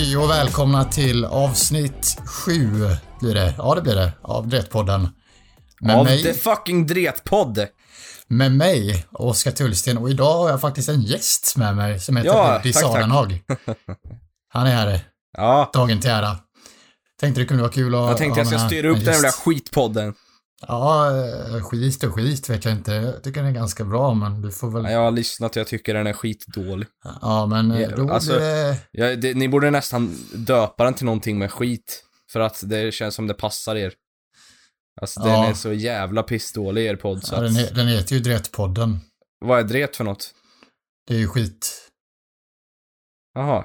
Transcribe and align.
Halloj 0.00 0.16
och 0.16 0.30
välkomna 0.30 0.84
till 0.84 1.24
avsnitt 1.24 2.16
sju 2.26 2.68
blir 3.20 3.34
det. 3.34 3.54
Ja, 3.58 3.74
det 3.74 3.82
blir 3.82 3.94
det. 3.94 4.12
Av 4.22 4.48
Dretpodden. 4.48 5.08
Med 5.80 5.96
Av 5.96 6.04
mig, 6.04 6.22
the 6.22 6.34
fucking 6.34 6.86
dretpodd. 6.86 7.66
med 8.28 8.52
mig, 8.52 9.06
Oskar 9.12 9.50
Tullsten. 9.50 9.98
Och 9.98 10.10
idag 10.10 10.38
har 10.38 10.50
jag 10.50 10.60
faktiskt 10.60 10.88
en 10.88 11.02
gäst 11.02 11.56
med 11.56 11.76
mig 11.76 12.00
som 12.00 12.16
heter 12.16 12.28
Ja, 12.30 12.60
tack. 12.62 12.74
Sarenhag. 12.74 13.42
Han 14.52 14.66
är 14.66 14.70
här, 14.70 15.00
Ja, 15.36 15.70
dagen 15.72 16.00
till 16.00 16.10
ära. 16.10 16.36
Tänkte 17.20 17.40
det 17.40 17.46
kunde 17.46 17.62
vara 17.62 17.72
kul 17.72 17.94
att 17.94 18.00
jag 18.00 18.16
tänkte 18.18 18.40
jag 18.40 18.46
ska 18.46 18.58
styra 18.58 18.88
upp 18.88 19.04
den 19.04 19.14
jävla 19.14 19.32
skitpodden. 19.32 20.14
Ja, 20.68 21.10
eh, 21.26 21.62
skit 21.62 22.04
och 22.04 22.14
skit 22.14 22.50
vet 22.50 22.64
jag 22.64 22.74
inte. 22.74 22.92
Jag 22.92 23.22
tycker 23.22 23.40
den 23.42 23.50
är 23.50 23.54
ganska 23.54 23.84
bra, 23.84 24.14
men 24.14 24.42
du 24.42 24.50
får 24.50 24.70
väl... 24.70 24.84
Ja, 24.84 24.90
Jag 24.90 25.00
har 25.04 25.10
lyssnat 25.10 25.50
och 25.50 25.56
jag 25.60 25.66
tycker 25.66 25.94
den 25.94 26.06
är 26.06 26.12
skitdålig. 26.12 26.88
Ja, 27.22 27.46
men 27.46 27.70
eh, 27.70 27.80
Ja, 27.80 27.96
då 27.96 28.10
alltså- 28.12 28.32
det... 28.38 28.76
Ja, 28.90 29.16
det, 29.16 29.34
ni 29.34 29.48
borde 29.48 29.70
nästan 29.70 30.16
döpa 30.34 30.84
den 30.84 30.94
till 30.94 31.04
någonting 31.06 31.38
med 31.38 31.52
skit. 31.52 32.04
För 32.32 32.40
att 32.40 32.60
det 32.64 32.94
känns 32.94 33.14
som 33.14 33.26
det 33.26 33.34
passar 33.34 33.76
er. 33.76 33.92
Alltså 35.00 35.20
den 35.20 35.32
Ja. 35.32 35.48
är 35.48 35.54
så 35.54 35.72
jävla 35.72 36.22
pissdålig 36.22 36.86
er 36.86 36.96
podd 36.96 37.24
så 37.24 37.34
Ja, 37.34 37.40
den, 37.40 37.54
den 37.74 37.88
heter 37.88 38.14
ju 38.14 38.20
Dretpodden. 38.20 38.98
Vad 39.44 39.58
är 39.58 39.64
dret 39.64 39.96
för 39.96 40.04
något? 40.04 40.30
Det 41.06 41.14
är 41.14 41.18
ju 41.18 41.28
skit. 41.28 41.88
Jaha. 43.34 43.64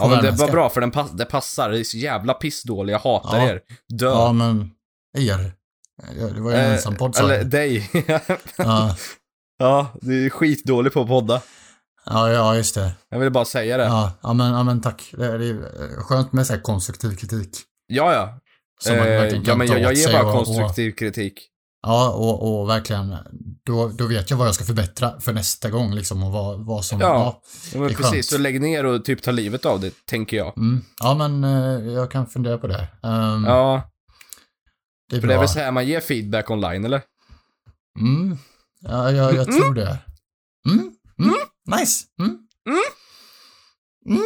Ja 0.00 0.08
men 0.08 0.22
det 0.24 0.30
var 0.30 0.50
bra 0.50 0.70
för 0.70 0.80
den 0.80 0.90
pass, 0.90 1.10
det 1.10 1.24
passar. 1.24 1.70
Det 1.70 1.78
är 1.80 1.84
så 1.84 1.96
jävla 1.96 2.34
pissdålig. 2.34 2.92
Jag 2.92 2.98
hatar 2.98 3.38
Ja. 3.38 3.48
er. 3.48 3.60
Dö. 3.88 4.06
Ja, 4.06 4.32
men 4.32 4.70
er. 5.18 5.52
Det 6.34 6.40
var 6.40 6.50
ju 6.50 6.56
en 6.56 6.64
Eh, 6.64 6.72
ensam 6.72 6.96
podd 6.96 7.14
sa 7.14 7.22
Eller 7.24 7.44
dig. 7.44 7.90
ja, 8.56 8.96
ja, 9.58 9.88
du 10.00 10.26
är 10.26 10.30
skitdålig 10.30 10.92
på 10.92 11.00
att 11.00 11.08
podda. 11.08 11.42
ja, 12.06 12.30
ja, 12.30 12.56
just 12.56 12.74
det. 12.74 12.92
Jag 13.10 13.18
ville 13.18 13.30
bara 13.30 13.44
säga 13.44 13.76
det. 13.76 13.84
Ja, 13.84 14.12
ja, 14.22 14.32
men, 14.32 14.52
ja, 14.52 14.62
men 14.62 14.80
tack. 14.80 15.10
Det 15.16 15.26
är, 15.26 15.38
det 15.38 15.46
är 15.48 16.00
skönt 16.02 16.32
med 16.32 16.46
så 16.46 16.52
här 16.52 16.60
konstruktiv 16.60 17.16
kritik. 17.16 17.50
Ja, 17.86 18.12
ja. 18.12 18.38
Som 18.80 18.96
man 18.96 19.06
Eh, 19.06 19.12
verkligen 19.12 19.44
kan 19.44 19.52
ja, 19.52 19.56
men 19.58 19.66
jag, 19.66 19.80
jag 19.80 19.94
ger 19.94 20.12
bara 20.12 20.24
och- 20.32 20.32
konstruktiv 20.46 20.92
kritik. 20.92 21.34
Ja, 21.86 22.10
och, 22.10 22.60
och 22.60 22.68
verkligen, 22.68 23.16
då, 23.66 23.88
då 23.88 24.06
vet 24.06 24.30
jag 24.30 24.36
vad 24.36 24.46
jag 24.48 24.54
ska 24.54 24.64
förbättra 24.64 25.20
för 25.20 25.32
nästa 25.32 25.70
gång 25.70 25.94
liksom 25.94 26.22
och 26.22 26.32
vad, 26.32 26.66
vad 26.66 26.84
som, 26.84 27.00
Ja. 27.00 27.06
ja. 27.72 27.78
Men 27.78 27.88
precis, 27.88 28.10
skönt. 28.12 28.24
så 28.24 28.38
lägg 28.38 28.60
ner 28.60 28.86
och 28.86 29.04
typ 29.04 29.22
ta 29.22 29.30
livet 29.30 29.64
av 29.66 29.80
det, 29.80 29.92
tänker 30.06 30.36
jag. 30.36 30.58
Mm, 30.58 30.84
ja, 31.00 31.14
men 31.14 31.44
eh, 31.44 31.92
jag 31.92 32.10
kan 32.10 32.26
fundera 32.26 32.58
på 32.58 32.66
det. 32.66 32.88
Um, 33.02 33.44
Ja, 33.44 33.82
det 35.10 35.16
är 35.16 35.20
för 35.20 35.28
det 35.28 35.34
är 35.34 35.38
väl 35.38 35.48
så 35.48 35.58
här 35.58 35.72
man 35.72 35.86
ger 35.86 36.00
feedback 36.00 36.50
online, 36.50 36.84
eller? 36.84 37.02
Mm, 38.00 38.38
ja, 38.80 39.10
jag, 39.12 39.34
jag 39.34 39.46
tror 39.46 39.74
det. 39.74 39.98
Mm, 40.68 40.78
mm, 41.18 41.34
nice. 41.78 42.04
Mm. 42.20 42.38
Mm. 44.08 44.22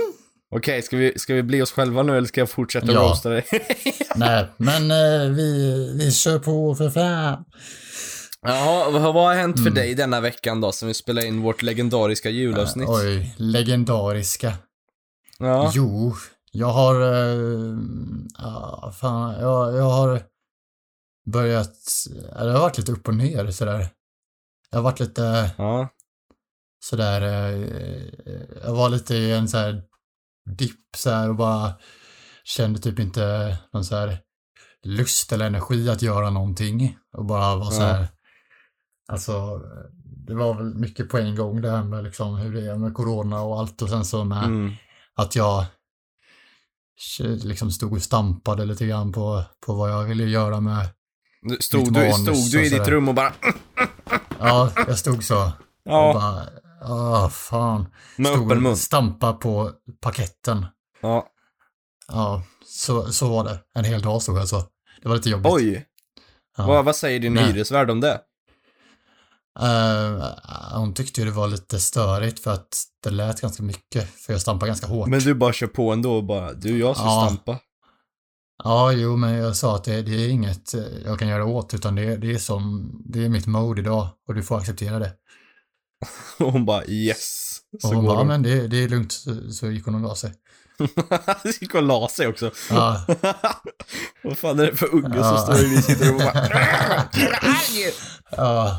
Okej, 0.54 0.82
ska, 0.82 0.96
vi, 0.96 1.18
ska 1.18 1.34
vi 1.34 1.42
bli 1.42 1.62
oss 1.62 1.72
själva 1.72 2.02
nu 2.02 2.16
eller 2.16 2.28
ska 2.28 2.40
jag 2.40 2.50
fortsätta 2.50 2.92
Ja. 2.92 3.00
roasta 3.00 3.28
dig? 3.28 3.44
Nej, 4.14 4.46
men 4.56 4.90
eh, 4.90 5.30
vi, 5.36 5.92
vi 5.98 6.12
kör 6.12 6.38
på 6.38 6.74
för 6.74 6.90
fan. 6.90 7.44
Jaha, 8.42 8.90
vad, 8.90 9.14
har 9.14 9.34
hänt 9.34 9.56
för 9.56 9.60
Mm. 9.62 9.74
dig 9.74 9.94
denna 9.94 10.20
veckan 10.20 10.60
då, 10.60 10.72
som 10.72 10.88
vi 10.88 10.94
spelar 10.94 11.24
in 11.26 11.42
vårt 11.42 11.62
legendariska 11.62 12.30
julavsnitt? 12.30 12.88
Oj, 12.88 13.34
legendariska. 13.36 14.52
ja. 15.38 15.72
Jo, 15.74 16.14
jag 16.52 16.66
har... 16.66 17.02
Uh, 17.02 17.78
ja, 18.38 18.94
fan, 19.00 19.34
jag, 19.40 19.76
jag 19.76 19.90
har 19.90 20.22
börjat... 21.26 21.74
ja, 22.34 22.44
Det 22.44 22.52
har 22.52 22.60
varit 22.60 22.78
lite 22.78 22.92
upp 22.92 23.08
och 23.08 23.14
ner 23.14 23.50
sådär. 23.50 23.88
Jag 24.70 24.78
har 24.78 24.82
varit 24.82 25.00
lite 25.00 25.54
ja. 25.58 25.88
sådär... 26.84 27.22
eh, 27.22 28.04
jag 28.64 28.74
var 28.74 28.88
lite 28.88 29.14
i 29.14 29.32
en 29.32 29.48
så 29.48 29.56
här 29.58 29.82
dipp 30.58 30.96
så 30.96 31.10
här 31.10 31.28
och 31.28 31.36
bara 31.36 31.72
kände 32.44 32.78
typ 32.78 32.98
inte 32.98 33.56
någon 33.72 33.84
så 33.84 33.96
här 33.96 34.18
lust 34.82 35.32
eller 35.32 35.46
energi 35.46 35.88
att 35.90 36.02
göra 36.02 36.30
någonting. 36.30 36.96
Och 37.16 37.24
bara 37.24 37.56
var 37.56 37.70
så 37.70 37.82
Ja. 37.82 38.06
Alltså, 39.12 39.60
det 40.26 40.34
var 40.34 40.54
väl 40.54 40.74
mycket 40.74 41.08
på 41.08 41.18
en 41.18 41.36
gång 41.36 41.60
det 41.60 41.70
här 41.70 41.84
med 41.84 42.04
liksom 42.04 42.36
hur 42.36 42.54
det 42.54 42.70
är 42.70 42.76
med 42.76 42.94
corona 42.94 43.42
och 43.42 43.58
allt 43.60 43.82
och 43.82 43.88
sen 43.88 44.04
så 44.04 44.24
med 44.24 44.44
Mm. 44.44 44.72
att 45.14 45.36
jag 45.36 45.64
liksom 47.44 47.70
stod 47.70 47.92
och 47.92 48.02
stampade 48.02 48.64
lite 48.64 48.86
grann 48.86 49.12
på, 49.12 49.44
på 49.66 49.74
vad 49.74 49.90
jag 49.90 50.04
ville 50.04 50.24
göra 50.24 50.60
med... 50.60 50.88
Stod, 51.60 51.92
du, 51.94 52.12
stod 52.12 52.50
du 52.50 52.64
i 52.64 52.68
och 52.68 52.78
ditt 52.78 52.88
rum 52.88 53.08
och 53.08 53.14
bara 53.14 53.32
Ja, 54.38 54.70
jag 54.86 54.98
stod 54.98 55.24
så. 55.24 55.42
Och 55.44 55.50
Ja, 55.84 56.12
bara, 56.12 56.46
åh 56.92 57.28
fan. 57.28 57.86
med 58.16 58.26
Stod 58.32 58.46
öppen 58.46 58.62
mun. 58.62 58.72
och 58.72 58.78
stampa 58.78 59.32
på 59.32 59.70
paketten. 60.00 60.66
Ja. 61.02 61.26
Ja, 62.08 62.42
så, 62.66 63.12
så 63.12 63.28
var 63.28 63.44
det. 63.44 63.58
En 63.74 63.84
hel 63.84 64.02
dag 64.02 64.22
stod 64.22 64.38
jag 64.38 64.48
så. 64.48 64.62
Det 65.02 65.08
var 65.08 65.16
lite 65.16 65.30
jobbigt. 65.30 65.52
Oj, 65.52 65.86
Ja. 66.56 66.66
vad, 66.66 66.84
vad 66.84 66.96
säger 66.96 67.20
din 67.20 67.34
Nej. 67.34 67.44
hyresvärd 67.44 67.90
om 67.90 68.00
det? 68.00 68.20
Eh, 69.60 70.24
hon 70.78 70.94
tyckte 70.94 71.20
ju 71.20 71.24
det 71.26 71.32
var 71.32 71.48
lite 71.48 71.80
störigt 71.80 72.40
för 72.42 72.50
att 72.52 72.82
det 73.02 73.10
lät 73.10 73.40
ganska 73.40 73.62
mycket. 73.62 74.10
För 74.20 74.32
jag 74.32 74.42
stampade 74.42 74.68
ganska 74.70 74.86
hårt. 74.86 75.08
Men 75.08 75.20
du 75.20 75.34
bara 75.34 75.52
kör 75.52 75.66
på 75.66 75.92
ändå 75.92 76.16
och 76.16 76.24
bara, 76.24 76.52
du 76.52 76.78
jag 76.78 76.96
ska 76.96 77.04
Ja. 77.04 77.26
stampa. 77.26 77.58
Ja, 78.64 78.92
jo, 78.92 79.16
men 79.16 79.34
jag 79.34 79.56
sa 79.56 79.76
att 79.76 79.84
det, 79.84 80.02
det 80.02 80.24
är 80.24 80.28
inget 80.28 80.74
eh, 80.74 80.82
jag 81.04 81.18
kan 81.18 81.28
göra 81.28 81.44
åt, 81.44 81.74
utan 81.74 81.94
det, 81.94 82.16
det 82.16 82.32
är 82.32 82.38
som, 82.38 82.92
det 83.04 83.24
är 83.24 83.28
mitt 83.28 83.46
mode 83.46 83.80
idag 83.80 84.08
och 84.28 84.34
du 84.34 84.42
får 84.42 84.58
acceptera 84.58 84.98
det. 84.98 85.12
Och 86.38 86.52
hon 86.52 86.64
bara 86.64 86.84
yes. 86.86 87.56
Och 87.72 87.80
Så 87.80 87.94
hon 87.94 87.96
går 87.96 88.02
bara, 88.06 88.14
"Ja, 88.14 88.18
hon. 88.18 88.26
men 88.28 88.42
det, 88.42 88.68
det 88.68 88.84
är 88.84 88.88
lugnt, 88.88 89.12
så, 89.12 89.50
så 89.52 89.66
gick 89.70 89.84
hon 89.84 89.94
och 89.94 90.00
la 90.00 90.14
sig. 90.14 90.32
gick 91.60 91.74
och 91.74 91.82
la 91.82 92.08
sig 92.08 92.26
också. 92.26 92.50
Ja, 92.70 93.06
Vad 94.24 94.38
fan 94.38 94.58
är 94.60 94.66
det 94.66 94.76
för 94.76 94.94
unge 94.94 95.16
Ja. 95.16 95.36
som 95.36 95.54
står 95.56 95.66
i 95.66 95.82
sitt 95.82 96.00
rum 96.06 96.14
och 96.14 96.20
bara 96.20 96.48
ja. 98.30 98.78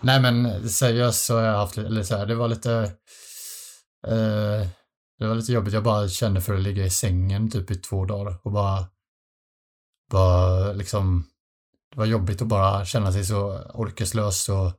Nej 0.00 0.20
men 0.20 0.68
seriöst 0.68 1.24
så 1.24 1.34
har 1.36 1.42
jag 1.42 1.56
haft, 1.56 1.78
eller 1.78 2.02
så 2.02 2.16
här, 2.16 2.26
det 2.26 2.34
var 2.34 2.48
lite, 2.48 2.72
eh, 4.06 4.66
det 5.18 5.26
var 5.26 5.34
lite 5.34 5.52
jobbigt. 5.52 5.74
Jag 5.74 5.82
bara 5.82 6.08
kände 6.08 6.40
för 6.40 6.54
att 6.54 6.60
ligga 6.62 6.84
i 6.84 6.90
sängen 6.90 7.50
typ 7.50 7.70
i 7.70 7.74
två 7.74 8.04
dagar 8.04 8.38
och 8.42 8.52
bara, 8.52 8.84
bara 10.10 10.72
liksom, 10.72 11.24
det 11.92 11.98
var 11.98 12.06
jobbigt 12.06 12.42
att 12.42 12.48
bara 12.48 12.84
känna 12.84 13.12
sig 13.12 13.24
så 13.24 13.58
orkeslös 13.74 14.48
och 14.48 14.72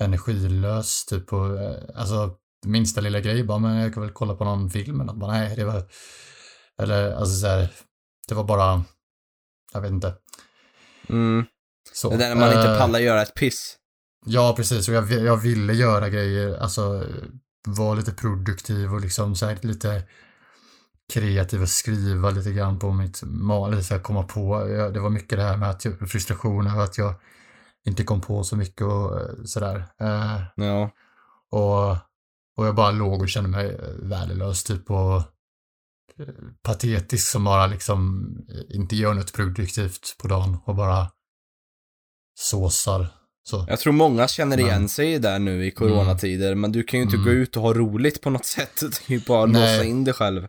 energilös 0.00 1.04
typ 1.06 1.32
och, 1.32 1.62
eh, 1.62 1.78
alltså 1.94 2.36
minsta 2.66 3.00
lilla 3.00 3.20
grej 3.20 3.44
bara, 3.44 3.58
men 3.58 3.76
jag 3.76 3.94
kan 3.94 4.02
väl 4.02 4.12
kolla 4.12 4.34
på 4.34 4.44
någon 4.44 4.70
film 4.70 5.00
eller 5.00 5.12
något. 5.12 5.20
Bara, 5.20 5.32
nej, 5.32 5.56
det 5.56 5.64
var, 5.64 5.84
eller 6.82 7.12
alltså 7.12 7.40
så 7.40 7.46
här, 7.46 7.68
det 8.28 8.34
var 8.34 8.44
bara, 8.44 8.84
jag 9.72 9.80
vet 9.80 9.90
inte. 9.90 10.14
Mm. 11.08 11.44
Så. 11.92 12.10
Det 12.10 12.16
där 12.16 12.28
när 12.28 12.36
man 12.36 12.52
inte 12.52 12.70
Eh, 12.70 12.78
pallar 12.78 12.98
göra 12.98 13.22
ett 13.22 13.34
piss. 13.34 13.76
Ja, 14.26 14.54
precis. 14.56 14.88
Och 14.88 14.94
jag, 14.94 15.12
jag 15.12 15.36
ville 15.36 15.72
göra 15.72 16.08
grejer, 16.08 16.58
alltså 16.58 17.04
vara 17.66 17.94
lite 17.94 18.12
produktiv 18.12 18.94
och 18.94 19.00
liksom 19.00 19.36
så 19.36 19.46
här, 19.46 19.58
lite 19.62 20.02
kreativ 21.10 21.62
och 21.62 21.68
skriva 21.68 22.30
lite 22.30 22.52
grann 22.52 22.78
på 22.78 22.92
mitt 22.92 23.22
mal, 23.22 23.84
så 23.84 23.94
här, 23.94 24.00
komma 24.02 24.22
på. 24.22 24.64
Det 24.94 25.00
var 25.00 25.10
mycket 25.10 25.38
det 25.38 25.44
här 25.44 25.56
med 25.56 25.70
att 25.70 25.84
jag, 25.84 26.10
frustration 26.10 26.66
över 26.66 26.82
att 26.84 26.98
jag 26.98 27.14
inte 27.86 28.04
kom 28.04 28.20
på 28.20 28.44
så 28.44 28.56
mycket 28.56 28.82
och 28.86 29.20
eh, 29.20 29.26
sådär. 29.44 29.76
Eh, 30.00 30.40
Ja. 30.56 30.90
och, 31.50 31.90
och 32.56 32.66
jag 32.66 32.74
bara 32.74 32.90
låg 32.90 33.20
och 33.22 33.28
kände 33.28 33.50
mig 33.50 33.68
eh, 33.70 33.88
värdelös 34.08 34.64
typ 34.64 34.90
och 34.90 35.22
patetisk 36.62 37.30
som 37.30 37.44
bara 37.44 37.66
liksom 37.66 38.26
inte 38.68 38.96
gör 38.96 39.14
något 39.14 39.32
produktivt 39.32 40.16
på 40.18 40.28
dagen 40.28 40.58
och 40.64 40.74
bara 40.74 41.10
såsar. 42.34 43.06
Så. 43.42 43.66
Jag 43.68 43.80
tror 43.80 43.92
många 43.92 44.28
känner 44.28 44.58
igen 44.60 44.80
Men- 44.80 44.88
sig 44.88 45.18
där 45.18 45.38
nu 45.38 45.66
i 45.66 45.70
coronatider, 45.70 46.54
men 46.54 46.72
du 46.72 46.82
kan 46.82 46.98
ju 47.00 47.04
inte 47.04 47.16
Mm. 47.16 47.26
gå 47.26 47.32
ut 47.32 47.56
och 47.56 47.62
ha 47.62 47.72
roligt 47.74 48.20
på 48.22 48.30
något 48.30 48.44
sätt. 48.56 48.80
Du 48.80 48.90
kan 48.90 49.16
ju 49.16 49.22
bara 49.26 49.46
Nej. 49.46 49.76
låsa 49.78 49.84
in 49.84 50.04
dig 50.04 50.14
själv. 50.14 50.46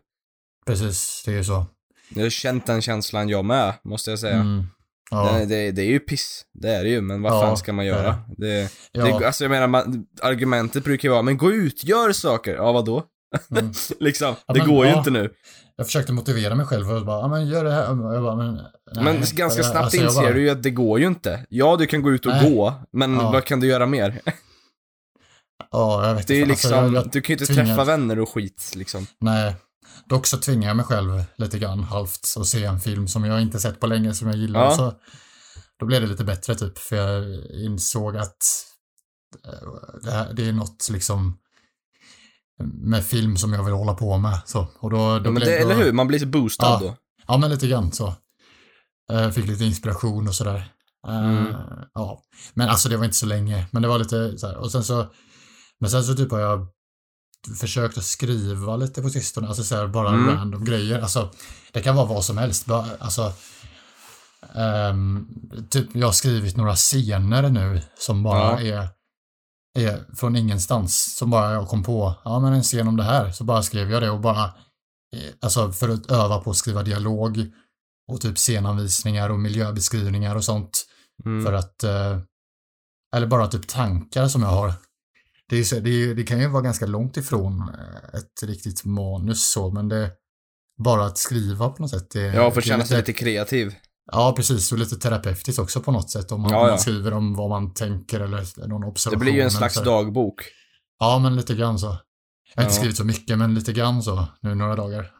Precis, 0.65 1.23
det 1.25 1.31
är 1.31 1.35
ju 1.35 1.43
så. 1.43 1.65
Jag 2.09 2.23
har 2.23 2.29
känt 2.29 2.65
den 2.65 2.81
känslan 2.81 3.29
jag 3.29 3.45
med, 3.45 3.73
måste 3.83 4.09
jag 4.09 4.19
säga. 4.19 4.35
Mm. 4.35 4.63
Ja. 5.11 5.31
Det, 5.31 5.45
det, 5.45 5.71
det 5.71 5.81
är 5.81 5.85
ju 5.85 5.99
piss, 5.99 6.45
det 6.53 6.69
är 6.69 6.83
det 6.83 6.89
ju, 6.89 7.01
men 7.01 7.21
vad 7.21 7.33
Ja, 7.33 7.41
fan 7.41 7.57
ska 7.57 7.73
man 7.73 7.85
göra? 7.85 8.15
Det, 8.37 8.71
det, 8.93 9.01
alltså 9.25 9.43
jag 9.43 9.51
menar, 9.51 9.67
man, 9.67 10.05
argumentet 10.21 10.83
brukar 10.83 11.07
ju 11.09 11.11
vara, 11.11 11.21
men 11.21 11.37
gå 11.37 11.51
ut, 11.51 11.83
gör 11.83 12.11
saker. 12.11 12.55
Ja, 12.55 12.71
vadå? 12.71 13.03
Mm. 13.57 13.71
liksom, 13.99 14.35
det 14.47 14.59
men, 14.59 14.67
går 14.67 14.85
ju 14.85 14.93
inte 14.93 15.09
nu. 15.11 15.33
Jag 15.75 15.85
försökte 15.85 16.13
motivera 16.13 16.55
mig 16.55 16.65
själv 16.65 16.91
och 16.91 17.05
bara, 17.05 17.19
ja 17.19 17.27
men 17.27 17.47
gör 17.47 17.63
det 17.63 17.71
här. 17.71 17.83
Jag 17.83 18.23
bara, 18.23 18.35
men, 18.35 18.53
nej. 18.93 19.03
men 19.03 19.15
ganska 19.31 19.63
snabbt 19.63 19.77
alltså, 19.77 19.97
inser 20.03 20.21
bara, 20.21 20.33
du 20.33 20.41
ju 20.41 20.49
att 20.49 20.63
det 20.63 20.69
går 20.71 20.99
ju 20.99 21.07
inte. 21.07 21.45
Ja, 21.49 21.75
du 21.79 21.85
kan 21.87 22.01
gå 22.01 22.11
ut 22.11 22.25
och 22.25 22.31
Nej. 22.31 22.53
gå, 22.53 22.73
men 22.91 23.13
Ja. 23.13 23.31
vad 23.31 23.43
kan 23.43 23.59
du 23.59 23.67
göra 23.67 23.85
mer? 23.85 24.21
Ja, 25.71 26.07
jag 26.07 26.15
vet 26.15 26.27
Det 26.27 26.33
är 26.33 26.35
ju 26.35 26.41
inte. 26.41 26.49
liksom, 26.51 26.73
Alltså, 26.73 26.93
jag, 26.95 27.03
jag, 27.05 27.11
du 27.11 27.21
kan 27.21 27.33
ju 27.35 27.39
inte 27.41 27.53
tvingad- 27.53 27.65
träffa 27.67 27.83
vänner 27.83 28.19
och 28.19 28.29
skit 28.29 28.71
liksom. 28.75 29.07
nej. 29.19 29.55
Dock 30.05 30.27
så 30.27 30.37
tvingar 30.37 30.67
jag 30.67 30.77
mig 30.77 30.85
själv 30.85 31.23
lite 31.35 31.59
grann 31.59 31.83
halvt 31.83 32.33
att 32.39 32.47
se 32.47 32.63
en 32.65 32.79
film 32.79 33.07
som 33.07 33.23
jag 33.25 33.41
inte 33.41 33.59
sett 33.59 33.79
på 33.79 33.87
länge 33.87 34.13
som 34.13 34.27
jag 34.27 34.37
gillar. 34.37 34.63
Ja. 34.65 34.75
Så 34.75 34.93
då 35.79 35.85
blev 35.85 36.01
det 36.01 36.07
lite 36.07 36.23
bättre 36.23 36.55
typ, 36.55 36.77
för 36.77 36.95
jag 36.95 37.45
insåg 37.65 38.17
att 38.17 38.37
eh, 39.45 39.99
det, 40.03 40.11
här, 40.11 40.33
det 40.33 40.47
är 40.47 40.53
något 40.53 40.89
liksom 40.91 41.37
med 42.73 43.05
film 43.05 43.37
som 43.37 43.53
jag 43.53 43.63
vill 43.63 43.73
hålla 43.73 43.93
på 43.93 44.17
med. 44.17 44.39
Så, 44.45 44.67
och 44.79 44.89
då, 44.89 44.97
då 44.97 45.15
Ja, 45.15 45.19
men 45.21 45.33
blev- 45.33 45.45
det, 45.45 45.59
då, 45.63 45.69
eller 45.69 45.83
hur? 45.83 45.91
Man 45.93 46.07
blir 46.07 46.19
så 46.19 46.25
boostad 46.25 46.65
Ja. 46.67 46.79
då. 46.79 46.95
Ja, 47.27 47.37
men 47.37 47.49
lite 47.51 47.67
grann 47.67 47.91
så. 47.91 48.13
Eh, 49.11 49.29
Fick 49.31 49.47
lite 49.47 49.63
inspiration 49.65 50.27
och 50.27 50.35
sådär. 50.35 50.55
Eh, 51.07 51.29
Mm. 51.29 51.53
Ja, 51.93 52.21
men 52.53 52.69
alltså 52.69 52.89
det 52.89 52.97
var 52.97 53.05
inte 53.05 53.17
så 53.17 53.25
länge. 53.25 53.67
Men 53.71 53.81
det 53.81 53.87
var 53.87 53.99
lite 53.99 54.37
så 54.37 54.47
här. 54.47 54.57
Och 54.57 54.71
sen 54.71 54.83
så, 54.83 55.11
men 55.79 55.89
sen 55.91 56.03
så 56.03 56.13
typ 56.15 56.31
har 56.31 56.39
jag 56.39 56.67
försökt 57.59 57.97
att 57.97 58.03
skriva 58.03 58.75
lite 58.75 59.01
på 59.01 59.09
sistone. 59.09 59.47
Alltså 59.47 59.63
så 59.63 59.75
här, 59.75 59.87
bara 59.87 60.09
Mm. 60.09 60.27
random 60.35 60.65
grejer. 60.65 60.99
Alltså, 60.99 61.31
det 61.71 61.81
kan 61.81 61.95
vara 61.95 62.05
vad 62.05 62.25
som 62.25 62.37
helst. 62.37 62.65
Bara, 62.65 62.85
Alltså, 62.99 63.33
ehm, 64.55 65.27
typ 65.69 65.95
jag 65.95 66.07
har 66.07 66.11
skrivit 66.13 66.57
några 66.57 66.75
scener 66.75 67.49
nu 67.49 67.81
som 67.99 68.23
bara 68.23 68.61
är, 68.61 68.89
är 69.79 70.15
från 70.15 70.35
ingenstans. 70.35 71.15
Som 71.17 71.29
bara 71.29 71.51
jag 71.53 71.67
kom 71.67 71.83
på. 71.83 72.15
Ja, 72.23 72.39
men 72.39 72.53
en 72.53 72.63
scen 72.63 72.87
om 72.87 72.97
det 72.97 73.03
här. 73.03 73.31
Så 73.31 73.43
bara 73.43 73.63
skrev 73.63 73.91
jag 73.91 74.01
det 74.01 74.09
och 74.09 74.19
bara 74.19 74.43
eh, 75.15 75.31
Alltså 75.41 75.71
för 75.71 75.89
att 75.89 76.11
öva 76.11 76.39
på 76.39 76.49
att 76.51 76.57
skriva 76.57 76.83
dialog 76.83 77.51
och 78.11 78.21
typ 78.21 78.37
scenanvisningar 78.37 79.29
och 79.29 79.39
miljöbeskrivningar 79.39 80.35
och 80.35 80.43
sånt. 80.43 80.85
Mm. 81.25 81.45
För 81.45 81.53
att, 81.53 81.83
eh, 81.83 82.19
eller 83.15 83.27
bara 83.27 83.47
typ 83.47 83.67
tankar 83.67 84.27
som 84.27 84.41
jag 84.41 84.49
har. 84.49 84.73
Det, 85.51 85.59
är 85.59 85.63
så, 85.63 85.79
det, 85.79 85.89
är, 85.89 86.15
det 86.15 86.23
kan 86.23 86.39
ju 86.39 86.47
vara 86.47 86.61
ganska 86.63 86.85
långt 86.85 87.17
ifrån 87.17 87.61
eh, 87.61 88.19
ett 88.19 88.43
riktigt 88.43 88.85
manus 88.85 89.51
så, 89.51 89.71
men 89.71 89.89
det 89.89 90.11
bara 90.83 91.05
att 91.05 91.17
skriva 91.17 91.69
på 91.69 91.81
något 91.81 91.91
sätt. 91.91 92.09
Det, 92.11 92.19
Ja, 92.21 92.33
för 92.33 92.47
att 92.47 92.55
det 92.55 92.61
känna 92.61 92.85
sig 92.85 92.97
lite 92.97 93.13
kreativ. 93.13 93.75
Ja, 94.11 94.33
precis. 94.37 94.71
Och 94.71 94.77
lite 94.77 94.95
terapeutiskt 94.97 95.59
också 95.59 95.79
på 95.81 95.91
något 95.91 96.09
sätt. 96.11 96.31
Om 96.31 96.41
man, 96.41 96.51
Ja, 96.51 96.61
ja. 96.61 96.67
man 96.67 96.79
skriver 96.79 97.13
om 97.13 97.35
vad 97.35 97.49
man 97.49 97.73
tänker 97.73 98.19
eller 98.19 98.67
någon 98.67 98.81
Det 98.81 98.87
observation. 98.87 99.19
blir 99.19 99.33
ju 99.33 99.41
en 99.41 99.51
slags 99.51 99.75
dagbok. 99.83 100.41
Ja, 100.99 101.19
men 101.19 101.35
lite 101.35 101.53
grann 101.55 101.79
så. 101.79 101.85
Jag 102.55 102.63
har 102.63 102.63
inte 102.63 102.75
Ja. 102.75 102.79
skrivit 102.79 102.97
så 102.97 103.03
mycket, 103.03 103.37
men 103.37 103.53
lite 103.55 103.73
grann 103.73 104.03
så 104.03 104.27
nu 104.41 104.55
några 104.55 104.75
dagar. 104.75 105.11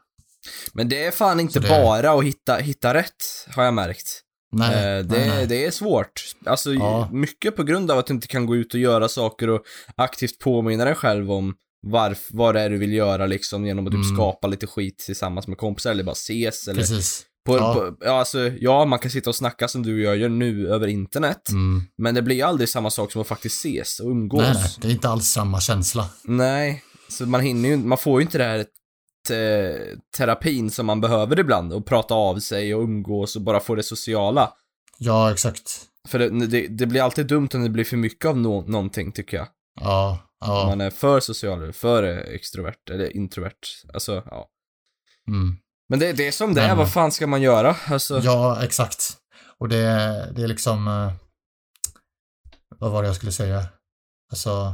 Men 0.73 0.89
det 0.89 1.05
är 1.05 1.11
fan 1.11 1.39
inte 1.39 1.59
det- 1.59 1.69
bara 1.69 2.11
att 2.11 2.23
hitta, 2.23 2.55
hitta 2.55 2.93
rätt, 2.93 3.47
har 3.55 3.63
jag 3.63 3.73
märkt. 3.73 4.21
Nej, 4.51 4.97
Eh, 4.97 5.03
det, 5.05 5.17
nej, 5.17 5.29
nej. 5.29 5.47
det 5.47 5.65
är 5.65 5.71
svårt. 5.71 6.23
Alltså, 6.45 6.73
Ja. 6.73 7.09
mycket 7.11 7.55
på 7.55 7.63
grund 7.63 7.91
av 7.91 7.97
att 7.99 8.07
du 8.07 8.13
inte 8.13 8.27
kan 8.27 8.45
gå 8.45 8.55
ut 8.55 8.73
och 8.73 8.79
göra 8.79 9.07
saker 9.09 9.49
och 9.49 9.61
aktivt 9.95 10.39
påminna 10.39 10.85
dig 10.85 10.95
själv 10.95 11.31
om 11.31 11.53
varf, 11.87 12.27
vad 12.31 12.55
det 12.55 12.61
är 12.61 12.69
du 12.69 12.77
vill 12.77 12.93
göra 12.93 13.25
liksom 13.25 13.65
genom 13.65 13.87
att 13.87 13.91
typ 13.93 14.03
Mm. 14.05 14.15
skapa 14.15 14.47
lite 14.47 14.67
skit 14.67 14.97
tillsammans 14.97 15.47
med 15.47 15.57
kompisar 15.57 15.91
eller 15.91 16.03
bara 16.03 16.11
ses 16.11 16.67
eller 16.67 16.79
Precis. 16.79 17.25
på, 17.45 17.57
Ja. 17.57 17.73
på, 17.73 17.95
ja, 18.05 18.11
alltså, 18.19 18.39
ja, 18.59 18.85
man 18.85 18.99
kan 18.99 19.11
sitta 19.11 19.29
och 19.29 19.35
snacka 19.35 19.67
som 19.67 19.83
du 19.83 19.93
och 19.95 20.01
jag 20.13 20.17
gör 20.17 20.29
nu 20.29 20.67
över 20.67 20.87
internet, 20.87 21.49
Mm. 21.49 21.81
men 21.97 22.15
det 22.15 22.21
blir 22.21 22.43
aldrig 22.45 22.69
samma 22.69 22.89
sak 22.89 23.11
som 23.11 23.21
att 23.21 23.27
faktiskt 23.27 23.65
ses 23.65 23.99
och 23.99 24.09
umgås. 24.09 24.41
Nej, 24.41 24.53
nej, 24.53 24.75
det 24.81 24.87
är 24.87 24.91
inte 24.91 25.09
alls 25.09 25.27
samma 25.27 25.59
känsla. 25.61 26.09
Nej, 26.23 26.83
så 27.09 27.25
man 27.25 27.41
hinner 27.41 27.69
ju 27.69 27.77
man 27.77 27.97
får 27.97 28.21
ju 28.21 28.25
inte 28.25 28.37
det 28.37 28.43
här 28.43 28.65
te, 29.27 29.77
terapin 30.17 30.71
som 30.71 30.85
man 30.85 31.01
behöver 31.01 31.39
ibland 31.39 31.73
och 31.73 31.85
prata 31.85 32.13
av 32.13 32.39
sig 32.39 32.75
och 32.75 32.83
umgås 32.83 33.35
och 33.35 33.41
bara 33.41 33.59
få 33.59 33.75
det 33.75 33.83
sociala. 33.83 34.53
Ja, 34.97 35.31
exakt. 35.31 35.87
För 36.07 36.19
det, 36.19 36.47
det, 36.47 36.67
det 36.67 36.85
blir 36.85 37.01
alltid 37.01 37.27
dumt 37.27 37.49
om 37.53 37.63
det 37.63 37.69
blir 37.69 37.83
för 37.83 37.97
mycket 37.97 38.25
av 38.25 38.37
nå 38.37 38.61
någonting 38.61 39.11
tycker 39.11 39.37
jag. 39.37 39.47
Ja, 39.81 40.19
Om 40.45 40.49
ja. 40.49 40.65
man 40.65 40.81
är 40.81 40.89
för 40.89 41.19
social 41.19 41.61
eller 41.63 41.71
för 41.71 42.03
extrovert 42.03 42.89
eller 42.91 43.15
introvert. 43.17 43.59
Alltså, 43.93 44.23
ja. 44.25 44.47
Mm. 45.27 45.57
Men 45.89 45.99
det, 45.99 46.13
det 46.13 46.27
är 46.27 46.31
som 46.31 46.53
det 46.53 46.61
är, 46.61 46.75
vad 46.75 46.91
fan 46.93 47.11
ska 47.11 47.27
man 47.27 47.41
göra? 47.41 47.75
Alltså, 47.87 48.19
Ja, 48.19 48.63
exakt. 48.63 49.17
Och 49.59 49.69
det, 49.69 49.77
det 50.35 50.43
är 50.43 50.47
liksom... 50.47 50.87
eh, 50.87 51.11
Vad 52.79 52.91
var 52.91 53.01
det 53.01 53.07
jag 53.07 53.15
skulle 53.15 53.31
säga? 53.31 53.65
Alltså... 54.31 54.73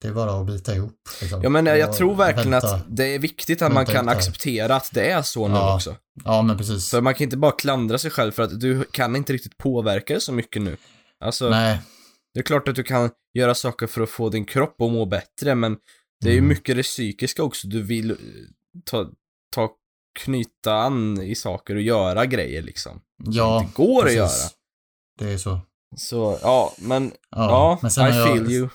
Det 0.00 0.08
är 0.08 0.12
bara 0.12 0.40
att 0.40 0.46
bita 0.46 0.74
ihop. 0.74 0.94
Liksom. 1.20 1.42
ja 1.42 1.48
men 1.48 1.66
jag 1.66 1.92
tror 1.96 2.14
verkligen 2.14 2.50
vänta. 2.50 2.74
att 2.74 2.84
det 2.96 3.14
är 3.14 3.18
viktigt 3.18 3.62
att 3.62 3.68
man 3.72 3.76
Vänta 3.84 3.92
kan 3.92 4.08
här. 4.08 4.16
acceptera 4.16 4.76
att 4.76 4.90
det 4.92 5.10
är 5.10 5.22
så 5.22 5.48
nu 5.48 5.54
Ja. 5.54 5.74
också. 5.74 5.96
Ja, 6.24 6.42
men 6.42 6.58
precis. 6.58 6.90
För 6.90 7.00
man 7.00 7.14
kan 7.14 7.24
inte 7.24 7.36
bara 7.36 7.52
klandra 7.52 7.98
sig 7.98 8.10
själv 8.10 8.32
för 8.32 8.42
att 8.42 8.60
du 8.60 8.84
kan 8.84 9.16
inte 9.16 9.32
riktigt 9.32 9.58
påverka 9.58 10.14
det 10.14 10.20
så 10.20 10.32
mycket 10.32 10.62
nu. 10.62 10.76
Alltså, 11.24 11.48
Nej, 11.50 11.78
Det 12.34 12.40
är 12.40 12.44
klart 12.44 12.68
att 12.68 12.74
du 12.74 12.82
kan 12.82 13.10
göra 13.34 13.54
saker 13.54 13.86
för 13.86 14.00
att 14.00 14.10
få 14.10 14.28
din 14.28 14.44
kropp 14.44 14.80
att 14.80 14.90
må 14.92 15.06
bättre, 15.06 15.54
men 15.54 15.76
det 16.20 16.28
är 16.28 16.32
ju 16.32 16.38
Mm. 16.38 16.48
mycket 16.48 16.76
det 16.76 16.82
psykiska 16.82 17.42
också. 17.42 17.68
Du 17.68 17.82
vill 17.82 18.10
eh, 18.10 18.16
ta, 18.90 19.10
ta, 19.54 19.70
knyta 20.20 20.74
an 20.74 21.22
i 21.22 21.34
saker 21.34 21.74
och 21.74 21.82
göra 21.82 22.26
grejer 22.26 22.62
liksom. 22.62 23.00
ja. 23.24 23.64
det 23.66 23.74
går 23.82 24.02
precis. 24.02 24.18
att 24.20 24.28
göra. 24.28 24.50
Det 25.18 25.32
är 25.34 25.38
så. 25.38 25.60
Så, 25.96 26.38
ja, 26.42 26.72
men, 26.78 27.12
Ja, 27.30 27.48
ja, 27.50 27.78
men 27.82 27.90
I 27.90 28.10
har 28.12 28.18
jag, 28.18 28.28
feel 28.28 28.52
you. 28.52 28.68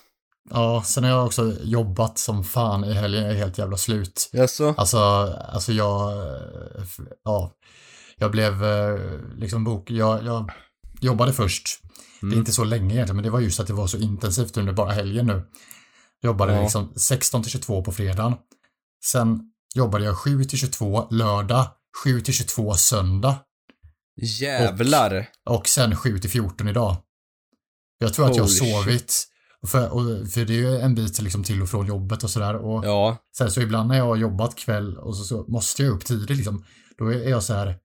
Ja, 0.49 0.83
sen 0.85 1.03
har 1.03 1.11
jag 1.11 1.25
också 1.25 1.55
jobbat 1.63 2.17
som 2.19 2.43
fan 2.43 2.83
i 2.83 2.93
helgen. 2.93 3.23
Jag 3.23 3.31
är 3.31 3.37
helt 3.37 3.57
jävla 3.57 3.77
slut. 3.77 4.29
Jaså? 4.33 4.73
Alltså, 4.77 4.97
alltså 5.53 5.71
jag, 5.71 6.11
ja, 7.23 7.51
jag 8.17 8.31
blev 8.31 8.63
eh, 8.63 8.99
liksom 9.35 9.63
bok, 9.63 9.91
jag, 9.91 10.23
jag 10.25 10.51
jobbade 11.01 11.33
först. 11.33 11.79
Det 12.21 12.25
är 12.27 12.29
Mm. 12.29 12.39
inte 12.39 12.51
så 12.51 12.63
länge 12.63 12.93
egentligen, 12.93 13.15
men 13.15 13.23
det 13.23 13.29
var 13.29 13.39
just 13.39 13.59
att 13.59 13.67
det 13.67 13.73
var 13.73 13.87
så 13.87 13.97
intensivt 13.97 14.57
under 14.57 14.73
bara 14.73 14.91
helgen 14.91 15.27
nu. 15.27 15.45
Jobbade 16.23 16.53
Ja. 16.55 16.61
liksom 16.61 16.93
16 16.95 17.43
till 17.43 17.51
22 17.51 17.83
på 17.83 17.91
fredagen. 17.91 18.33
Sen 19.05 19.39
jobbade 19.75 20.05
jag 20.05 20.17
7 20.17 20.43
till 20.43 20.59
22 20.59 21.07
lördag, 21.11 21.67
7 22.03 22.21
till 22.21 22.33
22 22.33 22.73
söndag 22.73 23.35
Jävlar. 24.39 25.27
och 25.49 25.67
sen 25.67 25.95
7 25.95 26.19
till 26.19 26.29
14 26.29 26.67
idag. 26.67 26.97
Jag 27.97 28.13
tror 28.13 28.25
att 28.29 28.35
jag 28.35 28.43
har 28.43 28.49
sovit, 28.49 29.27
för, 29.67 29.89
och, 29.93 30.27
för 30.31 30.45
det 30.45 30.53
är 30.53 30.57
ju 30.57 30.77
en 30.77 30.95
bit 30.95 31.21
liksom 31.21 31.43
till 31.43 31.61
och 31.61 31.69
från 31.69 31.85
jobbet 31.85 32.23
och 32.23 32.29
sådär. 32.29 32.55
Och 32.55 32.85
Ja, 32.85 33.17
så, 33.37 33.43
här, 33.43 33.51
så 33.51 33.61
ibland 33.61 33.87
när 33.89 33.97
jag 33.97 34.05
har 34.05 34.15
jobbat 34.15 34.55
kväll 34.55 34.97
och 34.97 35.17
så, 35.17 35.23
så 35.23 35.45
måste 35.51 35.83
jag 35.83 35.91
upp 35.91 36.05
tidigt 36.05 36.37
liksom. 36.37 36.65
Då 36.97 37.13
är 37.13 37.29
jag 37.29 37.43
så 37.43 37.53
här. 37.53 37.77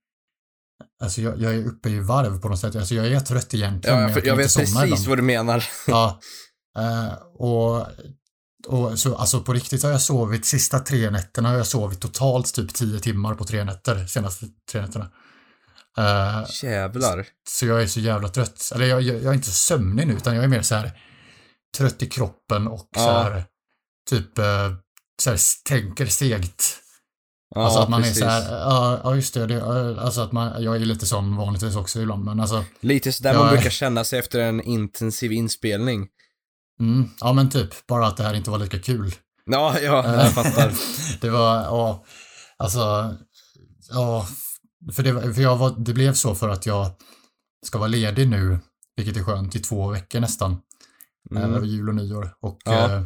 Alltså 1.03 1.21
jag, 1.21 1.41
jag 1.41 1.55
är 1.55 1.67
uppe 1.67 1.89
i 1.89 2.01
varv 2.01 2.41
på 2.41 2.49
något 2.49 2.59
sätt. 2.61 2.77
Alltså 2.77 2.95
jag 2.95 3.07
är 3.07 3.21
trött 3.21 3.55
egentligen. 3.55 3.97
ja 3.99 4.07
men 4.07 4.13
jag, 4.15 4.27
jag 4.27 4.33
inte 4.33 4.43
vet 4.43 4.57
precis 4.57 4.83
ibland. 4.83 5.07
vad 5.07 5.19
du 5.19 5.23
menar. 5.23 5.65
Ja. 5.87 6.21
Eh, 6.79 7.13
och, 7.35 7.87
och 8.67 8.99
så, 8.99 9.17
alltså 9.17 9.41
på 9.41 9.53
riktigt 9.53 9.83
har 9.83 9.91
jag 9.91 10.03
sovit, 10.03 10.47
sista 10.47 10.79
tre 10.79 11.11
nätterna 11.11 11.49
har 11.49 11.57
jag 11.57 11.67
sovit 11.67 12.01
totalt 12.01 12.55
typ 12.55 12.75
tio 12.75 13.01
timmar 13.01 13.35
på 13.35 13.45
tre 13.45 13.65
nätter, 13.65 14.07
senaste 14.07 14.47
tre 14.73 14.81
nätterna. 14.81 15.11
Eh, 15.99 16.47
Jävlar. 16.63 17.27
så 17.49 17.67
jag 17.67 17.83
är 17.83 17.87
så 17.87 18.01
jävla 18.01 18.29
trött. 18.29 18.73
Eller 18.75 18.87
jag, 18.87 19.03
jag, 19.03 19.17
jag 19.17 19.31
är 19.31 19.35
inte 19.35 19.49
så 19.49 19.55
sömnig 19.55 20.07
nu, 20.07 20.13
utan 20.13 20.35
jag 20.35 20.45
är 20.45 20.49
mer 20.49 20.63
så 20.63 20.75
här 20.75 20.93
trött 21.77 22.03
i 22.03 22.07
kroppen 22.07 22.69
och 22.69 22.79
så 22.81 22.87
Ja. 23.01 23.23
här 23.23 23.45
typ 24.11 24.39
eh, 24.39 24.73
så 25.23 25.31
här, 25.31 25.39
tänker 25.69 26.07
segt. 26.07 26.65
Ja, 27.55 27.65
alltså 27.65 27.81
att 27.81 27.89
man 27.89 28.03
precis. 28.03 28.23
är 28.23 28.41
så 28.41 28.49
här, 28.51 28.59
ja, 29.05 29.15
just 29.15 29.35
det, 29.35 29.47
det, 29.47 29.55
ja, 29.55 30.01
alltså 30.01 30.21
att 30.21 30.33
man, 30.33 30.63
jag 30.63 30.77
är 30.77 30.81
lite 30.81 31.07
sån 31.07 31.37
vanligtvis 31.37 31.77
också 31.77 32.01
ibland, 32.01 32.25
men 32.25 32.41
alltså, 32.41 32.65
Lite 32.81 33.13
sådär 33.13 33.35
man 33.39 33.49
brukar 33.49 33.71
känna 33.71 34.05
sig 34.05 34.19
efter 34.19 34.41
en 34.41 34.61
intensiv 34.61 35.33
inspelning. 35.33 36.07
mm, 36.81 37.11
ja 37.21 37.33
men 37.33 37.51
typ, 37.51 37.87
bara 37.87 38.07
att 38.07 38.17
det 38.17 38.23
här 38.25 38.35
inte 38.35 38.51
var 38.51 38.59
lika 38.59 38.79
kul. 38.79 39.15
Ja, 39.45 39.81
ja, 39.81 40.23
jag 40.23 40.33
fattar. 40.33 40.73
det 41.21 41.31
var, 41.31 41.55
ja, 41.57 42.05
alltså, 42.57 43.15
ja, 43.91 44.27
för, 44.97 45.03
det, 45.03 45.35
för 45.35 45.43
jag 45.43 45.57
var, 45.57 45.75
det 45.79 45.95
blev 45.95 46.15
så 46.15 46.35
för 46.35 46.49
att 46.49 46.67
jag 46.67 46.91
ska 47.67 47.79
vara 47.79 47.89
ledig 47.89 48.29
nu, 48.29 48.59
vilket 48.97 49.17
är 49.17 49.25
skönt, 49.25 49.57
i 49.57 49.61
två 49.61 49.89
veckor 49.89 50.21
nästan, 50.21 50.57
eh, 51.37 51.45
över 51.45 51.57
Mm. 51.57 51.69
jul 51.69 51.89
och 51.89 51.95
nyår. 51.95 52.35
Och 52.41 52.59
Ja. 52.65 52.93
eh, 52.95 53.03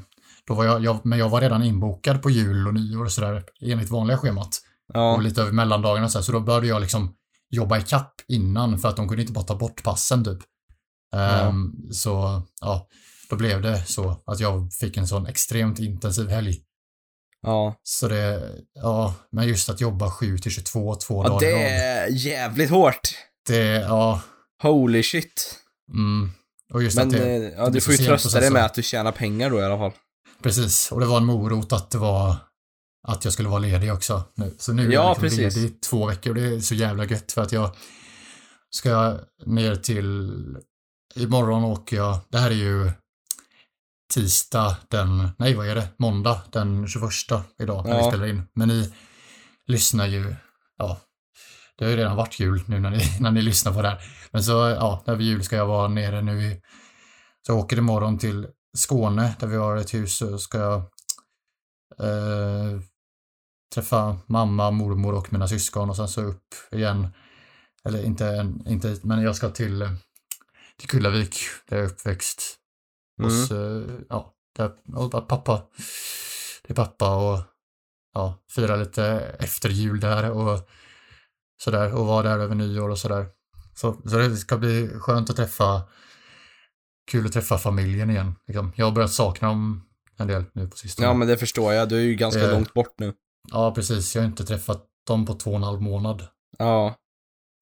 då 0.47 0.55
var 0.55 0.65
jag, 0.65 0.85
jag, 0.85 1.07
men 1.07 1.19
jag 1.19 1.29
var 1.29 1.41
redan 1.41 1.63
inbokad 1.63 2.23
på 2.23 2.31
jul 2.31 2.67
och 2.69 2.75
nyår 2.75 3.05
och 3.05 3.13
sådär, 3.13 3.45
enligt 3.61 3.91
vanliga 3.91 4.19
schemat. 4.19 4.59
Ja, 4.95 5.15
Och 5.17 5.23
lite 5.23 5.43
över 5.43 5.53
mellandagarna 5.53 6.05
och 6.07 6.13
så, 6.13 6.19
här, 6.19 6.23
så 6.25 6.33
då 6.33 6.41
började 6.41 6.67
jag 6.67 6.81
liksom 6.81 7.15
jobba 7.51 7.79
i 7.79 7.83
kapp 7.83 8.15
innan 8.29 8.79
för 8.79 8.89
att 8.89 8.97
de 8.97 9.09
kunde 9.09 9.23
inte 9.23 9.33
bara 9.33 9.45
ta 9.45 9.55
bort 9.57 9.83
passen 9.83 10.25
typ. 10.25 10.39
Ehm, 11.15 11.73
Så, 11.91 12.43
ja, 12.61 12.89
då 13.31 13.37
blev 13.37 13.63
det 13.63 13.85
så 13.87 14.23
att 14.27 14.41
jag 14.41 14.73
fick 14.73 14.97
en 14.97 15.09
sån 15.09 15.27
extremt 15.27 15.79
intensiv 15.79 16.29
helg. 16.29 16.61
ja. 17.43 17.75
Så 17.83 18.09
det, 18.09 18.51
ja, 18.75 19.15
men 19.31 19.49
just 19.49 19.69
att 19.69 19.81
jobba 19.81 20.11
7 20.11 20.39
till 20.39 20.51
22 20.53 20.95
två 20.95 21.23
Ja, 21.25 21.29
dagar 21.29 21.41
det 21.41 21.63
är 21.79 22.07
jävligt 22.11 22.71
hårt. 22.71 23.01
det, 23.49 23.67
ja, 23.81 24.21
Holy 24.63 25.03
shit. 25.03 25.59
mm. 25.95 26.31
Och 26.73 26.83
just 26.83 26.97
Men 26.97 27.07
att 27.09 27.13
det, 27.15 27.37
eh, 27.37 27.53
ja, 27.57 27.65
det 27.65 27.71
du 27.71 27.81
får 27.81 27.95
ju 27.95 28.05
trösta 28.07 28.41
dig 28.41 28.51
med 28.51 28.65
att 28.65 28.75
du 28.75 28.83
tjänar 28.83 29.13
pengar 29.13 29.51
då 29.51 29.61
i 29.61 29.65
alla 29.65 29.79
fall. 29.79 29.93
precis, 30.43 30.93
och 30.93 31.01
det 31.01 31.07
var 31.07 31.17
en 31.17 31.25
morot 31.25 31.73
att 31.73 31.91
det 31.91 31.99
var 31.99 32.37
att 33.09 33.25
jag 33.25 33.33
skulle 33.33 33.49
vara 33.49 33.59
ledig 33.59 33.93
också 33.93 34.23
nu. 34.35 34.55
Så 34.59 34.73
nu 34.73 34.83
är 34.89 34.93
Ja, 34.93 35.03
jag 35.03 35.23
liksom 35.23 35.39
precis. 35.45 35.57
ledig 35.63 35.81
två 35.81 36.07
veckor 36.07 36.31
och 36.31 36.37
det 36.37 36.43
är 36.57 36.61
så 36.61 36.75
jävla 36.75 37.05
gött 37.05 37.33
för 37.33 37.43
att 37.43 37.53
jag 37.53 37.71
ska 38.71 39.19
ner 39.47 39.77
till 39.77 40.31
imorgon 41.15 41.65
åker 41.65 41.97
jag, 41.97 42.19
det 42.29 42.39
här 42.39 42.51
är 42.51 42.55
ju 42.55 42.91
tisdag 44.15 44.77
den, 44.89 45.29
nej 45.39 45.55
vad 45.55 45.69
är 45.69 45.75
det, 45.75 45.89
måndag 45.97 46.43
den 46.53 46.89
21 46.89 47.11
idag 47.63 47.87
när 47.87 47.97
vi 47.97 48.03
Ja. 48.05 48.11
spelar 48.11 48.27
in. 48.27 48.43
Men 48.55 48.69
ni 48.69 48.93
lyssnar 49.67 50.07
ju, 50.07 50.35
ja, 50.79 51.01
det 51.83 51.87
har 51.87 51.91
ju 51.91 51.97
redan 51.97 52.17
varit 52.17 52.41
jul 52.41 52.63
nu 52.67 52.81
när 52.81 52.91
ni, 52.91 53.17
när 53.21 53.31
ni 53.31 53.43
lyssnar 53.43 53.73
på 53.73 53.83
det 53.83 53.89
här. 53.89 54.03
Men 54.31 54.43
så, 54.43 54.53
ja, 54.53 55.03
över 55.07 55.23
jul 55.23 55.45
ska 55.45 55.57
jag 55.57 55.67
vara 55.67 55.89
nere 55.89 56.23
nu 56.23 56.43
i, 56.43 56.61
så 57.47 57.53
jag 57.53 57.59
åker 57.59 57.79
imorgon 57.79 58.19
till 58.19 58.47
Skåne 58.77 59.35
där 59.41 59.47
vi 59.47 59.57
har 59.57 59.77
ett 59.77 59.95
hus 59.95 60.17
så 60.17 60.39
ska 60.39 60.59
jag 60.59 60.83
Eh, 61.99 62.81
träffa 63.75 64.19
mamma, 64.27 64.71
mormor 64.71 65.15
och 65.15 65.33
mina 65.33 65.49
syskon 65.49 65.91
och 65.91 65.97
sen 65.97 66.09
så 66.09 66.23
upp 66.23 66.55
igen. 66.71 67.09
Eller 67.85 68.05
inte, 68.05 68.53
inte 68.67 68.97
men 69.03 69.23
jag 69.23 69.37
ska 69.37 69.51
till, 69.51 69.83
eh, 69.83 69.93
till 70.77 70.89
Kullavik 70.89 71.37
där 71.69 71.77
jag 71.77 71.87
är 71.87 71.91
uppväxt. 71.91 72.59
Mm. 73.19 73.31
Hos, 73.31 73.51
eh, 73.51 73.83
ja, 74.09 74.35
där, 74.57 74.73
och 74.95 75.29
pappa. 75.29 75.63
Det 76.63 76.73
är 76.73 76.75
pappa 76.75 77.17
och 77.17 77.41
ja, 78.15 78.43
fira 78.51 78.77
lite 78.77 79.05
efter 79.39 79.69
jul 79.69 80.01
där 80.01 80.31
och 80.31 80.69
sådär 81.65 81.95
och 81.95 82.07
vara 82.07 82.23
där 82.23 82.39
över 82.39 82.55
nyår 82.55 82.89
och 82.89 82.99
sådär. 82.99 83.27
Så, 83.75 83.97
så 84.05 84.17
det 84.17 84.37
ska 84.37 84.59
bli 84.59 84.89
skönt 84.89 85.31
att 85.31 85.37
träffa, 85.37 85.83
kul 87.11 87.27
att 87.27 87.33
träffa 87.33 87.59
familjen 87.59 88.11
igen. 88.11 88.35
Liksom. 88.47 88.73
Jag 88.77 88.87
har 88.87 88.93
börjat 88.93 89.13
sakna 89.13 89.49
dem 89.49 89.83
en 90.17 90.27
del 90.27 90.45
nu 90.53 90.69
på 90.69 90.77
sistone. 90.77 91.09
Ja, 91.09 91.15
men 91.15 91.29
det 91.29 91.37
förstår 91.39 91.73
jag. 91.73 91.89
Du 91.89 91.97
är 91.97 92.03
ju 92.03 92.15
ganska 92.15 92.43
Eh. 92.43 92.51
långt 92.51 92.75
bort 92.75 92.95
nu. 92.99 93.15
Ja, 93.51 93.75
precis. 93.75 94.15
Jag 94.15 94.23
har 94.23 94.27
inte 94.27 94.45
träffat 94.45 94.87
dem 95.07 95.27
på 95.27 95.35
två 95.35 95.51
och 95.51 95.57
en 95.57 95.63
halv 95.63 95.83
månad. 95.83 96.27
Ja. 96.59 96.95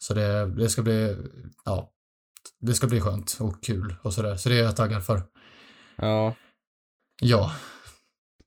Så 0.02 0.14
det, 0.14 0.46
det 0.46 0.68
ska 0.68 0.82
bli, 0.82 1.16
ja, 1.64 1.90
det 2.60 2.74
ska 2.74 2.86
bli 2.86 3.00
skönt 3.00 3.36
och 3.40 3.62
kul 3.62 3.94
och 4.02 4.14
sådär. 4.14 4.36
Så 4.36 4.48
det 4.48 4.58
är 4.58 4.62
jag 4.64 4.76
taggad 4.76 5.04
för. 5.06 5.22
Ja. 5.96 6.34
Ja, 7.22 7.52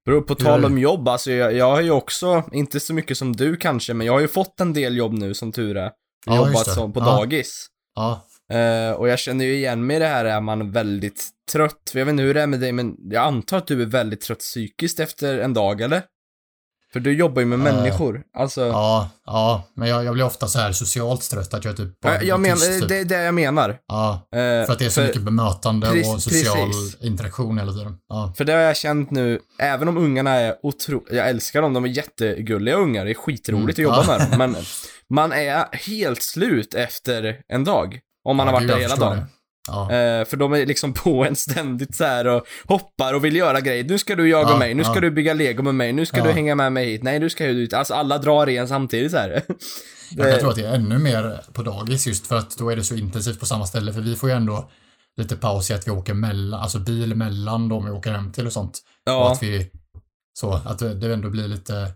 Bro, 0.05 0.21
på 0.21 0.35
tal 0.35 0.65
om 0.65 0.77
jobb, 0.77 1.07
alltså 1.07 1.31
jag, 1.31 1.53
jag 1.53 1.71
har 1.71 1.81
ju 1.81 1.91
också, 1.91 2.43
inte 2.51 2.79
så 2.79 2.93
mycket 2.93 3.17
som 3.17 3.35
du 3.35 3.55
kanske, 3.57 3.93
men 3.93 4.07
jag 4.07 4.13
har 4.13 4.19
ju 4.19 4.27
fått 4.27 4.59
en 4.59 4.73
del 4.73 4.97
jobb 4.97 5.13
nu 5.13 5.33
som 5.33 5.51
tur 5.51 5.77
är. 5.77 5.91
Ja, 6.25 6.35
Jobbat 6.35 6.67
som 6.67 6.93
på 6.93 6.99
Ja. 6.99 7.05
dagis. 7.05 7.67
ja, 7.95 8.27
Eh, 8.51 8.91
och 8.91 9.07
jag 9.09 9.19
känner 9.19 9.45
ju 9.45 9.53
igen 9.55 9.85
mig 9.85 9.95
i 9.95 9.99
det 9.99 10.05
här, 10.07 10.25
är 10.25 10.41
man 10.41 10.71
väldigt 10.71 11.29
trött. 11.51 11.89
För 11.91 11.99
jag 11.99 12.05
vet 12.05 12.11
inte 12.13 12.23
hur 12.23 12.33
det 12.33 12.41
är 12.41 12.47
med 12.47 12.59
dig, 12.59 12.71
men 12.71 12.95
jag 12.99 13.23
antar 13.23 13.57
att 13.57 13.67
du 13.67 13.81
är 13.81 13.85
väldigt 13.85 14.21
trött 14.21 14.39
psykiskt 14.39 14.99
efter 14.99 15.39
en 15.39 15.53
dag, 15.53 15.81
eller? 15.81 16.01
För 16.93 16.99
du 16.99 17.13
jobbar 17.13 17.41
ju 17.41 17.45
med 17.45 17.59
Eh, 17.67 17.75
människor. 17.75 18.21
Alltså, 18.37 18.61
ja, 18.61 19.09
ja, 19.25 19.63
men 19.75 19.89
jag, 19.89 20.05
jag 20.05 20.13
blir 20.13 20.25
ofta 20.25 20.47
så 20.47 20.59
här 20.59 20.71
socialt 20.71 21.29
trött 21.29 21.53
att 21.53 21.65
jag 21.65 21.77
typ 21.77 21.99
bara 22.01 22.13
jag, 22.13 22.23
jag 22.23 22.37
går 22.37 22.41
menar, 22.41 22.55
tyst, 22.55 22.79
typ. 22.79 22.89
det 22.89 22.97
är 22.97 23.05
det 23.05 23.21
jag 23.23 23.33
menar. 23.33 23.77
Ja, 23.87 24.27
Eh, 24.31 24.39
för 24.65 24.71
att 24.73 24.79
det 24.79 24.85
är 24.85 24.89
så 24.89 25.01
mycket 25.01 25.21
bemötande 25.21 25.87
Precis- 25.87 26.13
och 26.13 26.21
social 26.21 26.67
precis. 26.67 27.01
interaktion 27.01 27.57
hela 27.59 27.71
tiden. 27.71 27.97
Ja, 28.09 28.33
För 28.37 28.45
det 28.45 28.53
har 28.53 28.59
jag 28.59 28.77
känt 28.77 29.11
nu, 29.11 29.39
även 29.59 29.87
om 29.87 29.97
ungarna 29.97 30.31
är 30.31 30.55
otro... 30.63 31.03
Jag 31.11 31.29
älskar 31.29 31.61
dem, 31.61 31.73
de 31.73 31.83
är 31.85 31.89
jättegulliga 31.89 32.75
ungar, 32.75 33.05
det 33.05 33.11
är 33.11 33.15
skitroligt 33.15 33.79
Mm, 33.79 33.91
att 33.91 33.97
jobba 34.07 34.17
med 34.17 34.29
dem. 34.29 34.37
Men 34.37 34.55
man 35.09 35.31
är 35.31 35.65
helt 35.87 36.21
slut 36.21 36.73
efter 36.73 37.37
en 37.47 37.63
dag. 37.63 37.99
Om 38.25 38.37
man 38.37 38.47
ja, 38.47 38.53
har 38.53 38.59
varit 38.59 38.61
gud, 38.67 38.69
där 38.69 38.81
jag 38.81 38.89
hela 38.89 38.95
dagen. 38.95 39.17
det. 39.17 39.25
Ja, 39.67 39.91
Eh, 39.91 40.25
för 40.25 40.37
de 40.37 40.53
är 40.53 40.65
liksom 40.65 40.93
på 41.03 41.25
en 41.25 41.35
ständigt 41.35 41.95
så 41.95 42.03
här 42.03 42.27
och 42.27 42.47
hoppar 42.65 43.13
och 43.13 43.25
vill 43.25 43.35
göra 43.35 43.61
grejer. 43.61 43.83
Nu 43.83 43.97
ska 43.97 44.15
du 44.15 44.29
jaga 44.29 44.49
Ja, 44.49 44.57
mig, 44.57 44.73
nu 44.73 44.83
ska 44.83 44.95
ja. 44.95 45.01
du 45.01 45.11
bygga 45.11 45.33
lego 45.33 45.63
med 45.63 45.75
mig, 45.75 45.93
nu 45.93 46.05
ska 46.05 46.23
du 46.23 46.31
hänga 46.31 46.55
med 46.55 46.73
mig 46.73 46.85
hit, 46.85 47.03
nej 47.03 47.19
du 47.19 47.29
ska 47.29 47.45
ut. 47.45 47.73
Alltså 47.73 47.93
alla 47.93 48.17
drar 48.17 48.49
i 48.49 48.57
en 48.57 48.67
samtidigt 48.67 49.11
så 49.11 49.17
här. 49.17 49.29
jag 50.11 50.31
kan 50.31 50.39
tro 50.39 50.49
att 50.49 50.55
det 50.55 50.67
är 50.67 50.73
ännu 50.75 50.97
mer 50.97 51.41
på 51.53 51.63
dagis 51.63 52.07
just 52.07 52.27
för 52.27 52.35
att 52.37 52.57
då 52.57 52.69
är 52.69 52.75
det 52.75 52.83
så 52.83 52.95
intensivt 52.95 53.39
på 53.39 53.45
samma 53.45 53.65
ställe 53.65 53.93
för 53.93 54.01
vi 54.01 54.15
får 54.15 54.29
ju 54.29 54.35
ändå 54.35 54.69
lite 55.17 55.35
paus 55.35 55.69
i 55.71 55.73
att 55.73 55.87
vi 55.87 55.91
åker 55.91 56.13
mellan, 56.13 56.61
alltså 56.61 56.79
bil 56.79 57.15
mellan 57.15 57.69
de 57.69 57.85
vi 57.85 57.91
åker 57.91 58.11
hem 58.11 58.31
till 58.31 58.45
och 58.45 58.53
sånt. 58.53 58.71
Och 59.05 59.11
Ja, 59.11 59.31
att 59.31 59.43
vi, 59.43 59.71
så 60.33 60.53
att 60.53 60.79
det 60.79 61.13
ändå 61.13 61.29
blir 61.29 61.47
lite, 61.47 61.91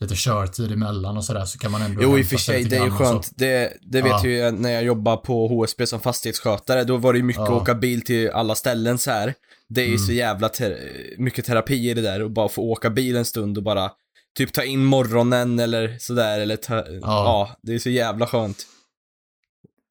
lite 0.00 0.14
körtid 0.16 0.72
emellan 0.72 1.16
och 1.16 1.24
sådär 1.24 1.44
så 1.44 1.58
kan 1.58 1.70
man 1.70 1.82
ändå 1.82 2.02
jo 2.02 2.18
i 2.18 2.22
och 2.22 2.26
för 2.26 2.36
sig 2.36 2.64
det 2.64 2.76
är 2.76 2.84
ju 2.84 2.90
skönt. 2.90 3.30
Det, 3.36 3.72
det 3.82 4.02
vet 4.02 4.10
Ja. 4.10 4.26
ju 4.26 4.50
när 4.50 4.70
jag 4.70 4.84
jobbar 4.84 5.16
på 5.16 5.48
HSB 5.48 5.86
som 5.86 6.00
fastighetsskötare, 6.00 6.84
då 6.84 6.96
var 6.96 7.12
det 7.12 7.16
ju 7.16 7.22
mycket 7.24 7.40
Ja. 7.40 7.56
att 7.56 7.62
åka 7.62 7.74
bil 7.74 8.02
till 8.02 8.30
alla 8.30 8.54
ställen 8.54 8.98
så 8.98 9.10
här. 9.10 9.34
Det 9.68 9.80
är 9.80 9.84
ju 9.86 9.94
Mm. 9.94 10.06
så 10.06 10.12
jävla 10.12 10.48
ter- 10.48 11.14
mycket 11.18 11.44
terapi 11.44 11.90
i 11.90 11.94
det 11.94 12.02
där 12.02 12.22
och 12.22 12.30
bara 12.30 12.48
få 12.48 12.62
åka 12.62 12.90
bil 12.90 13.16
en 13.16 13.24
stund 13.24 13.56
och 13.58 13.64
bara 13.64 13.90
typ 14.38 14.52
ta 14.52 14.62
in 14.64 14.84
morgonen 14.84 15.58
eller 15.58 15.96
sådär 16.00 16.40
eller 16.40 16.56
ta, 16.56 16.84
ja. 17.02 17.56
det 17.62 17.74
är 17.74 17.78
så 17.78 17.90
jävla 17.90 18.26
skönt. 18.26 18.66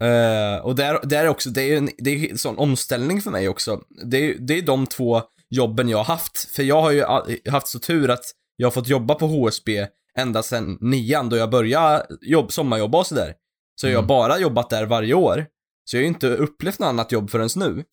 Eh, 0.03 0.65
och 0.65 0.75
där, 0.75 0.99
där 1.03 1.23
är 1.23 1.27
också, 1.27 1.49
det 1.49 1.61
är 1.61 1.65
ju 1.67 1.77
en, 1.77 1.89
det 1.97 2.09
är 2.09 2.31
en 2.31 2.37
sån 2.37 2.57
omställning 2.57 3.21
för 3.21 3.31
mig 3.31 3.49
också. 3.49 3.81
Det 4.05 4.17
är, 4.17 4.35
det 4.39 4.57
är 4.57 4.61
de 4.61 4.87
två 4.87 5.21
jobben 5.49 5.89
jag 5.89 5.97
har 5.97 6.03
haft. 6.05 6.37
För 6.55 6.63
jag 6.63 6.81
har 6.81 6.91
ju 6.91 7.03
haft 7.51 7.67
så 7.67 7.79
tur 7.79 8.09
att 8.09 8.23
jag 8.55 8.65
har 8.67 8.71
fått 8.71 8.87
jobba 8.87 9.15
på 9.15 9.27
HSB 9.27 9.87
ända 10.17 10.43
sedan 10.43 10.77
nian 10.81 11.29
då 11.29 11.37
jag 11.37 11.49
började 11.49 12.05
jobb, 12.21 12.51
sommarjobba 12.51 12.97
och 12.99 13.07
sådär. 13.07 13.33
Så 13.75 13.87
jag 13.87 13.93
har 13.93 13.97
Mm. 14.03 14.07
bara 14.07 14.39
jobbat 14.39 14.69
där 14.69 14.85
varje 14.85 15.13
år. 15.13 15.45
Så 15.85 15.95
jag 15.95 15.99
har 15.99 16.03
ju 16.03 16.07
inte 16.07 16.27
upplevt 16.27 16.79
något 16.79 16.87
annat 16.87 17.11
jobb 17.11 17.29
förrän 17.29 17.49
nu. 17.55 17.83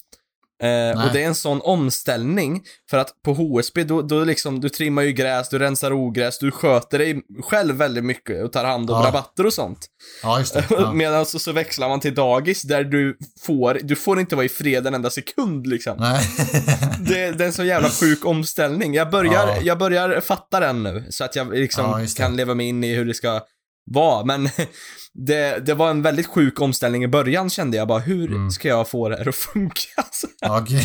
Eh, 0.63 1.05
och 1.07 1.13
det 1.13 1.23
är 1.23 1.27
en 1.27 1.35
sån 1.35 1.61
omställning, 1.61 2.63
för 2.91 2.99
att 2.99 3.09
på 3.25 3.33
HSB, 3.35 3.85
då, 3.85 4.03
då 4.03 4.25
liksom, 4.25 4.61
du 4.61 4.69
trimmar 4.69 5.03
ju 5.03 5.13
gräs, 5.13 5.49
du 5.49 5.59
rensar 5.59 5.93
ogräs, 5.93 6.39
du 6.39 6.51
sköter 6.51 6.99
dig 6.99 7.23
själv 7.43 7.75
väldigt 7.75 8.05
mycket 8.05 8.45
och 8.45 8.53
tar 8.53 8.65
hand 8.65 8.91
om 8.91 8.97
Ja. 9.03 9.07
rabatter 9.09 9.47
och 9.47 9.53
sånt. 9.53 9.87
Ja, 10.23 10.39
just 10.39 10.55
det. 10.55 10.65
Ja. 10.71 10.93
Medan 10.93 11.27
så, 11.27 11.39
så 11.39 11.53
växlar 11.53 11.89
man 11.89 12.01
till 12.01 12.15
dagis 12.15 12.63
där 12.63 12.85
du 12.85 13.17
får, 13.41 13.79
du 13.83 13.97
får 13.97 14.21
inte 14.21 14.37
vara 14.37 14.47
i 14.47 14.49
fred 14.49 14.87
en 14.87 14.95
enda 14.95 15.11
sekund 15.11 15.67
liksom. 15.67 15.97
Nej. 15.99 16.21
Det, 17.01 17.31
det 17.33 17.45
är 17.45 17.47
en 17.47 17.53
så 17.53 17.65
jävla 17.65 17.89
sjuk 17.91 18.25
omställning. 18.27 18.95
Jag 18.95 19.11
börjar, 19.11 19.33
Ja. 19.33 19.57
jag 19.63 19.79
börjar 19.79 20.21
fatta 20.21 20.61
den 20.61 20.83
nu, 20.83 21.05
så 21.11 21.25
att 21.25 21.37
jag 21.37 21.53
liksom 21.55 22.07
kan 22.17 22.37
leva 22.37 22.55
mig 22.55 22.67
in 22.67 22.85
i 22.85 22.95
hur 22.95 23.05
det 23.05 23.15
ska 23.15 23.41
vara. 23.91 24.25
Men 24.25 24.49
det, 25.27 25.67
det 25.67 25.75
var 25.75 25.91
en 25.91 26.03
väldigt 26.03 26.27
sjuk 26.27 26.61
omställning 26.61 27.05
i 27.05 27.09
början 27.09 27.51
kände 27.51 27.77
jag 27.77 27.89
bara, 27.89 27.99
hur 27.99 28.29
Mm. 28.29 28.51
ska 28.51 28.69
jag 28.69 28.89
få 28.89 29.09
det 29.09 29.17
här 29.17 29.29
att 29.29 29.35
funka? 29.35 29.81
Alltså. 29.97 30.27
Okej. 30.47 30.83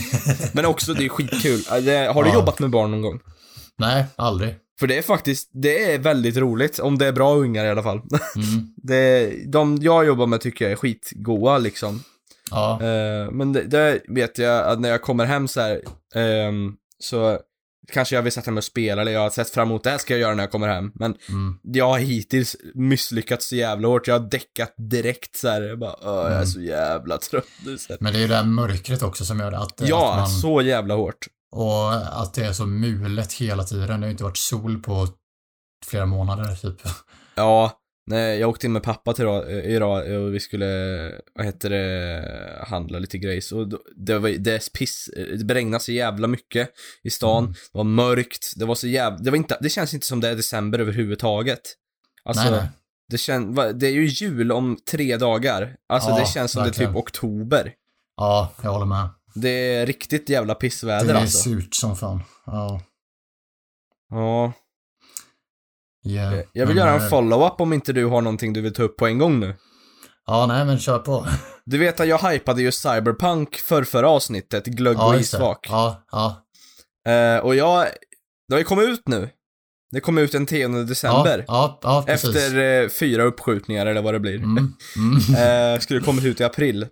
Men 0.53 0.65
också, 0.65 0.93
det 0.93 1.05
är 1.05 1.09
skitkul. 1.09 1.61
Det, 1.85 2.11
har 2.13 2.23
du 2.23 2.29
Ja. 2.29 2.35
jobbat 2.35 2.59
med 2.59 2.69
barn 2.69 2.91
någon 2.91 3.01
gång? 3.01 3.19
Nej, 3.77 4.05
aldrig. 4.15 4.55
För 4.79 4.87
det 4.87 4.97
är 4.97 5.01
faktiskt, 5.01 5.49
det 5.53 5.93
är 5.93 5.99
väldigt 5.99 6.37
roligt, 6.37 6.79
om 6.79 6.97
det 6.97 7.05
är 7.07 7.11
bra 7.11 7.35
ungar 7.35 7.65
i 7.65 7.69
alla 7.69 7.83
fall. 7.83 7.97
Mm. 8.35 8.67
Det, 8.83 9.31
de 9.51 9.77
jag 9.81 10.05
jobbar 10.05 10.25
med 10.27 10.41
tycker 10.41 10.65
jag 10.65 10.71
är 10.71 10.75
skitgoa 10.75 11.57
liksom. 11.57 12.03
Ja, 12.51 12.79
Eh, 12.81 13.31
men 13.31 13.53
det, 13.53 13.61
det 13.63 14.01
vet 14.07 14.37
jag 14.37 14.67
att 14.67 14.79
när 14.79 14.89
jag 14.89 15.01
kommer 15.01 15.25
hem 15.25 15.47
så 15.47 15.61
här, 15.61 15.81
ehm, 16.15 16.73
så 16.99 17.39
kanske 17.91 18.15
jag 18.15 18.23
vill 18.23 18.31
sätta 18.31 18.51
mig 18.51 18.57
och 18.57 18.63
spela 18.63 19.01
eller 19.01 19.11
jag 19.11 19.19
har 19.19 19.29
sett 19.29 19.49
fram 19.49 19.67
emot 19.67 19.83
det 19.83 19.89
här 19.89 19.97
ska 19.97 20.13
jag 20.13 20.21
göra 20.21 20.35
när 20.35 20.43
jag 20.43 20.51
kommer 20.51 20.67
hem. 20.67 20.91
Men 20.95 21.15
mm. 21.29 21.59
jag 21.63 21.87
har 21.87 21.99
hittills 21.99 22.55
misslyckats 22.73 23.47
så 23.49 23.55
jävla 23.55 23.87
hårt. 23.87 24.07
Jag 24.07 24.19
har 24.19 24.29
däckat 24.29 24.73
direkt 24.77 25.35
så 25.35 25.47
här. 25.49 25.61
Jag 25.61 25.79
bara, 25.79 25.95
Åh, 26.01 26.07
jag 26.15 26.25
är 26.25 26.35
Mm. 26.35 26.45
så 26.47 26.61
jävla 26.61 27.17
trött 27.17 27.45
nu. 27.65 27.77
Men 27.99 28.13
det 28.13 28.19
är 28.19 28.21
ju 28.21 28.27
det 28.27 28.35
här 28.35 28.43
mörkret 28.43 29.03
också 29.03 29.25
som 29.25 29.39
gör 29.39 29.51
det. 29.51 29.57
Att, 29.57 29.81
Ja, 29.85 30.13
att 30.13 30.19
man, 30.19 30.29
så 30.29 30.61
jävla 30.61 30.93
hårt. 30.93 31.27
Och 31.51 31.93
att 32.21 32.33
det 32.33 32.45
är 32.45 32.53
så 32.53 32.65
mulet 32.65 33.33
hela 33.33 33.63
tiden. 33.63 33.87
Det 33.87 33.93
har 33.93 34.03
ju 34.05 34.11
inte 34.11 34.23
varit 34.23 34.37
sol 34.37 34.81
på 34.83 35.07
flera 35.85 36.05
månader 36.05 36.55
typ. 36.55 36.81
Ja, 37.35 37.71
nej, 38.07 38.39
jag 38.39 38.49
åkte 38.49 38.65
in 38.65 38.73
med 38.73 38.83
pappa 38.83 39.13
till 39.13 39.23
idag, 39.23 39.51
idag 39.65 40.11
och 40.21 40.33
vi 40.33 40.39
skulle, 40.39 40.65
vad 41.35 41.45
heter 41.45 41.69
det, 41.69 42.65
handla 42.67 42.99
lite 42.99 43.17
grejs 43.17 43.51
och 43.51 43.67
det 43.95 44.19
var, 44.19 44.29
det 44.29 44.51
är 44.53 44.77
piss, 44.77 45.09
det 45.43 45.53
regnade 45.53 45.83
så 45.83 45.91
jävla 45.91 46.27
mycket 46.27 46.69
i 47.03 47.09
stan, 47.09 47.43
Mm. 47.43 47.53
det 47.53 47.77
var 47.77 47.83
mörkt, 47.83 48.53
det 48.55 48.65
var 48.65 48.75
så 48.75 48.87
jävla, 48.87 49.17
det 49.19 49.29
var 49.31 49.37
inte, 49.37 49.57
det 49.61 49.69
känns 49.69 49.93
inte 49.93 50.05
som 50.05 50.19
det 50.21 50.29
är 50.29 50.35
december 50.35 50.79
överhuvudtaget. 50.79 51.61
Alltså, 52.23 52.43
nej, 52.43 52.51
nej. 52.51 52.67
Det, 53.09 53.17
kän, 53.17 53.53
va- 53.53 53.71
det 53.73 53.87
är 53.87 53.91
ju 53.91 54.05
jul 54.05 54.51
om 54.51 54.77
tre 54.91 55.17
dagar, 55.17 55.75
alltså 55.89 56.09
Ja, 56.09 56.19
det 56.19 56.25
känns 56.25 56.51
som 56.51 56.63
det 56.63 56.69
verkligen. 56.69 56.89
är 56.89 56.93
typ 56.93 56.99
oktober. 57.03 57.73
Ja, 58.17 58.53
jag 58.61 58.71
håller 58.71 58.85
med. 58.85 59.09
Det 59.35 59.49
är 59.49 59.85
riktigt 59.85 60.29
jävla 60.29 60.55
pissväder 60.55 61.05
det 61.05 61.13
är 61.13 61.21
alltså. 61.21 61.49
surt 61.49 61.73
som 61.75 61.95
fan. 61.95 62.19
Ja. 62.45 62.81
Ja, 64.09 64.53
Yeah. 66.05 66.39
jag 66.53 66.65
vill 66.65 66.77
göra 66.77 66.91
en 66.93 67.01
eh, 67.01 67.07
follow-up 67.07 67.61
om 67.61 67.73
inte 67.73 67.93
du 67.93 68.05
har 68.05 68.21
någonting 68.21 68.53
du 68.53 68.61
vill 68.61 68.73
ta 68.73 68.83
upp 68.83 68.97
på 68.97 69.07
en 69.07 69.17
gång 69.17 69.39
nu. 69.39 69.55
Ja, 70.27 70.45
nej 70.45 70.65
men 70.65 70.79
kör 70.79 70.99
på. 70.99 71.27
Du 71.65 71.77
vet 71.77 71.99
att 71.99 72.07
jag 72.07 72.17
hypade 72.17 72.61
ju 72.61 72.71
Cyberpunk 72.71 73.55
för 73.55 73.83
förra 73.83 74.09
avsnittet, 74.09 74.65
glögg 74.65 74.97
Ja, 74.97 75.07
och 75.07 75.19
isvak. 75.19 75.67
Ja, 75.69 76.05
ja. 76.11 76.45
Eh, 77.11 77.37
och 77.37 77.55
jag, 77.55 77.87
det 78.47 78.53
har 78.53 78.59
ju 78.59 78.63
kommit 78.63 78.89
ut 78.89 79.07
nu. 79.07 79.29
Det 79.91 79.99
kom 79.99 80.17
ut 80.17 80.31
den 80.31 80.45
10 80.45 80.67
december. 80.67 81.45
Ja, 81.47 81.79
ja, 81.81 82.03
ja 82.07 82.13
efter 82.13 82.57
eh, 82.57 82.89
fyra 82.89 83.23
uppskjutningar 83.23 83.85
eller 83.85 84.01
vad 84.01 84.13
det 84.13 84.19
blir. 84.19 84.35
Mm, 84.35 84.73
mm. 84.95 85.35
Eh, 85.73 85.79
skulle 85.79 85.99
kommit 85.99 86.25
ut 86.25 86.41
i 86.41 86.43
april. 86.43 86.87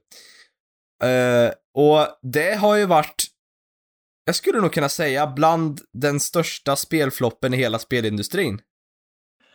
Och 1.76 2.08
det 2.22 2.56
har 2.56 2.76
ju 2.76 2.86
varit, 2.86 3.24
jag 4.26 4.36
skulle 4.36 4.62
nog 4.62 4.74
kunna 4.74 4.90
säga, 4.90 5.28
bland 5.28 5.82
den 5.94 6.20
största 6.20 6.76
spelfloppen 6.76 7.54
i 7.54 7.58
hela 7.58 7.80
spelindustrin. 7.80 8.62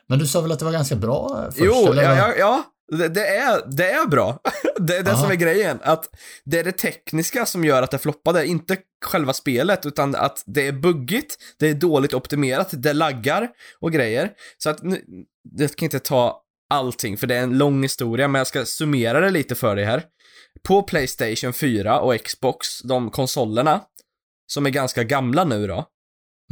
Men 0.08 0.18
du 0.18 0.26
sa 0.26 0.40
väl 0.40 0.52
att 0.52 0.58
det 0.58 0.64
var 0.64 0.72
ganska 0.72 0.96
bra 0.96 1.44
först? 1.50 1.58
jo, 1.64 1.92
eller? 1.92 2.02
ja, 2.02 2.34
ja. 2.38 2.64
Det, 2.92 3.08
det, 3.08 3.26
är, 3.26 3.62
det 3.76 3.90
är 3.90 4.06
bra. 4.06 4.38
det 4.78 4.96
är 4.96 5.02
det 5.02 5.10
Aha. 5.10 5.22
som 5.22 5.30
är 5.30 5.34
grejen. 5.34 5.78
Att 5.82 6.08
det 6.44 6.58
är 6.58 6.64
det 6.64 6.72
tekniska 6.72 7.46
som 7.46 7.64
gör 7.64 7.82
att 7.82 7.90
det 7.90 7.98
floppade, 7.98 8.46
inte 8.46 8.76
själva 9.04 9.32
spelet, 9.32 9.86
utan 9.86 10.14
att 10.14 10.42
det 10.46 10.66
är 10.66 10.72
buggigt, 10.72 11.36
det 11.58 11.68
är 11.68 11.74
dåligt 11.74 12.14
optimerat, 12.14 12.68
det 12.72 12.92
laggar 12.92 13.48
och 13.80 13.92
grejer. 13.92 14.30
Så 14.58 14.70
att 14.70 14.82
nu, 14.82 15.04
jag 15.58 15.76
kan 15.76 15.86
inte 15.86 15.98
ta 15.98 16.42
allting, 16.70 17.16
för 17.16 17.26
det 17.26 17.36
är 17.36 17.42
en 17.42 17.58
lång 17.58 17.82
historia, 17.82 18.28
men 18.28 18.38
jag 18.38 18.46
ska 18.46 18.64
summera 18.64 19.20
det 19.20 19.30
lite 19.30 19.54
för 19.54 19.76
dig 19.76 19.84
här. 19.84 20.02
På 20.62 20.82
Playstation 20.82 21.52
4 21.52 22.00
och 22.00 22.24
Xbox, 22.24 22.82
de 22.82 23.10
konsolerna, 23.10 23.80
som 24.46 24.66
är 24.66 24.70
ganska 24.70 25.04
gamla 25.04 25.44
nu 25.44 25.66
då, 25.66 25.86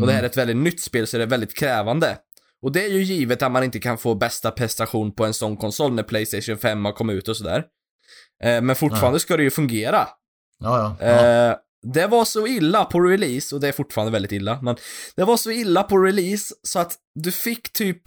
och 0.00 0.06
det 0.06 0.12
här 0.12 0.22
är 0.22 0.26
ett 0.26 0.36
väldigt 0.36 0.56
nytt 0.56 0.80
spel 0.80 1.06
så 1.06 1.16
är 1.16 1.18
det 1.18 1.26
väldigt 1.26 1.54
krävande. 1.54 2.18
Och 2.66 2.73
det 2.73 2.85
är 2.85 2.88
ju 2.88 3.02
givet 3.02 3.42
att 3.42 3.52
man 3.52 3.64
inte 3.64 3.78
kan 3.78 3.99
få 3.99 4.14
bästa 4.14 4.50
prestation 4.50 5.14
på 5.14 5.25
en 5.25 5.35
sån 5.35 5.56
konsol 5.56 5.92
när 5.92 6.02
Playstation 6.02 6.58
5 6.58 6.85
har 6.85 6.92
kommit 6.92 7.16
ut 7.16 7.28
och 7.28 7.37
sådär. 7.37 7.64
Eh, 8.42 8.62
men 8.62 8.76
fortfarande 8.76 9.20
ska 9.20 9.37
det 9.37 9.42
ju 9.42 9.50
fungera. 9.50 10.08
Ja, 10.58 10.96
ja. 11.00 11.06
Eh, 11.06 11.56
det 11.92 12.06
var 12.06 12.25
så 12.25 12.46
illa 12.46 12.85
på 12.85 13.00
release, 13.00 13.54
och 13.54 13.61
det 13.61 13.68
är 13.68 13.73
fortfarande 13.73 14.12
väldigt 14.12 14.32
illa, 14.32 14.58
men 14.62 14.76
det 15.16 15.25
var 15.25 15.37
så 15.37 15.50
illa 15.50 15.82
på 15.82 15.99
release 15.99 16.54
så 16.62 16.78
att 16.78 16.96
du 17.14 17.32
fick 17.32 17.73
typ, 17.73 18.02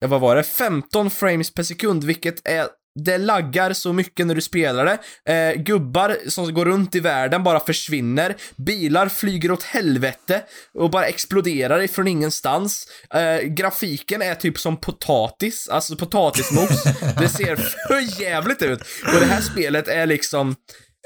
ja 0.00 0.08
vad 0.08 0.20
var 0.20 0.36
det, 0.36 0.42
15 0.42 1.10
frames 1.10 1.54
per 1.54 1.62
sekund, 1.62 2.04
vilket 2.04 2.48
är 2.48 2.68
det 3.04 3.18
laggar 3.18 3.72
så 3.72 3.92
mycket 3.92 4.26
när 4.26 4.34
du 4.34 4.40
spelar 4.40 4.84
det. 4.84 4.98
Eh, 5.32 5.62
gubbar 5.62 6.16
som 6.26 6.54
går 6.54 6.64
runt 6.64 6.94
i 6.94 7.00
världen 7.00 7.42
bara 7.42 7.60
försvinner. 7.60 8.36
Bilar 8.56 9.08
flyger 9.08 9.50
åt 9.52 9.62
helvete 9.62 10.42
och 10.74 10.90
bara 10.90 11.06
exploderar 11.06 11.82
ifrån 11.82 12.08
ingenstans. 12.08 12.86
Eh, 13.14 13.38
grafiken 13.38 14.22
är 14.22 14.34
typ 14.34 14.58
som 14.58 14.76
potatis, 14.76 15.68
alltså 15.68 15.96
potatismos. 15.96 16.84
det 17.18 17.28
ser 17.28 17.56
för 17.88 18.22
jävligt 18.22 18.62
ut. 18.62 18.80
Och 19.14 19.20
det 19.20 19.26
här 19.26 19.40
spelet 19.40 19.88
är 19.88 20.06
liksom 20.06 20.54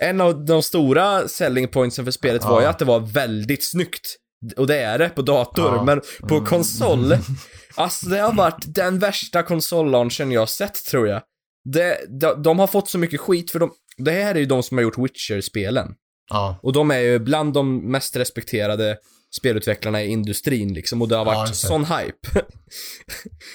en 0.02 0.20
av 0.20 0.44
de 0.44 0.62
stora 0.62 1.28
selling 1.28 1.68
pointsen 1.68 2.04
för 2.04 2.12
spelet 2.12 2.42
ja. 2.44 2.50
var 2.50 2.60
ju 2.60 2.66
att 2.66 2.78
det 2.78 2.84
var 2.84 3.00
väldigt 3.00 3.64
snyggt. 3.64 4.16
Och 4.56 4.66
det 4.66 4.78
är 4.78 4.98
det 4.98 5.08
på 5.08 5.22
dator, 5.22 5.74
ja. 5.74 5.84
men 5.84 6.00
på 6.28 6.34
mm. 6.34 6.46
konsol, 6.46 7.16
alltså 7.74 8.06
det 8.06 8.18
har 8.18 8.32
varit 8.32 8.64
den 8.66 8.98
värsta 8.98 9.42
konsollaunchen 9.42 10.32
jag 10.32 10.48
sett 10.48 10.84
tror 10.84 11.08
jag. 11.08 11.22
Det, 11.64 11.98
de, 12.20 12.42
de, 12.42 12.58
har 12.58 12.66
fått 12.66 12.88
så 12.88 12.98
mycket 12.98 13.20
skit 13.20 13.50
för 13.50 13.58
de, 13.58 13.70
det 13.96 14.10
här 14.10 14.34
är 14.34 14.38
ju 14.38 14.46
de 14.46 14.62
som 14.62 14.76
har 14.76 14.82
gjort 14.82 14.98
Witcher-spelen. 14.98 15.94
Ja. 16.30 16.60
Och 16.62 16.72
de 16.72 16.90
är 16.90 16.98
ju 16.98 17.18
bland 17.18 17.52
de 17.52 17.90
mest 17.90 18.16
respekterade 18.16 18.98
spelutvecklarna 19.36 20.02
i 20.02 20.08
industrin 20.08 20.74
liksom 20.74 21.02
och 21.02 21.08
det 21.08 21.16
har 21.16 21.24
varit 21.24 21.48
ja, 21.48 21.54
sån 21.54 21.84
hype. 21.84 22.28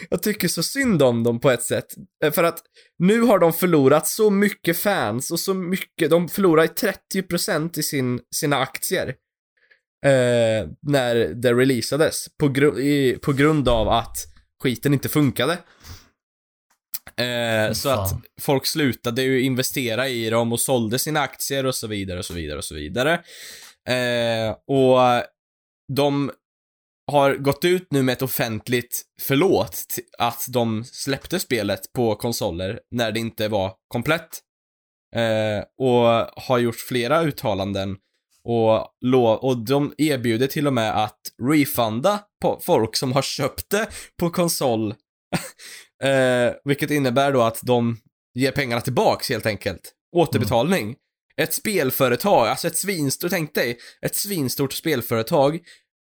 jag 0.10 0.24
tycker 0.24 0.48
så 0.48 0.64
synd 0.64 1.02
om 1.02 1.24
dem 1.24 1.40
på 1.40 1.52
ett 1.52 1.64
sätt. 1.64 1.86
Eh, 2.24 2.32
för 2.32 2.44
att 2.44 2.60
nu 3.00 3.22
har 3.22 3.40
de 3.40 3.54
förlorat 3.54 4.08
så 4.08 4.30
mycket 4.30 4.78
fans 4.78 5.32
och 5.32 5.40
så 5.40 5.54
mycket, 5.54 6.10
de 6.10 6.30
förlorar 6.30 6.66
30% 6.66 7.80
i 7.80 7.84
sin, 7.84 8.20
sina 8.36 8.58
aktier. 8.58 9.16
Eh, 10.06 10.68
när 10.82 11.16
det 11.16 11.54
releasades. 11.54 12.26
På, 12.38 12.48
gru 12.48 12.82
i, 12.82 13.18
på 13.22 13.34
grund 13.34 13.70
av 13.70 13.90
att 13.90 14.18
skiten 14.64 14.94
inte 14.94 15.10
funkade. 15.10 15.58
Eh, 17.20 17.74
så 17.74 17.90
att 17.90 18.14
folk 18.42 18.66
slutade 18.66 19.22
ju 19.24 19.42
investera 19.42 20.08
i 20.08 20.30
dem 20.30 20.52
och 20.54 20.60
sålde 20.60 21.00
sina 21.00 21.20
aktier 21.20 21.66
och 21.66 21.76
så 21.76 21.88
vidare 21.88 22.20
och 22.20 22.26
så 22.26 22.34
vidare 22.34 22.58
och 22.58 22.64
så 22.64 22.76
vidare. 22.76 23.14
Eh, 23.90 24.56
och 24.68 25.24
de 25.94 26.32
har 27.12 27.36
gått 27.36 27.66
ut 27.66 27.88
nu 27.92 28.04
med 28.04 28.14
ett 28.14 28.22
offentligt 28.22 29.02
förlåt 29.22 29.86
att 30.18 30.46
de 30.50 30.84
släppte 30.84 31.40
spelet 31.40 31.94
på 31.94 32.16
konsoler 32.16 32.80
när 32.92 33.12
det 33.12 33.20
inte 33.20 33.48
var 33.48 33.74
komplett. 33.88 34.40
Eh, 35.16 35.64
och 35.78 36.28
har 36.44 36.58
gjort 36.58 36.76
flera 36.76 37.22
uttalanden 37.22 37.98
och, 38.44 39.44
och 39.44 39.58
de 39.58 39.94
erbjuder 39.98 40.48
till 40.48 40.68
och 40.68 40.74
med 40.74 41.04
att 41.04 41.20
refunda 41.44 42.20
folk 42.62 42.96
som 42.96 43.12
har 43.12 43.22
köpt 43.22 43.70
det 43.70 43.88
på 44.20 44.30
konsol. 44.30 44.96
eh, 46.04 46.54
vilket 46.64 46.92
innebär 46.92 47.32
då 47.34 47.42
att 47.42 47.60
de 47.64 47.98
ger 48.34 48.52
pengarna 48.52 48.82
tillbaks 48.82 49.30
helt 49.30 49.46
enkelt. 49.46 49.94
Återbetalning. 50.16 50.84
Mm. 50.84 50.96
Ett 51.38 51.54
spelföretag, 51.54 52.48
alltså 52.48 52.68
ett 52.68 52.78
svinstort, 52.78 53.32
tänk 53.32 53.56
dig, 53.56 53.78
ett 54.02 54.16
svinstort 54.16 54.74
spelföretag 54.74 55.60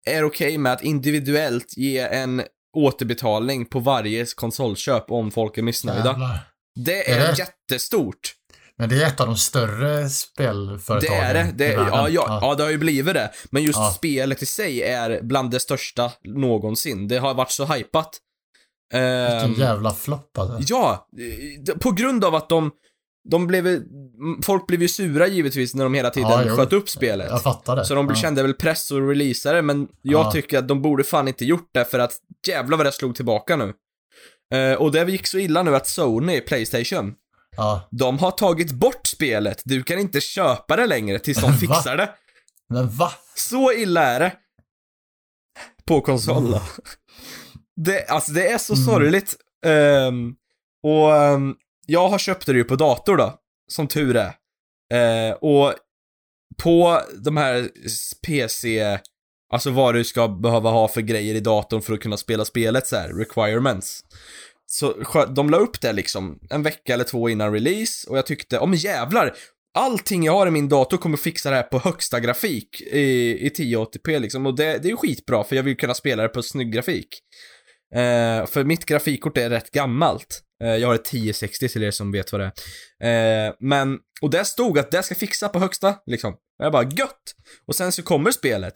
är 0.05 0.23
okej 0.23 0.47
okay 0.47 0.58
med 0.58 0.73
att 0.73 0.84
individuellt 0.84 1.77
ge 1.77 1.99
en 1.99 2.43
återbetalning 2.77 3.65
på 3.65 3.79
varje 3.79 4.25
konsolköp 4.25 5.12
om 5.12 5.31
folk 5.31 5.58
är 5.58 5.62
missnöjda. 5.62 6.05
Jävlar. 6.05 6.39
Det 6.75 7.12
är, 7.12 7.19
är 7.19 7.31
det? 7.31 7.39
jättestort. 7.39 8.34
Men 8.77 8.89
det 8.89 9.03
är 9.03 9.08
ett 9.08 9.19
av 9.19 9.27
de 9.27 9.38
större 9.38 10.10
spelföretagen 10.10 11.12
Det 11.12 11.25
är 11.25 11.34
det. 11.34 11.51
det 11.51 11.73
ja, 11.73 11.89
ja, 11.89 12.10
ja, 12.10 12.39
ja, 12.41 12.55
det 12.55 12.63
har 12.63 12.71
ju 12.71 12.77
blivit 12.77 13.13
det. 13.13 13.31
Men 13.49 13.63
just 13.63 13.79
ja. 13.79 13.91
spelet 13.91 14.41
i 14.41 14.45
sig 14.45 14.81
är 14.81 15.21
bland 15.21 15.51
det 15.51 15.60
största 15.60 16.12
någonsin. 16.23 17.08
Det 17.08 17.17
har 17.17 17.34
varit 17.34 17.51
så 17.51 17.65
hypat. 17.65 18.19
Vilken 18.93 19.52
um, 19.52 19.54
jävla 19.54 19.93
flopp 19.93 20.38
alltså. 20.38 20.74
Ja, 20.74 21.08
på 21.80 21.91
grund 21.91 22.26
av 22.26 22.36
att 22.36 22.50
de 22.50 22.71
de 23.30 23.48
blev, 23.48 23.84
folk 24.43 24.67
blev 24.67 24.82
ju 24.82 24.88
sura 24.88 25.28
givetvis 25.28 25.76
när 25.76 25.84
de 25.84 25.93
hela 25.93 26.10
tiden 26.10 26.48
ja, 26.48 26.56
sköt 26.56 26.74
upp 26.74 26.89
spelet. 26.89 27.28
Jag 27.30 27.43
fattar 27.43 27.76
det. 27.76 27.86
Så 27.86 27.95
de 27.95 28.08
ja. 28.08 28.15
kände 28.15 28.41
väl 28.43 28.54
press 28.54 28.91
att 28.91 28.98
releasa 28.98 29.54
det, 29.54 29.62
men 29.62 29.88
jag 30.02 30.26
ja. 30.26 30.32
tycker 30.32 30.60
att 30.60 30.67
de 30.67 30.82
borde 30.82 31.04
fan 31.04 31.28
inte 31.28 31.45
gjort 31.45 31.69
det 31.71 31.86
för 31.86 32.00
att 32.00 32.12
jävla 32.48 32.78
vad 32.78 32.86
det 32.86 32.91
slog 32.91 33.15
tillbaka 33.15 33.56
nu. 33.56 33.74
Uh, 34.56 34.82
och 34.82 34.91
det 34.91 35.12
gick 35.12 35.28
så 35.28 35.38
illa 35.38 35.63
nu 35.63 35.76
att 35.76 35.88
Sony, 35.88 36.41
Playstation, 36.41 37.13
ja. 37.58 37.88
de 37.91 38.19
har 38.19 38.32
tagit 38.32 38.71
bort 38.71 39.08
spelet. 39.08 39.62
Du 39.65 39.84
kan 39.84 40.00
inte 40.00 40.21
köpa 40.21 40.76
det 40.76 40.88
längre 40.88 41.19
tills 41.19 41.41
de 41.41 41.54
fixar 41.60 41.98
det. 41.98 42.10
Men 42.69 42.89
va? 42.89 43.12
Så 43.36 43.71
illa 43.74 44.04
är 44.04 44.19
det. 44.19 44.34
På 45.86 46.02
konsol 46.02 46.45
mm. 46.45 46.60
det, 47.75 48.05
alltså 48.05 48.31
det 48.31 48.47
är 48.47 48.57
så 48.57 48.73
mm. 48.73 48.85
sorgligt. 48.85 49.35
Um, 49.65 50.35
och 50.83 51.11
um, 51.11 51.55
jag 51.85 52.09
har 52.09 52.17
köpt 52.17 52.45
det 52.45 52.53
ju 52.53 52.63
på 52.63 52.75
dator 52.75 53.17
då, 53.17 53.39
som 53.71 53.88
tur 53.88 54.15
är. 54.15 54.33
Eh, 54.93 55.33
och 55.33 55.73
på 56.63 57.01
de 57.23 57.38
här 57.38 57.69
PC, 58.27 58.99
alltså 59.53 59.69
vad 59.69 59.95
du 59.95 60.03
ska 60.03 60.27
behöva 60.27 60.69
ha 60.69 60.88
för 60.88 61.01
grejer 61.01 61.35
i 61.35 61.39
datorn 61.39 61.81
för 61.81 61.93
att 61.93 61.99
kunna 61.99 62.17
spela 62.17 62.45
spelet 62.45 62.88
så 62.88 62.95
här, 62.95 63.09
requirements. 63.09 64.01
Så 64.65 64.93
de 65.35 65.49
la 65.49 65.57
upp 65.57 65.81
det 65.81 65.93
liksom 65.93 66.39
en 66.49 66.63
vecka 66.63 66.93
eller 66.93 67.03
två 67.03 67.29
innan 67.29 67.53
release 67.53 68.09
och 68.09 68.17
jag 68.17 68.25
tyckte, 68.25 68.59
om 68.59 68.73
jävlar, 68.73 69.35
allting 69.73 70.23
jag 70.23 70.33
har 70.33 70.47
i 70.47 70.51
min 70.51 70.69
dator 70.69 70.97
kommer 70.97 71.17
fixa 71.17 71.49
det 71.49 71.55
här 71.55 71.63
på 71.63 71.79
högsta 71.79 72.19
grafik 72.19 72.81
i, 72.81 72.99
i 73.47 73.49
1080p 73.49 74.19
liksom 74.19 74.45
och 74.45 74.55
det, 74.55 74.63
det 74.63 74.88
är 74.88 74.89
ju 74.89 74.97
skitbra 74.97 75.43
för 75.43 75.55
jag 75.55 75.63
vill 75.63 75.77
kunna 75.77 75.93
spela 75.93 76.23
det 76.23 76.29
på 76.29 76.43
snygg 76.43 76.71
grafik. 76.71 77.07
Eh, 77.95 78.45
för 78.45 78.63
mitt 78.63 78.86
grafikkort 78.86 79.38
är 79.38 79.49
rätt 79.49 79.71
gammalt. 79.71 80.41
Eh, 80.63 80.75
jag 80.75 80.88
har 80.88 80.95
ett 80.95 81.08
1060 81.08 81.69
till 81.69 81.84
er 81.84 81.91
som 81.91 82.12
vet 82.12 82.31
vad 82.31 82.41
det 82.41 82.51
är. 82.99 83.47
Eh, 83.47 83.53
men, 83.60 83.97
och 84.21 84.29
där 84.29 84.43
stod 84.43 84.79
att 84.79 84.91
det 84.91 85.03
ska 85.03 85.15
fixa 85.15 85.49
på 85.49 85.60
högsta, 85.60 85.95
liksom. 86.05 86.36
Jag 86.58 86.71
bara, 86.71 86.84
gött! 86.84 87.36
Och 87.67 87.75
sen 87.75 87.91
så 87.91 88.03
kommer 88.03 88.31
spelet. 88.31 88.73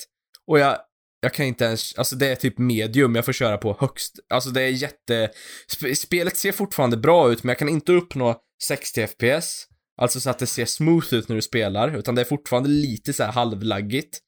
Och 0.48 0.60
jag, 0.60 0.78
jag 1.22 1.34
kan 1.34 1.46
inte 1.46 1.66
ens, 1.66 1.98
alltså 1.98 2.16
det 2.16 2.28
är 2.28 2.36
typ 2.36 2.58
medium 2.58 3.16
jag 3.16 3.26
får 3.26 3.34
köra 3.34 3.58
på 3.58 3.78
högst. 3.80 4.16
Alltså 4.30 4.50
det 4.50 4.62
är 4.62 4.70
jätte, 4.70 5.30
spelet 5.96 6.38
ser 6.38 6.52
fortfarande 6.52 6.98
bra 6.98 7.32
ut 7.32 7.44
men 7.44 7.50
jag 7.50 7.58
kan 7.58 7.70
inte 7.70 7.92
uppnå 7.92 8.36
60 8.64 9.08
FPS. 9.08 9.66
Alltså 10.02 10.20
så 10.20 10.30
att 10.30 10.40
det 10.40 10.48
ser 10.48 10.66
smooth 10.66 11.14
ut 11.14 11.30
när 11.30 11.36
du 11.36 11.42
spelar, 11.42 11.96
utan 11.96 12.16
det 12.16 12.22
är 12.22 12.26
fortfarande 12.26 12.70
lite 12.70 13.14
så 13.14 13.24
här 13.24 13.32
halvlaggigt. 13.32 14.20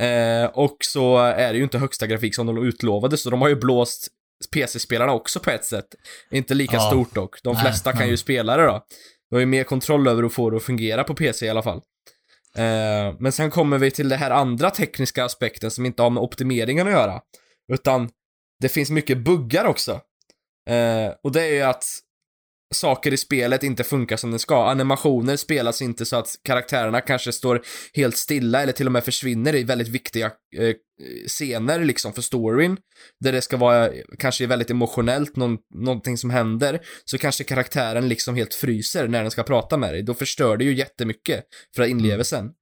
Eh, 0.00 0.44
och 0.44 0.76
så 0.80 1.18
är 1.18 1.52
det 1.52 1.58
ju 1.58 1.64
inte 1.64 1.78
högsta 1.78 2.06
grafik 2.06 2.34
som 2.34 2.46
de 2.46 2.66
utlovade, 2.66 3.16
så 3.16 3.30
de 3.30 3.40
har 3.40 3.48
ju 3.48 3.56
blåst 3.56 4.08
PC-spelarna 4.50 5.12
också 5.12 5.40
på 5.40 5.50
ett 5.50 5.64
sätt. 5.64 5.86
Inte 6.30 6.54
lika 6.54 6.76
ja. 6.76 6.80
stort 6.90 7.14
dock. 7.14 7.42
De 7.42 7.56
flesta 7.56 7.90
nej, 7.90 7.92
kan 7.92 8.02
nej. 8.02 8.10
ju 8.10 8.16
spela 8.16 8.56
det 8.56 8.62
då. 8.62 8.86
Du 9.30 9.36
har 9.36 9.40
ju 9.40 9.46
mer 9.46 9.64
kontroll 9.64 10.08
över 10.08 10.22
att 10.22 10.32
få 10.32 10.50
det 10.50 10.56
att 10.56 10.62
fungera 10.62 11.04
på 11.04 11.14
PC 11.14 11.46
i 11.46 11.48
alla 11.48 11.62
fall. 11.62 11.82
Eh, 12.56 13.14
men 13.18 13.32
sen 13.32 13.50
kommer 13.50 13.78
vi 13.78 13.90
till 13.90 14.08
det 14.08 14.16
här 14.16 14.30
andra 14.30 14.70
tekniska 14.70 15.24
aspekten 15.24 15.70
som 15.70 15.86
inte 15.86 16.02
har 16.02 16.10
med 16.10 16.22
optimeringen 16.22 16.86
att 16.86 16.92
göra. 16.92 17.20
Utan 17.72 18.10
det 18.60 18.68
finns 18.68 18.90
mycket 18.90 19.18
buggar 19.18 19.64
också. 19.64 19.92
Eh, 20.68 21.14
och 21.22 21.32
det 21.32 21.42
är 21.42 21.52
ju 21.52 21.62
att 21.62 21.84
saker 22.72 23.12
i 23.12 23.16
spelet 23.16 23.62
inte 23.62 23.84
funkar 23.84 24.16
som 24.16 24.30
det 24.30 24.38
ska. 24.38 24.70
Animationer 24.70 25.36
spelas 25.36 25.82
inte 25.82 26.04
så 26.06 26.16
att 26.16 26.28
karaktärerna 26.44 27.00
kanske 27.00 27.32
står 27.32 27.62
helt 27.94 28.16
stilla 28.16 28.62
eller 28.62 28.72
till 28.72 28.86
och 28.86 28.92
med 28.92 29.04
försvinner 29.04 29.54
i 29.54 29.64
väldigt 29.64 29.88
viktiga 29.88 30.26
eh, 30.56 30.74
scener 31.26 31.84
liksom 31.84 32.12
för 32.12 32.22
storyn. 32.22 32.76
Där 33.20 33.32
det 33.32 33.42
ska 33.42 33.56
vara 33.56 33.90
kanske 34.18 34.46
väldigt 34.46 34.70
emotionellt, 34.70 35.36
någon, 35.36 35.58
någonting 35.74 36.18
som 36.18 36.30
händer. 36.30 36.80
Så 37.04 37.18
kanske 37.18 37.44
karaktären 37.44 38.08
liksom 38.08 38.36
helt 38.36 38.54
fryser 38.54 39.08
när 39.08 39.22
den 39.22 39.30
ska 39.30 39.42
prata 39.42 39.76
med 39.76 39.94
dig. 39.94 40.02
Då 40.02 40.14
förstör 40.14 40.56
det 40.56 40.64
ju 40.64 40.74
jättemycket 40.74 41.44
för 41.76 41.82
inlevelsen. 41.82 42.40
Mm. 42.40 42.52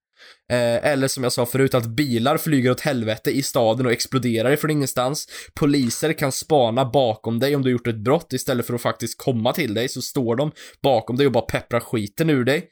Eh, 0.50 0.90
eller 0.92 1.08
som 1.08 1.22
jag 1.22 1.32
sa 1.32 1.46
förut, 1.46 1.74
att 1.74 1.86
bilar 1.86 2.38
flyger 2.38 2.70
åt 2.70 2.80
helvete 2.80 3.30
i 3.30 3.42
staden 3.42 3.86
och 3.86 3.92
exploderar 3.92 4.50
ifrån 4.50 4.70
ingenstans. 4.70 5.28
Poliser 5.54 6.12
kan 6.12 6.32
spana 6.32 6.84
bakom 6.84 7.38
dig 7.38 7.56
om 7.56 7.62
du 7.62 7.70
gjort 7.70 7.86
ett 7.86 8.04
brott 8.04 8.32
istället 8.32 8.66
för 8.66 8.74
att 8.74 8.82
faktiskt 8.82 9.18
komma 9.18 9.52
till 9.52 9.74
dig, 9.74 9.88
så 9.88 10.02
står 10.02 10.36
de 10.36 10.52
bakom 10.82 11.16
dig 11.16 11.26
och 11.26 11.32
bara 11.32 11.44
pepprar 11.44 11.80
skiten 11.80 12.30
ur 12.30 12.44
dig. 12.44 12.68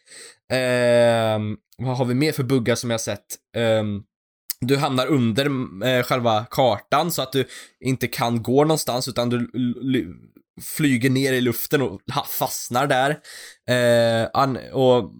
Eh, 0.53 1.39
vad 1.79 1.97
har 1.97 2.05
vi 2.05 2.15
mer 2.15 2.33
för 2.33 2.43
buggar 2.43 2.75
som 2.75 2.91
jag 2.91 3.01
sett? 3.01 3.27
Eh, 3.57 3.85
du 4.61 4.77
hamnar 4.77 5.07
under 5.07 5.47
eh, 5.87 6.03
själva 6.03 6.47
kartan 6.51 7.13
så 7.13 7.23
att 7.23 7.33
du 7.33 7.45
inte 7.81 8.07
kan 8.07 8.43
gå 8.43 8.63
någonstans 8.63 9.09
utan 9.09 9.31
du 9.31 9.51
flyger 10.77 11.11
ner 11.11 11.33
i 11.33 11.41
luften 11.41 11.83
och 11.83 12.01
fastnar 12.39 12.87
där. 12.87 13.11
Eh, 13.71 14.73
och 14.73 15.13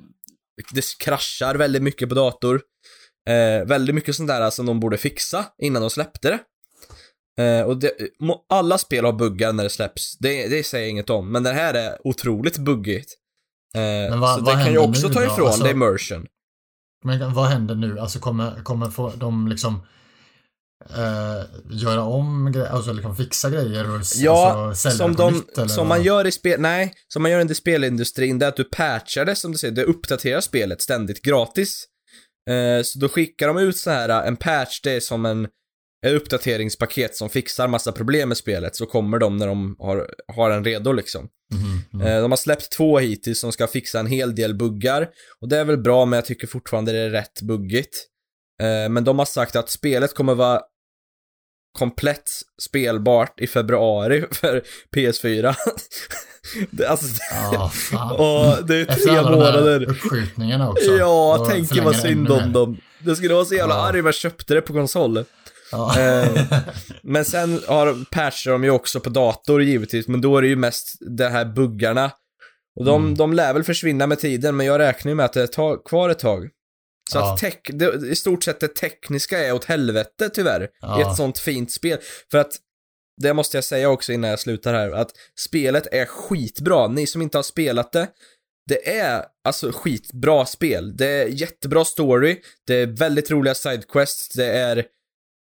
det 0.73 0.99
kraschar 0.99 1.55
väldigt 1.55 1.83
mycket 1.83 2.09
på 2.09 2.15
dator. 2.15 2.61
Eh, 3.29 3.67
väldigt 3.67 3.95
mycket 3.95 4.17
sånt 4.17 4.29
där 4.29 4.51
som 4.51 4.67
de 4.67 4.81
borde 4.81 4.97
fixa 4.97 5.45
innan 5.59 5.83
de 5.83 5.91
släppte 5.91 6.29
det. 6.29 6.39
Eh, 7.39 7.63
och 7.63 7.77
det, 7.77 7.93
alla 8.49 8.79
spel 8.79 9.05
har 9.05 9.13
buggar 9.13 9.53
när 9.53 9.65
det 9.65 9.71
släpps, 9.71 10.19
det, 10.19 10.49
det 10.49 10.67
säger 10.67 10.85
jag 10.85 10.91
inget 10.91 11.11
om, 11.11 11.33
men 11.33 11.43
det 11.43 11.53
här 11.53 11.75
är 11.75 12.07
otroligt 12.07 12.59
buggigt. 12.59 13.15
Eh, 13.75 14.21
vad, 14.21 14.39
så 14.39 14.45
det 14.45 14.53
kan 14.53 14.73
ju 14.73 14.79
också 14.79 15.09
ta 15.09 15.25
ifrån 15.25 15.47
alltså, 15.47 15.65
det 15.65 15.71
immersion. 15.71 16.27
Men 17.05 17.35
vad 17.35 17.47
händer 17.47 17.75
nu? 17.75 17.99
Alltså 17.99 18.19
kommer, 18.19 18.63
kommer 18.63 18.91
få, 18.91 19.13
de 19.17 19.49
liksom 19.49 19.87
Uh, 20.97 21.45
göra 21.71 22.03
om 22.03 22.53
grejer, 22.53 22.69
alltså 22.69 22.93
liksom 22.93 23.17
fixa 23.17 23.51
grejer 23.51 23.91
och 23.91 24.01
ja, 24.15 24.69
alltså, 24.69 24.91
som, 24.91 25.15
de, 25.17 25.33
nytt, 25.33 25.59
eller 25.59 25.69
som 25.69 25.89
man 25.89 26.03
gör 26.03 26.27
i 26.27 26.33
spel, 26.33 26.61
nej, 26.61 26.95
som 27.09 27.23
man 27.23 27.31
gör 27.31 27.51
i 27.51 27.55
spelindustrin, 27.55 28.39
det 28.39 28.47
är 28.47 28.49
att 28.49 28.57
du 28.57 28.65
patchar 28.65 29.25
det 29.25 29.37
som 29.37 29.53
du 29.53 29.59
säger, 29.59 29.75
du 29.75 29.83
uppdaterar 29.83 30.41
spelet 30.41 30.83
ständigt 30.83 31.23
gratis. 31.23 31.85
Uh, 32.51 32.83
så 32.83 32.99
då 32.99 33.09
skickar 33.09 33.49
de 33.49 33.59
ut 33.59 33.77
så 33.77 33.91
här 33.91 34.09
en 34.27 34.37
patch, 34.37 34.81
det 34.81 34.93
är 34.93 35.01
som 35.01 35.27
en, 35.27 35.45
ett 36.07 36.13
uppdateringspaket 36.13 37.17
som 37.17 37.29
fixar 37.31 37.69
massa 37.69 37.93
problem 37.93 38.29
med 38.29 38.37
spelet, 38.37 38.77
så 38.77 38.87
kommer 38.87 39.19
de 39.19 39.37
när 39.37 39.47
de 39.47 39.77
har, 39.79 40.11
har 40.35 40.51
en 40.51 40.65
redo 40.65 40.93
liksom. 40.93 41.29
Mm, 41.55 42.07
mm. 42.07 42.23
De 42.23 42.33
har 42.33 42.37
släppt 42.37 42.73
två 42.73 42.99
hittills 42.99 43.41
som 43.41 43.53
ska 43.53 43.67
fixa 43.67 44.01
en 44.01 44.07
hel 44.07 44.35
del 44.35 44.55
buggar, 44.55 45.09
och 45.41 45.49
det 45.49 45.59
är 45.59 45.65
väl 45.65 45.79
bra, 45.79 46.05
men 46.05 46.17
jag 46.17 46.25
tycker 46.25 46.47
fortfarande 46.47 46.93
det 46.93 46.99
är 46.99 47.11
rätt 47.11 47.43
buggigt. 47.43 48.05
Men 48.91 49.05
de 49.05 49.19
har 49.19 49.27
sagt 49.27 49.57
att 49.57 49.71
spelet 49.71 50.15
kommer 50.15 50.35
vara 50.35 50.63
komplett 51.79 52.31
spelbart 52.63 53.41
i 53.41 53.47
februari 53.47 54.25
för 54.31 54.63
PS4. 54.97 55.55
det, 56.71 56.87
alltså, 56.87 57.23
oh, 57.53 58.13
och 58.13 58.67
det 58.67 58.81
är 58.81 58.85
tre 58.85 59.23
månader. 59.23 59.91
uppskjutningarna 59.91 60.71
också. 60.71 60.91
Ja, 60.91 61.47
tänk 61.51 61.85
vad 61.85 61.97
synd 61.97 62.31
om 62.31 62.53
dem. 62.53 62.77
Det 63.05 63.17
skulle 63.17 63.35
vara 63.35 63.45
så 63.45 63.55
jävla 63.55 63.75
oh. 63.75 63.85
arg 63.85 64.01
om 64.01 64.07
jag 64.07 64.15
köpte 64.15 64.55
det 64.55 64.61
på 64.61 64.73
konsol. 64.73 65.25
Oh. 65.73 65.99
eh, 65.99 66.43
men 67.03 67.25
sen 67.25 67.61
har 67.69 68.05
patchar 68.11 68.53
de 68.53 68.65
ju 68.65 68.71
också 68.71 69.01
på 69.01 69.11
dator 69.11 69.63
givetvis, 69.63 70.09
men 70.09 70.21
då 70.21 70.37
är 70.37 70.43
det 70.43 70.49
ju 70.49 70.57
mest 70.57 70.97
de 71.01 71.25
här 71.25 71.45
buggarna. 71.45 72.11
Och 72.79 72.85
de, 72.85 73.03
mm. 73.03 73.17
de 73.17 73.33
lär 73.33 73.53
väl 73.55 73.65
försvinna 73.65 74.07
med 74.07 74.19
tiden, 74.19 74.57
men 74.57 74.67
jag 74.67 74.79
räknar 74.79 75.11
ju 75.11 75.17
med 75.17 75.27
att 75.27 75.33
det 75.33 75.47
tar 75.47 75.85
kvar 75.85 76.09
ett 76.09 76.19
tag. 76.19 76.49
Så 77.11 77.19
ja. 77.19 77.33
att 77.33 77.41
tech, 77.41 77.55
det, 77.65 78.07
i 78.07 78.17
stort 78.17 78.45
sett 78.45 78.61
det 78.61 78.69
tekniska 78.69 79.39
är 79.39 79.53
åt 79.53 79.65
helvete 79.65 80.31
tyvärr. 80.35 80.69
Ja. 80.81 81.01
I 81.01 81.03
ett 81.03 81.17
sånt 81.17 81.39
fint 81.39 81.73
spel. 81.73 81.99
För 82.31 82.39
att, 82.39 82.57
det 83.23 83.35
måste 83.35 83.57
jag 83.57 83.65
säga 83.65 83.91
också 83.91 84.13
innan 84.13 84.31
jag 84.31 84.41
slutar 84.41 84.75
här, 84.75 84.91
att 84.91 85.11
spelet 85.39 85.87
är 85.93 86.05
skitbra. 86.05 86.89
Ni 86.89 87.07
som 87.07 87.23
inte 87.23 87.39
har 87.39 87.43
spelat 87.43 87.93
det, 87.93 88.09
det 88.69 88.99
är 88.99 89.25
alltså 89.45 89.73
skitbra 89.73 90.47
spel. 90.47 90.97
Det 90.97 91.07
är 91.07 91.27
jättebra 91.27 91.85
story, 91.85 92.41
det 92.67 92.75
är 92.75 92.87
väldigt 92.87 93.31
roliga 93.31 93.55
sidequests, 93.55 94.29
det 94.29 94.53
är, 94.53 94.85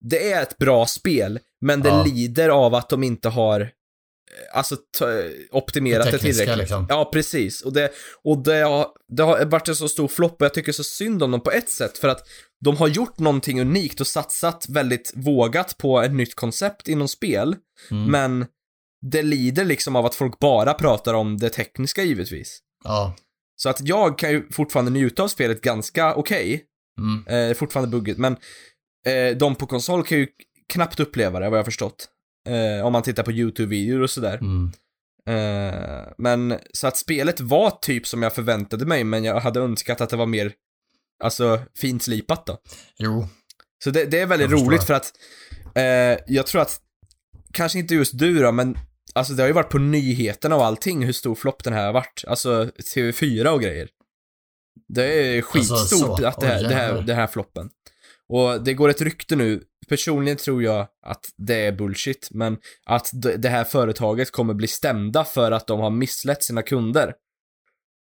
det 0.10 0.32
är 0.32 0.42
ett 0.42 0.58
bra 0.58 0.86
spel, 0.86 1.40
men 1.62 1.82
det 1.82 1.90
ja. 1.90 2.04
lider 2.04 2.50
av 2.50 2.76
att 2.76 2.90
de 2.90 3.04
inte 3.04 3.30
har 3.30 3.70
alltså 4.54 4.78
optimerat 5.52 6.06
det, 6.06 6.12
det 6.12 6.18
tillräckligt. 6.18 6.58
Liksom. 6.58 6.86
Ja, 6.90 7.10
precis. 7.14 7.62
Och, 7.62 7.74
det, 7.74 7.92
och 8.24 8.38
det, 8.38 8.62
har, 8.62 8.88
det 9.08 9.24
har 9.24 9.46
varit 9.46 9.68
en 9.68 9.76
så 9.76 9.90
stor 9.90 10.08
flopp 10.08 10.42
och 10.42 10.46
jag 10.46 10.54
tycker 10.54 10.72
så 10.72 10.84
synd 10.84 11.24
om 11.24 11.32
dem 11.32 11.42
på 11.42 11.52
ett 11.52 11.70
sätt 11.70 11.98
för 11.98 12.08
att 12.08 12.28
de 12.66 12.78
har 12.78 12.88
gjort 12.88 13.20
någonting 13.20 13.62
unikt 13.62 14.02
och 14.02 14.08
satsat 14.08 14.66
väldigt 14.70 15.12
vågat 15.16 15.78
på 15.78 16.02
ett 16.02 16.14
nytt 16.14 16.36
koncept 16.36 16.88
inom 16.88 17.08
spel. 17.08 17.56
Mm. 17.92 18.12
Men 18.12 18.46
det 19.02 19.22
lider 19.22 19.66
liksom 19.66 19.96
av 19.96 20.06
att 20.06 20.16
folk 20.16 20.40
bara 20.40 20.74
pratar 20.74 21.14
om 21.14 21.38
det 21.38 21.50
tekniska 21.50 22.04
givetvis. 22.04 22.60
Ja. 22.84 23.16
Så 23.56 23.70
att 23.70 23.82
jag 23.82 24.18
kan 24.18 24.32
ju 24.32 24.48
fortfarande 24.52 24.92
njuta 24.92 25.24
av 25.24 25.28
spelet 25.28 25.62
ganska 25.62 26.14
okej. 26.14 26.54
Okay. 26.54 26.66
Mm. 27.00 27.50
Eh, 27.50 27.56
fortfarande 27.56 27.98
buggigt, 27.98 28.20
men 28.20 28.38
eh, 29.06 29.38
de 29.38 29.56
på 29.56 29.68
konsol 29.68 30.04
kan 30.04 30.18
ju 30.18 30.28
knappt 30.74 31.00
uppleva 31.00 31.40
det 31.40 31.50
vad 31.50 31.58
jag 31.58 31.64
har 31.64 31.66
förstått. 31.66 32.08
Eh, 32.50 32.86
om 32.86 32.94
man 32.94 33.04
tittar 33.04 33.24
på 33.24 33.32
YouTube-videor 33.32 34.02
och 34.02 34.10
sådär. 34.10 34.38
Mm. 34.38 34.72
Eh, 35.28 36.08
men 36.18 36.60
så 36.74 36.88
att 36.88 36.98
spelet 36.98 37.40
var 37.40 37.70
typ 37.82 38.08
som 38.08 38.24
jag 38.24 38.36
förväntade 38.36 38.86
mig, 38.86 39.04
men 39.04 39.24
jag 39.24 39.40
hade 39.40 39.60
önskat 39.60 40.02
att 40.02 40.10
det 40.10 40.18
var 40.18 40.26
mer, 40.26 40.54
alltså, 41.24 41.60
fint 41.76 42.04
slipat 42.04 42.46
då. 42.46 42.58
Jo. 42.98 43.28
Så 43.84 43.90
det, 43.90 44.06
det 44.06 44.20
är 44.20 44.26
väldigt 44.26 44.52
roligt 44.52 44.84
för 44.84 44.94
att 44.94 45.14
eh, 45.76 46.20
jag 46.28 46.48
tror 46.48 46.62
att, 46.62 46.80
kanske 47.54 47.80
inte 47.80 47.96
just 47.96 48.18
du 48.18 48.40
då, 48.40 48.52
men 48.52 48.78
alltså 49.14 49.34
det 49.34 49.44
har 49.44 49.48
ju 49.48 49.54
varit 49.54 49.70
på 49.70 49.78
nyheterna 49.78 50.56
och 50.56 50.66
allting 50.66 51.06
hur 51.06 51.14
stor 51.14 51.36
flopp 51.36 51.64
den 51.64 51.74
här 51.74 51.86
har 51.86 51.94
varit. 51.94 52.24
Alltså 52.28 52.64
TV4 52.96 53.48
och 53.48 53.62
grejer. 53.62 53.90
Det 54.88 55.04
är 55.04 55.38
alltså, 55.38 55.52
skitstort 55.52 56.10
alltså, 56.10 56.26
att 56.26 56.40
det 56.40 56.48
här, 56.48 56.64
oh, 56.64 56.68
det 56.70 56.76
här, 56.76 57.02
det 57.02 57.14
här 57.14 57.28
floppen. 57.28 57.70
Och 58.32 58.64
det 58.64 58.74
går 58.74 58.90
ett 58.90 59.02
rykte 59.02 59.36
nu, 59.36 59.64
personligen 59.88 60.38
tror 60.38 60.64
jag 60.64 60.88
att 61.06 61.26
det 61.38 61.56
är 61.56 61.72
bullshit, 61.72 62.28
men 62.32 62.58
att 62.86 63.10
det 63.14 63.50
här 63.50 63.64
företaget 63.64 64.32
kommer 64.32 64.54
bli 64.54 64.68
stämda 64.68 65.24
för 65.24 65.52
att 65.52 65.68
de 65.68 65.80
har 65.80 65.90
misslett 65.90 66.44
sina 66.44 66.62
kunder. 66.62 67.14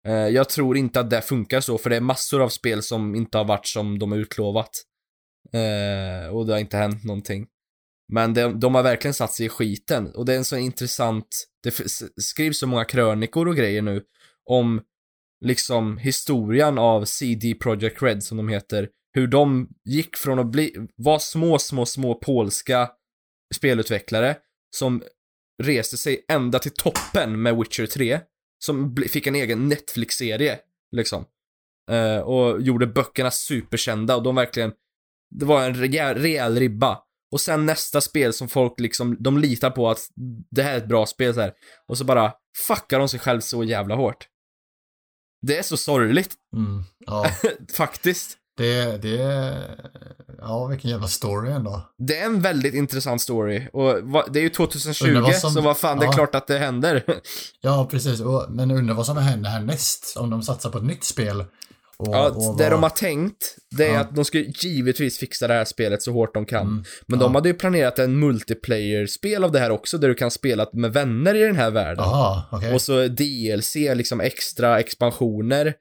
Eh, 0.07 0.13
jag 0.13 0.49
tror 0.49 0.77
inte 0.77 0.99
att 0.99 1.09
det 1.09 1.21
funkar 1.21 1.61
så, 1.61 1.77
för 1.77 1.89
det 1.89 1.95
är 1.95 2.01
massor 2.01 2.41
av 2.41 2.49
spel 2.49 2.83
som 2.83 3.15
inte 3.15 3.37
har 3.37 3.45
varit 3.45 3.67
som 3.67 3.99
de 3.99 4.11
har 4.11 4.19
utlovat. 4.19 4.69
Eh, 5.53 6.35
och 6.35 6.45
det 6.45 6.53
har 6.53 6.59
inte 6.59 6.77
hänt 6.77 7.03
någonting. 7.03 7.47
Men 8.13 8.33
de, 8.33 8.59
de 8.59 8.75
har 8.75 8.83
verkligen 8.83 9.13
satt 9.13 9.33
sig 9.33 9.45
i 9.45 9.49
skiten, 9.49 10.15
och 10.15 10.25
det 10.25 10.33
är 10.33 10.37
en 10.37 10.45
så 10.45 10.57
intressant, 10.57 11.47
det 11.63 11.73
skrivs 12.21 12.59
så 12.59 12.67
många 12.67 12.85
krönikor 12.85 13.47
och 13.47 13.55
grejer 13.55 13.81
nu 13.81 14.03
om 14.45 14.81
liksom 15.45 15.97
historien 15.97 16.77
av 16.77 17.05
CD 17.05 17.53
Projekt 17.53 18.01
Red 18.01 18.23
som 18.23 18.37
de 18.37 18.49
heter, 18.49 18.89
hur 19.13 19.27
de 19.27 19.69
gick 19.85 20.17
från 20.17 20.39
att 20.39 20.51
bli, 20.51 20.75
vara 20.95 21.19
små, 21.19 21.59
små, 21.59 21.85
små 21.85 22.15
polska 22.15 22.89
spelutvecklare 23.55 24.37
som 24.75 25.03
reste 25.63 25.97
sig 25.97 26.25
ända 26.27 26.59
till 26.59 26.71
toppen 26.71 27.41
med 27.41 27.57
Witcher 27.57 27.85
3, 27.85 28.19
som 28.59 28.95
fick 29.09 29.27
en 29.27 29.35
egen 29.35 29.69
Netflix-serie, 29.69 30.59
liksom. 30.91 31.25
Uh, 31.91 32.19
och 32.19 32.61
gjorde 32.61 32.87
böckerna 32.87 33.31
superkända 33.31 34.15
och 34.15 34.23
de 34.23 34.35
verkligen, 34.35 34.71
det 35.29 35.45
var 35.45 35.65
en 35.65 35.75
rejäl, 35.75 36.17
rejäl 36.17 36.59
ribba. 36.59 37.03
Och 37.31 37.41
sen 37.41 37.65
nästa 37.65 38.01
spel 38.01 38.33
som 38.33 38.49
folk 38.49 38.79
liksom, 38.79 39.17
de 39.19 39.37
litar 39.37 39.69
på 39.69 39.89
att 39.89 39.99
det 40.51 40.63
här 40.63 40.73
är 40.73 40.77
ett 40.77 40.87
bra 40.87 41.05
spel 41.05 41.33
så 41.33 41.41
här. 41.41 41.53
Och 41.87 41.97
så 41.97 42.03
bara 42.05 42.33
fuckar 42.67 42.99
de 42.99 43.09
sig 43.09 43.19
själv 43.19 43.41
så 43.41 43.63
jävla 43.63 43.95
hårt. 43.95 44.27
Det 45.41 45.57
är 45.57 45.63
så 45.63 45.77
sorgligt. 45.77 46.35
Mm, 46.55 46.83
ja. 47.05 47.25
Faktiskt. 47.73 48.37
Det, 48.59 49.01
det, 49.01 49.53
ja 50.37 50.67
vilken 50.67 50.91
jävla 50.91 51.07
story 51.07 51.51
ändå. 51.51 51.81
Det 51.97 52.17
är 52.17 52.25
en 52.25 52.41
väldigt 52.41 52.73
intressant 52.73 53.21
story 53.21 53.67
och 53.73 53.95
det 54.31 54.39
är 54.39 54.43
ju 54.43 54.49
2020 54.49 55.19
vad 55.21 55.35
som, 55.35 55.51
så 55.51 55.61
vad 55.61 55.77
fan, 55.77 55.97
ja. 55.97 56.01
det 56.01 56.07
är 56.07 56.13
klart 56.13 56.35
att 56.35 56.47
det 56.47 56.57
händer. 56.57 57.03
Ja, 57.61 57.87
precis. 57.91 58.21
Och, 58.21 58.45
men 58.49 58.71
undrar 58.71 58.95
vad 58.95 59.05
som 59.05 59.17
händer 59.17 59.49
härnäst 59.49 60.17
om 60.17 60.29
de 60.29 60.41
satsar 60.41 60.69
på 60.69 60.77
ett 60.77 60.83
nytt 60.83 61.03
spel. 61.03 61.43
Och, 61.97 62.15
ja, 62.15 62.29
och 62.29 62.57
det 62.57 62.63
vad... 62.63 62.71
de 62.71 62.83
har 62.83 62.89
tänkt, 62.89 63.55
det 63.77 63.87
är 63.87 63.93
ja. 63.93 63.99
att 63.99 64.15
de 64.15 64.25
ska 64.25 64.37
givetvis 64.37 65.17
fixa 65.17 65.47
det 65.47 65.53
här 65.53 65.65
spelet 65.65 66.01
så 66.01 66.11
hårt 66.11 66.33
de 66.33 66.45
kan. 66.45 66.61
Mm. 66.61 66.83
Men 67.07 67.19
ja. 67.19 67.25
de 67.25 67.35
hade 67.35 67.49
ju 67.49 67.55
planerat 67.55 67.99
en 67.99 68.19
multiplayer-spel 68.19 69.43
av 69.43 69.51
det 69.51 69.59
här 69.59 69.69
också, 69.69 69.97
där 69.97 70.07
du 70.07 70.15
kan 70.15 70.31
spela 70.31 70.67
med 70.73 70.93
vänner 70.93 71.35
i 71.35 71.39
den 71.39 71.55
här 71.55 71.71
världen. 71.71 72.03
Aha, 72.03 72.43
okay. 72.51 72.73
Och 72.73 72.81
så 72.81 73.07
DLC, 73.07 73.75
liksom 73.75 74.21
extra 74.21 74.79
expansioner. 74.79 75.73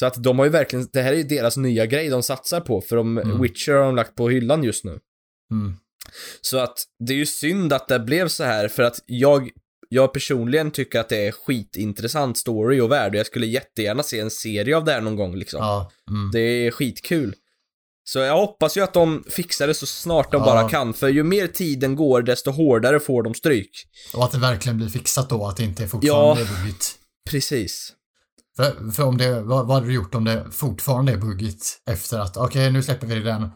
Så 0.00 0.06
att 0.06 0.22
de 0.22 0.38
har 0.38 0.46
ju 0.46 0.50
verkligen, 0.50 0.88
det 0.92 1.02
här 1.02 1.12
är 1.12 1.16
ju 1.16 1.22
deras 1.22 1.56
nya 1.56 1.86
grej 1.86 2.08
de 2.08 2.22
satsar 2.22 2.60
på, 2.60 2.80
för 2.80 2.96
de, 2.96 3.18
mm. 3.18 3.42
Witcher 3.42 3.72
har 3.72 3.84
de 3.84 3.96
lagt 3.96 4.14
på 4.14 4.28
hyllan 4.28 4.64
just 4.64 4.84
nu. 4.84 4.98
Mm. 5.52 5.76
Så 6.40 6.58
att 6.58 6.84
det 7.06 7.12
är 7.12 7.16
ju 7.16 7.26
synd 7.26 7.72
att 7.72 7.88
det 7.88 7.98
blev 7.98 8.28
så 8.28 8.44
här, 8.44 8.68
för 8.68 8.82
att 8.82 9.02
jag, 9.06 9.50
jag 9.88 10.12
personligen 10.12 10.70
tycker 10.70 11.00
att 11.00 11.08
det 11.08 11.26
är 11.26 11.32
skitintressant 11.32 12.38
story 12.38 12.80
och 12.80 12.90
värld 12.90 13.12
och 13.12 13.18
jag 13.18 13.26
skulle 13.26 13.46
jättegärna 13.46 14.02
se 14.02 14.20
en 14.20 14.30
serie 14.30 14.76
av 14.76 14.84
det 14.84 14.92
här 14.92 15.00
någon 15.00 15.16
gång 15.16 15.36
liksom. 15.36 15.58
Ja. 15.60 15.90
Mm. 16.10 16.30
Det 16.32 16.40
är 16.40 16.70
skitkul. 16.70 17.34
Så 18.04 18.18
jag 18.18 18.36
hoppas 18.36 18.76
ju 18.76 18.80
att 18.80 18.94
de 18.94 19.24
fixar 19.30 19.66
det 19.66 19.74
så 19.74 19.86
snart 19.86 20.32
de 20.32 20.42
ja. 20.42 20.44
bara 20.44 20.68
kan, 20.68 20.94
för 20.94 21.08
ju 21.08 21.22
mer 21.22 21.46
tiden 21.46 21.94
går 21.94 22.22
desto 22.22 22.50
hårdare 22.50 23.00
får 23.00 23.22
de 23.22 23.34
stryk. 23.34 23.70
Och 24.14 24.24
att 24.24 24.32
det 24.32 24.38
verkligen 24.38 24.76
blir 24.76 24.88
fixat 24.88 25.28
då, 25.28 25.46
att 25.46 25.56
det 25.56 25.64
inte 25.64 25.82
är 25.82 25.86
fortfarande 25.86 26.40
ja, 26.40 26.46
är. 26.46 27.30
Precis. 27.30 27.94
För, 28.56 28.92
för 28.92 29.02
om 29.02 29.18
det, 29.18 29.40
vad, 29.40 29.66
vad 29.66 29.74
hade 29.74 29.86
du 29.86 29.94
gjort 29.94 30.14
om 30.14 30.24
det 30.24 30.46
fortfarande 30.50 31.12
är 31.12 31.16
buggigt 31.16 31.82
efter 31.86 32.18
att, 32.18 32.36
okej 32.36 32.46
okay, 32.46 32.70
nu 32.70 32.82
släpper 32.82 33.06
vi 33.06 33.20
den 33.20 33.50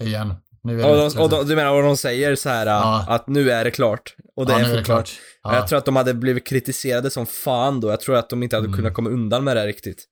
igen. 0.00 0.34
Nu 0.62 0.82
är 0.82 0.90
och, 0.90 1.10
de, 1.10 1.22
och 1.22 1.30
de, 1.30 1.46
du 1.46 1.56
menar, 1.56 1.74
och 1.74 1.82
de 1.82 1.96
säger 1.96 2.36
så 2.36 2.48
här 2.48 2.66
ja. 2.66 3.04
att 3.08 3.28
nu 3.28 3.50
är 3.50 3.64
det 3.64 3.70
klart. 3.70 4.16
Och 4.36 4.46
det 4.46 4.52
ja, 4.52 4.58
är 4.58 4.62
fortfarande. 4.62 4.84
klart. 4.84 5.10
Ja. 5.42 5.54
Jag 5.54 5.68
tror 5.68 5.78
att 5.78 5.84
de 5.84 5.96
hade 5.96 6.14
blivit 6.14 6.46
kritiserade 6.46 7.10
som 7.10 7.26
fan 7.26 7.80
då. 7.80 7.90
Jag 7.90 8.00
tror 8.00 8.16
att 8.16 8.30
de 8.30 8.42
inte 8.42 8.56
hade 8.56 8.66
mm. 8.66 8.76
kunnat 8.76 8.94
komma 8.94 9.10
undan 9.10 9.44
med 9.44 9.56
det 9.56 9.66
riktigt. 9.66 10.04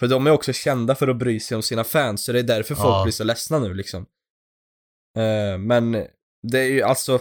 För 0.00 0.06
de 0.06 0.26
är 0.26 0.30
också 0.30 0.52
kända 0.52 0.94
för 0.94 1.08
att 1.08 1.16
bry 1.16 1.40
sig 1.40 1.56
om 1.56 1.62
sina 1.62 1.84
fans, 1.84 2.24
så 2.24 2.32
det 2.32 2.38
är 2.38 2.42
därför 2.42 2.74
folk 2.74 3.02
blir 3.02 3.12
så 3.12 3.24
ledsna 3.24 3.58
nu 3.58 3.74
liksom. 3.74 4.00
Uh, 5.18 5.58
men 5.58 5.92
det 6.42 6.58
är 6.58 6.68
ju 6.68 6.82
alltså, 6.82 7.20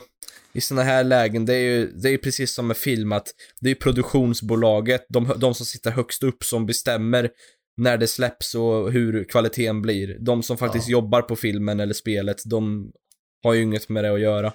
i 0.57 0.61
sådana 0.61 0.83
här 0.83 1.03
lägen, 1.03 1.45
det 1.45 1.53
är 1.53 1.61
ju 1.61 1.91
det 1.91 2.09
är 2.09 2.17
precis 2.17 2.53
som 2.53 2.67
med 2.67 2.77
film 2.77 3.11
att 3.11 3.27
det 3.61 3.71
är 3.71 3.75
produktionsbolaget, 3.75 5.05
de, 5.09 5.33
de 5.37 5.53
som 5.53 5.65
sitter 5.65 5.91
högst 5.91 6.23
upp 6.23 6.43
som 6.43 6.65
bestämmer 6.65 7.29
när 7.77 7.97
det 7.97 8.07
släpps 8.07 8.55
och 8.55 8.91
hur 8.91 9.23
kvaliteten 9.23 9.81
blir. 9.81 10.17
De 10.19 10.43
som 10.43 10.57
faktiskt 10.57 10.87
Ja. 10.87 10.91
jobbar 10.91 11.21
på 11.21 11.35
filmen 11.35 11.79
eller 11.79 11.93
spelet, 11.93 12.37
de 12.45 12.91
har 13.43 13.53
ju 13.53 13.61
inget 13.61 13.89
med 13.89 14.03
det 14.03 14.13
att 14.13 14.19
göra. 14.19 14.53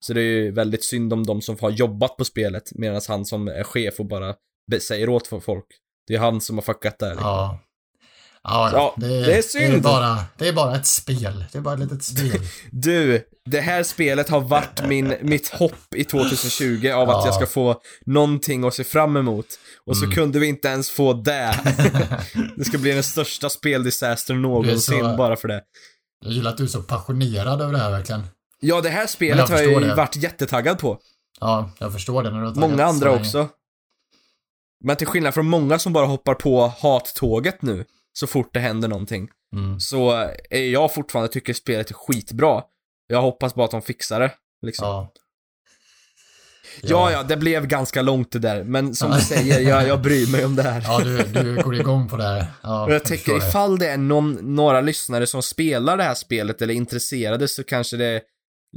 Så 0.00 0.12
det 0.12 0.20
är 0.20 0.24
ju 0.24 0.50
väldigt 0.50 0.84
synd 0.84 1.12
om 1.12 1.26
de 1.26 1.42
som 1.42 1.56
har 1.60 1.70
jobbat 1.70 2.16
på 2.16 2.24
spelet, 2.24 2.70
medan 2.74 3.00
han 3.08 3.24
som 3.24 3.48
är 3.48 3.62
chef 3.64 4.00
och 4.00 4.06
bara 4.06 4.34
säger 4.80 5.08
åt 5.08 5.26
folk. 5.26 5.66
Det 6.06 6.14
är 6.14 6.18
han 6.18 6.40
som 6.40 6.56
har 6.56 6.62
fuckat 6.62 6.98
där. 6.98 7.10
Liksom. 7.10 7.26
Ja. 7.26 7.60
Ja, 8.42 8.70
Ja, 8.72 8.94
det, 8.96 9.06
det 9.26 9.38
är 9.38 9.42
synd. 9.42 9.72
Det 9.72 9.78
är, 9.78 9.80
bara, 9.80 10.18
det 10.36 10.48
är 10.48 10.52
bara 10.52 10.76
ett 10.76 10.86
spel. 10.86 11.44
Det 11.52 11.58
är 11.58 11.62
bara 11.62 11.74
ett 11.74 11.80
litet 11.80 12.02
spel. 12.04 12.40
Du, 12.70 13.24
det 13.44 13.60
här 13.60 13.82
spelet 13.82 14.28
har 14.28 14.40
varit 14.40 14.86
min, 14.86 15.14
mitt 15.22 15.48
hopp 15.48 15.94
i 15.96 16.04
2020 16.04 16.90
av 16.90 17.10
att 17.10 17.16
Ja. 17.16 17.22
jag 17.26 17.34
ska 17.34 17.46
få 17.46 17.80
någonting 18.06 18.64
att 18.64 18.74
se 18.74 18.84
fram 18.84 19.16
emot. 19.16 19.46
Och 19.86 19.96
så 19.96 20.04
Mm. 20.04 20.14
kunde 20.16 20.38
vi 20.38 20.46
inte 20.46 20.68
ens 20.68 20.90
få 20.90 21.12
det. 21.12 21.54
det 22.56 22.64
ska 22.64 22.78
bli 22.78 22.90
den 22.92 23.02
största 23.02 23.48
speldisastern 23.50 24.42
någonsin 24.42 25.00
så- 25.00 25.16
bara 25.16 25.36
för 25.36 25.48
det. 25.48 25.62
Jag 26.24 26.32
gillar 26.32 26.50
att 26.50 26.56
du 26.56 26.64
är 26.64 26.68
så 26.68 26.82
passionerad 26.82 27.62
över 27.62 27.72
det 27.72 27.78
här 27.78 27.90
verkligen. 27.90 28.26
Ja, 28.60 28.80
det 28.80 28.88
här 28.90 29.06
spelet 29.06 29.48
jag 29.50 29.56
har 29.56 29.62
jag 29.62 29.82
ju 29.82 29.88
det. 29.88 29.94
varit 29.94 30.16
jättetaggad 30.16 30.78
på. 30.78 30.98
Ja, 31.40 31.70
jag 31.78 31.92
förstår 31.92 32.22
det 32.22 32.30
när 32.30 32.40
du 32.40 32.46
har 32.46 32.54
Många 32.54 32.84
andra 32.84 33.10
också. 33.10 33.48
Men 34.84 34.96
till 34.96 35.06
skillnad 35.06 35.34
från 35.34 35.46
många 35.46 35.78
som 35.78 35.92
bara 35.92 36.06
hoppar 36.06 36.34
på 36.34 36.72
hattåget 36.82 37.62
nu, 37.62 37.84
så 38.20 38.26
fort 38.26 38.50
det 38.52 38.60
händer 38.60 38.88
någonting, 38.88 39.28
Mm. 39.56 39.80
så 39.80 40.10
är 40.50 40.60
jag 40.72 40.94
fortfarande 40.94 41.32
tycker 41.32 41.52
spelet 41.52 41.90
är 41.90 41.94
skitbra. 41.94 42.62
Jag 43.06 43.22
hoppas 43.22 43.54
bara 43.54 43.64
att 43.64 43.70
de 43.70 43.82
fixar 43.82 44.20
det. 44.20 44.32
Liksom. 44.66 44.86
Ja. 44.88 45.12
Ja, 46.82 47.12
ja, 47.12 47.22
det 47.22 47.36
blev 47.36 47.66
ganska 47.66 48.02
långt 48.02 48.32
det 48.32 48.38
där, 48.38 48.64
men 48.64 48.94
som 48.94 49.10
du 49.10 49.20
säger, 49.20 49.60
jag, 49.60 49.88
jag 49.88 50.02
bryr 50.02 50.32
mig 50.32 50.44
om 50.44 50.56
det 50.56 50.62
här. 50.62 50.82
Ja, 50.86 50.98
du, 51.04 51.22
du 51.22 51.62
går 51.62 51.74
igång 51.74 52.08
på 52.08 52.16
det 52.16 52.24
här. 52.24 52.46
Ja, 52.62 52.84
Och 52.86 52.92
jag 52.92 53.04
tänker 53.04 53.36
ifall 53.36 53.78
det 53.78 53.88
är 53.88 53.96
någon, 53.96 54.54
några 54.54 54.80
lyssnare 54.80 55.26
som 55.26 55.42
spelar 55.42 55.96
det 55.96 56.02
här 56.02 56.14
spelet 56.14 56.62
eller 56.62 56.74
är 56.74 56.76
intresserade 56.76 57.48
så 57.48 57.64
kanske 57.64 57.96
det, 57.96 58.22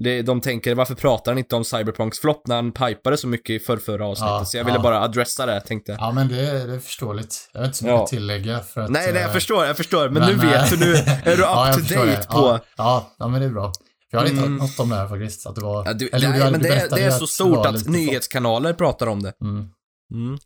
det 0.03 0.21
de 0.21 0.41
tänker 0.41 0.75
varför 0.75 0.95
pratar 0.95 1.31
han 1.31 1.37
inte 1.39 1.55
om 1.55 1.65
Cyberpunks 1.65 2.19
flopp 2.19 2.47
när 2.47 2.55
han 2.55 2.71
pipade 2.71 3.17
så 3.17 3.27
mycket 3.27 3.49
i 3.49 3.59
förrförra 3.59 4.07
avsnittet? 4.07 4.31
Ja, 4.31 4.45
så 4.45 4.57
jag 4.57 4.63
ville 4.65 4.77
ja. 4.77 4.81
bara 4.83 5.01
adressa 5.01 5.45
det, 5.45 5.61
tänkte 5.61 5.91
jag. 5.91 6.01
Ja, 6.01 6.11
men 6.11 6.27
det, 6.27 6.35
det 6.67 6.73
är 6.73 6.79
förståeligt. 6.79 7.49
Jag 7.53 7.59
har 7.61 7.65
inte 7.65 7.77
så 7.77 7.83
mycket 7.85 7.95
Ja. 7.97 8.03
att 8.03 8.09
tillägga 8.09 8.59
för 8.59 8.81
att... 8.81 8.89
Nej, 8.91 9.11
nej, 9.13 9.21
jag 9.21 9.29
eh, 9.29 9.33
förstår, 9.33 9.65
jag 9.65 9.77
förstår, 9.77 10.09
men, 10.09 10.27
nu 10.29 10.35
vet 10.35 10.73
eh, 10.73 10.79
du, 10.79 10.85
nu 10.85 10.93
är 11.31 11.37
du 11.37 11.43
up 11.81 11.87
to 11.87 11.95
date 11.95 12.05
det. 12.21 12.27
på... 12.29 12.59
Ja, 12.77 13.11
ja, 13.17 13.27
men 13.27 13.41
det 13.41 13.47
är 13.47 13.51
bra. 13.51 13.71
Jag 14.11 14.19
hade 14.19 14.31
inte 14.31 14.43
Mm. 14.43 14.59
hört 14.61 14.69
något 14.69 14.79
om 14.79 14.89
det 14.89 14.95
här 14.95 15.07
faktiskt. 15.07 15.47
Att 15.47 15.55
det 15.55 15.61
var... 15.61 15.85
Ja, 15.85 15.93
du, 15.93 16.07
eller 16.07 16.29
nej, 16.29 16.39
du 16.45 16.51
men 16.51 16.61
det, 16.61 16.87
det 16.95 17.01
är 17.03 17.11
så 17.11 17.19
det 17.19 17.27
stort 17.27 17.65
att 17.65 17.87
nyhetskanaler 17.87 18.73
pratar 18.73 19.07
om 19.07 19.23
det. 19.23 19.33
Mm. 19.41 19.69
Mm. 20.13 20.37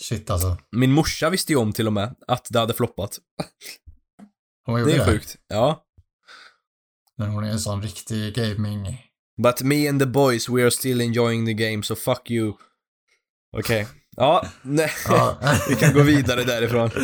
Shit 0.00 0.30
alltså. 0.30 0.56
Min 0.76 0.92
morsa 0.92 1.30
visste 1.30 1.52
ju 1.52 1.58
om 1.58 1.72
till 1.72 1.86
och 1.86 1.92
med 1.92 2.14
att 2.26 2.46
det 2.50 2.58
hade 2.58 2.74
floppat. 2.74 3.18
Hon 4.66 4.80
Det 4.80 4.84
det. 4.84 4.92
är 4.96 5.04
sjukt. 5.06 5.36
Ja. 5.48 5.82
Men 7.22 7.30
hon 7.30 7.44
är 7.44 7.50
en 7.50 7.60
sån 7.60 7.82
riktig 7.82 8.34
gaming... 8.34 9.08
But 9.42 9.62
me 9.62 9.88
and 9.88 10.00
the 10.00 10.06
boys, 10.06 10.48
we 10.48 10.62
are 10.62 10.70
still 10.70 11.00
enjoying 11.00 11.46
the 11.46 11.52
game, 11.52 11.82
so 11.82 11.94
fuck 11.94 12.30
you. 12.30 12.52
Okej. 13.56 13.88
Ja, 14.16 14.46
nej. 14.62 14.90
Ja. 15.08 15.38
Vi 15.68 15.76
kan 15.76 15.94
gå 15.94 16.02
vidare 16.02 16.44
därifrån. 16.44 16.90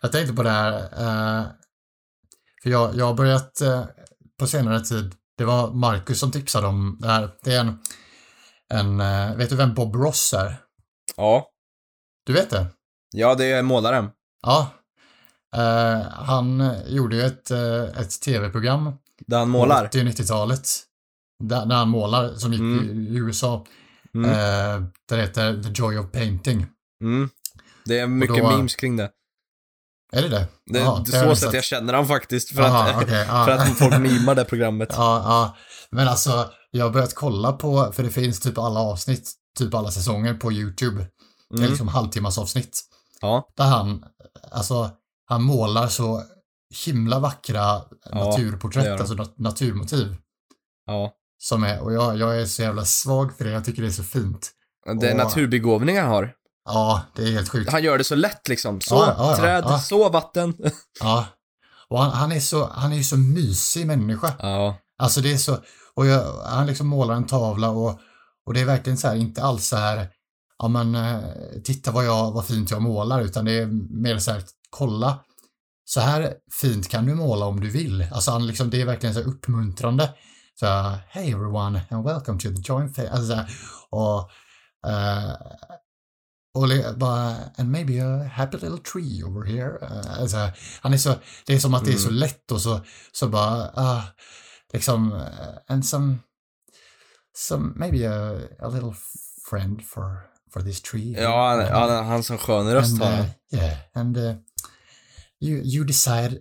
Jag 0.00 0.12
tänkte 0.12 0.34
på 0.34 0.42
det 0.42 0.50
här. 0.50 0.72
Eh, 0.72 1.46
för 2.62 2.70
jag, 2.70 2.96
jag 2.96 3.06
har 3.06 3.14
börjat 3.14 3.60
eh, 3.60 3.84
på 4.38 4.46
senare 4.46 4.80
tid. 4.80 5.14
Det 5.38 5.44
var 5.44 5.72
Marcus 5.72 6.20
som 6.20 6.32
tipsade 6.32 6.66
om 6.66 6.98
det 7.00 7.08
här. 7.08 7.30
Det 7.42 7.54
är 7.54 7.60
en... 7.60 7.78
en 8.68 9.00
eh, 9.00 9.36
vet 9.36 9.50
du 9.50 9.56
vem 9.56 9.74
Bob 9.74 9.96
Ross 9.96 10.32
är? 10.32 10.56
Ja. 11.16 11.50
Du 12.26 12.32
vet 12.32 12.50
det? 12.50 12.66
Ja, 13.10 13.34
det 13.34 13.44
är 13.44 13.62
målaren. 13.62 14.10
Ja. 14.42 14.70
Eh, 15.56 16.00
han 16.12 16.72
gjorde 16.86 17.16
ju 17.16 17.22
ett, 17.22 17.50
eh, 17.50 17.82
ett 18.00 18.20
tv-program 18.20 18.92
Där 19.26 19.38
han 19.38 19.48
målar. 19.50 19.84
80 19.84 20.00
och 20.00 20.04
90-talet. 20.06 20.68
Där, 21.44 21.66
där 21.66 21.76
han 21.76 21.88
målar, 21.88 22.34
som 22.34 22.52
gick 22.52 22.60
Mm. 22.60 23.00
i, 23.00 23.10
i 23.10 23.16
USA. 23.16 23.66
Mm. 24.14 24.30
Eh, 24.30 24.82
det 25.08 25.16
heter 25.16 25.62
The 25.62 25.68
Joy 25.82 25.98
of 25.98 26.12
Painting. 26.12 26.66
Mm. 27.02 27.30
Det 27.84 27.98
är 27.98 28.06
mycket 28.06 28.36
då- 28.36 28.50
memes 28.50 28.74
kring 28.76 28.96
det. 28.96 29.10
Är 30.12 30.22
det 30.22 30.28
det? 30.28 30.46
Det 30.66 30.78
är 30.78 31.04
så 31.04 31.16
jag 31.16 31.38
sätt 31.38 31.52
jag 31.54 31.64
känner 31.64 31.94
han 31.94 32.06
faktiskt. 32.06 32.54
För 32.54 32.62
Jaha, 32.62 32.90
att, 32.90 33.10
ja. 33.10 33.44
för 33.44 33.50
att 33.52 33.78
folk 33.78 33.98
mimar 33.98 34.34
det 34.34 34.44
programmet. 34.44 34.88
Ja, 34.92 35.22
ja. 35.24 35.56
Men 35.90 36.08
alltså, 36.08 36.50
jag 36.70 36.84
har 36.84 36.90
börjat 36.92 37.14
kolla 37.14 37.52
på, 37.52 37.92
för 37.92 38.02
det 38.02 38.10
finns 38.10 38.40
typ 38.40 38.58
alla 38.58 38.80
avsnitt, 38.80 39.32
typ 39.58 39.74
alla 39.74 39.90
säsonger 39.90 40.34
på 40.34 40.52
YouTube. 40.52 40.96
Det 41.50 41.54
är 41.54 41.58
Mm. 41.58 41.70
liksom 41.70 41.88
halvtimmas 41.88 42.38
avsnitt. 42.38 42.80
Ja. 43.20 43.48
Där 43.56 43.64
han, 43.64 44.04
alltså, 44.50 44.90
han 45.30 45.42
målar 45.42 45.88
så 45.88 46.22
himla 46.86 47.18
vackra 47.18 47.58
Ja, 47.58 48.24
naturporträtt, 48.30 49.00
alltså 49.00 49.14
nat- 49.14 49.34
naturmotiv. 49.36 50.16
Ja. 50.86 51.12
Som 51.38 51.64
är, 51.64 51.80
och 51.80 51.92
jag, 51.92 52.16
jag 52.18 52.40
är 52.40 52.46
så 52.46 52.62
jävla 52.62 52.84
svag 52.84 53.36
för 53.36 53.44
det, 53.44 53.50
jag 53.50 53.64
tycker 53.64 53.82
det 53.82 53.88
är 53.88 53.92
så 53.92 54.02
fint. 54.02 54.50
Det 55.00 55.08
är 55.08 55.10
Och- 55.12 55.16
naturbegåvning 55.18 55.98
han 55.98 56.08
har. 56.08 56.32
Ja, 56.64 57.02
det 57.16 57.22
är 57.22 57.32
helt 57.32 57.48
sjukt. 57.48 57.72
Han 57.72 57.82
gör 57.82 57.98
det 57.98 58.04
så 58.04 58.14
lätt 58.14 58.48
liksom. 58.48 58.80
Så, 58.80 58.94
Ja, 58.94 59.14
ja, 59.18 59.36
träd, 59.36 59.80
så, 59.80 60.08
vatten. 60.08 60.54
Ja. 61.00 61.26
Och 61.88 61.98
han, 62.02 62.10
han 62.12 62.32
är 62.32 62.40
så, 62.40 62.66
han 62.66 62.92
är 62.92 62.96
ju 62.96 63.04
så 63.04 63.16
mysig 63.16 63.86
människa. 63.86 64.32
Ja. 64.38 64.76
Alltså 64.98 65.20
det 65.20 65.32
är 65.32 65.36
så, 65.36 65.58
och 65.94 66.06
jag, 66.06 66.42
han 66.44 66.66
liksom 66.66 66.86
målar 66.86 67.14
en 67.14 67.26
tavla 67.26 67.70
och, 67.70 68.00
och 68.46 68.54
det 68.54 68.60
är 68.60 68.64
verkligen 68.64 68.96
så 68.98 69.08
här, 69.08 69.14
inte 69.16 69.42
alls 69.42 69.66
så 69.68 69.76
här, 69.76 70.08
ja 70.58 70.68
men 70.68 70.94
eh, 70.94 71.20
titta 71.64 71.90
vad 71.90 72.04
jag, 72.06 72.32
vad 72.32 72.46
fint 72.46 72.70
jag 72.70 72.82
målar, 72.82 73.20
utan 73.20 73.44
det 73.44 73.52
är 73.52 73.66
mer 74.02 74.18
så 74.18 74.30
här, 74.30 74.42
kolla, 74.70 75.24
så 75.84 76.00
här 76.00 76.34
fint 76.60 76.88
kan 76.88 77.06
du 77.06 77.14
måla 77.14 77.46
om 77.46 77.60
du 77.60 77.70
vill. 77.70 78.06
Alltså 78.12 78.30
han 78.30 78.46
liksom, 78.46 78.70
det 78.70 78.80
är 78.80 78.86
verkligen 78.86 79.14
så 79.14 79.20
uppmuntrande. 79.20 80.14
Så 80.60 80.66
hey 81.08 81.32
everyone 81.32 81.82
and 81.90 82.04
welcome 82.04 82.38
to 82.38 82.48
the 82.48 82.62
joint 82.72 82.96
fair. 82.96 83.10
Alltså 83.10 83.44
och, 83.90 84.30
eh, 84.90 85.32
och 86.54 86.98
bara, 86.98 87.36
and 87.58 87.70
maybe 87.70 88.00
a 88.00 88.30
happy 88.32 88.56
little 88.56 88.78
tree 88.78 89.22
over 89.24 89.44
here. 89.46 89.78
Eh, 89.82 90.20
alltså, 90.20 90.50
han 90.80 90.92
är 90.92 90.98
så, 90.98 91.14
det 91.46 91.54
är 91.54 91.58
som 91.58 91.74
att 91.74 91.84
det 91.84 91.92
är 91.92 91.96
så 91.96 92.08
Mm. 92.08 92.18
lätt 92.18 92.52
och 92.52 92.60
så, 92.60 92.80
så 93.12 93.28
bara, 93.28 93.70
ah, 93.74 94.02
liksom, 94.72 95.12
uh, 95.12 95.28
and 95.68 95.86
some, 95.86 96.16
some, 97.36 97.72
maybe 97.76 98.06
a, 98.08 98.40
a 98.60 98.68
little 98.68 98.94
friend 99.50 99.82
for, 99.84 100.22
for 100.52 100.60
this 100.60 100.82
tree. 100.82 101.14
Ja, 101.22 101.48
han, 101.48 101.90
han, 101.90 102.06
han 102.06 102.22
som 102.22 102.38
skön 102.38 102.72
röst 102.72 102.98
har 102.98 103.12
uh, 103.12 103.26
yeah, 103.52 103.78
and 103.94 104.16
uh, 104.16 104.34
you, 105.40 105.62
you 105.64 105.84
decide 105.84 106.32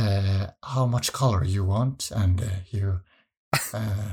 uh, 0.00 0.46
how 0.66 0.86
much 0.86 1.12
color 1.12 1.44
you 1.44 1.66
want 1.66 2.10
and 2.14 2.40
uh, 2.40 2.74
you, 2.74 2.88
uh, 3.74 4.12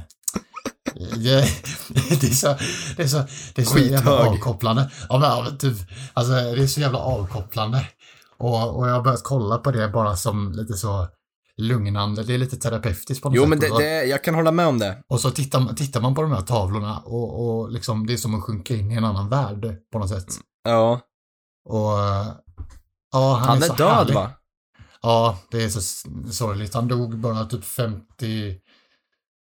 yeah, 1.17 1.45
det 2.09 2.23
är 2.27 2.33
så, 2.33 2.55
det 2.97 3.03
är 3.03 3.07
så, 3.07 3.17
det 3.55 3.61
är 3.61 3.65
så 3.65 3.79
jävla 3.79 3.97
Skithög. 3.99 4.27
avkopplande. 4.27 4.91
Ja, 5.09 5.43
men, 5.45 5.57
typ, 5.57 5.77
alltså 6.13 6.31
det 6.33 6.63
är 6.63 6.67
så 6.67 6.79
jävla 6.81 6.99
avkopplande. 6.99 7.87
Och, 8.37 8.77
och 8.77 8.87
jag 8.89 8.93
har 8.93 9.01
börjat 9.01 9.23
kolla 9.23 9.57
på 9.57 9.71
det 9.71 9.87
bara 9.89 10.15
som 10.17 10.51
lite 10.51 10.73
så 10.73 11.07
lugnande, 11.57 12.23
det 12.23 12.33
är 12.33 12.37
lite 12.37 12.57
terapeutiskt 12.57 13.23
på 13.23 13.29
något 13.29 13.35
Jo, 13.35 13.41
sätt. 13.43 13.49
men 13.49 13.59
det, 13.59 13.77
det, 13.77 14.03
jag 14.05 14.23
kan 14.23 14.35
hålla 14.35 14.51
med 14.51 14.67
om 14.67 14.79
det. 14.79 15.03
och 15.07 15.19
så 15.19 15.31
tittar, 15.31 15.59
man- 15.59 15.75
tittar 15.75 16.01
man 16.01 16.15
på 16.15 16.21
de 16.21 16.31
här 16.31 16.41
tavlorna 16.41 16.99
och, 16.99 17.45
och 17.59 17.71
liksom, 17.71 18.07
det 18.07 18.13
är 18.13 18.17
som 18.17 18.35
att 18.35 18.43
sjunka 18.43 18.75
in 18.75 18.91
i 18.91 18.95
en 18.95 19.03
annan 19.03 19.29
värld 19.29 19.75
på 19.91 19.99
något 19.99 20.09
sätt. 20.09 20.25
Ja. 20.63 21.01
Och 21.69 21.91
ja, 23.11 23.33
han, 23.35 23.49
Han 23.49 23.57
är, 23.57 23.61
är 23.63 23.67
så 23.67 23.73
död 23.73 23.89
härlig. 23.95 24.13
va? 24.15 24.31
Ja, 25.01 25.39
det 25.51 25.63
är 25.63 25.69
så 25.69 25.81
sorgligt. 26.31 26.73
Han 26.73 26.87
dog 26.87 27.17
bara 27.19 27.45
typ 27.45 27.65
50, 27.65 28.59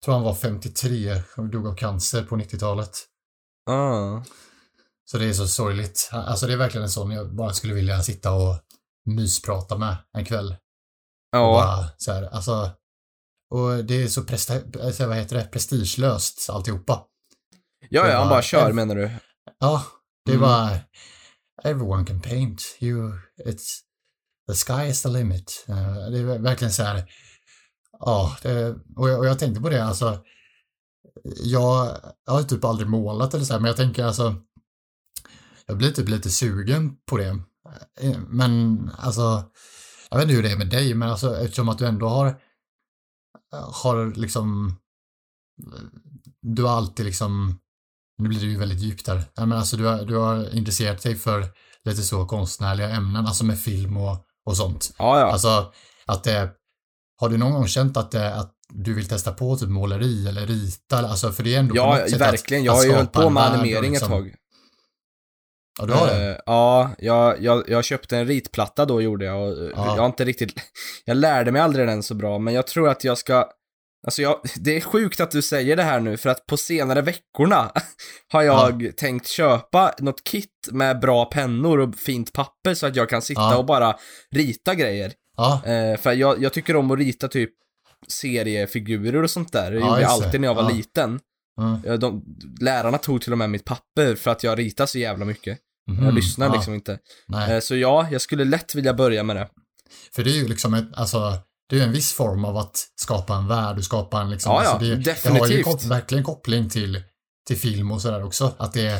tror 0.05 0.13
han 0.13 0.23
var 0.23 0.35
53, 0.35 1.21
han 1.35 1.51
dog 1.51 1.67
av 1.67 1.75
cancer 1.75 2.23
på 2.23 2.35
90-talet. 2.35 2.99
Ja. 3.65 4.23
Så 5.05 5.17
det 5.17 5.25
är 5.25 5.33
så 5.33 5.47
sorgligt. 5.47 6.09
Alltså 6.11 6.47
det 6.47 6.53
är 6.53 6.57
verkligen 6.57 6.83
en 6.83 6.89
sån 6.89 7.11
jag 7.11 7.35
bara 7.35 7.53
skulle 7.53 7.73
vilja 7.73 8.03
sitta 8.03 8.31
och 8.31 8.55
mysprata 9.05 9.77
med 9.77 9.95
en 10.17 10.25
kväll. 10.25 10.51
Och 10.51 10.57
Ja. 11.39 11.53
bara, 11.53 11.89
så 11.97 12.11
här, 12.11 12.23
alltså, 12.23 12.71
och 13.49 13.85
det 13.85 14.03
är 14.03 14.07
så 14.07 14.23
presta, 14.23 14.53
alltså, 14.83 15.07
vad 15.07 15.17
heter 15.17 15.35
det, 15.37 15.43
prestigelöst 15.43 16.49
alltihopa. 16.49 17.03
Ja, 17.89 18.07
ja, 18.07 18.19
han 18.19 18.29
bara 18.29 18.41
kör 18.41 18.71
menar 18.71 18.95
du? 18.95 19.11
Ja, 19.59 19.83
det 20.25 20.31
Mm. 20.31 20.41
var 20.49 20.79
everyone 21.63 22.05
can 22.05 22.21
paint. 22.21 22.61
You, 22.79 23.19
it's 23.45 23.81
the 24.47 24.55
sky 24.55 24.89
is 24.89 25.01
the 25.01 25.09
limit. 25.09 25.65
Uh, 25.69 26.09
det 26.11 26.19
är 26.19 26.39
verkligen 26.39 26.73
så 26.73 26.83
här. 26.83 27.03
Ja, 27.99 28.37
det, 28.41 28.75
och, 28.95 29.09
jag, 29.09 29.19
och 29.19 29.25
jag 29.25 29.39
tänkte 29.39 29.61
på 29.61 29.69
det 29.69 29.85
alltså. 29.85 30.23
Jag, 31.23 31.97
jag 32.25 32.33
har 32.33 32.43
typ 32.43 32.63
aldrig 32.63 32.89
målat 32.89 33.33
eller 33.33 33.45
så 33.45 33.53
här, 33.53 33.59
men 33.59 33.67
jag 33.67 33.77
tänker 33.77 34.05
alltså. 34.05 34.35
Jag 35.65 35.77
blir 35.77 35.91
typ 35.91 36.09
lite 36.09 36.29
sugen 36.29 36.95
på 37.05 37.17
det. 37.17 37.39
Eh, 37.99 38.19
men 38.27 38.91
alltså. 38.97 39.43
Jag 40.09 40.17
vet 40.17 40.23
inte 40.23 40.35
hur 40.35 40.43
det 40.43 40.51
är 40.51 40.57
med 40.57 40.69
dig, 40.69 40.93
men 40.93 41.09
alltså 41.09 41.37
eftersom 41.37 41.69
att 41.69 41.77
du 41.77 41.85
ändå 41.85 42.07
har. 42.07 42.27
Eh, 43.53 43.73
har 43.83 44.15
liksom. 44.15 44.75
Du 46.41 46.63
har 46.63 46.77
alltid 46.77 47.05
liksom 47.05 47.59
nu 48.23 48.29
blir 48.29 48.39
det 48.39 48.45
ju 48.45 48.57
väldigt 48.59 48.79
djupt 48.79 49.05
där. 49.05 49.21
Men 49.35 49.53
alltså 49.53 49.77
du 49.77 49.85
har, 49.85 49.97
du 50.05 50.15
har 50.15 50.55
intresserat 50.55 51.03
dig 51.03 51.15
för 51.15 51.45
lite 51.85 52.01
så 52.01 52.25
konstnärliga 52.25 52.89
ämnen, 52.89 53.25
alltså 53.25 53.45
med 53.45 53.59
film 53.59 53.97
och, 53.97 54.17
och 54.45 54.57
sånt. 54.57 54.93
Ja, 54.97 55.19
ja. 55.19 55.25
Alltså 55.31 55.71
att 56.05 56.23
det, 56.23 56.49
har 57.21 57.29
du 57.29 57.37
någon 57.37 57.53
gång 57.53 57.67
känt 57.67 57.97
att 57.97 58.11
det, 58.11 58.35
att 58.35 58.51
du 58.69 58.93
vill 58.93 59.07
testa 59.07 59.31
på 59.33 59.55
typ 59.57 59.69
måleri 59.69 60.27
eller 60.27 60.47
rita, 60.47 60.97
alltså 60.97 61.31
för 61.31 61.43
det 61.43 61.55
är 61.55 61.59
ändå 61.59 61.75
Ja, 61.75 61.91
verkligen. 62.17 62.61
Att, 62.61 62.65
Jag 62.65 62.73
har 62.73 62.83
ju 62.83 62.93
hållit 62.93 63.11
på 63.11 63.29
med 63.29 63.43
animering 63.43 63.91
liksom- 63.91 64.11
ett 64.13 64.17
tag. 64.19 64.35
Ja, 65.79 65.85
du 65.85 65.93
har 65.93 66.07
det? 66.07 66.29
Eh, 66.31 66.37
ja, 66.45 66.89
jag, 66.97 67.41
jag, 67.43 67.69
jag 67.69 67.83
köpte 67.85 68.17
en 68.17 68.27
ritplatta 68.27 68.85
då 68.85 69.01
gjorde 69.01 69.25
jag 69.25 69.41
och 69.41 69.57
eh, 69.57 69.71
Ja. 69.75 69.85
jag 69.85 70.01
har 70.01 70.05
inte 70.05 70.25
riktigt, 70.25 70.53
jag 71.05 71.17
lärde 71.17 71.51
mig 71.51 71.61
aldrig 71.61 71.87
den 71.87 72.03
så 72.03 72.15
bra, 72.15 72.39
men 72.39 72.53
jag 72.53 72.67
tror 72.67 72.89
att 72.89 73.03
jag 73.03 73.17
ska, 73.17 73.49
alltså 74.03 74.21
jag, 74.21 74.41
det 74.55 74.77
är 74.77 74.81
sjukt 74.81 75.19
att 75.19 75.31
du 75.31 75.41
säger 75.41 75.75
det 75.75 75.83
här 75.83 75.99
nu, 75.99 76.17
för 76.17 76.29
att 76.29 76.45
på 76.45 76.57
senare 76.57 77.01
veckorna 77.01 77.71
har 78.31 78.41
jag 78.43 78.97
tänkt 78.97 79.27
köpa 79.27 79.93
något 79.99 80.23
kit 80.23 80.49
med 80.71 80.99
bra 80.99 81.25
pennor 81.25 81.79
och 81.79 81.95
fint 81.95 82.33
papper 82.33 82.73
så 82.73 82.85
att 82.87 82.95
jag 82.95 83.09
kan 83.09 83.21
sitta 83.21 83.41
Ja. 83.41 83.57
och 83.57 83.65
bara 83.65 83.95
rita 84.31 84.75
grejer. 84.75 85.13
Ja, 85.37 85.61
Eh, 85.65 85.97
för 85.97 86.13
jag, 86.13 86.41
jag 86.43 86.53
tycker 86.53 86.75
om 86.75 86.91
att 86.91 86.99
rita 86.99 87.27
typ 87.27 87.49
seriefigurer 88.07 89.23
och 89.23 89.29
sånt 89.29 89.51
där. 89.51 89.71
Det 89.71 89.77
Ja, 89.79 89.87
gjorde 89.87 90.01
jag 90.01 90.11
alltid 90.11 90.41
när 90.41 90.47
jag 90.47 90.55
var 90.55 90.63
Ja. 90.63 90.69
liten. 90.75 91.19
mm. 91.59 91.79
Ja, 91.85 91.97
De, 91.97 92.23
lärarna 92.61 92.97
tog 92.97 93.21
till 93.21 93.31
och 93.31 93.37
med 93.37 93.49
mitt 93.49 93.65
papper 93.65 94.15
för 94.15 94.31
att 94.31 94.43
jag 94.43 94.59
ritar 94.59 94.85
så 94.85 94.97
jävla 94.99 95.25
mycket. 95.25 95.59
Mhm, 95.91 96.05
Jag 96.05 96.13
lyssnar 96.13 96.47
ja, 96.47 96.53
liksom 96.53 96.73
inte. 96.73 96.99
Eh, 97.49 97.59
Så 97.59 97.75
ja, 97.75 98.07
jag 98.11 98.21
skulle 98.21 98.45
lätt 98.45 98.75
vilja 98.75 98.93
börja 98.93 99.23
med 99.23 99.35
det. 99.35 99.49
för 100.15 100.23
det 100.23 100.29
är 100.29 100.35
ju 100.35 100.47
liksom 100.47 100.73
ett, 100.73 100.87
alltså, 100.93 101.33
det 101.73 101.77
är 101.77 101.81
ju 101.81 101.87
en 101.87 101.93
viss 101.93 102.13
form 102.13 102.45
av 102.45 102.57
att 102.57 102.77
skapa 102.95 103.35
en 103.35 103.47
värld 103.47 103.77
och 103.77 103.83
skapa 103.83 104.21
en 104.21 104.29
liksom, 104.29 104.51
Ja, 104.51 104.63
ja, 104.63 104.69
alltså 104.69 104.85
det, 104.85 104.95
Det 104.95 104.95
har 104.95 104.97
ju 104.97 105.03
definitivt. 105.03 105.65
kop- 105.65 105.85
verkligen 105.85 106.23
koppling 106.23 106.69
till, 106.69 107.01
till 107.47 107.57
film 107.57 107.91
och 107.91 108.01
sådär 108.01 108.25
också, 108.25 108.55
att 108.57 108.73
det 108.73 108.81
är, 108.87 108.99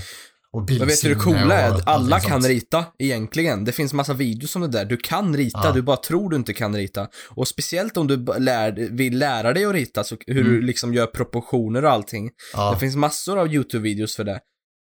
och 0.54 0.70
Men 0.70 0.88
vet 0.88 1.02
du 1.02 1.10
det 1.10 1.16
coola 1.16 1.56
är? 1.56 1.70
att 1.72 1.88
Alla 1.88 2.20
kan 2.20 2.42
sånt. 2.42 2.46
rita, 2.52 2.86
egentligen. 3.00 3.66
Det 3.66 3.72
finns 3.72 3.94
massa 3.94 4.14
videos 4.14 4.56
om 4.56 4.62
det 4.62 4.68
där. 4.68 4.86
Du 4.86 4.98
kan 4.98 5.38
rita, 5.38 5.60
Ja. 5.64 5.72
du 5.72 5.82
bara 5.82 5.98
tror 5.98 6.30
du 6.30 6.36
inte 6.36 6.54
kan 6.54 6.76
rita. 6.76 7.08
Och 7.30 7.48
speciellt 7.48 7.98
om 7.98 8.08
du 8.08 8.26
lär, 8.40 8.72
vill 8.92 9.18
lära 9.18 9.54
dig 9.54 9.66
att 9.66 9.74
rita, 9.74 10.04
så 10.04 10.18
hur 10.28 10.44
du 10.44 10.50
Mm. 10.56 10.66
liksom 10.66 10.94
gör 10.94 11.06
proportioner 11.08 11.86
och 11.86 11.92
allting. 11.92 12.30
Ja, 12.54 12.72
Det 12.74 12.80
finns 12.80 12.96
massor 12.96 13.40
av 13.40 13.48
YouTube-videos 13.48 14.16
för 14.16 14.24
det. 14.24 14.40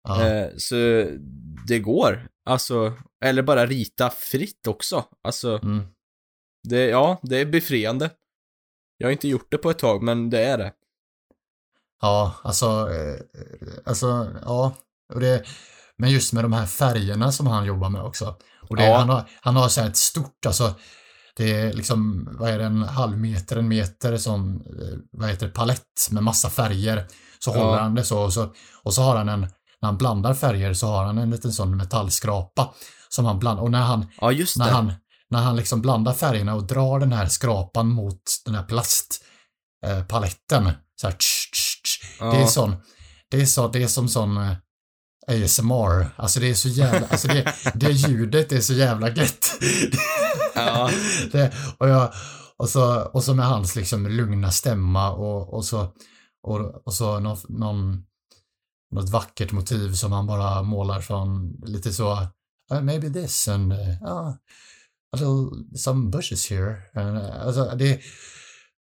ja, 0.09 0.27
Eh, 0.29 0.47
så 0.57 0.75
det 1.67 1.79
går. 1.79 2.27
Alltså, 2.49 2.93
eller 3.25 3.43
bara 3.43 3.67
rita 3.67 4.11
fritt 4.11 4.67
också. 4.67 5.05
Alltså, 5.25 5.59
mm. 5.63 5.85
Det, 6.69 6.87
ja, 6.87 7.21
det 7.23 7.37
är 7.41 7.47
befriande. 7.47 8.11
Jag 8.99 9.07
har 9.07 9.13
inte 9.13 9.29
gjort 9.29 9.47
det 9.51 9.59
på 9.59 9.71
ett 9.71 9.79
tag, 9.79 10.03
men 10.03 10.31
det 10.31 10.45
är 10.45 10.59
det. 10.59 10.73
Ja, 12.03 12.35
alltså, 12.43 12.67
eh, 12.67 13.21
alltså, 13.87 14.29
ja. 14.45 14.75
Och 15.15 15.21
det, 15.21 15.43
men 15.99 16.11
just 16.11 16.33
med 16.33 16.45
de 16.45 16.53
här 16.53 16.67
färgerna 16.67 17.33
som 17.33 17.47
han 17.47 17.65
jobbar 17.65 17.89
med 17.89 18.03
också. 18.03 18.37
Och 18.69 18.77
det, 18.77 18.85
Ja. 18.87 18.99
han, 18.99 19.09
har, 19.09 19.29
han 19.41 19.57
har 19.57 19.69
så 19.69 19.81
här 19.81 19.89
ett 19.89 19.97
stort, 19.97 20.47
alltså, 20.47 20.75
det 21.37 21.53
är 21.55 21.73
liksom, 21.73 22.29
vad 22.39 22.51
är 22.51 22.59
det, 22.59 22.65
en 22.65 22.83
halv 22.83 23.19
meter, 23.19 23.57
en 23.57 23.69
meter 23.69 24.17
sån, 24.17 24.55
eh, 24.57 24.99
vad 25.13 25.29
heter 25.31 25.47
det, 25.47 25.53
palett 25.53 26.09
med 26.11 26.23
massa 26.23 26.51
färger. 26.51 27.07
Så 27.39 27.51
Ja. 27.55 27.65
håller 27.65 27.83
han 27.83 27.95
det 27.95 28.05
så 28.05 28.23
och, 28.25 28.33
så 28.33 28.55
och 28.83 28.95
så 28.95 29.03
har 29.03 29.17
han 29.17 29.29
en, 29.29 29.41
när 29.41 29.89
han 29.89 29.99
blandar 29.99 30.35
färger 30.35 30.75
så 30.75 30.87
har 30.87 31.05
han 31.05 31.19
en 31.19 31.31
liten 31.31 31.53
sån 31.53 31.77
metallskrapa 31.77 32.75
som 33.09 33.25
han 33.25 33.39
blandar, 33.39 33.63
och 33.63 33.71
när 33.71 33.83
han, 33.83 34.07
Ja, 34.21 34.31
när 34.57 34.71
han, 34.71 34.93
när 35.31 35.43
han 35.43 35.57
liksom 35.57 35.81
blandar 35.81 36.13
färgerna 36.13 36.55
och 36.55 36.67
drar 36.67 37.01
den 37.01 37.13
här 37.13 37.27
skrapan 37.27 37.89
mot 37.89 38.23
den 38.45 38.55
här 38.55 38.63
plastpaletten, 38.63 40.67
eh, 40.67 40.73
så 41.01 41.07
här, 41.07 41.15
tsch, 41.15 41.51
tsch, 41.53 41.83
tsch, 41.83 42.17
Ja. 42.21 42.31
det 42.33 42.39
är 42.43 42.47
sån, 42.47 42.77
det 43.31 43.41
är 43.41 43.47
så, 43.47 43.69
det 43.69 43.83
är 43.83 43.87
som 43.87 44.09
sån 44.09 44.37
eh, 44.37 44.53
ASMR, 45.29 46.07
alltså 46.17 46.41
det 46.41 46.51
är 46.51 46.55
så 46.55 46.69
jävla, 46.69 47.07
alltså 47.07 47.29
det, 47.29 47.55
det 47.75 47.91
ljudet 47.91 48.53
är 48.53 48.61
så 48.61 48.73
jävla 48.73 49.11
gött. 49.11 49.59
Ja. 50.55 50.91
det, 51.33 51.53
och 51.79 51.89
jag, 51.89 52.13
och 52.57 52.69
så, 52.69 53.01
och 53.01 53.25
så 53.25 53.35
med 53.35 53.47
hans 53.47 53.77
liksom 53.77 54.07
lugna 54.07 54.51
stämma 54.51 55.13
och, 55.13 55.55
och 55.55 55.65
så, 55.65 55.93
och, 56.43 56.87
och 56.87 56.95
så 56.95 57.21
någon, 57.21 57.39
någon, 57.49 58.05
något 58.95 59.11
vackert 59.11 59.53
motiv 59.53 59.93
som 59.93 60.13
han 60.13 60.27
bara 60.27 60.63
målar 60.63 61.01
från 61.01 61.53
lite 61.67 61.93
så, 61.93 62.13
uh, 62.73 62.81
maybe 62.83 63.11
this 63.11 63.49
and, 63.49 63.73
uh, 63.73 63.79
uh, 63.79 64.35
little, 65.21 65.77
some 65.77 66.11
bushes 66.11 66.51
here. 66.51 66.77
Uh, 66.97 67.47
alltså 67.47 67.65
det, 67.79 68.01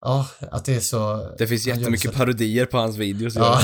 ja, 0.00 0.26
att 0.50 0.64
det 0.64 0.74
är 0.74 0.80
så. 0.80 1.30
Det 1.38 1.46
finns 1.46 1.66
jättemycket 1.66 2.12
så- 2.12 2.16
parodier 2.18 2.66
på 2.66 2.78
hans 2.78 2.96
videos. 2.96 3.36
Ja. 3.36 3.60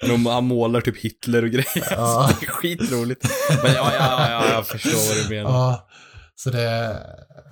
De, 0.00 0.26
han 0.26 0.44
målar 0.44 0.80
typ 0.80 0.96
Hitler 0.98 1.42
och 1.44 1.50
grejer. 1.50 1.86
Ja. 1.90 2.30
Det 2.40 2.46
är 2.46 2.50
skitroligt. 2.50 3.28
Men 3.62 3.72
ja, 3.74 3.92
ja, 3.94 4.30
ja, 4.30 4.52
jag 4.52 4.66
förstår 4.66 5.08
vad 5.16 5.24
du 5.28 5.34
menar. 5.36 5.50
Ja, 5.50 5.88
så 6.34 6.50
det, 6.50 6.96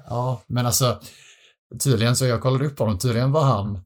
ja, 0.09 0.43
men 0.49 0.67
alltså 0.67 1.01
tydligen 1.85 2.17
så 2.17 2.27
jag 2.27 2.41
kollade 2.41 2.67
upp 2.67 2.79
honom, 2.79 2.99
tydligen 2.99 3.33
var 3.33 3.45
han, 3.45 3.79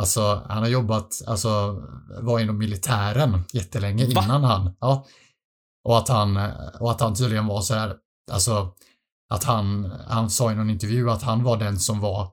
alltså 0.00 0.42
han 0.48 0.58
har 0.62 0.68
jobbat, 0.68 1.08
alltså 1.26 1.76
var 2.20 2.40
inom 2.40 2.58
militären 2.58 3.44
jättelänge 3.52 4.04
Va? 4.04 4.22
innan 4.24 4.44
han, 4.44 4.76
ja. 4.80 5.06
Och 5.84 5.98
att 5.98 6.08
han, 6.08 6.36
och 6.80 6.90
att 6.90 7.00
han 7.00 7.14
tydligen 7.14 7.46
var 7.46 7.60
så 7.60 7.74
här, 7.74 7.94
alltså 8.32 8.74
att 9.32 9.44
han, 9.44 9.92
han 10.08 10.30
sa 10.30 10.52
i 10.52 10.54
någon 10.54 10.70
intervju 10.70 11.10
att 11.10 11.22
han 11.22 11.42
var 11.42 11.56
den 11.56 11.78
som 11.78 12.00
var 12.00 12.30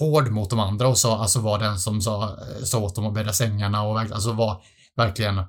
hård 0.00 0.30
mot 0.30 0.50
de 0.50 0.60
andra 0.60 0.88
och 0.88 0.98
sa, 0.98 1.18
alltså 1.18 1.40
var 1.40 1.58
den 1.58 1.78
som 1.78 2.00
sa, 2.02 2.38
sa 2.64 2.78
åt 2.78 2.94
dem 2.94 3.06
att 3.06 3.14
bädda 3.14 3.32
sängarna 3.32 3.82
och 3.82 3.96
verkligen, 3.96 4.14
alltså 4.14 4.32
var 4.32 4.62
verkligen 4.96 5.42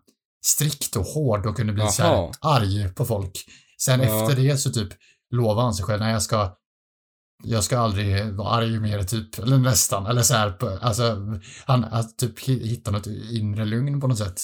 strikt 0.45 0.95
och 0.95 1.05
hård 1.05 1.45
och 1.45 1.55
kunde 1.57 1.73
bli 1.73 1.87
så 1.87 2.03
här 2.03 2.31
arg 2.41 2.93
på 2.93 3.05
folk. 3.05 3.31
Sen 3.85 3.99
Ja. 4.01 4.05
efter 4.05 4.41
det 4.43 4.57
så 4.57 4.69
typ 4.71 4.89
lovade 5.33 5.61
han 5.61 5.73
sig 5.73 5.85
själv, 5.85 6.01
nej 6.01 6.11
jag 6.11 6.21
ska 6.21 6.51
jag 7.43 7.63
ska 7.63 7.79
aldrig 7.79 8.33
vara 8.33 8.49
arg 8.49 8.79
mer 8.79 9.03
typ, 9.03 9.39
eller 9.39 9.57
nästan, 9.57 10.05
eller 10.05 10.21
så 10.21 10.33
här, 10.33 10.57
alltså 10.81 11.17
han, 11.65 11.83
att 11.83 12.17
typ 12.17 12.39
hi- 12.39 12.65
hitta 12.67 12.91
något 12.91 13.07
inre 13.31 13.65
lugn 13.65 14.01
på 14.01 14.07
något 14.07 14.17
sätt. 14.17 14.41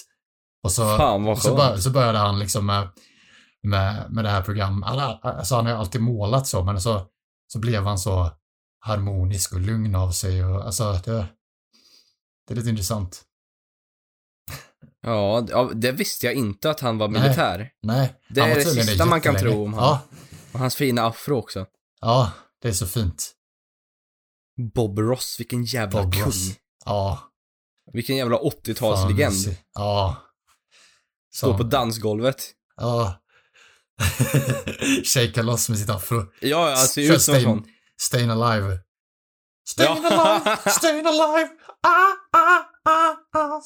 Och 0.64 0.72
så, 0.72 0.98
Fan 0.98 1.38
så, 1.38 1.56
bör, 1.56 1.78
så 1.78 1.90
började 1.90 2.18
han 2.18 2.40
liksom 2.40 2.66
med, 2.66 2.90
med, 3.64 4.12
med 4.12 4.26
det 4.26 4.30
här 4.30 4.42
programmet, 4.42 4.90
alltså 4.90 5.56
han 5.56 5.66
har 5.66 5.74
ju 5.74 5.80
alltid 5.80 6.02
målat 6.02 6.48
så, 6.48 6.64
men 6.64 6.82
så, 6.82 7.06
så 7.48 7.60
blev 7.60 7.84
han 7.84 8.00
så 8.00 8.32
harmonisk 8.80 9.54
och 9.54 9.60
lugn 9.60 9.96
av 9.96 10.12
sig 10.12 10.46
och 10.46 10.66
alltså 10.66 10.94
det, 10.94 11.26
det 12.48 12.54
är 12.54 12.56
lite 12.56 12.70
intressant. 12.70 13.24
Ja, 15.02 15.42
det- 15.42 15.74
det 15.74 15.92
visste 15.92 16.26
jag 16.26 16.36
inte 16.36 16.70
att 16.70 16.80
han 16.80 16.98
var 16.98 17.08
Nej. 17.08 17.22
militär. 17.22 17.72
Nej, 17.84 18.16
Det 18.30 18.42
han 18.42 18.50
är 18.52 18.56
det 18.56 18.66
sista 18.66 19.06
man 19.06 19.22
kan 19.22 19.36
tro 19.36 19.64
om 19.66 19.74
han. 19.74 19.84
Ja, 19.84 20.02
Och 20.54 20.60
hans 20.60 20.76
fina 20.76 21.02
afro 21.06 21.36
också. 21.38 21.66
ja, 22.02 22.32
det 22.62 22.68
är 22.68 22.74
så 22.74 22.88
fint. 22.88 23.36
Bob 24.74 25.00
Ross, 25.00 25.36
vilken 25.40 25.64
jävla 25.64 26.04
Bob 26.04 26.14
kung. 26.14 26.24
Ross. 26.24 26.50
Ja. 26.86 27.20
Vilken 27.94 28.16
jävla 28.16 28.38
fan, 28.38 28.46
80-talslegend. 28.46 29.32
se- 29.32 29.58
Ja. 29.74 30.16
Står 31.34 31.58
på 31.58 31.64
dansgolvet. 31.64 32.52
Ja. 32.76 33.22
Shaka 35.04 35.42
loss 35.42 35.70
med 35.70 35.78
sitt 35.80 35.90
afro. 35.90 36.24
Ja, 36.42 36.70
han 36.78 36.88
ser 36.88 37.02
ut 37.16 37.22
som 37.22 37.36
en 37.36 37.40
Stayin- 37.42 37.44
sån. 37.44 37.66
Stayin 37.98 38.30
alive. 38.30 38.80
Stayin 39.68 40.04
Ja. 40.04 40.10
alive, 40.10 40.58
stayin 40.72 41.08
alive. 41.08 41.50
Ah, 41.84 42.14
ah, 42.38 42.64
ah, 42.86 43.16
ah. 43.40 43.62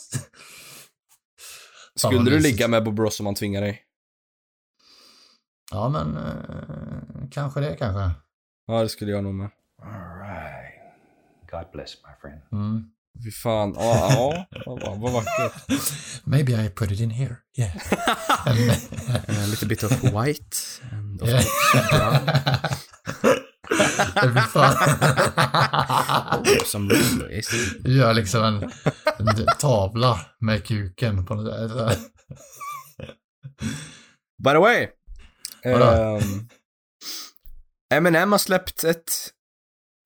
Skulle 1.95 2.29
du 2.31 2.39
ligga 2.39 2.67
med 2.67 2.83
Bob 2.83 2.99
Ross 2.99 3.19
om 3.19 3.25
han 3.25 3.35
tvingar 3.35 3.61
dig? 3.61 3.81
Ja, 5.71 5.89
men 5.89 6.17
eh, 6.17 7.29
kanske 7.31 7.59
det 7.59 7.75
kanske. 7.75 8.11
Ja, 8.67 8.81
det 8.81 8.89
skulle 8.89 9.11
jag 9.11 9.23
nog 9.23 9.33
med. 9.35 9.49
All 9.83 10.19
right. 10.19 10.73
God 11.51 11.71
bless, 11.73 11.95
my 12.03 12.11
friend. 12.21 12.41
Mm. 12.51 12.83
Fy 13.23 13.31
fan. 13.31 13.73
Ja, 13.77 14.09
ja. 14.51 14.63
Vad, 14.65 14.99
vad 14.99 15.11
vackert. 15.13 15.53
Maybe 16.25 16.65
I 16.65 16.69
put 16.69 16.91
it 16.91 16.99
in 16.99 17.09
here. 17.11 17.35
Yeah. 17.57 17.75
And- 18.47 18.71
A 19.43 19.45
little 19.47 19.67
bit 19.67 19.83
of 19.83 19.91
white 20.03 20.57
and 20.91 21.21
of 21.21 21.29
Yeah. 21.29 21.43
brown. 21.91 22.25
Det 24.21 24.27
blir 24.31 24.41
fan. 24.41 24.75
Some 26.65 26.93
red 26.93 27.31
yes. 27.31 27.49
Gör 27.85 28.13
liksom 28.13 28.43
en, 28.43 28.63
en 29.19 29.45
tavla 29.59 30.19
med 30.39 30.65
kuken 30.65 31.25
på 31.25 31.35
något 31.35 31.71
sätt. 31.91 31.99
By 34.43 34.49
the 34.51 34.57
way. 34.57 34.87
Vadå? 35.63 35.85
ehm, 35.85 36.47
Eminem 37.93 38.31
har 38.31 38.39
släppt 38.39 38.83
ett 38.83 39.11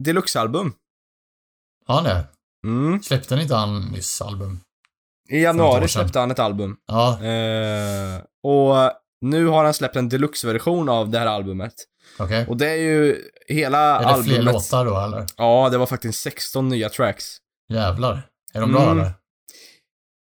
deluxe-album. 0.03 0.73
Har 1.85 1.95
han 1.95 2.03
det? 2.03 2.27
Mm. 2.65 3.01
Släppte 3.01 3.33
han 3.33 3.41
inte 3.41 3.55
han 3.55 3.81
nyss 3.81 4.21
album? 4.21 4.59
I 5.29 5.41
januari 5.43 5.87
släppte 5.87 6.19
han 6.19 6.31
ett 6.31 6.39
album. 6.39 6.75
Ja, 6.87 7.23
Eh, 7.23 8.21
och 8.43 8.91
nu 9.21 9.45
har 9.47 9.63
han 9.63 9.73
släppt 9.73 9.95
en 9.95 10.09
deluxe-version 10.09 10.89
av 10.89 11.09
det 11.09 11.19
här 11.19 11.25
albumet. 11.25 11.73
okej. 12.19 12.45
Och 12.47 12.57
det 12.57 12.69
är 12.69 12.75
ju 12.75 13.21
hela 13.47 13.79
Är 13.79 13.99
det 13.99 14.05
albumet. 14.07 14.41
fler 14.43 14.53
låtar 14.53 14.85
då 14.85 14.99
eller? 14.99 15.25
Ja, 15.37 15.69
det 15.71 15.77
var 15.77 15.85
faktiskt 15.85 16.21
16 16.21 16.69
nya 16.69 16.89
tracks. 16.89 17.25
Jävlar. 17.73 18.21
Är 18.53 18.61
de 18.61 18.71
bra 18.71 18.83
Mm. 18.83 18.99
eller? 18.99 19.11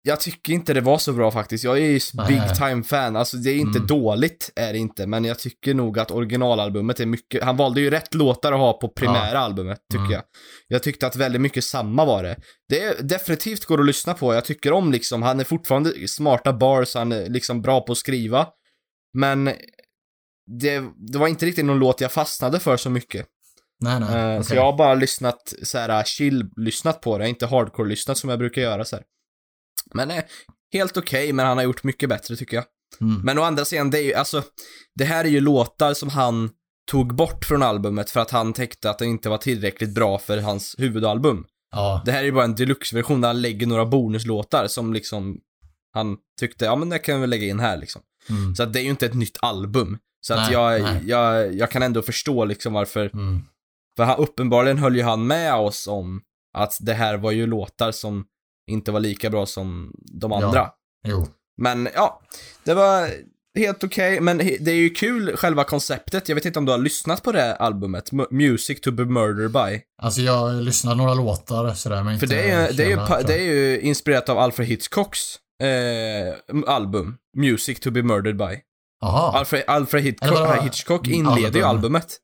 Jag 0.04 0.20
tycker 0.20 0.52
inte 0.52 0.74
det 0.74 0.80
var 0.80 0.98
så 0.98 1.12
bra 1.12 1.30
faktiskt. 1.30 1.64
Jag 1.64 1.78
är 1.78 1.86
ju 1.86 2.00
big 2.28 2.42
time 2.56 2.82
fan. 2.82 3.16
Alltså 3.16 3.36
det 3.36 3.50
är 3.50 3.56
inte 3.56 3.78
Mm. 3.78 3.86
dåligt, 3.86 4.52
är 4.56 4.72
det 4.72 4.78
inte. 4.78 5.06
Men 5.06 5.24
jag 5.24 5.38
tycker 5.38 5.74
nog 5.74 5.98
att 5.98 6.10
originalalbumet 6.10 7.00
är 7.00 7.06
mycket, 7.06 7.42
han 7.42 7.56
valde 7.56 7.80
ju 7.80 7.90
rätt 7.90 8.14
låtar 8.14 8.52
att 8.52 8.58
ha 8.58 8.72
på 8.72 8.88
primära 8.88 9.38
albumet, 9.38 9.78
tycker 9.92 10.00
Mm. 10.04 10.12
jag. 10.12 10.22
Jag 10.68 10.82
tyckte 10.82 11.06
att 11.06 11.16
väldigt 11.16 11.40
mycket 11.42 11.64
samma 11.64 12.04
var 12.04 12.22
det. 12.22 12.36
Det 12.68 12.82
är 12.82 13.02
definitivt 13.02 13.64
går 13.64 13.80
att 13.80 13.86
lyssna 13.86 14.14
på. 14.14 14.34
Jag 14.34 14.44
tycker 14.44 14.72
om 14.72 14.92
liksom, 14.92 15.22
han 15.22 15.40
är 15.40 15.44
fortfarande 15.44 16.08
smarta 16.08 16.52
bars, 16.52 16.94
han 16.94 17.12
är 17.12 17.26
liksom 17.28 17.62
bra 17.62 17.80
på 17.80 17.92
att 17.92 17.98
skriva. 17.98 18.46
Men 19.18 19.44
det, 20.60 20.82
det 21.12 21.18
var 21.18 21.28
inte 21.28 21.46
riktigt 21.46 21.64
någon 21.64 21.78
låt 21.78 22.00
jag 22.00 22.12
fastnade 22.12 22.60
för 22.60 22.76
så 22.76 22.90
mycket. 22.90 23.26
Nej, 23.80 24.00
nej. 24.00 24.08
Eh, 24.08 24.30
okej. 24.36 24.44
Så 24.44 24.54
jag 24.54 24.62
har 24.62 24.76
bara 24.78 24.94
lyssnat 24.94 25.54
så 25.62 25.78
här 25.78 26.02
chill-lyssnat 26.04 27.00
på 27.00 27.18
det, 27.18 27.28
inte 27.28 27.46
hardcore-lyssnat 27.46 28.18
som 28.18 28.30
jag 28.30 28.38
brukar 28.38 28.62
göra 28.62 28.84
så 28.84 28.96
här. 28.96 29.04
Men 29.94 30.10
eh, 30.10 30.24
helt 30.72 30.96
okej, 30.96 31.32
men 31.32 31.46
han 31.46 31.56
har 31.56 31.64
gjort 31.64 31.82
mycket 31.84 32.08
bättre 32.08 32.36
tycker 32.36 32.56
jag. 32.56 32.64
Mm. 33.00 33.20
Men 33.20 33.38
å 33.38 33.42
andra 33.42 33.64
sidan, 33.64 33.90
det 33.90 33.98
är 33.98 34.02
ju, 34.02 34.14
alltså, 34.14 34.42
det 34.94 35.04
här 35.04 35.24
är 35.24 35.28
ju 35.28 35.40
låtar 35.40 35.94
som 35.94 36.08
han 36.08 36.50
tog 36.90 37.14
bort 37.14 37.44
från 37.44 37.62
albumet 37.62 38.10
för 38.10 38.20
att 38.20 38.30
han 38.30 38.52
tänkte 38.52 38.90
att 38.90 38.98
det 38.98 39.06
inte 39.06 39.28
var 39.28 39.38
tillräckligt 39.38 39.94
bra 39.94 40.18
för 40.18 40.38
hans 40.38 40.74
huvudalbum. 40.78 41.44
Ja, 41.74 42.02
Det 42.04 42.12
här 42.12 42.20
är 42.20 42.24
ju 42.24 42.32
bara 42.32 42.44
en 42.44 42.54
deluxe-version 42.54 43.20
där 43.20 43.28
han 43.28 43.42
lägger 43.42 43.66
några 43.66 43.86
bonuslåtar 43.86 44.66
som 44.66 44.92
liksom 44.92 45.38
han 45.94 46.16
tyckte, 46.40 46.64
ja 46.64 46.76
men 46.76 46.88
det 46.88 46.98
kan 46.98 47.20
vi 47.20 47.26
lägga 47.26 47.46
in 47.46 47.60
här 47.60 47.76
liksom. 47.76 48.02
mm. 48.30 48.54
Så 48.54 48.62
att 48.62 48.72
det 48.72 48.80
är 48.80 48.82
ju 48.82 48.90
inte 48.90 49.06
ett 49.06 49.14
nytt 49.14 49.36
album. 49.42 49.98
Så 50.20 50.34
att 50.34 50.40
Nej, 50.40 50.52
jag, 50.52 50.82
nej. 50.82 51.02
jag, 51.06 51.54
jag 51.54 51.70
kan 51.70 51.82
ändå 51.82 52.02
förstå 52.02 52.44
liksom 52.44 52.72
varför 52.72 53.10
Mm. 53.14 53.40
för 53.96 54.04
han, 54.04 54.18
uppenbarligen 54.18 54.78
höll 54.78 54.96
ju 54.96 55.02
han 55.02 55.26
med 55.26 55.54
oss 55.54 55.86
om 55.86 56.20
att 56.54 56.76
det 56.80 56.94
här 56.94 57.16
var 57.16 57.30
ju 57.30 57.46
låtar 57.46 57.92
som 57.92 58.24
inte 58.70 58.92
var 58.92 59.00
lika 59.00 59.30
bra 59.30 59.46
som 59.46 59.92
de 60.20 60.30
Ja. 60.30 60.46
andra. 60.46 60.70
Jo. 61.08 61.26
Men 61.62 61.88
ja, 61.94 62.20
det 62.64 62.74
var 62.74 63.08
helt 63.58 63.84
okej, 63.84 64.20
men 64.20 64.40
he- 64.40 64.56
det 64.60 64.70
är 64.70 64.74
ju 64.74 64.90
kul 64.90 65.36
själva 65.36 65.64
konceptet. 65.64 66.28
Jag 66.28 66.34
vet 66.36 66.44
inte 66.44 66.58
om 66.58 66.64
du 66.64 66.72
har 66.72 66.78
lyssnat 66.78 67.22
på 67.22 67.32
det 67.32 67.54
albumet, 67.56 68.12
M- 68.12 68.26
Music 68.30 68.80
to 68.80 68.90
be 68.92 69.04
murdered 69.04 69.50
by. 69.52 69.80
Alltså 70.02 70.20
jag 70.20 70.54
lyssnade 70.62 70.96
några 70.96 71.14
låtar 71.14 71.74
sådär, 71.74 72.02
men 72.02 72.18
För 72.18 72.26
inte 72.26 72.36
det 72.36 72.50
är, 72.50 72.66
ju- 72.70 72.76
det, 72.76 72.82
är 72.84 72.88
ju, 72.90 73.24
det 73.26 73.34
är 73.34 73.42
ju 73.54 73.80
inspirerat 73.80 74.28
av 74.28 74.38
Alfred 74.38 74.68
Hitchcocks 74.68 75.36
eh, 75.62 76.34
album, 76.74 77.16
Music 77.36 77.80
to 77.80 77.90
be 77.90 78.02
murdered 78.02 78.36
by. 78.36 78.58
Jaha. 79.00 79.38
Alfred, 79.38 79.64
Alfred 79.66 80.02
Hitchcock? 80.02 80.62
Hitchcock 80.64 81.06
Mm, 81.06 81.18
inleder 81.18 81.40
ju 81.58 81.64
album. 81.64 81.66
albumet. 81.66 82.18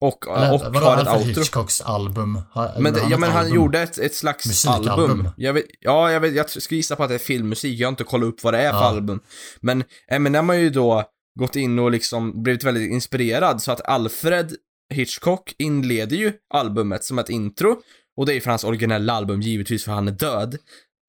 Och, 0.00 0.36
Eller, 0.36 0.52
och 0.54 0.60
vadå 0.60 0.78
har 0.86 1.02
ett 1.02 1.08
outro. 1.26 1.40
Hitchcocks 1.42 1.80
album? 1.80 2.40
Men, 2.78 2.92
det, 2.94 3.00
ja, 3.10 3.18
men 3.18 3.30
han 3.30 3.38
album? 3.44 3.54
gjorde 3.56 3.80
ett, 3.80 3.98
ett 3.98 4.14
slags 4.14 4.46
Musikalbum. 4.46 5.10
album. 5.10 5.28
Jag 5.36 5.52
vet, 5.52 5.64
ja, 5.80 6.12
jag, 6.12 6.20
vet, 6.20 6.34
jag 6.34 6.50
ska 6.50 6.74
gissa 6.74 6.96
på 6.96 7.02
att 7.02 7.08
det 7.08 7.14
är 7.14 7.18
filmmusik. 7.18 7.78
Jag 7.78 7.86
har 7.86 7.90
inte 7.92 8.04
kollat 8.04 8.26
upp 8.28 8.42
vad 8.44 8.54
det 8.54 8.58
är 8.60 8.70
för 8.72 8.78
Ja. 8.78 8.84
album. 8.88 9.20
Men 9.60 9.84
Eminem 10.10 10.48
har 10.48 10.56
ju 10.56 10.70
då 10.70 11.04
gått 11.40 11.56
in 11.56 11.78
och 11.78 11.90
liksom 11.90 12.42
blivit 12.42 12.64
väldigt 12.64 12.90
inspirerad 12.92 13.62
så 13.62 13.72
att 13.72 13.80
Alfred 13.88 14.52
Hitchcock 14.94 15.54
inleder 15.58 16.16
ju 16.16 16.32
albumet 16.54 17.04
som 17.04 17.18
ett 17.18 17.28
intro. 17.28 17.76
Och 18.16 18.26
det 18.26 18.34
är 18.34 18.40
för 18.40 18.50
hans 18.50 18.64
originella 18.64 19.12
album, 19.12 19.40
givetvis 19.40 19.84
för 19.84 19.92
han 19.92 20.08
är 20.08 20.12
död. 20.12 20.56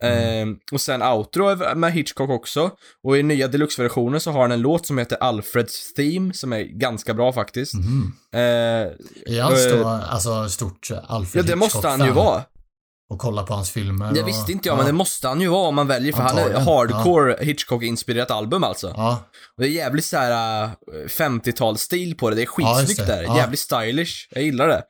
Mm. 0.03 0.41
Ehm, 0.49 0.57
och 0.71 0.81
sen 0.81 1.01
outro 1.01 1.75
med 1.75 1.93
Hitchcock 1.93 2.29
också. 2.29 2.71
Och 3.03 3.17
i 3.17 3.23
nya 3.23 3.47
deluxe-versionen 3.47 4.19
så 4.21 4.31
har 4.31 4.41
han 4.41 4.51
en 4.51 4.61
låt 4.61 4.85
som 4.85 4.97
heter 4.97 5.17
Alfreds 5.21 5.93
Theme, 5.93 6.33
som 6.33 6.53
är 6.53 6.63
ganska 6.63 7.13
bra 7.13 7.33
faktiskt. 7.33 7.73
Mhm. 7.73 8.13
Eh, 8.33 8.39
Är 8.39 9.41
han 9.41 9.53
Eh, 9.53 9.57
stor, 9.59 9.85
alltså 9.85 10.49
stort 10.49 10.89
Alfred 11.07 11.43
ja, 11.45 11.47
det 11.49 11.55
måste 11.55 11.87
han 11.87 11.99
ju 11.99 12.05
Hitchcock-fan? 12.05 12.25
vara. 12.25 12.43
Och 13.11 13.19
kolla 13.19 13.43
på 13.43 13.53
hans 13.53 13.71
filmer 13.71 14.13
Det 14.13 14.21
och, 14.21 14.27
visste 14.27 14.51
inte 14.51 14.67
jag, 14.69 14.73
ja. 14.73 14.77
men 14.77 14.85
det 14.85 14.93
måste 14.93 15.27
han 15.27 15.41
ju 15.41 15.47
vara 15.47 15.67
om 15.67 15.75
man 15.75 15.87
väljer, 15.87 16.13
för 16.13 16.23
han 16.23 16.37
är 16.37 16.41
Antagligen, 16.55 16.67
hardcore 16.67 17.37
Hitchcock-inspirerat 17.41 18.31
album 18.31 18.63
alltså. 18.63 18.93
Ja, 18.97 19.23
Och 19.57 19.63
det 19.63 19.67
är 19.69 19.71
jävligt 19.71 20.05
såhär 20.05 20.63
äh, 20.63 20.69
50-talsstil 21.07 22.17
på 22.17 22.29
det, 22.29 22.35
det 22.35 22.41
är 22.41 22.47
Ja, 22.57 22.75
skitsnyggt 22.75 23.07
det. 23.07 23.15
där, 23.15 23.23
Ja. 23.23 23.37
jävligt 23.37 23.59
stylish, 23.59 24.27
jag 24.31 24.43
gillar 24.43 24.67
det. 24.67 24.83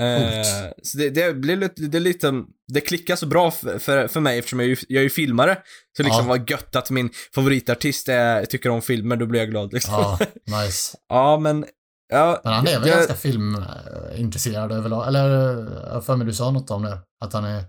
Eh, 0.00 0.70
så 0.82 0.98
det, 0.98 1.10
det 1.10 1.34
blir 1.34 1.56
lite, 1.56 1.82
det 1.82 2.00
lite, 2.00 2.32
det 2.72 2.80
klickar 2.80 3.16
så 3.16 3.26
bra 3.26 3.50
för, 3.50 3.78
för, 3.78 4.08
för 4.08 4.20
mig 4.20 4.38
eftersom 4.38 4.58
jag 4.60 4.64
är, 4.66 4.70
ju- 4.70 4.84
jag 4.88 4.98
är 5.00 5.04
ju 5.04 5.10
filmare. 5.10 5.58
Så 5.96 6.02
liksom 6.02 6.22
Ja. 6.26 6.28
vad 6.28 6.50
gött 6.50 6.76
att 6.76 6.90
min 6.90 7.10
favoritartist 7.34 8.08
är, 8.08 8.44
tycker 8.44 8.70
om 8.70 8.82
filmer, 8.82 9.16
då 9.16 9.26
blir 9.26 9.40
jag 9.40 9.50
glad 9.50 9.72
liksom. 9.72 9.94
ja, 9.94 10.18
nice. 10.64 10.98
Ja, 11.08 11.38
men, 11.38 11.66
ja. 12.12 12.40
Men 12.44 12.52
han 12.52 12.66
är 12.66 12.80
väl 12.80 12.88
jag- 12.88 12.96
ganska 12.96 13.14
filmintresserad 13.14 14.72
överlag? 14.72 15.08
Eller, 15.08 15.28
jag 15.94 16.04
för 16.06 16.16
mig 16.16 16.26
du 16.26 16.34
sa 16.34 16.50
något 16.50 16.70
om 16.70 16.82
det. 16.82 16.98
Att 17.24 17.32
han 17.32 17.44
är... 17.44 17.64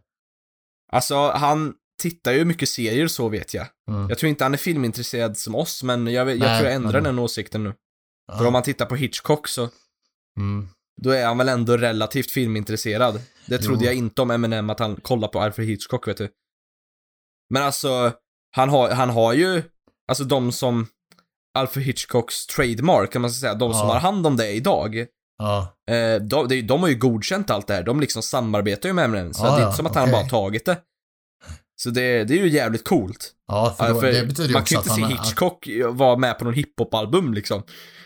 Alltså, 0.92 1.16
han 1.32 1.74
tittar 2.02 2.32
ju 2.32 2.46
mycket 2.46 2.70
serier 2.70 3.08
så 3.08 3.30
vet 3.30 3.54
jag. 3.54 3.68
Mm. 3.90 4.10
Jag 4.10 4.18
tror 4.18 4.30
inte 4.30 4.44
han 4.46 4.54
är 4.54 4.58
filmintresserad 4.58 5.38
som 5.38 5.56
oss, 5.56 5.84
men 5.84 6.08
jag, 6.08 6.30
jag 6.30 6.40
Nej, 6.40 6.58
tror 6.60 6.68
jag 6.70 6.76
ändrar 6.76 6.92
men- 6.92 7.04
den 7.04 7.20
åsikten 7.20 7.64
nu. 7.64 7.74
ja. 8.28 8.38
För 8.38 8.46
om 8.46 8.54
man 8.54 8.64
tittar 8.64 8.86
på 8.86 8.96
Hitchcock 8.96 9.48
så, 9.48 9.70
mm. 10.38 10.68
Då 11.02 11.10
är 11.10 11.26
han 11.26 11.38
väl 11.38 11.50
ändå 11.50 11.78
relativt 11.78 12.32
filmintresserad. 12.32 13.22
Det 13.46 13.58
trodde 13.58 13.80
Jo. 13.80 13.86
jag 13.86 13.96
inte 13.96 14.22
om 14.22 14.32
Eminem, 14.32 14.70
att 14.70 14.80
han 14.80 14.96
kollar 14.96 15.28
på 15.28 15.40
Alfred 15.42 15.68
Hitchcock, 15.68 16.08
vet 16.08 16.18
du. 16.18 16.30
Men 17.50 17.64
alltså, 17.64 18.12
han 18.56 18.70
har, 18.70 18.90
han 18.90 19.10
har 19.10 19.34
ju, 19.34 19.64
alltså 20.08 20.24
de 20.24 20.52
som, 20.52 20.88
Alfred 21.58 21.86
Hitchcocks 21.86 22.48
trademark, 22.48 23.12
kan 23.14 23.22
man 23.22 23.32
säga, 23.32 23.54
de 23.54 23.74
som 23.74 23.88
Ja. 23.88 23.94
har 23.94 24.00
hand 24.00 24.28
om 24.28 24.38
det 24.38 24.52
idag, 24.52 25.06
Ja, 25.38 25.76
eh, 25.92 26.16
de, 26.22 26.68
de, 26.68 26.82
har 26.82 26.88
ju 26.90 26.96
godkänt 26.96 27.50
allt 27.50 27.68
det 27.68 27.74
här. 27.74 27.84
De 27.84 28.00
liksom 28.00 28.22
samarbetar 28.24 28.90
ju 28.90 28.94
med 28.94 29.06
Eminem, 29.06 29.34
så 29.34 29.46
Ja, 29.46 29.56
det 29.56 29.62
är 29.62 29.66
inte 29.66 29.78
som 29.78 29.86
att 29.86 29.96
han 29.96 30.12
bara 30.12 30.24
tagit 30.26 30.66
det. 30.66 30.78
Så 31.76 31.90
det, 31.90 32.24
det 32.24 32.34
är 32.34 32.44
ju 32.44 32.50
jävligt 32.50 32.84
coolt. 32.88 33.32
ja 33.48 33.76
för, 33.78 33.94
då, 33.94 34.00
för 34.00 34.12
det 34.12 34.26
betyder 34.26 34.48
ju 34.50 34.54
man 34.54 34.62
också 34.62 34.76
kan 34.76 34.84
ju 34.84 34.90
inte 34.90 34.96
se 34.96 35.02
han... 35.02 35.14
Att, 35.14 35.28
Hitchcock 35.28 35.68
vara 35.90 36.18
med 36.18 36.40
på 36.40 36.46
någon 36.46 36.54
hiphop-album 36.54 37.34
liksom. 37.34 37.64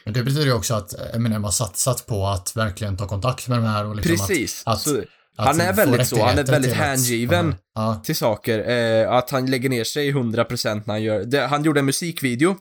Men 0.07 0.13
det 0.13 0.23
betyder 0.23 0.45
ju 0.45 0.53
också 0.53 0.73
att 0.73 0.93
Eminem 1.15 1.43
har 1.43 1.51
satsat 1.51 2.05
på 2.05 2.27
att 2.27 2.55
verkligen 2.55 2.97
ta 2.97 3.07
kontakt 3.07 3.47
med 3.47 3.57
de 3.57 3.65
här 3.65 3.85
och 3.85 3.95
liksom 3.95 4.17
Precis. 4.27 4.63
att- 4.65 4.81
så, 4.81 4.97
att, 5.37 5.47
Han 5.47 5.61
är 5.61 5.73
väldigt 5.73 6.07
så, 6.07 6.23
han 6.25 6.37
är 6.37 6.43
väldigt 6.43 6.71
till 6.71 6.81
att- 6.81 6.87
hängiven. 6.87 7.55
Ja, 7.75 8.01
till 8.05 8.15
saker. 8.15 8.69
Eh, 8.69 9.11
att 9.11 9.29
han 9.29 9.45
lägger 9.51 9.69
ner 9.69 9.83
sig 9.83 10.11
100% 10.11 10.83
när 10.85 10.93
han 10.93 11.03
gör, 11.03 11.23
det, 11.23 11.39
han 11.47 11.63
gjorde 11.63 11.79
en 11.79 11.85
musikvideo. 11.85 12.55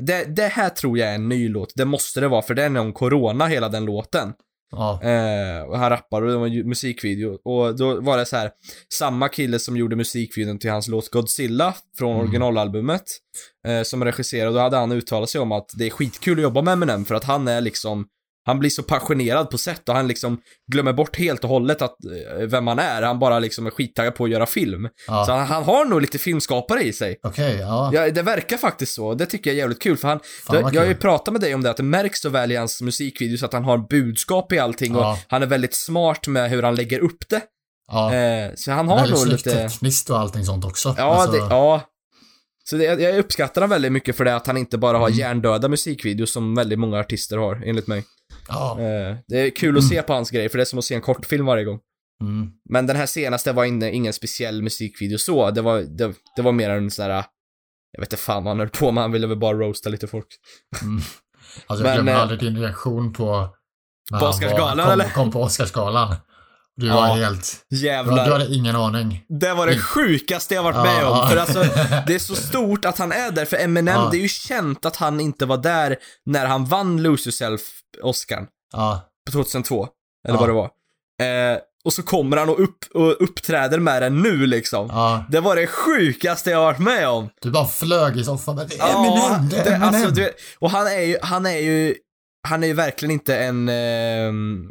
Det, 0.00 0.24
det 0.24 0.46
här 0.46 0.68
tror 0.68 0.98
jag 0.98 1.08
är 1.10 1.14
en 1.14 1.28
ny 1.28 1.48
låt, 1.48 1.72
det 1.76 1.84
måste 1.84 2.20
det 2.20 2.28
vara, 2.28 2.42
för 2.42 2.54
den 2.54 2.76
är 2.76 2.80
om 2.80 2.92
corona, 2.92 3.46
hela 3.46 3.68
den 3.68 3.84
låten. 3.84 4.32
Ja, 4.70 5.00
Eh, 5.02 5.62
och 5.62 5.78
han 5.78 5.90
rappar 5.90 6.22
och 6.22 6.28
det 6.30 6.36
var 6.36 6.46
en 6.46 6.68
musikvideo. 6.68 7.38
Och 7.44 7.76
då 7.76 8.00
var 8.00 8.18
det 8.18 8.26
så 8.26 8.36
här, 8.36 8.50
samma 8.94 9.28
kille 9.28 9.58
som 9.58 9.76
gjorde 9.76 9.96
musikvideon 9.96 10.58
till 10.58 10.70
hans 10.70 10.88
låt 10.88 11.10
Godzilla 11.10 11.74
från 11.98 12.10
Mm. 12.10 12.22
originalalbumet, 12.22 13.02
eh, 13.66 13.82
som 13.82 14.04
regisserade, 14.04 14.48
och 14.48 14.54
då 14.54 14.60
hade 14.60 14.76
han 14.76 14.92
uttalat 14.92 15.30
sig 15.30 15.40
om 15.40 15.52
att 15.52 15.70
det 15.78 15.86
är 15.86 15.90
skitkul 15.90 16.38
att 16.38 16.42
jobba 16.42 16.62
med 16.62 16.72
Eminem 16.72 17.04
för 17.04 17.14
att 17.14 17.24
han 17.24 17.48
är 17.48 17.60
liksom 17.60 18.06
han 18.46 18.58
blir 18.58 18.70
så 18.70 18.82
passionerad 18.82 19.50
på 19.50 19.58
sätt 19.58 19.88
och 19.88 19.94
han 19.94 20.08
liksom 20.08 20.38
glömmer 20.72 20.92
bort 20.92 21.16
helt 21.16 21.44
och 21.44 21.50
hållet 21.50 21.82
att, 21.82 21.96
eh, 22.38 22.46
vem 22.46 22.66
han 22.66 22.78
är. 22.78 23.02
Han 23.02 23.18
bara 23.18 23.38
liksom 23.38 23.66
är 23.66 23.70
skittaggad 23.70 24.14
på 24.14 24.24
att 24.24 24.30
göra 24.30 24.46
film. 24.46 24.88
ja. 25.06 25.24
Så 25.26 25.32
han, 25.32 25.46
han 25.46 25.62
har 25.64 25.84
nog 25.84 26.00
lite 26.00 26.18
filmskapare 26.18 26.82
i 26.82 26.92
sig. 26.92 27.18
Okej, 27.22 27.56
ja. 27.60 27.90
Ja, 27.94 28.10
det 28.10 28.22
verkar 28.22 28.56
faktiskt 28.56 28.94
så. 28.94 29.14
Det 29.14 29.26
tycker 29.26 29.50
jag 29.50 29.54
är 29.54 29.58
jävligt 29.58 29.82
kul 29.82 29.96
för 29.96 30.08
han, 30.08 30.20
Fan, 30.46 30.56
jag, 30.56 30.74
jag 30.74 30.80
har 30.80 30.88
ju 30.88 30.94
pratat 30.94 31.32
med 31.32 31.40
dig 31.40 31.54
om 31.54 31.62
det, 31.62 31.70
att 31.70 31.76
det 31.76 31.82
märks 31.82 32.20
så 32.20 32.28
väl 32.28 32.52
i 32.52 32.56
hans 32.56 32.80
musikvideos 32.82 33.42
att 33.42 33.52
han 33.52 33.64
har 33.64 33.78
budskap 33.78 34.52
i 34.52 34.58
allting 34.58 34.96
och 34.96 35.02
Ja. 35.02 35.18
han 35.28 35.42
är 35.42 35.46
väldigt 35.46 35.74
smart 35.74 36.26
med 36.26 36.50
hur 36.50 36.62
han 36.62 36.74
lägger 36.74 36.98
upp 37.00 37.28
det. 37.28 37.40
ja. 37.92 38.14
Eh, 38.14 38.50
så 38.54 38.70
han 38.72 38.88
har 38.88 39.06
nog 39.08 39.26
lite... 39.26 39.50
tekniskt 39.68 40.10
och 40.10 40.18
allting 40.18 40.44
sånt 40.44 40.64
också. 40.64 40.94
Ja, 40.98 41.04
Alltså, 41.04 41.32
det, 41.32 41.38
ja. 41.38 41.82
Så 42.66 42.76
det, 42.76 42.84
jag 42.84 43.18
uppskattar 43.18 43.60
han 43.60 43.70
väldigt 43.70 43.92
mycket 43.92 44.16
för 44.16 44.24
det 44.24 44.36
att 44.36 44.46
han 44.46 44.56
inte 44.56 44.78
bara 44.78 44.98
har 44.98 45.06
Mm. 45.08 45.18
hjärndöda 45.18 45.68
musikvideos 45.68 46.32
som 46.32 46.54
väldigt 46.54 46.78
många 46.78 46.98
artister 47.00 47.36
har, 47.36 47.62
enligt 47.66 47.86
mig. 47.86 48.04
Ja. 48.48 48.80
Eh, 48.80 49.16
det 49.28 49.40
är 49.40 49.50
kul 49.50 49.78
att 49.78 49.88
se 49.88 50.02
på 50.02 50.12
hans 50.12 50.30
grejer, 50.30 50.48
för 50.48 50.58
det 50.58 50.62
är 50.62 50.64
som 50.64 50.78
att 50.78 50.84
se 50.84 50.94
en 50.94 51.00
kortfilm 51.00 51.46
varje 51.46 51.64
gång. 51.64 51.80
Mm. 52.20 52.50
Men 52.70 52.86
den 52.86 52.96
här 52.96 53.06
senaste 53.06 53.52
var 53.52 53.64
inne, 53.64 53.90
ingen 53.90 54.12
speciell 54.12 54.62
musikvideo 54.62 55.18
så, 55.18 55.50
det 55.50 55.62
var, 55.62 55.80
det, 55.80 56.14
det 56.36 56.42
var 56.42 56.52
mer 56.52 56.70
en 56.70 56.90
sån 56.90 57.04
här, 57.04 57.24
jag 57.92 58.00
vet 58.00 58.12
inte 58.12 58.22
fan 58.22 58.44
vad 58.44 58.50
han 58.50 58.58
höll 58.58 58.68
på 58.68 58.90
med, 58.90 59.02
han 59.02 59.12
ville 59.12 59.26
väl 59.26 59.38
bara 59.38 59.56
roasta 59.56 59.90
lite 59.90 60.06
folk. 60.06 60.26
Mm. 60.82 61.00
Alltså 61.66 61.84
jag 61.84 61.94
Men, 61.94 61.94
glömmer 61.94 62.12
eh, 62.12 62.22
aldrig 62.22 62.40
din 62.40 62.58
reaktion 62.58 63.12
på... 63.12 63.48
när 64.10 64.18
På 64.18 64.26
Oscarsgalan, 64.26 64.84
kom, 64.84 64.92
eller? 64.92 65.10
Kom 65.10 65.30
på 65.30 65.42
Oscarsgalan. 65.42 66.16
Du 66.76 66.86
Ja. 66.86 66.94
var 66.94 67.06
helt... 67.16 67.56
Du, 67.70 67.76
Jävlar. 67.76 68.26
du 68.26 68.32
hade 68.32 68.54
ingen 68.54 68.76
aning. 68.76 69.24
Det 69.40 69.54
var 69.54 69.66
det 69.66 69.78
sjukaste 69.78 70.54
jag 70.54 70.62
varit 70.62 70.76
med 70.76 71.02
Ja, 71.02 71.10
om. 71.10 71.16
ja. 71.18 71.28
För 71.28 71.36
alltså, 71.36 71.62
det 72.06 72.14
är 72.14 72.18
så 72.18 72.34
stort 72.34 72.84
att 72.84 72.98
han 72.98 73.12
är 73.12 73.30
där. 73.30 73.44
För 73.44 73.56
Eminem, 73.56 73.94
Ja. 73.94 74.08
det 74.10 74.16
är 74.16 74.20
ju 74.22 74.28
känt 74.28 74.84
att 74.86 74.96
han 74.96 75.20
inte 75.20 75.46
var 75.46 75.56
där 75.56 75.96
när 76.26 76.46
han 76.46 76.64
vann 76.64 77.02
Lose 77.02 77.28
Yourself, 77.28 77.60
Oscar 78.02 78.46
Ja, 78.72 79.00
på 79.26 79.32
2002. 79.32 79.88
Eller 80.28 80.36
Ja. 80.36 80.40
vad 80.40 80.48
det 80.48 80.52
var. 80.52 80.70
Eh, 81.52 81.58
och 81.84 81.92
så 81.92 82.02
kommer 82.02 82.36
han 82.36 82.48
och, 82.48 82.60
upp, 82.62 82.76
och 82.94 83.22
uppträder 83.22 83.78
med 83.78 84.02
den 84.02 84.22
nu 84.22 84.46
liksom. 84.46 84.86
ja. 84.92 85.24
Det 85.30 85.40
var 85.40 85.56
det 85.56 85.66
sjukaste 85.66 86.50
jag 86.50 86.60
varit 86.60 86.78
med 86.78 87.08
om. 87.08 87.28
Du 87.40 87.50
bara 87.50 87.66
flög 87.66 88.16
i 88.16 88.24
soffan. 88.24 88.56
Det 88.56 88.62
är 88.62 88.68
Ja, 88.78 89.06
Eminem! 89.06 89.48
Det 89.48 89.56
är 89.58 89.64
det, 89.64 89.70
Eminem! 89.70 89.88
alltså, 89.94 90.10
du, 90.10 90.30
och 90.58 90.70
han 90.70 90.86
är 90.86 91.00
ju, 91.00 91.18
han 91.22 91.46
är 91.46 91.56
ju, 91.58 91.94
han 92.48 92.62
är 92.62 92.66
ju 92.66 92.72
verkligen 92.74 93.10
inte 93.12 93.36
en, 93.38 93.68
ehm, 93.68 94.68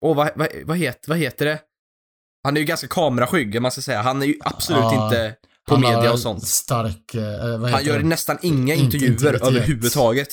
åh 0.00 0.16
vad, 0.16 0.30
vad, 0.36 0.48
vad, 0.64 0.76
heter, 0.76 1.08
vad 1.08 1.18
heter 1.18 1.46
det? 1.46 1.58
Han 2.44 2.56
är 2.56 2.60
ju 2.60 2.66
ganska 2.66 2.86
kameraskygg, 2.88 3.56
om 3.56 3.62
man 3.62 3.72
ska 3.72 3.80
säga. 3.80 4.02
Han 4.02 4.22
är 4.22 4.26
ju 4.26 4.34
absolut 4.40 4.80
Ja. 4.82 5.04
inte, 5.04 5.34
på 5.68 5.78
media 5.78 6.12
och 6.12 6.18
sånt. 6.18 6.46
Stark, 6.48 7.14
eh, 7.14 7.60
Han 7.72 7.84
gör 7.84 7.98
det? 7.98 8.04
nästan 8.04 8.38
inga 8.42 8.74
Inte 8.74 8.84
intervjuer 8.96 9.12
integritet. 9.12 9.48
överhuvudtaget. 9.48 10.28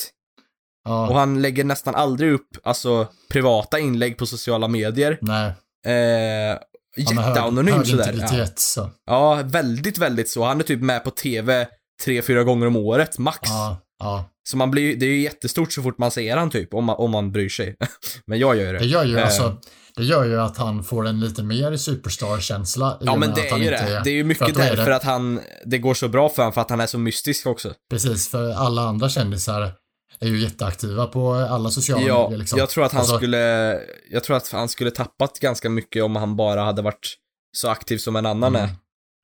Ja, 0.84 1.08
Och 1.08 1.14
han 1.14 1.42
lägger 1.42 1.64
nästan 1.64 1.94
aldrig 1.94 2.32
upp, 2.32 2.48
alltså, 2.62 3.08
privata 3.30 3.78
inlägg 3.78 4.16
på 4.18 4.26
sociala 4.26 4.68
medier. 4.68 5.18
nej. 5.20 5.52
Eh, 5.86 6.58
jätteanonym 6.96 7.84
sådär. 7.84 8.26
Ja. 8.32 8.46
så. 8.56 8.90
ja, 9.06 9.40
väldigt, 9.44 9.98
väldigt 9.98 10.30
så. 10.30 10.44
Han 10.44 10.60
är 10.60 10.64
typ 10.64 10.80
med 10.80 11.04
på 11.04 11.10
TV 11.10 11.68
tre, 12.04 12.22
fyra 12.22 12.44
gånger 12.44 12.66
om 12.66 12.76
året, 12.76 13.18
max. 13.18 13.38
Ja, 13.42 13.76
ja. 13.98 14.30
Så 14.50 14.56
man 14.56 14.70
blir 14.70 14.96
det 14.96 15.06
är 15.06 15.10
ju 15.10 15.20
jättestort 15.22 15.72
så 15.72 15.82
fort 15.82 15.98
man 15.98 16.10
ser 16.10 16.36
han 16.36 16.50
typ, 16.50 16.74
om 16.74 16.84
man, 16.84 16.96
om 16.96 17.10
man 17.10 17.32
bryr 17.32 17.48
sig. 17.48 17.76
Men 18.26 18.38
jag 18.38 18.56
gör 18.56 18.72
Det 18.72 18.78
det. 18.78 18.84
gör 18.84 19.04
ju 19.04 19.18
Eh. 19.18 19.24
alltså, 19.24 19.56
det 19.96 20.04
gör 20.04 20.24
ju 20.24 20.40
att 20.40 20.56
han 20.56 20.84
får 20.84 21.06
en 21.06 21.20
lite 21.20 21.42
mer 21.42 21.76
superstar-känsla. 21.76 22.98
Ja 23.00 23.16
men 23.16 23.34
det 23.34 23.40
att 23.46 23.52
är 23.52 23.56
ju 23.58 23.70
det. 23.70 24.00
Det 24.04 24.10
är 24.10 24.14
ju 24.14 24.24
mycket 24.24 24.54
därför 24.54 24.86
det- 24.86 24.96
att 24.96 25.02
han, 25.04 25.40
det 25.64 25.78
går 25.78 25.94
så 25.94 26.08
bra 26.08 26.28
för 26.28 26.42
honom, 26.42 26.52
för 26.52 26.60
att 26.60 26.70
han 26.70 26.80
är 26.80 26.86
så 26.86 26.98
mystisk 26.98 27.46
också. 27.46 27.74
Precis, 27.90 28.28
för 28.28 28.50
alla 28.50 28.82
andra 28.82 29.08
kändisar 29.08 29.72
är 30.20 30.28
ju 30.28 30.38
jätteaktiva 30.40 31.06
på 31.06 31.32
alla 31.32 31.70
sociala 31.70 32.02
Ja, 32.06 32.22
medier 32.22 32.38
liksom. 32.38 32.58
jag 32.58 32.68
tror 32.70 32.84
att 32.84 32.92
han 32.92 33.00
Och 33.02 33.08
så- 33.08 33.16
skulle, 33.16 33.80
jag 34.10 34.24
tror 34.24 34.36
att 34.36 34.48
han 34.52 34.68
skulle 34.68 34.90
tappat 34.90 35.38
ganska 35.40 35.70
mycket 35.70 36.02
om 36.04 36.16
han 36.16 36.36
bara 36.36 36.62
hade 36.64 36.82
varit 36.82 37.14
så 37.56 37.68
aktiv 37.68 37.98
som 37.98 38.16
en 38.16 38.26
annan 38.26 38.56
Mm. 38.56 38.68
är. 38.70 38.76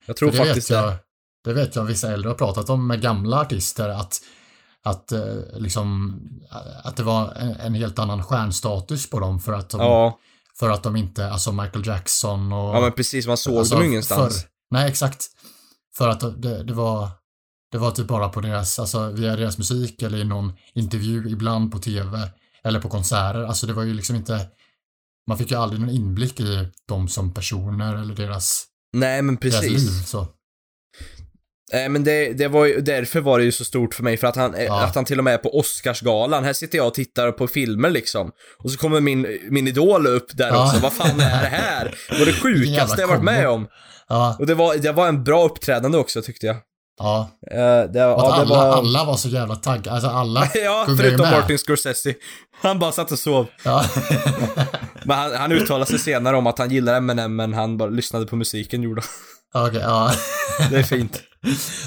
Jag 0.06 0.16
tror 0.16 0.30
det 0.30 0.36
faktiskt 0.36 0.70
vet 0.70 0.78
det. 0.78 0.84
jag, 0.84 0.94
det 1.44 1.52
vet 1.52 1.76
jag 1.76 1.84
vissa 1.84 2.12
äldre 2.12 2.28
har 2.30 2.34
pratat 2.36 2.70
om 2.70 2.86
med 2.86 3.00
gamla 3.02 3.40
artister 3.40 3.88
att 3.88 4.20
att 4.84 5.12
eh, 5.12 5.36
liksom 5.54 6.20
att 6.84 6.96
det 6.96 7.02
var 7.02 7.32
en, 7.32 7.56
en 7.56 7.74
helt 7.74 7.98
annan 7.98 8.22
stjärnstatus 8.22 9.10
på 9.10 9.20
dem 9.20 9.40
för 9.40 9.52
att 9.52 9.70
de, 9.70 9.80
Ja, 9.80 10.18
för 10.58 10.70
att 10.70 10.82
de 10.82 10.96
inte, 10.96 11.30
alltså 11.30 11.52
Michael 11.52 11.86
Jackson 11.86 12.52
och 12.52 12.74
ja 12.76 12.80
men 12.80 12.92
precis, 12.92 13.26
man 13.26 13.36
såg 13.36 13.58
alltså, 13.58 13.74
dem 13.74 13.84
ingenstans. 13.84 14.40
För, 14.40 14.48
nej, 14.70 14.88
exakt. 14.88 15.26
För 15.96 16.08
att 16.08 16.42
det, 16.42 16.62
det 16.62 16.74
var 16.74 17.08
det 17.72 17.78
var 17.78 17.90
typ 17.90 18.06
bara 18.06 18.28
på 18.28 18.40
deras, 18.40 18.78
alltså 18.78 19.10
via 19.10 19.36
deras 19.36 19.58
musik 19.58 20.02
eller 20.02 20.18
i 20.18 20.24
någon 20.24 20.52
intervju 20.74 21.28
ibland 21.28 21.72
på 21.72 21.78
tv 21.78 22.30
eller 22.64 22.80
på 22.80 22.88
konserter. 22.88 23.42
Alltså 23.42 23.66
det 23.66 23.72
var 23.72 23.82
ju 23.82 23.94
liksom 23.94 24.16
inte 24.16 24.46
man 25.26 25.38
fick 25.38 25.50
ju 25.50 25.56
aldrig 25.56 25.80
någon 25.80 25.90
inblick 25.90 26.40
i 26.40 26.68
dem 26.88 27.08
som 27.08 27.34
personer 27.34 27.94
eller 27.94 28.14
deras, 28.14 28.66
Nej 28.92 29.22
men 29.22 29.36
deras 29.36 29.62
liv. 29.62 29.72
precis. 29.72 30.08
Så. 30.08 30.26
Nej 31.72 31.88
men 31.88 32.04
det, 32.04 32.32
det 32.32 32.48
var 32.48 32.64
ju, 32.66 32.80
därför 32.80 33.20
var 33.20 33.38
det 33.38 33.44
ju 33.44 33.52
så 33.52 33.64
stort 33.64 33.94
för 33.94 34.02
mig, 34.02 34.16
för 34.16 34.26
att 34.26 34.36
han, 34.36 34.54
eh, 34.54 34.64
Ja. 34.64 34.82
att 34.84 34.94
han 34.94 35.04
till 35.04 35.18
och 35.18 35.24
med 35.24 35.34
är 35.34 35.38
på 35.38 35.58
Oscarsgalan, 35.58 36.44
här 36.44 36.52
sitter 36.52 36.78
jag 36.78 36.86
och 36.86 36.94
tittar 36.94 37.32
på 37.32 37.46
filmer 37.48 37.90
liksom. 37.90 38.32
Och 38.58 38.70
så 38.70 38.78
kommer 38.78 39.00
min, 39.00 39.38
min 39.50 39.68
idol 39.68 40.06
upp 40.06 40.26
där 40.36 40.48
Ja. 40.48 40.66
också, 40.66 40.80
vad 40.80 40.92
fan 40.92 41.20
är 41.20 41.42
det 41.42 41.48
här? 41.48 41.94
Det 42.10 42.18
var 42.18 42.26
det 42.26 42.32
sjukaste 42.42 43.00
jag 43.00 43.08
varit 43.08 43.22
med 43.22 43.48
om. 43.48 43.66
Ja, 44.08 44.36
Och 44.38 44.46
det 44.46 44.54
var, 44.54 44.74
det 44.76 44.92
var 44.92 45.08
en 45.08 45.24
bra 45.24 45.44
uppträdande 45.44 45.98
också 45.98 46.22
tyckte 46.22 46.46
jag. 46.46 46.56
Ja. 46.98 47.30
Eh, 47.50 47.56
det, 47.92 48.04
Och 48.04 48.20
att 48.20 48.28
ja, 48.28 48.34
alla, 48.34 48.54
var... 48.54 48.76
alla 48.78 49.04
var 49.04 49.16
så 49.16 49.28
jävla 49.28 49.56
taggade. 49.56 49.90
Alltså 49.92 50.08
alla 50.08 50.40
Ja, 50.64 50.84
förutom. 50.98 51.30
Martin 51.30 51.58
Scorsese. 51.58 52.14
Han 52.62 52.78
bara 52.78 52.92
satt 52.92 53.12
och 53.12 53.18
sov. 53.18 53.46
Ja. 53.64 53.84
Men 55.04 55.18
han, 55.18 55.34
han 55.34 55.52
uttalade 55.52 55.86
sig 55.86 55.98
senare 55.98 56.36
om 56.36 56.46
att 56.46 56.58
han 56.58 56.70
gillar 56.70 56.94
Eminem, 56.94 57.36
men 57.36 57.54
han 57.54 57.76
bara 57.78 57.88
lyssnade 57.90 58.26
på 58.26 58.36
musiken 58.36 58.82
gjorde. 58.82 59.02
Okej, 59.54 59.80
ja. 59.80 60.12
Det 60.70 60.76
är 60.76 60.82
fint. 60.82 61.20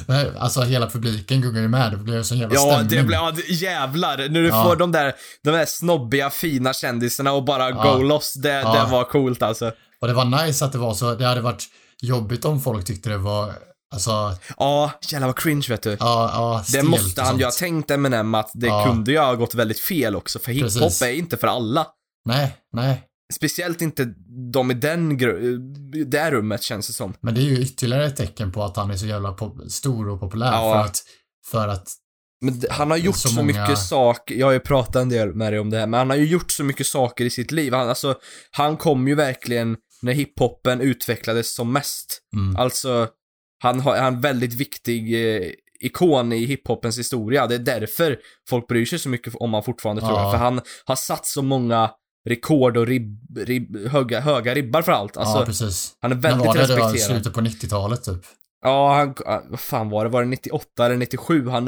Men, 0.05 0.37
alltså 0.37 0.61
hela 0.61 0.87
publiken 0.89 1.41
gungar 1.41 1.61
ju 1.61 1.67
med. 1.67 1.91
Det 1.91 1.97
blev 1.97 2.23
så 2.23 2.35
jävla 2.35 2.55
Ja, 2.55 2.61
stämning. 2.61 2.97
det 2.97 3.03
blev, 3.03 3.19
ja, 3.19 3.33
jävlar. 3.49 4.17
När 4.17 4.41
du 4.41 4.47
Ja. 4.47 4.63
får 4.63 4.75
de 4.75 4.91
där, 4.91 5.13
de 5.43 5.49
där 5.51 5.65
snobbiga, 5.65 6.29
fina 6.29 6.73
kändisarna 6.73 7.31
och 7.33 7.43
bara 7.43 7.69
Ja. 7.69 7.95
go 7.95 8.01
loss, 8.03 8.33
det, 8.33 8.49
Ja. 8.49 8.73
det 8.73 8.91
var 8.91 9.03
coolt 9.03 9.41
alltså. 9.43 9.71
Och 10.01 10.07
det 10.07 10.13
var 10.13 10.25
nice 10.45 10.65
att 10.65 10.71
det 10.71 10.77
var 10.77 10.93
så. 10.93 11.15
Det 11.15 11.25
hade 11.25 11.41
varit 11.41 11.63
jobbigt 12.01 12.45
om 12.45 12.61
folk 12.61 12.85
tyckte 12.85 13.09
det 13.09 13.17
var, 13.17 13.53
alltså, 13.93 14.35
Ja, 14.57 14.91
jävlar 15.11 15.27
vad 15.27 15.37
cringe 15.39 15.65
vet 15.69 15.81
du. 15.81 15.89
ja, 15.89 15.97
ja, 15.99 16.63
Det 16.73 16.83
måste 16.83 17.21
han 17.21 17.37
ju 17.37 17.43
ha 17.43 17.51
tänkt 17.51 17.91
Eminem 17.91 18.35
att 18.35 18.51
det 18.53 18.67
Ja. 18.67 18.85
kunde 18.85 19.11
ju 19.11 19.17
ha 19.19 19.33
gått 19.35 19.55
väldigt 19.55 19.79
fel 19.79 20.15
också, 20.15 20.39
för 20.39 20.51
hiphop 20.51 20.71
Precis. 20.73 21.01
är 21.01 21.11
inte 21.13 21.37
för 21.37 21.47
alla. 21.47 21.87
Nej, 22.25 22.55
nej. 22.73 23.03
Speciellt 23.33 23.81
inte 23.81 24.13
de 24.53 24.71
i 24.71 24.73
den 24.73 25.17
det 26.05 26.31
rummet 26.31 26.63
känns 26.63 26.87
det 26.87 26.93
som. 26.93 27.13
Men 27.21 27.35
det 27.35 27.41
är 27.41 27.43
ju 27.45 27.59
ytterligare 27.61 28.05
ett 28.05 28.15
tecken 28.15 28.51
på 28.51 28.63
att 28.63 28.77
han 28.77 28.91
är 28.91 28.97
så 28.97 29.05
jävla 29.05 29.35
stor 29.69 30.09
och 30.09 30.19
populär 30.19 30.51
Ja. 30.51 30.73
för 30.73 30.79
att, 30.89 31.03
för 31.51 31.67
att, 31.67 31.89
Men 32.41 32.61
han 32.69 32.91
har 32.91 32.97
gjort 32.97 33.15
så, 33.17 33.27
så 33.27 33.35
många- 33.35 33.61
mycket 33.61 33.79
saker, 33.79 34.35
jag 34.35 34.47
har 34.47 34.51
ju 34.53 34.59
pratat 34.59 34.95
en 34.95 35.09
del 35.09 35.33
med 35.35 35.53
dig 35.53 35.59
om 35.59 35.69
det 35.69 35.77
här, 35.79 35.87
men 35.87 35.97
han 35.97 36.09
har 36.09 36.17
ju 36.17 36.25
gjort 36.27 36.51
så 36.51 36.63
mycket 36.63 36.87
saker 36.87 37.25
i 37.25 37.29
sitt 37.29 37.51
liv. 37.51 37.73
Han, 37.73 37.89
alltså, 37.89 38.15
han 38.51 38.77
kom 38.77 39.07
ju 39.07 39.15
verkligen 39.15 39.77
när 40.01 40.13
hiphopen 40.13 40.81
utvecklades 40.81 41.55
som 41.55 41.73
mest. 41.73 42.19
mm, 42.35 42.55
Alltså, 42.55 43.07
han 43.59 43.79
har, 43.79 43.95
han 43.97 44.03
är 44.03 44.07
en 44.07 44.21
väldigt 44.21 44.53
viktig 44.53 45.35
eh, 45.35 45.51
ikon 45.79 46.33
i 46.33 46.45
hiphopens 46.45 46.99
historia. 46.99 47.47
Det 47.47 47.55
är 47.55 47.59
därför 47.59 48.19
folk 48.49 48.67
bryr 48.67 48.85
sig 48.85 48.99
så 48.99 49.09
mycket 49.09 49.35
om 49.35 49.53
han 49.53 49.63
fortfarande 49.63 50.01
tror 50.01 50.13
Ja. 50.13 50.21
jag. 50.23 50.31
För 50.31 50.37
han 50.37 50.61
har 50.85 50.95
satt 50.95 51.25
så 51.25 51.41
många 51.41 51.91
rekord 52.29 52.77
och 52.77 52.87
ribb, 52.87 53.37
ribb, 53.37 53.87
höga, 53.87 54.19
höga 54.19 54.55
ribbar 54.55 54.81
för 54.81 54.91
allt. 54.91 55.17
Alltså, 55.17 55.37
ja 55.39 55.45
precis. 55.45 55.93
han 55.99 56.11
är 56.11 56.15
Men 56.15 56.21
väldigt 56.21 56.47
var 56.47 56.53
det, 56.53 56.59
det 56.59 56.73
respekterad. 56.73 56.99
slutet 56.99 57.33
på 57.33 57.41
90-talet 57.41 58.03
typ? 58.03 58.21
Ja, 58.63 58.93
han, 58.95 59.15
vad 59.49 59.59
fan 59.59 59.89
var 59.89 60.03
det? 60.05 60.09
Var 60.11 60.21
det 60.21 60.27
98 60.29 60.85
eller 60.85 60.97
97? 60.97 61.47
Han, 61.49 61.65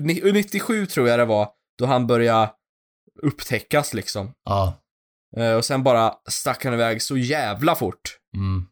ni- 0.00 0.32
97 0.32 0.86
tror 0.86 1.08
jag 1.08 1.18
det 1.18 1.24
var, 1.24 1.48
då 1.78 1.86
han 1.86 2.06
började 2.06 2.50
upptäckas 3.22 3.94
liksom. 3.94 4.32
Ja. 4.44 4.78
Eh, 5.36 5.52
och 5.54 5.64
sen 5.64 5.82
bara 5.82 6.14
stack 6.30 6.64
han 6.64 6.74
iväg 6.74 7.02
så 7.02 7.16
jävla 7.16 7.74
fort. 7.74 8.18
Mm. 8.36 8.66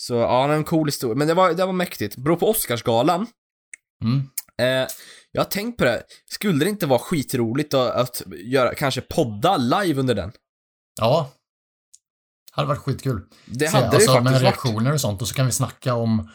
Så 0.00 0.14
ja, 0.14 0.52
en 0.52 0.64
cool 0.64 0.88
historia. 0.88 1.16
Men 1.16 1.28
det 1.28 1.34
var, 1.34 1.52
det 1.52 1.66
var 1.66 1.72
mäktigt. 1.72 2.16
Beror 2.16 2.36
på 2.36 2.50
Oscarsgalan. 2.50 3.26
Mm. 4.04 4.22
Eh, 4.58 4.88
jag 5.32 5.42
har 5.42 5.50
tänkt 5.50 5.78
på 5.78 5.84
det. 5.84 6.02
Skulle 6.30 6.64
det 6.64 6.70
inte 6.70 6.86
vara 6.86 6.98
skitroligt 6.98 7.74
att, 7.74 7.90
att 7.90 8.22
göra, 8.44 8.74
kanske 8.74 9.00
podda 9.00 9.56
live 9.56 10.00
under 10.00 10.14
den? 10.14 10.32
Ja. 11.00 11.30
Hade 12.52 12.68
varit 12.68 12.78
skitkul. 12.78 13.22
Det 13.46 13.66
hade 13.66 13.88
alltså, 13.88 14.14
det 14.14 14.20
med 14.20 14.24
faktiskt 14.24 14.32
varit. 14.32 14.42
reaktioner 14.42 14.92
och 14.92 15.00
sånt 15.00 15.22
och 15.22 15.28
så 15.28 15.34
kan 15.34 15.46
vi 15.46 15.52
snacka 15.52 15.94
om 15.94 16.30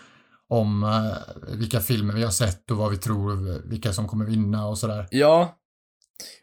om 0.47 0.83
eh, 0.83 1.57
vilka 1.57 1.79
filmer 1.79 2.13
vi 2.13 2.23
har 2.23 2.31
sett 2.31 2.71
och 2.71 2.77
vad 2.77 2.91
vi 2.91 2.97
tror, 2.97 3.61
vilka 3.69 3.93
som 3.93 4.07
kommer 4.07 4.25
vinna 4.25 4.67
och 4.67 4.77
sådär. 4.77 5.07
Ja. 5.11 5.57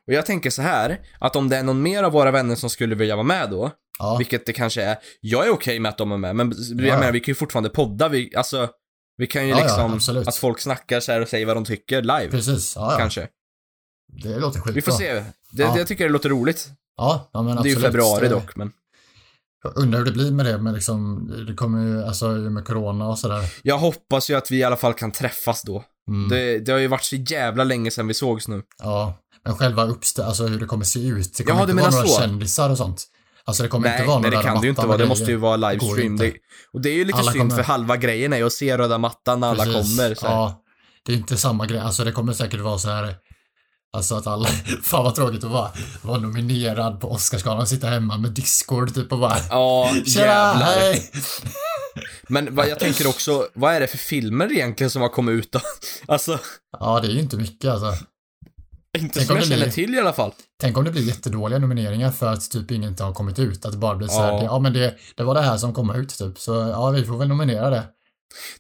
Och 0.07 0.12
jag 0.12 0.27
tänker 0.27 0.51
så 0.51 0.62
här, 0.62 1.01
att 1.18 1.37
om 1.37 1.49
det 1.49 1.57
är 1.57 1.62
någon 1.62 1.83
mer 1.83 2.03
av 2.03 2.12
våra 2.12 2.31
vänner 2.31 2.55
som 2.55 2.71
skulle 2.71 2.95
vilja 2.95 3.16
vara 3.16 3.27
med 3.27 3.51
då, 3.51 3.71
Ja, 4.01 4.16
vilket 4.16 4.46
det 4.46 4.53
kanske 4.53 4.82
är, 4.82 4.96
jag 5.20 5.46
är 5.46 5.51
okej 5.51 5.78
med 5.80 5.88
att 5.88 5.98
de 5.98 6.12
är 6.12 6.16
med, 6.16 6.36
men 6.36 6.53
jag 6.78 6.86
Ja. 6.86 6.98
menar, 6.98 7.12
vi 7.12 7.20
kan 7.20 7.30
ju 7.32 7.34
fortfarande 7.34 7.68
podda, 7.70 8.09
vi, 8.09 8.34
alltså, 8.36 8.68
vi 9.16 9.26
kan 9.26 9.42
ju 9.44 9.51
Ja, 9.51 9.57
ja, 9.59 9.62
liksom, 9.64 9.92
absolut. 9.94 10.28
att 10.28 10.36
folk 10.36 10.61
snackar 10.61 11.01
så 11.01 11.20
och 11.22 11.28
säger 11.28 11.46
vad 11.46 11.57
de 11.57 11.64
tycker 11.64 12.03
live, 12.03 12.28
precis. 12.30 12.76
Ja, 12.76 12.92
ja. 12.92 12.98
kanske. 12.98 13.28
Det 14.22 14.38
låter 14.38 14.61
skitbra. 14.61 14.72
Vi 14.72 14.82
får 14.82 14.92
se. 14.92 15.12
Det, 15.14 15.24
Ja. 15.53 15.72
det 15.72 15.78
jag 15.78 15.86
tycker 15.88 16.05
jag 16.05 16.11
låter 16.12 16.28
roligt. 16.28 16.68
Ja, 16.96 17.30
ja 17.32 17.42
men 17.42 17.46
Det 17.46 17.53
är 17.53 17.57
absolut. 17.61 17.76
ju 17.78 17.82
februari 17.82 18.28
Det- 18.28 18.34
dock, 18.34 18.57
men. 18.57 18.72
Jag 19.62 19.76
undrar 19.78 19.98
hur 19.98 20.07
det 20.07 20.12
blir 20.12 20.30
med 20.32 20.46
det, 20.46 20.59
men 20.59 20.74
liksom, 20.74 21.26
det 21.46 21.55
kommer 21.55 21.86
ju, 21.86 22.05
alltså 22.05 22.28
med 22.28 22.64
corona 22.64 23.09
och 23.09 23.18
sådär. 23.18 23.44
Jag 23.62 23.78
hoppas 23.78 24.30
ju 24.30 24.34
att 24.34 24.51
vi 24.51 24.57
i 24.57 24.64
alla 24.64 24.76
fall 24.76 24.94
kan 24.94 25.12
träffas 25.12 25.62
då. 25.62 25.84
Mm. 26.09 26.28
Det, 26.28 26.59
det 26.59 26.72
har 26.72 26.78
ju 26.78 26.86
varit 26.86 27.05
så 27.05 27.16
jävla 27.16 27.64
länge 27.64 27.90
sedan 27.90 28.07
vi 28.07 28.14
sågs 28.14 28.48
nu. 28.48 28.62
Ja, 28.78 29.18
men 29.44 29.55
själva 29.57 29.86
uppstä- 29.86 30.22
alltså 30.24 30.46
hur 30.46 30.61
det 30.61 30.66
kommer 30.66 30.84
se 30.84 31.07
ut. 31.07 31.36
Det 31.36 31.42
Ja, 31.42 31.51
kommer 31.51 31.66
du 31.66 31.72
inte 31.72 31.82
vara 31.82 31.92
några 31.94 32.07
så. 32.07 32.20
kändisar 32.20 32.70
och 32.70 32.76
sånt. 32.76 33.05
Alltså 33.51 33.62
det 33.62 33.68
kommer 33.68 33.88
Nej, 33.88 33.98
inte 33.98 34.09
vara 34.09 34.18
nej 34.18 34.30
det 34.30 34.42
kan 34.42 34.61
det 34.61 34.66
ju 34.66 34.70
inte 34.70 34.86
vara. 34.86 34.96
Det 34.98 35.07
måste 35.07 35.24
ju 35.30 35.36
vara 35.36 35.57
livestream. 35.57 36.16
Det, 36.16 36.32
och 36.72 36.80
det 36.80 36.88
är 36.90 36.94
ju 36.94 37.05
lite 37.05 37.18
Alla 37.18 37.32
synd 37.32 37.51
kommer- 37.51 37.62
för 37.62 37.72
halva 37.72 37.96
grejen 37.96 38.32
är 38.32 38.36
ju 38.36 38.46
att 38.46 38.53
se 38.53 38.78
röda 38.78 38.98
mattan 38.98 39.40
när 39.40 39.48
alla 39.48 39.64
Precis. 39.64 39.96
kommer. 39.96 40.14
Så 40.14 40.26
här. 40.26 40.34
Ja, 40.34 40.62
det 41.07 41.12
är 41.12 41.16
inte 41.16 41.36
samma 41.36 41.66
grej. 41.66 41.78
Alltså 41.80 42.05
det 42.05 42.12
kommer 42.12 42.32
säkert 42.32 42.61
vara 42.61 42.78
så 42.78 42.88
här 42.88 43.14
Alltså 43.92 44.14
att 44.14 44.26
alla, 44.26 44.48
fan 44.82 45.05
vad 45.05 45.14
tråkigt 45.14 45.44
att 45.44 45.51
vara, 45.51 45.70
vara 46.03 46.18
nominerad 46.18 47.01
på 47.01 47.11
Oscarsgalan 47.11 47.61
och 47.61 47.68
sitta 47.68 47.86
hemma 47.86 48.16
med 48.18 48.30
Discord 48.30 48.94
typ 48.94 49.12
och 49.12 49.18
bara 49.18 49.36
Ja, 49.51 49.90
jävlar. 50.05 50.62
hej! 50.66 51.11
Men 52.28 52.55
vad 52.55 52.68
jag 52.68 52.78
tänker 52.78 53.07
också, 53.09 53.46
vad 53.55 53.74
är 53.74 53.80
det 53.80 53.86
för 53.86 53.98
filmer 53.98 54.53
egentligen 54.53 54.90
som 54.90 55.03
har 55.03 55.09
kommit 55.09 55.32
ut 55.32 55.53
då? 55.53 55.61
Alltså, 56.07 56.38
Ja, 56.80 57.01
det 57.01 57.09
är 57.09 57.12
ju 57.12 57.20
inte 57.20 57.36
mycket 57.36 57.70
alltså. 57.70 58.05
Inte 58.99 59.14
Tänk 59.14 59.26
som 59.26 59.34
om 59.36 59.38
jag 59.41 59.49
känner 59.49 59.62
blir- 59.64 59.72
till 59.72 59.95
i 59.95 59.99
alla 60.01 60.12
fall. 60.12 60.32
Tänk 60.61 60.76
om 60.78 60.84
det 60.84 60.91
blir 60.91 61.03
jättedåliga 61.03 61.59
nomineringar 61.59 62.11
för 62.11 62.32
att 62.32 62.51
typ 62.51 62.70
inget 62.70 63.01
har 63.01 63.12
kommit 63.14 63.38
ut. 63.38 63.64
Att 63.64 63.72
det 63.72 63.78
bara 63.78 63.97
blir 63.97 64.09
så 64.09 64.22
här, 64.22 64.32
Ja. 64.32 64.43
ja, 64.45 64.59
men 64.59 64.72
det, 64.72 64.95
det 65.16 65.22
var 65.22 65.34
det 65.34 65.43
här 65.43 65.57
som 65.57 65.74
kom 65.74 65.95
ut 65.95 66.09
typ. 66.18 66.38
Så 66.38 66.53
ja, 66.55 66.91
vi 66.91 67.05
får 67.05 67.18
väl 67.18 67.28
nominera 67.28 67.70
det. 67.70 67.82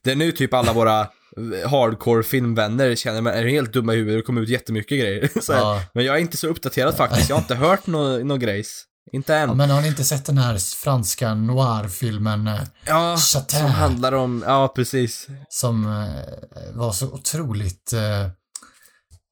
Det 0.02 0.10
är 0.10 0.16
nu 0.16 0.32
typ 0.32 0.54
alla 0.54 0.72
våra 0.72 1.00
eh, 1.00 1.70
hardcore 1.70 2.22
filmvänner 2.22 2.94
känner 2.94 3.20
mig 3.20 3.38
är 3.38 3.46
helt 3.48 3.72
dumma 3.72 3.94
i 3.94 3.96
huvudet, 3.96 4.18
det 4.18 4.22
kommer 4.26 4.40
ut 4.40 4.48
jättemycket 4.48 5.00
grejer. 5.00 5.30
Ja. 5.48 5.82
Men 5.94 6.04
jag 6.04 6.16
är 6.16 6.20
inte 6.20 6.36
så 6.36 6.46
uppdaterad 6.46 6.96
faktiskt, 6.96 7.28
jag 7.28 7.36
har 7.36 7.40
inte 7.42 7.54
hört 7.54 7.86
någon 7.86 8.28
no 8.28 8.36
grejs. 8.36 8.84
Inte 9.12 9.34
än. 9.36 9.48
ja, 9.48 9.54
men 9.54 9.70
har 9.70 9.80
ni 9.82 9.88
inte 9.88 10.04
sett 10.04 10.24
den 10.26 10.38
här 10.38 10.58
franska 10.76 11.34
noir-filmen 11.34 12.46
eh, 12.48 12.60
Ja, 12.86 13.16
Chatin. 13.16 13.58
som 13.60 13.70
handlar 13.70 14.12
om, 14.12 14.44
ja 14.46 14.72
precis. 14.76 15.26
som 15.48 15.84
eh, 15.86 16.74
var 16.74 16.92
så 16.92 17.06
otroligt 17.06 17.92
eh, 17.92 18.30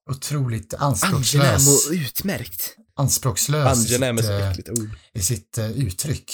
otroligt 0.08 0.74
Angenäm 0.74 0.88
anspråkslös, 0.88 1.86
och 1.88 1.92
utmärkt. 1.94 2.76
anspråkslös 2.96 3.90
i 3.90 3.94
Angenäm 3.94 4.18
är 4.18 4.22
sitt, 4.22 4.26
så 4.30 4.32
eh, 4.38 4.50
äckligt 4.50 4.68
ord. 4.70 4.90
i 5.14 5.20
sitt 5.22 5.58
eh, 5.58 5.70
uttryck. 5.70 6.32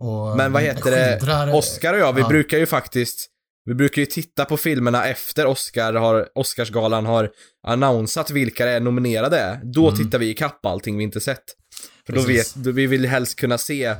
Och, 0.00 0.36
Men 0.36 0.52
vad 0.52 0.62
den 0.62 0.76
heter 0.76 0.90
det? 0.90 1.18
skildrar- 1.20 1.54
Oscar 1.54 1.94
och 1.94 2.00
jag, 2.00 2.12
vi 2.12 2.20
ja. 2.20 2.28
brukar 2.28 2.58
ju 2.58 2.66
faktiskt 2.66 3.30
Vi 3.66 3.74
brukar 3.74 4.02
ju 4.02 4.06
titta 4.06 4.44
på 4.44 4.56
filmerna 4.56 5.06
efter 5.06 5.46
Oscar 5.46 5.94
har, 5.94 6.28
Oscarsgalan 6.34 7.06
har 7.06 7.30
annonsat 7.66 8.30
vilka 8.30 8.64
det 8.64 8.70
är 8.70 8.80
nominerade 8.80 9.38
är. 9.38 9.60
Då 9.64 9.88
Mm. 9.88 10.04
tittar 10.04 10.18
vi 10.18 10.30
ikapp 10.30 10.66
allting 10.66 10.96
vi 10.98 11.04
inte 11.04 11.20
sett. 11.20 11.44
För 12.06 12.12
då 12.12 12.22
vet, 12.22 12.54
då 12.54 12.70
vi 12.70 12.86
vill 12.86 13.06
helst 13.06 13.36
kunna 13.40 13.58
se 13.58 13.94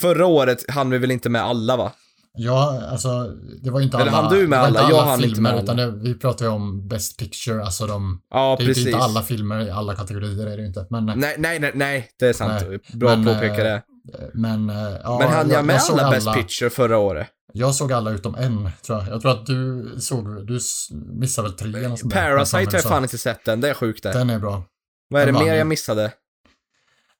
Förra 0.00 0.26
året 0.26 0.70
hann 0.70 0.90
vi 0.90 0.98
väl 0.98 1.10
inte 1.10 1.28
med 1.28 1.42
alla 1.42 1.76
va? 1.76 1.92
Ja, 2.36 2.82
alltså 2.90 3.24
det 3.62 3.70
var 3.70 3.80
inte 3.80 3.96
Eller 3.98 4.12
alla, 4.12 4.30
du 4.30 4.46
med 4.48 4.58
det 4.58 4.62
alla? 4.62 4.80
Jag 4.90 4.98
alla 4.98 5.14
inte 5.14 5.28
filmer, 5.28 5.52
med 5.52 5.62
utan 5.62 5.76
det, 5.76 5.90
vi 5.90 6.14
pratar 6.14 6.44
ju 6.44 6.50
om 6.50 6.88
Best 6.88 7.18
Picture, 7.18 7.64
alltså 7.64 7.86
de, 7.86 8.22
Ja, 8.30 8.56
det 8.58 8.64
är 8.64 8.66
precis. 8.66 8.86
inte 8.86 8.98
alla 8.98 9.22
filmer 9.22 9.66
i 9.66 9.70
alla 9.70 9.94
kategorier 9.94 10.46
är 10.46 10.56
det 10.56 10.62
ju 10.62 10.66
inte. 10.68 10.86
Men, 10.90 11.06
Nej, 11.06 11.34
nej, 11.38 11.58
nej, 11.58 11.72
nej, 11.74 12.10
det 12.18 12.26
är 12.26 12.32
sant. 12.32 12.62
Nej, 12.68 12.78
Bra 12.92 13.16
men, 13.16 13.24
påpeka 13.24 13.56
eh, 13.56 13.64
det. 13.64 13.82
men, 14.34 14.70
eh, 14.70 14.76
ja, 15.02 15.18
Men 15.18 15.28
hann 15.28 15.50
jag 15.50 15.64
med 15.64 15.82
såg 15.82 16.00
alla 16.00 16.10
Best 16.10 16.34
Picture 16.34 16.70
förra 16.70 16.98
året? 16.98 17.26
Jag 17.52 17.74
såg 17.74 17.92
alla 17.92 18.10
utom 18.10 18.34
en, 18.34 18.70
tror 18.86 18.98
jag. 18.98 19.08
Jag 19.08 19.20
tror 19.20 19.30
att 19.32 19.46
du 19.46 19.90
såg, 19.98 20.46
du 20.46 20.58
missade 20.92 21.48
väl 21.48 21.56
tre 21.56 21.84
eller. 21.84 22.10
Parasite 22.10 22.56
har 22.56 22.72
jag 22.72 22.82
fan 22.82 23.02
inte 23.02 23.18
sett 23.18 23.48
än, 23.48 23.60
det 23.60 23.70
är 23.70 23.74
sjukt 23.74 24.02
det. 24.02 24.12
Den 24.12 24.30
är 24.30 24.38
bra. 24.38 24.64
Vad 25.08 25.22
är 25.22 25.26
det 25.26 25.32
den 25.32 25.34
vann 25.34 25.44
mer 25.44 25.54
jag 25.54 25.66
missade? 25.66 26.12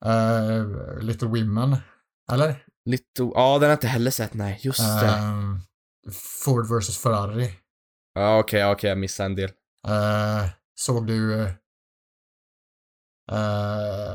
Uh, 0.07 1.01
Little 1.03 1.29
Women, 1.29 1.77
eller? 2.33 2.55
Lite, 2.87 3.05
ja, 3.35 3.53
den 3.55 3.63
har 3.63 3.69
jag 3.69 3.77
inte 3.77 3.87
heller 3.87 4.11
sett, 4.11 4.35
nej, 4.35 4.59
just 4.63 5.01
det. 5.01 5.07
Ehm, 5.07 5.61
Ford 6.45 6.67
vs 6.67 6.99
Ferrari. 6.99 7.51
Ja, 8.15 8.39
okej, 8.39 8.67
okej, 8.67 8.89
jag 8.89 8.99
missade 8.99 9.27
en 9.27 9.35
del. 9.35 9.51
Eh, 9.89 10.49
såg 10.75 11.07
du... 11.07 11.43
eh, 11.43 11.49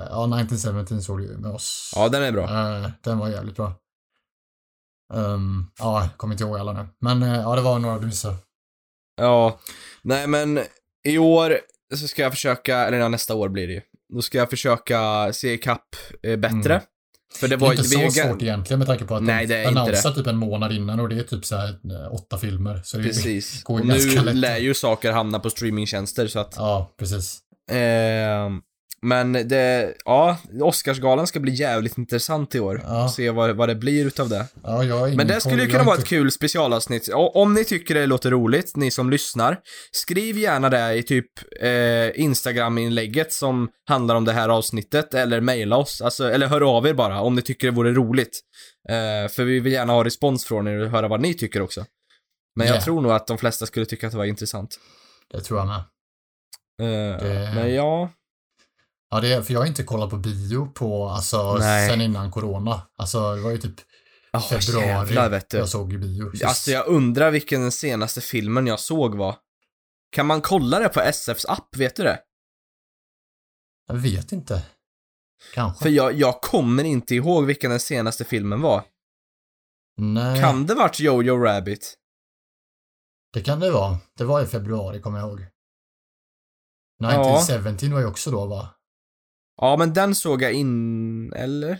ja, 0.09 0.25
1917 0.41 1.01
såg 1.01 1.19
du 1.19 1.25
ju 1.25 1.37
med 1.37 1.51
oss. 1.51 1.91
Ja, 1.95 2.09
den 2.09 2.23
är 2.23 2.31
bra. 2.31 2.43
Eh, 2.43 2.89
den 3.03 3.17
var 3.17 3.29
jävligt 3.29 3.55
bra. 3.55 3.73
Ehm, 5.13 5.65
ja, 5.79 6.01
jag 6.01 6.17
kommer 6.17 6.33
inte 6.33 6.43
ihåg 6.43 6.57
alla 6.57 6.73
nu. 6.73 6.87
Men 6.99 7.23
eh, 7.23 7.41
ja, 7.41 7.55
det 7.55 7.61
var 7.61 7.79
några 7.79 7.99
du 7.99 8.05
missade. 8.05 8.35
Ja, 9.15 9.59
nej 10.01 10.27
men 10.27 10.59
i 11.07 11.17
år 11.17 11.57
så 11.95 12.07
ska 12.07 12.21
jag 12.21 12.31
försöka, 12.31 12.77
eller 12.77 12.97
ja, 12.97 13.07
nästa 13.07 13.35
år 13.35 13.49
blir 13.49 13.67
det 13.67 13.73
ju. 13.73 13.81
Då 14.13 14.21
ska 14.21 14.37
jag 14.37 14.49
försöka 14.49 15.33
se 15.33 15.53
ikapp 15.53 15.95
eh, 16.23 16.37
bättre. 16.37 16.73
Mm. 16.73 16.85
För 17.35 17.47
det 17.47 17.55
Det 17.55 17.61
var 17.61 17.67
är 17.67 17.71
inte 17.71 17.83
så 17.83 17.99
ju 18.01 18.11
svårt 18.11 18.41
egentligen 18.41 18.79
med 18.79 18.87
tanke 18.87 19.05
på 19.05 19.15
att 19.15 19.23
Nej, 19.23 19.45
det 19.45 19.55
är 19.57 19.63
de 19.63 19.69
inte 19.69 19.81
annonsar 19.81 20.11
typ 20.11 20.27
en 20.27 20.37
månad 20.37 20.71
innan 20.71 20.99
och 20.99 21.09
det 21.09 21.15
är 21.15 21.23
typ 21.23 21.45
så 21.45 21.55
här 21.55 21.67
eh, 21.69 22.13
åtta 22.13 22.37
filmer. 22.37 22.81
Så 22.83 22.97
det 22.97 23.03
Precis. 23.03 23.63
går 23.63 23.73
Och 23.73 23.79
ju 23.79 23.85
nu 23.85 23.93
ganska 23.93 24.21
lätt. 24.21 24.35
lär 24.35 24.57
ju 24.57 24.73
saker 24.73 25.11
hamna 25.11 25.39
på 25.39 25.49
streamingtjänster 25.49 26.27
så 26.27 26.39
att 26.39 26.53
Ja, 26.57 26.93
precis. 26.99 27.39
Ehm, 27.71 28.61
men 29.01 29.33
det, 29.33 29.93
ja, 30.05 30.37
Oscarsgalan 30.61 31.27
ska 31.27 31.39
bli 31.39 31.51
jävligt 31.53 31.97
intressant 31.97 32.55
i 32.55 32.59
år. 32.59 32.81
Ja. 32.83 33.09
Se 33.09 33.29
vad, 33.29 33.55
vad 33.55 33.69
det 33.69 33.75
blir 33.75 34.05
utav 34.05 34.29
det. 34.29 34.45
Ja, 34.63 34.83
jag 34.83 35.15
Men 35.15 35.27
det 35.27 35.39
skulle 35.41 35.55
ju 35.55 35.61
Jag 35.61 35.71
kunna 35.71 35.83
vara 35.83 35.97
ett 35.97 36.05
kul 36.07 36.31
specialavsnitt. 36.31 37.09
Om 37.13 37.53
ni 37.53 37.63
tycker 37.65 37.93
det 37.95 38.05
låter 38.05 38.31
roligt, 38.31 38.75
ni 38.75 38.91
som 38.91 39.09
lyssnar, 39.09 39.57
skriv 39.91 40.37
gärna 40.37 40.69
det 40.69 40.93
i 40.95 41.03
typ 41.03 41.27
eh, 41.61 42.21
Instagram-inlägget 42.21 43.33
som 43.33 43.69
handlar 43.87 44.15
om 44.15 44.25
det 44.25 44.33
här 44.33 44.49
avsnittet, 44.49 45.13
eller 45.13 45.41
mejla 45.41 45.77
oss, 45.77 46.01
alltså, 46.01 46.31
eller 46.31 46.47
hör 46.47 46.77
av 46.77 46.87
er 46.87 46.93
bara 46.93 47.21
om 47.21 47.35
ni 47.35 47.41
tycker 47.41 47.67
det 47.67 47.73
vore 47.75 47.91
roligt. 47.93 48.39
Eh, 48.89 49.29
för 49.31 49.43
vi 49.43 49.59
vill 49.59 49.73
gärna 49.73 49.93
ha 49.93 50.03
respons 50.03 50.45
från 50.45 50.67
er 50.67 50.79
och 50.79 50.89
höra 50.89 51.07
vad 51.07 51.21
ni 51.21 51.33
tycker 51.33 51.61
också. 51.61 51.85
Men 52.55 52.67
jag 52.67 52.75
Ja. 52.75 52.81
tror 52.81 53.01
nog 53.01 53.11
att 53.11 53.27
de 53.27 53.37
flesta 53.37 53.65
skulle 53.65 53.85
tycka 53.85 54.07
att 54.07 54.11
det 54.11 54.17
var 54.17 54.25
intressant. 54.25 54.79
Det 55.31 55.41
tror 55.41 55.59
jag 55.59 55.67
med. 55.67 55.75
Eh, 56.81 57.17
Det- 57.23 57.51
Men 57.55 57.73
ja, 57.73 58.09
Ja, 59.11 59.19
det 59.21 59.33
är, 59.33 59.41
för 59.41 59.53
jag 59.53 59.59
har 59.59 59.67
inte 59.67 59.83
kollat 59.83 60.09
på 60.09 60.17
bio 60.17 60.65
på, 60.65 61.09
alltså, 61.09 61.55
Nej. 61.55 61.89
sen 61.89 62.01
innan 62.01 62.31
corona. 62.31 62.87
Alltså, 62.97 63.35
det 63.35 63.41
var 63.41 63.51
ju 63.51 63.57
typ 63.57 63.75
oh, 64.33 64.49
februari 64.49 64.87
jävlar 64.87 65.29
vet 65.29 65.49
du. 65.49 65.57
jag 65.57 65.69
såg 65.69 65.99
bio. 65.99 66.31
sist. 66.31 66.43
Alltså 66.43 66.71
jag 66.71 66.87
undrar 66.87 67.31
vilken 67.31 67.61
den 67.61 67.71
senaste 67.71 68.21
filmen 68.21 68.67
jag 68.67 68.79
såg 68.79 69.15
var. 69.15 69.35
Kan 70.11 70.25
man 70.25 70.41
kolla 70.41 70.79
det 70.79 70.89
på 70.89 71.01
SFs 71.01 71.45
app, 71.45 71.75
vet 71.75 71.95
du 71.95 72.03
det? 72.03 72.19
Jag 73.87 73.95
vet 73.95 74.31
inte. 74.31 74.63
Kanske. 75.53 75.83
För 75.83 75.89
jag, 75.89 76.13
jag 76.13 76.41
kommer 76.41 76.83
inte 76.83 77.15
ihåg 77.15 77.45
vilken 77.45 77.71
den 77.71 77.79
senaste 77.79 78.25
filmen 78.25 78.61
var. 78.61 78.83
Nej, 79.97 80.41
Kan 80.41 80.65
det 80.65 80.75
varit 80.75 80.99
Jojo 80.99 81.37
Rabbit? 81.37 81.97
det 83.33 83.41
kan 83.41 83.59
det 83.59 83.71
vara. 83.71 83.97
Det 84.17 84.23
var 84.23 84.41
i 84.41 84.45
februari, 84.45 85.01
kommer 85.01 85.19
jag 85.19 85.29
ihåg. 85.29 85.45
Ja. 86.97 87.39
1917 87.39 87.93
var 87.93 87.99
ju 87.99 88.05
också 88.05 88.31
då, 88.31 88.45
va? 88.45 88.69
Ja, 89.61 89.77
men 89.77 89.93
den 89.93 90.15
såg 90.15 90.41
jag 90.41 90.53
in... 90.53 91.33
Eller? 91.33 91.79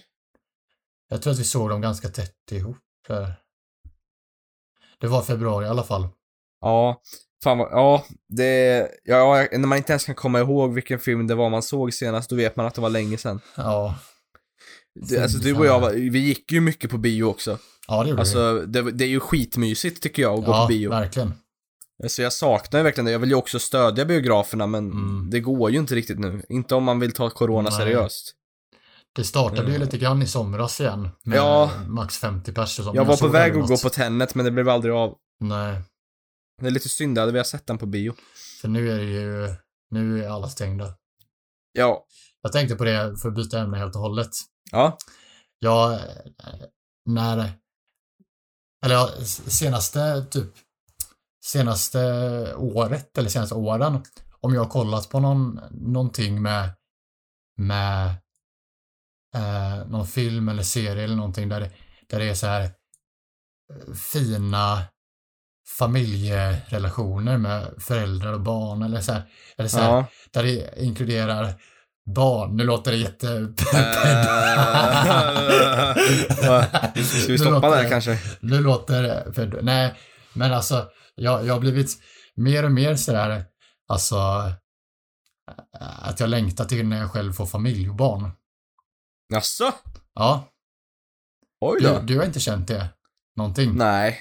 Jag 1.09 1.21
tror 1.21 1.33
att 1.33 1.39
vi 1.39 1.43
såg 1.43 1.69
dem 1.69 1.81
ganska 1.81 2.09
tätt 2.09 2.51
ihop. 2.51 2.77
där. 3.07 3.33
Det 4.99 5.07
var 5.07 5.21
februari 5.21 5.65
i 5.65 5.69
alla 5.69 5.83
fall. 5.83 6.07
Ja. 6.61 7.01
Fan 7.43 7.57
vad, 7.57 7.71
ja, 7.71 8.05
det... 8.29 8.87
Ja, 9.03 9.47
när 9.51 9.67
man 9.67 9.77
inte 9.77 9.91
ens 9.93 10.05
kan 10.05 10.15
komma 10.15 10.39
ihåg 10.39 10.73
vilken 10.73 10.99
film 10.99 11.27
det 11.27 11.35
var 11.35 11.49
man 11.49 11.63
såg 11.63 11.93
senast, 11.93 12.29
då 12.29 12.35
vet 12.35 12.55
man 12.55 12.65
att 12.65 12.75
det 12.75 12.81
var 12.81 12.89
länge 12.89 13.17
sedan. 13.17 13.39
Ja, 13.55 13.95
Det, 15.09 15.19
alltså 15.23 15.37
du 15.37 15.55
och 15.57 15.65
jag, 15.65 15.79
var, 15.79 15.91
vi 15.91 16.19
gick 16.19 16.51
ju 16.51 16.61
mycket 16.61 16.89
på 16.91 16.97
bio 16.97 17.23
också. 17.23 17.57
ja 17.87 18.03
det 18.03 18.09
gjorde 18.09 18.15
vi. 18.15 18.19
Alltså, 18.19 18.59
det, 18.65 18.91
det 18.91 19.05
är 19.05 19.09
ju 19.09 19.19
skitmysigt 19.19 20.03
tycker 20.03 20.21
jag 20.21 20.39
att 20.39 20.45
gå 20.45 20.51
ja, 20.51 20.61
på 20.61 20.67
bio. 20.67 20.89
verkligen. 20.89 21.33
Så 22.07 22.21
jag 22.21 22.33
saknar 22.33 22.79
ju 22.79 22.83
verkligen 22.83 23.05
det. 23.05 23.11
Jag 23.11 23.19
vill 23.19 23.29
ju 23.29 23.35
också 23.35 23.59
stödja 23.59 24.05
biograferna, 24.05 24.67
men 24.67 24.91
Mm. 24.91 25.29
det 25.29 25.39
går 25.39 25.71
ju 25.71 25.79
inte 25.79 25.95
riktigt 25.95 26.19
nu. 26.19 26.45
Inte 26.49 26.75
om 26.75 26.83
man 26.83 26.99
vill 26.99 27.11
ta 27.11 27.29
corona 27.29 27.69
Nej. 27.69 27.79
seriöst. 27.79 28.35
Det 29.15 29.23
startade 29.23 29.61
ju 29.61 29.75
Mm. 29.75 29.81
lite 29.81 29.97
grann 29.97 30.21
i 30.21 30.27
somras 30.27 30.79
igen. 30.81 31.09
Med 31.23 31.37
Ja. 31.37 31.71
max 31.87 32.17
50 32.17 32.53
pers 32.53 32.79
och 32.79 32.85
sånt. 32.85 32.95
Jag 32.95 33.01
men 33.07 33.09
var 33.09 33.17
på 33.17 33.27
väg 33.27 33.57
att 33.57 33.67
gå 33.67 33.77
på 33.77 33.89
Tenet, 33.89 34.35
men 34.35 34.45
det 34.45 34.51
blev 34.51 34.69
aldrig 34.69 34.93
av. 34.93 35.17
Nej, 35.39 35.81
Det 36.61 36.67
är 36.67 36.71
lite 36.71 36.89
synd, 36.89 37.17
jag 37.17 37.21
hade 37.21 37.31
velat 37.31 37.47
sett 37.47 37.67
den 37.67 37.77
på 37.77 37.85
bio. 37.85 38.13
för 38.61 38.67
nu 38.67 38.91
är 38.91 38.97
det 38.97 39.03
ju, 39.03 39.55
nu 39.91 40.23
är 40.23 40.29
alla 40.29 40.49
stängda. 40.49 40.93
Ja. 41.71 42.05
Jag 42.41 42.51
tänkte 42.51 42.75
på 42.75 42.83
det, 42.83 43.17
för 43.21 43.29
att 43.29 43.35
byta 43.35 43.59
ämne 43.59 43.77
helt 43.77 43.95
och 43.95 44.01
hållet. 44.01 44.29
Ja. 44.71 44.97
Jag, 45.59 45.93
eh, 45.93 45.99
när, 47.05 47.51
eller 48.85 49.23
senaste 49.49 50.25
typ, 50.31 50.51
senaste 51.43 51.99
året 52.55 53.17
eller 53.17 53.29
senaste 53.29 53.55
åren, 53.55 54.03
om 54.39 54.53
jag 54.53 54.61
har 54.61 54.69
kollat 54.69 55.09
på 55.09 55.19
någon, 55.19 55.59
någonting 55.71 56.41
med, 56.41 56.69
med 57.57 58.07
eh, 59.35 59.87
någon 59.87 60.07
film 60.07 60.49
eller 60.49 60.63
serie 60.63 61.03
eller 61.03 61.15
någonting 61.15 61.49
där 61.49 61.59
det, 61.59 61.71
där 62.09 62.19
det 62.19 62.25
är 62.25 62.33
så 62.33 62.47
här 62.47 62.61
eh, 62.63 63.93
fina 63.93 64.81
familjerelationer 65.77 67.37
med 67.37 67.73
föräldrar 67.79 68.33
och 68.33 68.41
barn 68.41 68.81
eller 68.81 69.01
så 69.01 69.11
här, 69.13 69.23
eller 69.57 69.69
så 69.69 69.77
här, 69.79 69.89
Ja. 69.89 70.05
där 70.31 70.43
det 70.43 70.83
inkluderar 70.83 71.53
barn. 72.15 72.57
Nu 72.57 72.63
låter 72.63 72.91
det 72.91 72.97
jätte... 72.97 73.27
Eh, 73.31 73.43
Ska 77.03 77.31
vi 77.31 77.37
stoppa 77.37 77.69
där 77.69 77.89
kanske? 77.89 78.19
Nu 78.39 78.61
låter 78.61 79.03
det... 79.03 79.61
Nej, 79.61 79.93
men 80.33 80.53
alltså, 80.53 80.85
jag, 81.21 81.45
jag 81.45 81.53
har 81.53 81.59
blivit 81.59 81.97
mer 82.35 82.65
och 82.65 82.71
mer 82.71 82.95
sådär, 82.95 83.45
alltså, 83.87 84.15
att 85.79 86.19
jag 86.19 86.29
längtar 86.29 86.65
till 86.65 86.87
när 86.87 86.99
jag 86.99 87.11
själv 87.11 87.33
får 87.33 87.45
familj 87.45 87.89
och 87.89 87.95
barn. 87.95 88.31
Jaså? 89.33 89.73
Ja, 90.13 90.47
Oj 91.61 91.81
du, 91.81 91.87
då. 91.87 91.99
du 91.99 92.17
har 92.17 92.25
inte 92.25 92.39
känt 92.39 92.67
det? 92.67 92.89
Någonting? 93.35 93.75
Nej. 93.75 94.19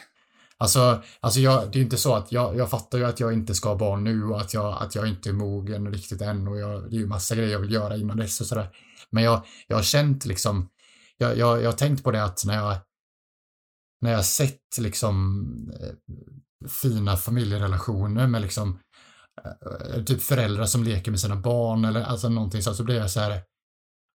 Alltså, 0.57 1.03
alltså 1.21 1.41
jag, 1.41 1.73
det 1.73 1.79
är 1.79 1.83
inte 1.83 1.97
så 1.97 2.15
att 2.15 2.33
jag, 2.33 2.57
jag 2.57 2.71
fattar 2.71 2.99
ju 2.99 3.05
att 3.05 3.21
jag 3.21 3.33
inte 3.33 3.55
ska 3.55 3.69
ha 3.69 3.77
barn 3.77 4.05
nu 4.05 4.25
och 4.25 4.41
att 4.41 4.55
jag, 4.55 4.83
att 4.83 4.95
jag 4.95 5.09
inte 5.09 5.29
är 5.29 5.33
mogen 5.33 5.93
riktigt 5.93 6.21
än 6.21 6.49
och 6.49 6.59
jag, 6.59 6.91
det 6.91 6.97
är 6.97 7.01
ju 7.01 7.07
massa 7.07 7.35
grejer 7.35 7.51
jag 7.51 7.59
vill 7.59 7.73
göra 7.73 7.97
innan 7.97 8.17
dess 8.17 8.41
och 8.41 8.47
sådär. 8.47 8.71
Men 9.11 9.23
jag, 9.23 9.47
jag 9.67 9.77
har 9.77 9.83
känt 9.83 10.25
liksom, 10.25 10.69
jag, 11.17 11.39
jag, 11.39 11.63
jag 11.63 11.69
har 11.69 11.77
tänkt 11.77 12.05
på 12.05 12.11
det 12.11 12.25
att 12.25 12.45
när 12.47 12.55
jag, 12.55 12.77
när 14.01 14.13
jag 14.13 14.25
sett 14.25 14.79
liksom 14.79 15.45
eh, 15.81 16.15
fina 16.69 17.17
familjerelationer 17.17 18.27
med 18.27 18.43
liksom 18.43 18.79
eh, 19.97 20.05
typ 20.05 20.23
föräldrar 20.23 20.65
som 20.65 20.85
leker 20.85 21.11
med 21.11 21.21
sina 21.21 21.37
barn 21.37 21.85
eller 21.85 22.03
alltså 22.03 22.29
någonting 22.29 22.63
så, 22.63 22.75
så 22.75 22.85
blir 22.85 22.97
jag 22.97 23.11
så 23.11 23.21
här, 23.21 23.43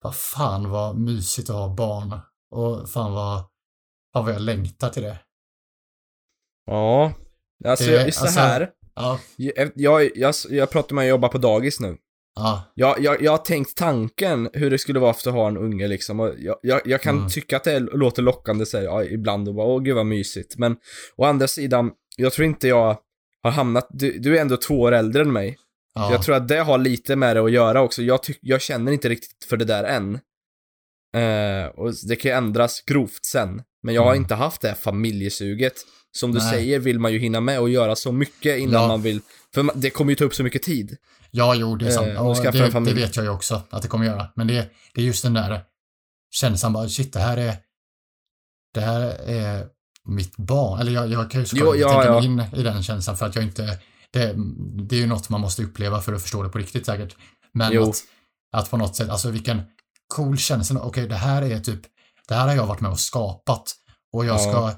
vad 0.03 0.15
fan 0.15 0.69
vad 0.69 0.97
mysigt 0.99 1.49
att 1.49 1.55
ha 1.55 1.75
barn 1.75 2.19
och 2.51 2.89
fan 2.89 3.13
vad, 3.13 3.39
fan 4.13 4.25
vad 4.25 4.33
jag 4.33 4.41
längtar 4.41 4.89
till 4.89 5.03
det. 5.03 5.19
Ja. 6.65 7.13
Alltså, 7.65 7.85
Det- 7.85 8.11
så 8.11 8.23
alltså- 8.25 8.39
här. 8.39 8.69
Ja, 8.95 9.19
Jag, 9.35 9.71
jag, 9.75 10.09
jag, 10.15 10.35
jag 10.49 10.69
pratar 10.71 10.95
med 10.95 11.03
att 11.03 11.09
jobba 11.09 11.27
på 11.27 11.37
dagis 11.37 11.79
nu. 11.79 11.97
ja, 12.35 12.63
Jag, 12.75 12.99
jag, 12.99 13.21
jag 13.21 13.31
har 13.31 13.37
tänkt 13.37 13.77
tanken 13.77 14.49
hur 14.53 14.69
det 14.71 14.77
skulle 14.77 14.99
vara 14.99 15.11
efter 15.11 15.29
att 15.29 15.35
ha 15.35 15.47
en 15.47 15.57
unge 15.57 15.87
liksom. 15.87 16.19
Och 16.19 16.33
jag, 16.37 16.55
jag, 16.61 16.81
jag 16.85 17.01
kan 17.01 17.17
Mm. 17.17 17.29
tycka 17.29 17.57
att 17.57 17.63
det 17.63 17.79
låter 17.79 18.21
lockande 18.21 18.65
här, 18.73 18.81
ja, 18.81 19.03
ibland 19.03 19.47
och 19.47 19.55
bara 19.55 19.67
åh 19.67 19.81
gud 19.83 19.95
vad 19.95 20.05
mysigt. 20.05 20.57
Men 20.57 20.77
å 21.15 21.23
andra 21.25 21.47
sidan, 21.47 21.91
jag 22.17 22.33
tror 22.33 22.45
inte 22.47 22.67
jag 22.67 22.97
har 23.43 23.51
hamnat, 23.51 23.87
du, 23.89 24.19
du 24.19 24.37
är 24.37 24.41
ändå 24.41 24.57
två 24.57 24.81
år 24.81 24.91
äldre 24.91 25.21
än 25.21 25.31
mig. 25.31 25.57
ja. 25.95 26.11
Jag 26.11 26.23
tror 26.23 26.35
att 26.35 26.47
det 26.47 26.57
har 26.59 26.77
lite 26.77 27.15
med 27.15 27.35
det 27.35 27.41
att 27.43 27.51
göra 27.51 27.81
också. 27.81 28.01
Jag, 28.01 28.23
tyck, 28.23 28.39
jag 28.41 28.61
känner 28.61 28.91
inte 28.91 29.09
riktigt 29.09 29.43
för 29.49 29.57
det 29.57 29.65
där 29.65 29.83
än. 29.83 30.19
Eh, 31.15 31.65
och 31.65 31.93
det 32.07 32.15
kan 32.15 32.31
ju 32.31 32.37
ändras 32.37 32.81
grovt 32.81 33.25
sen. 33.25 33.61
Men 33.83 33.95
jag 33.95 34.01
har 34.03 34.11
Mm. 34.11 34.21
inte 34.23 34.35
haft 34.35 34.61
det 34.61 34.67
här 34.67 34.75
familjesuget. 34.75 35.73
som 36.15 36.31
du 36.31 36.39
Nej. 36.39 36.49
säger 36.51 36.79
vill 36.79 36.99
man 36.99 37.13
ju 37.13 37.19
hinna 37.19 37.41
med 37.41 37.59
och 37.59 37.69
göra 37.69 37.95
så 37.95 38.11
mycket 38.11 38.59
innan 38.59 38.81
Ja. 38.81 38.87
man 38.87 39.01
vill, 39.01 39.21
för 39.53 39.69
det 39.75 39.89
kommer 39.89 40.11
ju 40.11 40.15
ta 40.15 40.23
upp 40.25 40.35
så 40.35 40.43
mycket 40.43 40.63
tid. 40.63 40.97
Ja, 41.31 41.55
jo, 41.55 41.75
det 41.75 41.87
är 41.87 41.91
sant. 41.91 42.07
Eh, 42.07 42.27
och 42.27 42.35
det, 42.35 42.79
det 42.85 42.93
vet 42.93 43.15
jag 43.15 43.23
ju 43.25 43.29
också 43.31 43.61
att 43.69 43.81
det 43.81 43.87
kommer 43.87 44.05
göra. 44.05 44.27
Men 44.35 44.47
det, 44.47 44.69
det 44.93 45.01
är 45.01 45.05
just 45.05 45.23
den 45.23 45.33
där 45.33 45.61
känslan 46.31 46.73
bara, 46.73 46.89
shit, 46.89 47.13
det 47.13 47.19
här 47.19 47.37
är, 47.37 47.55
det 48.73 48.81
här 48.81 49.01
är 49.25 49.67
mitt 50.07 50.37
barn. 50.37 50.79
Eller 50.79 50.91
jag, 50.91 51.11
jag 51.11 51.31
kan 51.31 51.41
ju 51.41 51.47
såklart 51.47 51.75
Jo, 51.77 51.87
tänka 51.89 52.05
ja. 52.05 52.11
mig 52.13 52.25
in 52.25 52.43
i 52.53 52.63
den 52.63 52.83
känslan 52.83 53.17
för 53.17 53.25
att 53.25 53.35
jag 53.35 53.43
inte, 53.43 53.79
det, 54.11 54.33
det 54.87 54.95
är 54.95 54.99
ju 54.99 55.07
något 55.07 55.29
man 55.29 55.41
måste 55.41 55.63
uppleva 55.63 56.01
för 56.01 56.13
att 56.13 56.21
förstå 56.21 56.43
det 56.43 56.49
på 56.49 56.57
riktigt 56.57 56.85
säkert. 56.85 57.15
Men 57.53 57.71
Jo. 57.73 57.83
att, 57.89 57.95
att 58.51 58.69
på 58.71 58.77
något 58.77 58.95
sätt, 58.95 59.09
alltså 59.09 59.29
vilken 59.29 59.61
cool 60.15 60.37
känsla, 60.37 60.81
okej, 60.81 61.07
det 61.07 61.15
här 61.15 61.41
är 61.41 61.59
typ, 61.59 61.81
det 62.27 62.35
här 62.35 62.47
har 62.47 62.55
jag 62.55 62.67
varit 62.67 62.81
med 62.81 62.91
och 62.91 62.99
skapat 62.99 63.73
och 64.13 64.25
jag 64.25 64.35
Ja. 64.35 64.39
ska, 64.39 64.71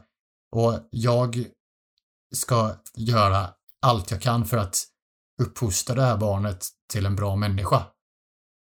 och 0.56 0.80
jag 0.92 1.46
ska 2.36 2.76
göra 2.96 3.50
allt 3.82 4.12
jag 4.12 4.22
kan 4.22 4.46
för 4.46 4.58
att 4.58 4.84
uppfostra 5.42 5.96
det 5.96 6.02
här 6.02 6.18
barnet 6.18 6.66
till 6.94 7.06
en 7.06 7.16
bra 7.16 7.36
människa 7.36 7.84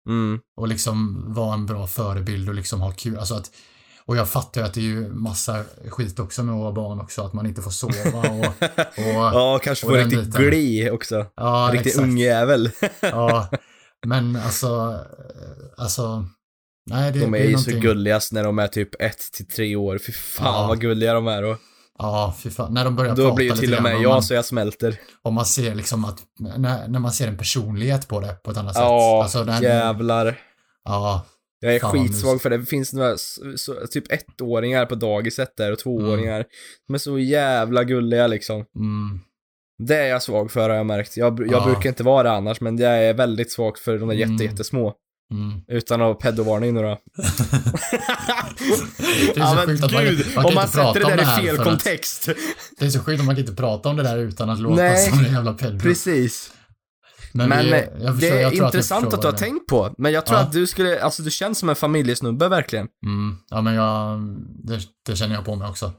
Mm. 0.10 0.40
och 0.58 0.68
liksom 0.68 1.26
vara 1.34 1.54
en 1.54 1.66
bra 1.66 1.88
förebild 1.88 2.50
och 2.50 2.56
liksom 2.56 2.82
ha 2.82 2.92
kul. 2.92 3.18
Alltså 3.18 3.36
att, 3.36 3.52
och 4.10 4.18
jag 4.18 4.30
fattar 4.30 4.62
ju 4.62 4.68
att 4.68 4.74
det 4.74 4.80
är 4.80 4.84
ju 4.84 5.10
massa 5.14 5.64
skit 5.90 6.20
också 6.20 6.44
med 6.44 6.56
att 6.56 6.62
vara 6.62 6.72
barn 6.72 7.00
också, 7.00 7.24
att 7.26 7.34
man 7.34 7.46
inte 7.46 7.62
får 7.62 7.72
sova 7.72 8.20
och, 8.30 8.46
och 8.98 9.36
Ja, 9.36 9.60
kanske 9.64 9.86
och 9.86 9.92
få 9.92 9.96
den 9.98 10.10
riktigt 10.10 10.26
biten. 10.26 10.42
gli 10.50 10.90
också. 10.90 11.26
ja, 11.36 11.70
riktigt 11.74 11.98
ungjävel. 11.98 12.70
Ja, 13.02 13.50
men 14.06 14.36
alltså, 14.36 15.00
alltså, 15.78 16.26
nej 16.90 17.12
det, 17.12 17.20
De 17.20 17.32
det 17.32 17.38
är 17.40 17.44
ju 17.46 17.58
så 17.58 17.70
någonting- 17.70 17.82
gulligast 17.82 18.32
när 18.32 18.44
de 18.44 18.60
är 18.60 18.68
typ 18.68 19.02
ett 19.02 19.32
till 19.34 19.48
tre 19.48 19.76
år. 19.76 19.98
Fy 19.98 20.12
fan 20.12 20.62
Ja. 20.62 20.68
vad 20.68 20.80
gulliga 20.82 21.14
de 21.14 21.28
är. 21.28 21.44
Och 21.44 21.58
Ja, 22.02 22.36
fy 22.40 22.50
fan. 22.50 22.74
När 22.74 22.86
de 22.86 22.96
börjar 22.96 23.16
då 23.16 23.22
prata 23.24 23.36
blir 23.36 23.46
ju 23.46 23.52
till 23.56 23.76
och 23.76 23.84
med 23.84 23.96
och 23.96 24.02
jag 24.04 24.10
man, 24.10 24.24
så 24.24 24.34
jag 24.34 24.46
smälter. 24.46 25.00
och 25.24 25.34
man 25.34 25.46
ser 25.46 25.76
liksom 25.76 26.06
att, 26.06 26.18
när, 26.40 26.88
när 26.88 27.00
man 27.00 27.12
ser 27.12 27.28
en 27.28 27.38
personlighet 27.38 28.08
på 28.08 28.20
det 28.20 28.34
på 28.44 28.52
ett 28.52 28.58
annat 28.58 28.76
Ja, 28.76 28.82
sätt. 28.82 29.24
Alltså, 29.38 29.52
den, 29.52 29.64
jävlar. 29.64 30.38
Ja, 30.86 31.26
Jag 31.60 31.76
är 31.76 31.80
Fan, 31.80 31.92
skitsvag 31.92 32.42
för 32.42 32.50
det. 32.50 32.58
Det 32.58 32.66
finns 32.66 32.94
några 32.94 33.18
så, 33.56 33.76
typ 33.92 34.04
ettåringar 34.12 34.86
på 34.86 34.96
dagiset 34.96 35.54
där 35.58 35.72
och 35.72 35.80
tvååringar. 35.80 36.46
De 36.88 36.94
är 36.94 36.98
så 36.98 37.20
jävla 37.20 37.84
gulliga 37.84 38.28
liksom. 38.28 38.56
mm, 38.76 39.20
Det 39.84 39.96
är 39.96 40.08
jag 40.08 40.24
svag 40.24 40.52
för 40.52 40.70
har 40.70 40.76
jag 40.76 40.86
märkt. 40.86 41.18
Jag, 41.18 41.40
jag 41.40 41.52
Ja. 41.52 41.66
brukar 41.66 41.90
inte 41.90 42.04
vara 42.04 42.24
det 42.24 42.32
annars, 42.32 42.62
men 42.62 42.78
jag 42.78 43.04
är 43.04 43.14
väldigt 43.14 43.52
svag 43.52 43.78
för 43.78 43.98
de 43.98 44.10
där 44.10 44.16
Mm. 44.16 44.32
jätte, 44.32 44.44
jättesmå. 44.44 44.94
mm. 45.32 45.62
Utan 45.68 46.02
att 46.02 46.20
pedovarning 46.20 46.74
nu 46.74 46.82
då. 46.82 46.98
Det 49.36 49.40
är 49.42 49.56
så 49.56 49.68
sjukt 49.68 49.84
att 49.84 49.92
man, 49.92 50.04
gud, 50.04 50.26
man 50.36 50.44
kan 50.44 50.46
om 50.46 50.54
man 50.56 50.68
sätter 50.68 50.94
det 51.00 51.04
om 51.06 51.10
där 51.12 51.18
det 51.18 51.24
i 51.24 51.46
fel 51.46 51.56
för 51.56 51.62
att- 51.64 51.70
kontext. 51.70 52.30
Det 52.80 52.86
är 52.86 52.90
så 52.90 53.00
sjukt 53.00 53.20
att 53.20 53.26
man 53.26 53.36
kan 53.36 53.42
inte 53.44 53.56
prata 53.56 53.90
om 53.90 53.96
det 53.98 54.04
där 54.04 54.18
utan 54.18 54.50
att 54.50 54.60
låta 54.60 54.76
Nej, 54.84 55.10
som 55.10 55.26
en 55.26 55.34
jävla 55.34 55.54
pedo. 55.54 55.80
Precis. 55.80 56.54
Men, 57.34 57.50
Men 57.50 57.60
eh, 57.74 57.80
jag 57.80 57.90
förstår, 58.16 58.20
det 58.20 58.42
är 58.42 58.48
att 58.48 58.54
intressant 58.54 59.04
förstår 59.04 59.18
att 59.18 59.22
du 59.22 59.28
har 59.28 59.32
det 59.32 59.38
tänkt 59.38 59.68
på. 59.68 59.94
Men 59.98 60.12
jag 60.12 60.26
tror 60.26 60.40
Ja. 60.40 60.44
att 60.46 60.52
du 60.52 60.68
skulle, 60.68 61.04
alltså 61.04 61.24
du 61.24 61.32
känns 61.32 61.60
som 61.60 61.70
en 61.70 61.76
familjesnubbe 61.76 62.48
verkligen. 62.50 62.88
Mm, 63.06 63.38
ja, 63.50 63.62
men 63.62 63.74
jag, 63.74 64.20
det, 64.64 64.80
det 65.06 65.16
känner 65.16 65.36
jag 65.36 65.46
på 65.46 65.56
mig 65.56 65.70
också. 65.70 65.92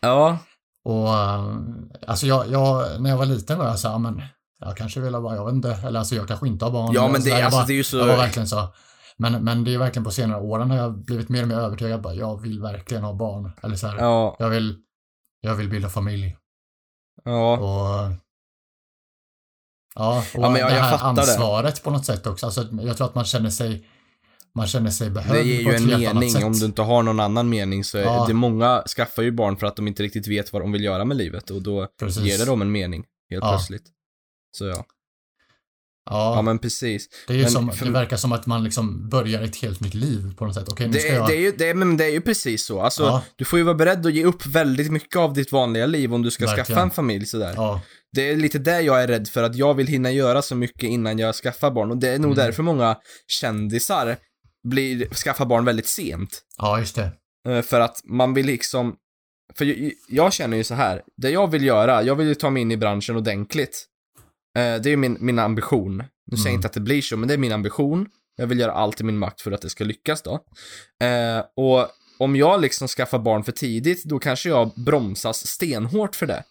Ja. 0.00 0.38
Och 0.84 1.08
eh, 1.08 1.56
alltså 2.06 2.26
jag, 2.26 2.50
jag, 2.50 3.00
när 3.02 3.10
jag 3.10 3.16
var 3.16 3.26
liten 3.26 3.58
var 3.58 3.64
jag 3.66 3.78
så 3.78 3.88
här, 3.88 3.98
men 3.98 4.22
jag 4.60 4.76
kanske 4.76 5.00
vill 5.00 5.14
ha 5.14 5.20
barn, 5.20 5.36
jag 5.36 5.44
vet 5.46 5.54
inte, 5.54 5.70
eller 5.84 5.98
alltså 5.98 6.14
jag 6.14 6.28
kanske 6.28 6.48
inte 6.48 6.64
har 6.64 6.72
barn. 6.72 6.90
Ja 6.94 7.08
men 7.08 7.22
det, 7.22 7.30
där. 7.30 7.42
alltså, 7.42 7.58
bara, 7.58 7.66
det 7.66 7.72
är 7.72 7.76
ju 7.76 7.84
så... 7.84 7.96
jag 7.96 8.06
var 8.06 8.16
verkligen 8.16 8.48
så. 8.48 8.68
Men, 9.16 9.44
men 9.44 9.64
det 9.64 9.74
är 9.74 9.78
verkligen 9.78 10.04
på 10.04 10.10
senare 10.10 10.40
åren 10.40 10.70
har 10.70 10.76
jag 10.76 11.04
blivit 11.04 11.28
mer 11.28 11.42
och 11.42 11.48
mer 11.48 11.56
övertygad, 11.58 12.02
bara, 12.02 12.14
jag 12.14 12.42
vill 12.42 12.60
verkligen 12.60 13.04
ha 13.04 13.14
barn. 13.14 13.50
Eller 13.62 13.76
så 13.76 13.86
här, 13.86 13.96
Ja, 13.98 14.36
jag 14.38 14.48
vill, 14.50 14.76
jag 15.40 15.54
vill 15.54 15.68
bilda 15.70 15.88
familj. 15.88 16.36
ja. 17.24 17.56
Och 17.58 18.12
Ja, 19.98 20.18
och 20.34 20.42
Ja, 20.42 20.50
men 20.50 20.60
jag- 20.60 20.70
det 20.70 20.76
jag 20.76 20.82
här 20.82 20.98
det. 20.98 21.04
ansvaret 21.04 21.82
på 21.82 21.90
något 21.90 22.04
sätt 22.06 22.26
också. 22.26 22.46
Alltså, 22.46 22.68
jag 22.82 22.96
tror 22.96 23.06
att 23.06 23.14
man 23.14 23.24
känner 23.24 23.50
sig 23.50 23.84
man 24.54 24.66
känner 24.66 24.90
sig 24.90 25.10
behövd 25.10 25.38
Det 25.38 25.42
ger 25.48 25.60
ju 25.60 25.74
en 25.74 25.86
mening. 25.86 26.44
Om 26.44 26.52
du 26.52 26.66
inte 26.66 26.82
har 26.82 27.02
någon 27.02 27.20
annan 27.20 27.48
mening 27.48 27.84
så 27.84 27.98
Ja. 27.98 28.24
det 28.28 28.34
många 28.34 28.82
skaffar 28.96 29.22
ju 29.22 29.30
barn 29.32 29.56
för 29.56 29.66
att 29.66 29.76
de 29.76 29.88
inte 29.88 30.02
riktigt 30.02 30.26
vet 30.26 30.52
vad 30.52 30.62
de 30.62 30.72
vill 30.72 30.84
göra 30.84 31.04
med 31.04 31.16
livet 31.16 31.50
och 31.50 31.62
då 31.62 31.86
Precis. 32.00 32.22
ger 32.22 32.38
det 32.38 32.44
dem 32.44 32.62
en 32.62 32.72
mening 32.72 33.04
helt 33.30 33.44
Ja. 33.44 33.50
plötsligt. 33.50 33.84
Så 34.56 34.64
ja. 34.66 34.84
Ja, 36.10 36.34
Ja 36.36 36.42
men 36.42 36.58
precis. 36.58 37.08
det, 37.26 37.32
är 37.32 37.36
ju 37.36 37.42
men 37.42 37.50
som, 37.52 37.72
för- 37.72 37.86
det 37.86 37.92
verkar 37.92 38.16
som 38.16 38.32
att 38.32 38.46
man 38.46 38.64
liksom 38.64 39.08
börjar 39.08 39.42
ett 39.42 39.56
helt 39.56 39.80
nytt 39.80 39.94
liv 39.94 40.34
på 40.36 40.46
något 40.46 40.54
sätt. 40.54 40.68
Okej, 40.68 40.86
nu 40.86 40.92
Det, 40.92 40.98
ska 40.98 41.12
jag... 41.14 41.26
det, 41.28 41.36
är 41.36 41.40
ju, 41.40 41.52
det, 41.52 41.74
men 41.74 41.96
det 41.96 42.04
är 42.04 42.10
ju 42.10 42.20
precis 42.20 42.64
så. 42.64 42.80
Alltså, 42.80 43.02
Ja. 43.02 43.22
du 43.36 43.44
får 43.44 43.58
ju 43.58 43.64
vara 43.64 43.74
beredd 43.74 44.06
att 44.06 44.14
ge 44.14 44.24
upp 44.24 44.46
väldigt 44.46 44.92
mycket 44.92 45.16
av 45.16 45.32
ditt 45.34 45.52
vanliga 45.52 45.86
liv 45.86 46.14
om 46.14 46.22
du 46.22 46.30
ska 46.30 46.46
Verkligen. 46.46 46.66
skaffa 46.66 46.80
en 46.82 46.90
familj 46.90 47.26
sådär. 47.26 47.52
Ja, 47.56 47.80
Det 48.12 48.30
är 48.30 48.36
lite 48.36 48.58
där 48.58 48.80
jag 48.80 49.02
är 49.02 49.06
rädd 49.06 49.28
för 49.28 49.42
att 49.42 49.56
jag 49.56 49.74
vill 49.74 49.86
hinna 49.86 50.10
göra 50.10 50.42
så 50.42 50.54
mycket 50.54 50.82
innan 50.82 51.18
jag 51.18 51.34
skaffar 51.34 51.70
barn 51.70 51.90
och 51.90 51.96
det 51.98 52.08
är 52.08 52.18
nog 52.18 52.32
Mm. 52.32 52.44
därför 52.44 52.62
många 52.62 52.96
kändisar 53.26 54.16
blir, 54.68 55.08
skaffar 55.14 55.46
barn 55.46 55.64
väldigt 55.64 55.86
sent. 55.88 56.42
ja, 56.58 56.78
just 56.78 56.96
det. 56.96 57.10
Eh, 57.48 57.62
För 57.62 57.80
att 57.80 58.00
man 58.04 58.34
vill 58.34 58.46
liksom, 58.46 58.96
för 59.54 59.64
jag, 59.64 59.92
jag 60.08 60.32
känner 60.32 60.56
ju 60.56 60.64
så 60.64 60.74
här, 60.74 61.02
det 61.16 61.30
jag 61.30 61.50
vill 61.50 61.64
göra, 61.64 62.02
jag 62.02 62.14
vill 62.16 62.26
ju 62.26 62.34
ta 62.34 62.50
mig 62.50 62.62
in 62.62 62.70
i 62.70 62.76
branschen 62.76 63.16
ordentligt. 63.16 63.86
Eh, 64.58 64.62
Det 64.62 64.88
är 64.88 64.90
ju 64.90 64.96
min, 64.96 65.16
min 65.20 65.38
ambition. 65.38 65.96
Nu 65.96 66.36
säger 66.36 66.46
jag 66.46 66.46
Mm. 66.50 66.54
inte 66.58 66.66
att 66.66 66.72
det 66.72 66.80
blir 66.80 67.02
så, 67.02 67.16
men 67.16 67.28
det 67.28 67.34
är 67.34 67.38
min 67.38 67.52
ambition. 67.52 68.06
Jag 68.36 68.46
vill 68.46 68.58
göra 68.60 68.72
allt 68.72 69.00
i 69.00 69.04
min 69.04 69.18
makt 69.18 69.40
för 69.40 69.52
att 69.52 69.62
det 69.62 69.70
ska 69.70 69.84
lyckas 69.84 70.22
då. 70.22 70.34
Eh, 71.06 71.44
och 71.56 71.88
om 72.18 72.36
jag 72.36 72.60
liksom 72.60 72.88
skaffar 72.88 73.18
barn 73.18 73.44
för 73.44 73.52
tidigt, 73.52 74.04
då 74.04 74.18
kanske 74.18 74.48
jag 74.48 74.70
bromsas 74.76 75.46
stenhårt 75.46 76.16
för 76.16 76.26
det. 76.26 76.44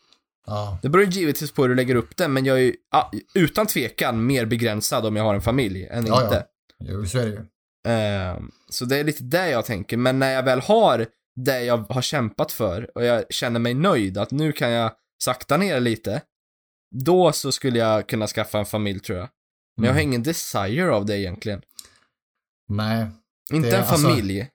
Ja, 0.48 0.80
Det 0.82 0.90
beror 0.90 1.06
givetvis 1.06 1.52
på 1.52 1.62
hur 1.62 1.70
du 1.70 1.76
lägger 1.76 1.96
upp 1.96 2.18
det, 2.18 2.28
men 2.28 2.46
jag 2.46 2.58
är 2.58 2.62
ju 2.62 2.76
ah, 2.92 3.12
utan 3.34 3.68
tvekan 3.68 4.26
mer 4.26 4.46
begränsad 4.46 5.06
om 5.06 5.16
jag 5.16 5.24
har 5.24 5.36
en 5.36 5.42
familj 5.42 5.86
än 5.86 6.06
Ja, 6.06 6.22
ja. 6.22 6.24
inte. 6.24 6.46
jo, 6.80 7.06
så 7.06 7.18
är 7.20 7.26
det 7.26 7.32
ju. 7.32 7.40
Eh, 7.94 8.40
så 8.70 8.86
det 8.86 8.98
är 8.98 9.04
lite 9.04 9.24
det 9.24 9.50
jag 9.50 9.66
tänker, 9.66 9.98
men 9.98 10.20
när 10.20 10.32
jag 10.32 10.44
väl 10.44 10.60
har 10.60 11.06
det 11.36 11.64
jag 11.64 11.78
har 11.78 12.02
kämpat 12.02 12.52
för 12.52 12.98
och 12.98 13.06
jag 13.06 13.24
känner 13.34 13.60
mig 13.60 13.74
nöjd 13.74 14.18
att 14.18 14.32
nu 14.32 14.52
kan 14.52 14.72
jag 14.72 14.92
sakta 15.24 15.58
ner 15.58 15.80
lite, 15.80 16.22
då 16.96 17.32
så 17.32 17.52
skulle 17.52 17.80
jag 17.80 18.10
kunna 18.10 18.28
skaffa 18.28 18.60
en 18.60 18.66
familj 18.66 19.00
tror 19.00 19.18
jag. 19.20 19.30
Men 19.78 19.86
jag 19.86 19.94
har 19.94 20.00
Mm. 20.00 20.10
ingen 20.10 20.24
desire 20.24 20.92
av 20.92 21.06
det 21.06 21.20
egentligen. 21.20 21.62
Nej, 22.70 23.08
Inte 23.54 23.70
Det- 23.70 23.76
en 23.78 23.84
alltså- 23.84 24.08
familj. 24.08 24.50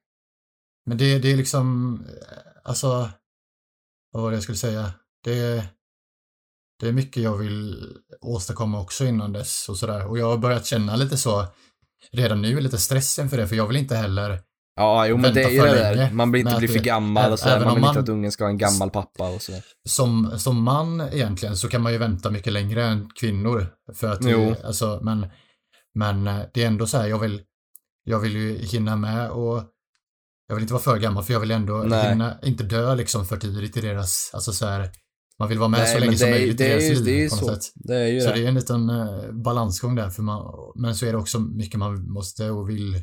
men 0.87 0.99
det, 0.99 1.19
det 1.19 1.33
är 1.33 1.37
liksom, 1.37 1.95
eh, 2.09 2.39
alltså, 2.65 3.11
vad 4.13 4.23
var 4.23 4.31
det 4.31 4.37
jag 4.37 4.43
skulle 4.43 4.59
säga? 4.59 4.93
Det, 5.25 5.65
det 6.83 6.89
är 6.89 6.93
mycket 6.93 7.23
jag 7.23 7.37
vill 7.37 7.87
åstadkomma 8.21 8.81
också 8.81 9.05
innan 9.05 9.33
dess 9.33 9.69
och 9.69 9.77
sådär. 9.77 10.07
Och 10.07 10.19
jag 10.19 10.27
har 10.27 10.39
börjat 10.39 10.67
känna 10.67 10.97
lite 10.97 11.17
så, 11.17 11.47
redan 12.13 12.43
nu, 12.43 12.61
lite 12.61 12.79
stress 12.79 13.19
inför 13.19 13.37
det, 13.37 13.49
för 13.49 13.57
jag 13.57 13.67
vill 13.67 13.77
inte 13.77 13.97
heller 13.97 14.41
Ja, 14.77 15.07
jo 15.07 15.17
men 15.17 15.35
det 15.35 15.43
är 15.43 15.51
ju 15.51 15.61
för 15.61 15.67
det 15.69 15.75
där. 15.75 16.11
Man 16.13 16.33
vill 16.33 16.47
inte 16.47 16.59
bli 16.59 16.69
för 16.69 16.79
gammal 16.79 17.33
och 17.33 17.39
så. 17.39 17.49
även 17.49 17.65
Man 17.65 17.75
vill 17.75 17.85
inte 17.85 17.95
man- 17.95 18.03
att 18.03 18.09
ungen 18.09 18.33
ska 18.33 18.45
ha 18.45 18.51
en 18.51 18.59
gammal 18.59 18.91
pappa 18.91 19.29
och 19.29 19.43
så. 19.43 19.53
som, 19.89 20.33
som 20.39 20.63
man 20.63 21.01
egentligen 21.01 21.57
så 21.57 21.69
kan 21.69 21.83
man 21.83 21.93
ju 21.93 21.99
vänta 21.99 22.31
mycket 22.31 22.53
längre 22.53 22.85
än 22.85 23.11
kvinnor. 23.21 23.67
För 23.95 24.13
att, 24.13 24.19
Jo. 24.23 24.55
alltså, 24.65 25.01
men, 25.03 25.27
men 25.95 26.27
eh, 26.27 26.41
det 26.55 26.63
är 26.63 26.67
ändå 26.67 26.87
så 26.87 26.99
här, 26.99 27.07
jag 27.07 27.19
vill, 27.19 27.43
jag 28.05 28.19
vill 28.19 28.37
ju 28.37 28.59
hinna 28.59 28.97
med 28.97 29.31
och 29.31 29.63
jag 30.49 30.55
vill 30.55 30.63
inte 30.63 30.75
vara 30.75 30.83
för 30.83 30.99
gammal 30.99 31.25
för 31.25 31.33
jag 31.33 31.41
vill 31.41 31.51
ändå 31.51 31.75
Nej. 31.75 32.09
hinna, 32.09 32.39
inte 32.43 32.65
dö 32.65 32.95
liksom 32.95 33.27
för 33.27 33.37
tidigt 33.37 33.77
i 33.77 33.81
deras, 33.81 34.31
alltså 34.35 34.53
så 34.53 34.67
här, 34.67 34.91
man 35.43 35.49
vill 35.49 35.59
vara 35.59 35.69
med 35.69 35.89
så 35.89 35.93
Nej, 35.93 36.01
länge 36.01 36.11
men 36.11 36.19
som 36.19 36.29
är, 36.29 36.33
möjligt 36.33 36.59
det 36.59 36.67
i 36.67 36.69
deras 36.69 36.83
liv 36.89 37.05
det 37.05 37.11
är 37.13 37.23
ju 37.23 37.29
så. 37.31 37.47
sätt. 37.47 37.73
Det 37.75 37.95
är 37.97 38.07
ju 38.07 38.21
Så 38.21 38.29
det. 38.29 38.35
det 38.35 38.45
är 38.45 38.49
en 38.49 38.55
liten 38.55 38.91
eh, 38.91 39.31
balansgång 39.33 39.95
där, 39.95 40.11
för 40.11 40.23
man, 40.23 40.55
men 40.75 40.95
så 40.95 41.07
är 41.07 41.13
det 41.13 41.19
också 41.19 41.39
mycket 41.41 41.79
man 41.79 42.11
måste 42.13 42.51
och 42.51 42.71
vill 42.71 42.95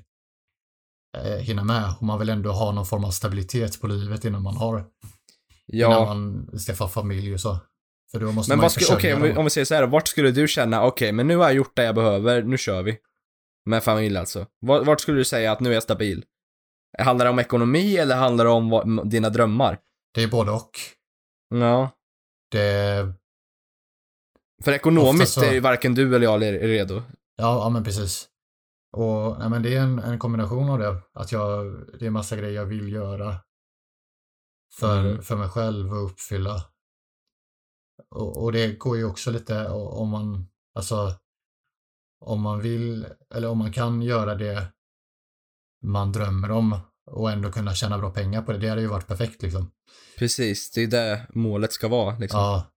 eh, 1.18 1.38
hinna 1.42 1.64
med 1.64 1.94
och 2.00 2.04
man 2.04 2.20
vill 2.20 2.30
ändå 2.30 2.52
ha 2.52 2.72
någon 2.72 2.86
form 2.86 3.04
av 3.06 3.12
stabilitet 3.12 3.82
på 3.82 3.88
livet 3.88 4.26
innan 4.26 4.44
man 4.44 4.58
har, 4.58 4.76
innan 4.78 5.92
Ja. 5.92 6.06
man 6.06 6.48
skaffar 6.68 6.88
familj 6.88 7.34
och 7.34 7.40
så. 7.40 7.58
För 8.12 8.20
då 8.20 8.32
måste 8.32 8.52
Men 8.52 8.58
man 8.60 8.70
ju 8.70 8.86
okej 8.86 8.96
försörja 9.12 9.32
om, 9.32 9.38
om 9.38 9.44
vi 9.44 9.50
säger 9.50 9.66
så 9.66 9.76
här, 9.76 9.88
vart 9.88 10.08
skulle 10.08 10.32
du 10.32 10.48
känna, 10.48 10.86
okej 10.86 11.12
men 11.12 11.28
nu 11.28 11.36
har 11.36 11.44
jag 11.44 11.54
gjort 11.54 11.76
det 11.76 11.84
jag 11.84 11.96
behöver, 11.96 12.44
nu 12.44 12.58
kör 12.58 12.82
vi. 12.84 12.98
Med 13.66 13.84
familj 13.84 14.18
alltså. 14.18 14.46
Vart, 14.62 14.86
vart 14.86 15.02
skulle 15.02 15.18
du 15.18 15.26
säga 15.26 15.52
att 15.52 15.60
nu 15.60 15.70
är 15.70 15.74
jag 15.74 15.84
stabil? 15.84 16.24
Handlar 17.00 17.26
det 17.26 17.30
om 17.32 17.40
ekonomi 17.40 17.98
eller 17.98 18.16
handlar 18.16 18.46
det 18.46 18.52
om 18.52 18.70
vad, 18.70 19.10
dina 19.10 19.30
drömmar? 19.30 19.80
Det 20.14 20.24
är 20.24 20.28
både 20.28 20.52
och. 20.52 20.72
Ja. 21.56 21.90
Det, 22.52 23.14
För 24.64 24.72
ekonomiskt 24.72 25.34
så- 25.34 25.42
är 25.44 25.54
ju 25.54 25.60
varken 25.60 25.96
du 25.96 26.16
eller 26.16 26.26
jag 26.26 26.44
är 26.44 26.60
redo. 26.60 26.96
ja, 26.96 27.04
ja 27.36 27.70
men 27.70 27.84
precis. 27.84 28.30
Och 28.92 29.40
nej, 29.40 29.50
men 29.50 29.64
det 29.64 29.76
är 29.76 29.82
en, 29.82 30.00
en 30.00 30.20
kombination 30.20 30.70
av 30.70 30.80
det. 30.80 31.02
Att 31.14 31.32
jag, 31.32 31.66
det 32.00 32.06
är 32.06 32.10
massa 32.10 32.36
grejer 32.36 32.56
jag 32.56 32.66
vill 32.66 32.92
göra 32.94 33.36
för, 34.80 35.00
Mm. 35.00 35.22
för 35.22 35.36
mig 35.38 35.50
själv 35.50 35.92
och 35.94 36.06
uppfylla. 36.06 36.66
Och, 38.10 38.44
och 38.44 38.52
det 38.52 38.76
går 38.80 38.98
ju 38.98 39.06
också 39.06 39.32
lite 39.32 39.68
om 39.70 40.10
man, 40.10 40.48
alltså, 40.76 41.14
om 42.20 42.42
man 42.42 42.60
vill, 42.60 43.08
eller 43.36 43.50
om 43.50 43.58
man 43.58 43.74
kan 43.74 44.02
göra 44.02 44.36
det 44.36 44.74
man 45.84 46.12
drömmer 46.12 46.52
om 46.52 46.80
och 47.12 47.32
ändå 47.32 47.52
kunna 47.52 47.76
tjäna 47.76 47.98
bra 47.98 48.12
pengar 48.12 48.42
på 48.42 48.52
det. 48.52 48.58
Det 48.58 48.70
hade 48.70 48.82
ju 48.82 48.88
varit 48.88 49.08
perfekt 49.08 49.42
liksom. 49.42 49.72
Precis, 50.18 50.72
det 50.72 50.84
är 50.84 50.88
det 50.88 51.28
målet 51.30 51.74
ska 51.74 51.88
vara 51.88 52.18
liksom. 52.18 52.40
Ja. 52.40 52.74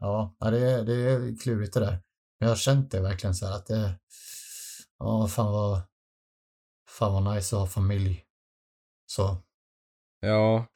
Ja, 0.00 0.50
det, 0.50 0.70
är, 0.70 0.84
det 0.84 0.94
är 0.94 1.38
klurigt 1.42 1.74
det 1.74 1.80
där. 1.80 1.90
Men 2.40 2.46
jag 2.46 2.48
har 2.48 2.56
känt 2.56 2.90
det 2.90 3.00
verkligen 3.00 3.34
så 3.34 3.46
här 3.46 3.56
att 3.56 3.66
det, 3.66 3.98
ja, 4.98 5.28
fan 5.28 5.52
vad, 5.52 5.80
fan 6.88 7.24
vad 7.24 7.34
nice 7.34 7.56
att 7.56 7.60
ha 7.60 7.66
familj. 7.66 8.22
Så, 9.06 9.42
Ja. 10.20 10.66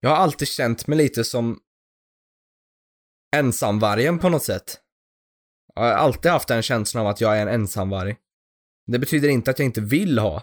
Jag 0.00 0.10
har 0.10 0.16
alltid 0.16 0.48
känt 0.48 0.86
mig 0.86 0.98
lite 0.98 1.24
som 1.24 1.60
ensamvargen 3.36 4.18
på 4.18 4.28
något 4.28 4.42
sätt. 4.44 4.80
Jag 5.74 5.82
har 5.82 5.90
alltid 5.90 6.30
haft 6.30 6.48
den 6.48 6.62
känslan 6.62 7.06
av 7.06 7.10
att 7.10 7.20
jag 7.20 7.38
är 7.38 7.42
en 7.42 7.48
ensamvarg. 7.48 8.16
Det 8.86 8.98
betyder 8.98 9.28
inte 9.28 9.50
att 9.50 9.58
jag 9.58 9.66
inte 9.66 9.80
vill 9.80 10.18
ha. 10.18 10.42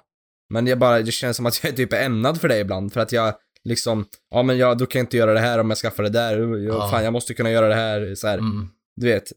Men 0.52 0.68
jag 0.68 0.80
bara, 0.80 1.02
det 1.02 1.12
känns 1.12 1.38
som 1.38 1.46
att 1.46 1.64
jag 1.64 1.74
är 1.74 1.78
typ 1.78 1.94
ämnad 1.94 2.42
för 2.42 2.48
det 2.48 2.60
ibland. 2.60 2.94
För 2.94 3.00
att 3.02 3.12
jag 3.12 3.34
liksom, 3.64 4.06
ja 4.32 4.44
men 4.44 4.58
jag, 4.58 4.78
då 4.78 4.86
kan 4.86 5.00
jag 5.00 5.04
inte 5.06 5.18
göra 5.18 5.34
det 5.34 5.40
här 5.40 5.60
om 5.60 5.70
jag 5.70 5.78
skaffar 5.78 6.04
det 6.04 6.10
där. 6.10 6.38
Jag, 6.40 6.60
Ja. 6.76 6.90
Fan, 6.92 7.04
jag 7.04 7.14
måste 7.14 7.34
kunna 7.34 7.52
göra 7.52 7.68
det 7.68 7.76
här. 7.76 8.16
Så 8.16 8.28
här. 8.28 8.38
mm, 8.38 8.68
Du 8.96 9.08
vet. 9.08 9.32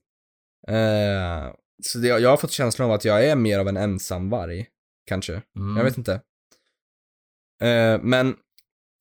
Eh, 0.68 1.52
så 1.82 1.98
det, 1.98 2.08
jag 2.08 2.30
har 2.30 2.36
fått 2.36 2.50
känslan 2.50 2.88
av 2.88 2.94
att 2.94 3.04
jag 3.04 3.24
är 3.26 3.36
mer 3.36 3.58
av 3.58 3.68
en 3.68 3.76
ensamvarg. 3.76 4.66
Kanske. 5.06 5.42
mm, 5.56 5.76
Jag 5.76 5.84
vet 5.84 5.98
inte. 5.98 6.12
Eh, 7.62 8.00
men 8.02 8.36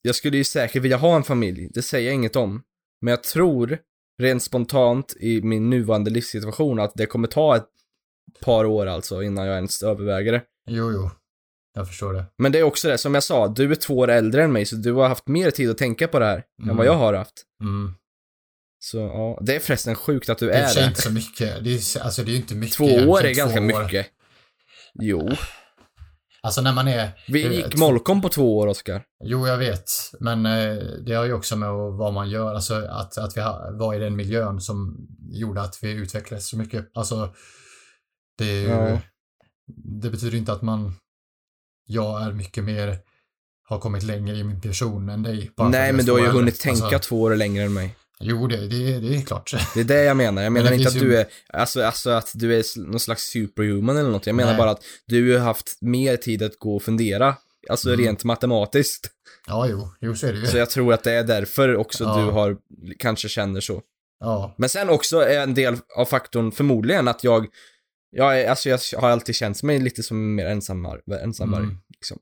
jag 0.02 0.16
skulle 0.16 0.38
ju 0.38 0.44
säkert 0.44 0.82
vilja 0.84 0.98
ha 0.98 1.16
en 1.16 1.24
familj, 1.24 1.70
det 1.74 1.82
säger 1.82 2.06
jag 2.08 2.16
inget 2.16 2.36
om. 2.36 2.62
Men 3.02 3.12
jag 3.12 3.24
tror, 3.24 3.78
rent 4.22 4.44
spontant 4.44 5.16
i 5.20 5.42
min 5.42 5.70
nuvarande 5.70 6.12
livssituation, 6.12 6.80
att 6.80 6.92
det 6.96 7.06
kommer 7.06 7.28
ta 7.28 7.56
ett 7.56 7.68
par 8.42 8.66
år 8.66 8.86
alltså 8.86 9.24
innan 9.24 9.46
jag 9.46 9.56
ens 9.56 9.84
överväger 9.84 10.32
det. 10.32 10.42
Jo, 10.68 10.92
jo. 10.92 11.10
Jag 11.74 11.88
förstår 11.88 12.14
det. 12.14 12.26
Men 12.38 12.52
det 12.52 12.60
är 12.60 12.64
också 12.64 12.88
det, 12.88 12.98
som 12.98 13.14
jag 13.14 13.24
sa, 13.24 13.48
du 13.48 13.72
är 13.72 13.76
två 13.76 13.98
år 13.98 14.08
äldre 14.08 14.44
än 14.44 14.52
mig, 14.52 14.66
så 14.66 14.76
du 14.76 14.92
har 14.94 15.08
haft 15.08 15.28
mer 15.28 15.52
tid 15.52 15.70
att 15.70 15.78
tänka 15.78 16.08
på 16.08 16.20
det 16.20 16.26
här 16.26 16.38
än 16.38 16.64
Mm. 16.64 16.78
vad 16.78 16.86
jag 16.86 16.96
har 16.96 17.14
haft. 17.14 17.44
Mm. 17.62 17.94
Så 18.80 18.98
ja, 18.98 19.40
det 19.42 19.56
är 19.56 19.60
förresten 19.60 19.96
sjukt 19.96 20.30
att 20.30 20.38
du 20.38 20.46
Det 20.48 20.54
är 20.54 20.62
i 20.70 20.74
och 20.74 20.78
är 20.78 20.82
det. 20.82 20.88
inte 20.88 21.02
så 21.02 21.12
mycket. 21.12 21.64
Det 21.64 21.70
är, 21.70 22.04
alltså 22.04 22.24
det 22.24 22.32
är 22.32 22.36
inte 22.36 22.56
mycket. 22.56 22.78
Två 22.78 22.86
år 22.86 23.24
är 23.24 23.34
ganska 23.34 23.60
år. 23.60 23.64
mycket. 23.64 24.08
Jo. 25.02 25.30
Alltså 26.42 26.62
när 26.62 26.74
man 26.74 26.88
är... 26.88 27.10
Vi 27.28 27.56
gick 27.56 27.70
två- 27.70 27.78
Molkom 27.80 28.22
på 28.22 28.30
två 28.30 28.58
år, 28.58 28.68
Oskar. 28.68 29.04
Jo, 29.24 29.48
jag 29.48 29.58
vet. 29.58 29.84
Men 30.20 30.46
eh, 30.46 30.76
det 31.06 31.14
har 31.14 31.26
ju 31.26 31.34
också 31.34 31.56
med 31.56 31.70
vad 31.74 32.14
man 32.14 32.30
gör, 32.30 32.54
alltså 32.56 32.74
att, 32.76 33.18
att 33.18 33.38
vi 33.38 33.42
har, 33.42 33.80
var 33.80 33.94
i 33.94 34.00
den 34.00 34.16
miljön 34.16 34.62
som 34.62 35.08
gjorde 35.32 35.62
att 35.62 35.80
vi 35.82 35.92
utvecklades 35.92 36.50
så 36.50 36.58
mycket. 36.58 36.92
Alltså, 36.94 37.34
det 38.38 38.46
är 38.46 38.62
ju, 38.62 38.68
Ja. 38.70 39.00
Det 40.02 40.10
betyder 40.10 40.38
inte 40.38 40.54
att 40.54 40.62
man, 40.62 40.94
jag 41.86 42.22
är 42.24 42.32
mycket 42.32 42.64
mer, 42.64 42.98
har 43.70 43.80
kommit 43.80 44.04
längre 44.04 44.36
i 44.38 44.44
min 44.44 44.62
person 44.62 45.10
än 45.10 45.24
dig. 45.24 45.52
Nej, 45.58 45.94
men 45.94 46.06
du 46.06 46.12
har 46.12 46.20
ju 46.20 46.28
hunnit 46.28 46.60
tänka 46.60 46.84
Alltså, 46.86 47.00
två 47.00 47.22
år 47.22 47.36
längre 47.36 47.64
än 47.64 47.74
mig. 47.74 47.96
jo, 48.20 48.48
det, 48.48 48.68
det, 48.68 49.00
det 49.00 49.16
är 49.16 49.22
klart. 49.22 49.54
Det 49.74 49.80
är 49.80 49.84
det 49.84 50.04
jag 50.04 50.18
menar. 50.18 50.44
Jag 50.44 50.52
menar 50.52 50.70
det 50.70 50.76
inte 50.76 50.88
att 50.90 51.00
du 51.00 51.18
är, 51.18 51.26
alltså, 51.54 51.84
alltså 51.84 52.10
att 52.10 52.32
du 52.34 52.56
är 52.60 52.80
någon 52.80 53.00
slags 53.00 53.24
superhuman 53.24 53.98
eller 53.98 54.10
något. 54.10 54.28
Jag 54.28 54.36
menar 54.36 54.52
Nej. 54.52 54.58
bara 54.58 54.72
att 54.72 54.84
du 55.08 55.34
har 55.38 55.40
haft 55.46 55.78
mer 55.82 56.18
tid 56.18 56.44
att 56.44 56.60
gå 56.60 56.76
och 56.76 56.84
fundera. 56.84 57.36
Alltså 57.70 57.90
Mm. 57.94 58.06
rent 58.06 58.24
matematiskt. 58.24 59.10
Ja, 59.48 59.68
jo, 59.70 59.90
jo, 60.02 60.16
så 60.16 60.28
är 60.28 60.34
det 60.34 60.40
ju. 60.40 60.46
Så 60.48 60.58
jag 60.58 60.70
tror 60.70 60.94
att 60.94 61.04
det 61.04 61.12
är 61.12 61.24
därför 61.24 61.76
också 61.76 62.04
Ja. 62.04 62.18
du 62.18 62.32
har, 62.32 62.58
kanske 63.00 63.30
känner 63.30 63.62
så. 63.62 63.82
Ja, 64.20 64.56
Men 64.58 64.70
sen 64.70 64.90
också 64.90 65.18
är 65.20 65.40
en 65.44 65.54
del 65.54 65.78
av 65.98 66.06
faktorn 66.06 66.52
förmodligen 66.52 67.08
att 67.08 67.24
jag, 67.24 67.48
jag, 68.14 68.42
är, 68.42 68.50
alltså 68.50 68.70
jag 68.70 68.80
har 69.02 69.10
alltid 69.10 69.36
känt 69.36 69.64
mig 69.64 69.80
lite 69.80 70.04
som 70.04 70.36
mer 70.36 70.46
ensammar, 70.46 71.02
ensamvarg. 71.24 71.64
Mm. 71.64 71.78
Liksom. 71.90 72.18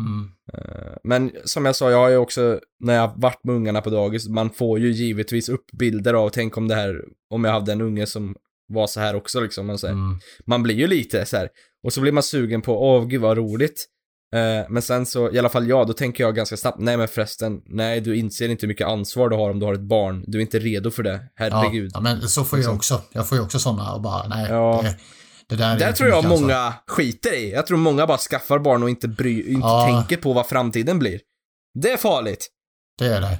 mm, 0.00 0.30
Eh, 0.52 0.92
Men 1.04 1.32
som 1.44 1.64
jag 1.66 1.76
sa, 1.76 1.90
jag 1.90 1.98
har 1.98 2.08
ju 2.08 2.16
också, 2.16 2.60
när 2.80 2.94
jag 2.94 3.12
varit 3.16 3.44
med 3.44 3.54
ungarna 3.54 3.80
på 3.80 3.90
dagis, 3.90 4.28
man 4.28 4.50
får 4.50 4.78
ju 4.78 4.90
givetvis 4.90 5.48
upp 5.48 5.64
bilder 5.78 6.14
av, 6.14 6.28
tänk 6.30 6.56
om 6.56 6.68
det 6.68 6.74
här, 6.74 7.04
om 7.30 7.44
jag 7.44 7.52
hade 7.52 7.72
en 7.72 7.80
unge 7.80 8.06
som 8.06 8.36
var 8.68 8.86
så 8.86 9.00
här 9.00 9.14
också 9.16 9.40
liksom. 9.40 9.66
Men 9.66 9.78
så 9.78 9.86
här, 9.86 9.94
mm, 9.94 10.18
Man 10.46 10.62
blir 10.62 10.74
ju 10.74 10.86
lite 10.86 11.26
så 11.26 11.36
här. 11.36 11.48
och 11.84 11.92
så 11.92 12.00
blir 12.00 12.12
man 12.12 12.22
sugen 12.22 12.62
på, 12.62 12.82
åh 12.82 13.06
gud 13.06 13.20
vad 13.20 13.36
roligt. 13.36 13.86
Eh, 14.34 14.66
men 14.70 14.82
sen 14.82 15.06
så, 15.06 15.30
i 15.32 15.38
alla 15.38 15.48
fall 15.48 15.68
jag, 15.68 15.86
då 15.86 15.92
tänker 15.92 16.24
jag 16.24 16.34
ganska 16.34 16.56
snabbt, 16.56 16.78
nej 16.80 16.96
men 16.96 17.08
förresten, 17.08 17.60
nej 17.66 18.00
du 18.00 18.16
inser 18.16 18.48
inte 18.48 18.66
hur 18.66 18.68
mycket 18.68 18.86
ansvar 18.86 19.28
du 19.28 19.36
har 19.36 19.50
om 19.50 19.58
du 19.58 19.66
har 19.66 19.74
ett 19.74 19.80
barn. 19.80 20.24
Du 20.26 20.38
är 20.38 20.42
inte 20.42 20.58
redo 20.58 20.90
för 20.90 21.02
det, 21.02 21.12
ja, 21.12 21.20
herregud. 21.36 21.90
ja, 21.94 22.00
men 22.00 22.20
så 22.28 22.44
får 22.44 22.58
jag 22.58 22.60
Liksom. 22.62 22.76
också. 22.76 23.02
Jag 23.12 23.28
får 23.28 23.38
ju 23.38 23.44
också 23.44 23.58
sådana 23.58 23.94
och 23.94 24.00
bara, 24.02 24.28
nej, 24.28 24.46
Ja. 24.50 24.80
det, 24.84 24.96
det 25.48 25.56
där 25.56 25.74
är 25.74 25.78
Där 25.78 25.92
tror 25.92 26.08
jag 26.08 26.16
mycket 26.16 26.30
ansvar. 26.30 26.40
många 26.48 26.74
skiter 26.86 27.34
i. 27.34 27.52
Jag 27.52 27.66
tror 27.66 27.78
många 27.78 28.06
bara 28.06 28.18
skaffar 28.18 28.58
barn 28.58 28.82
och 28.82 28.90
inte, 28.90 29.08
bry, 29.08 29.38
inte 29.52 29.66
Ja. 29.66 29.86
tänker 30.06 30.22
på 30.22 30.32
vad 30.32 30.46
framtiden 30.46 30.98
blir. 30.98 31.20
Det 31.74 31.90
är 31.92 31.96
farligt. 31.96 32.48
Det 32.98 33.06
är 33.06 33.20
det. 33.20 33.38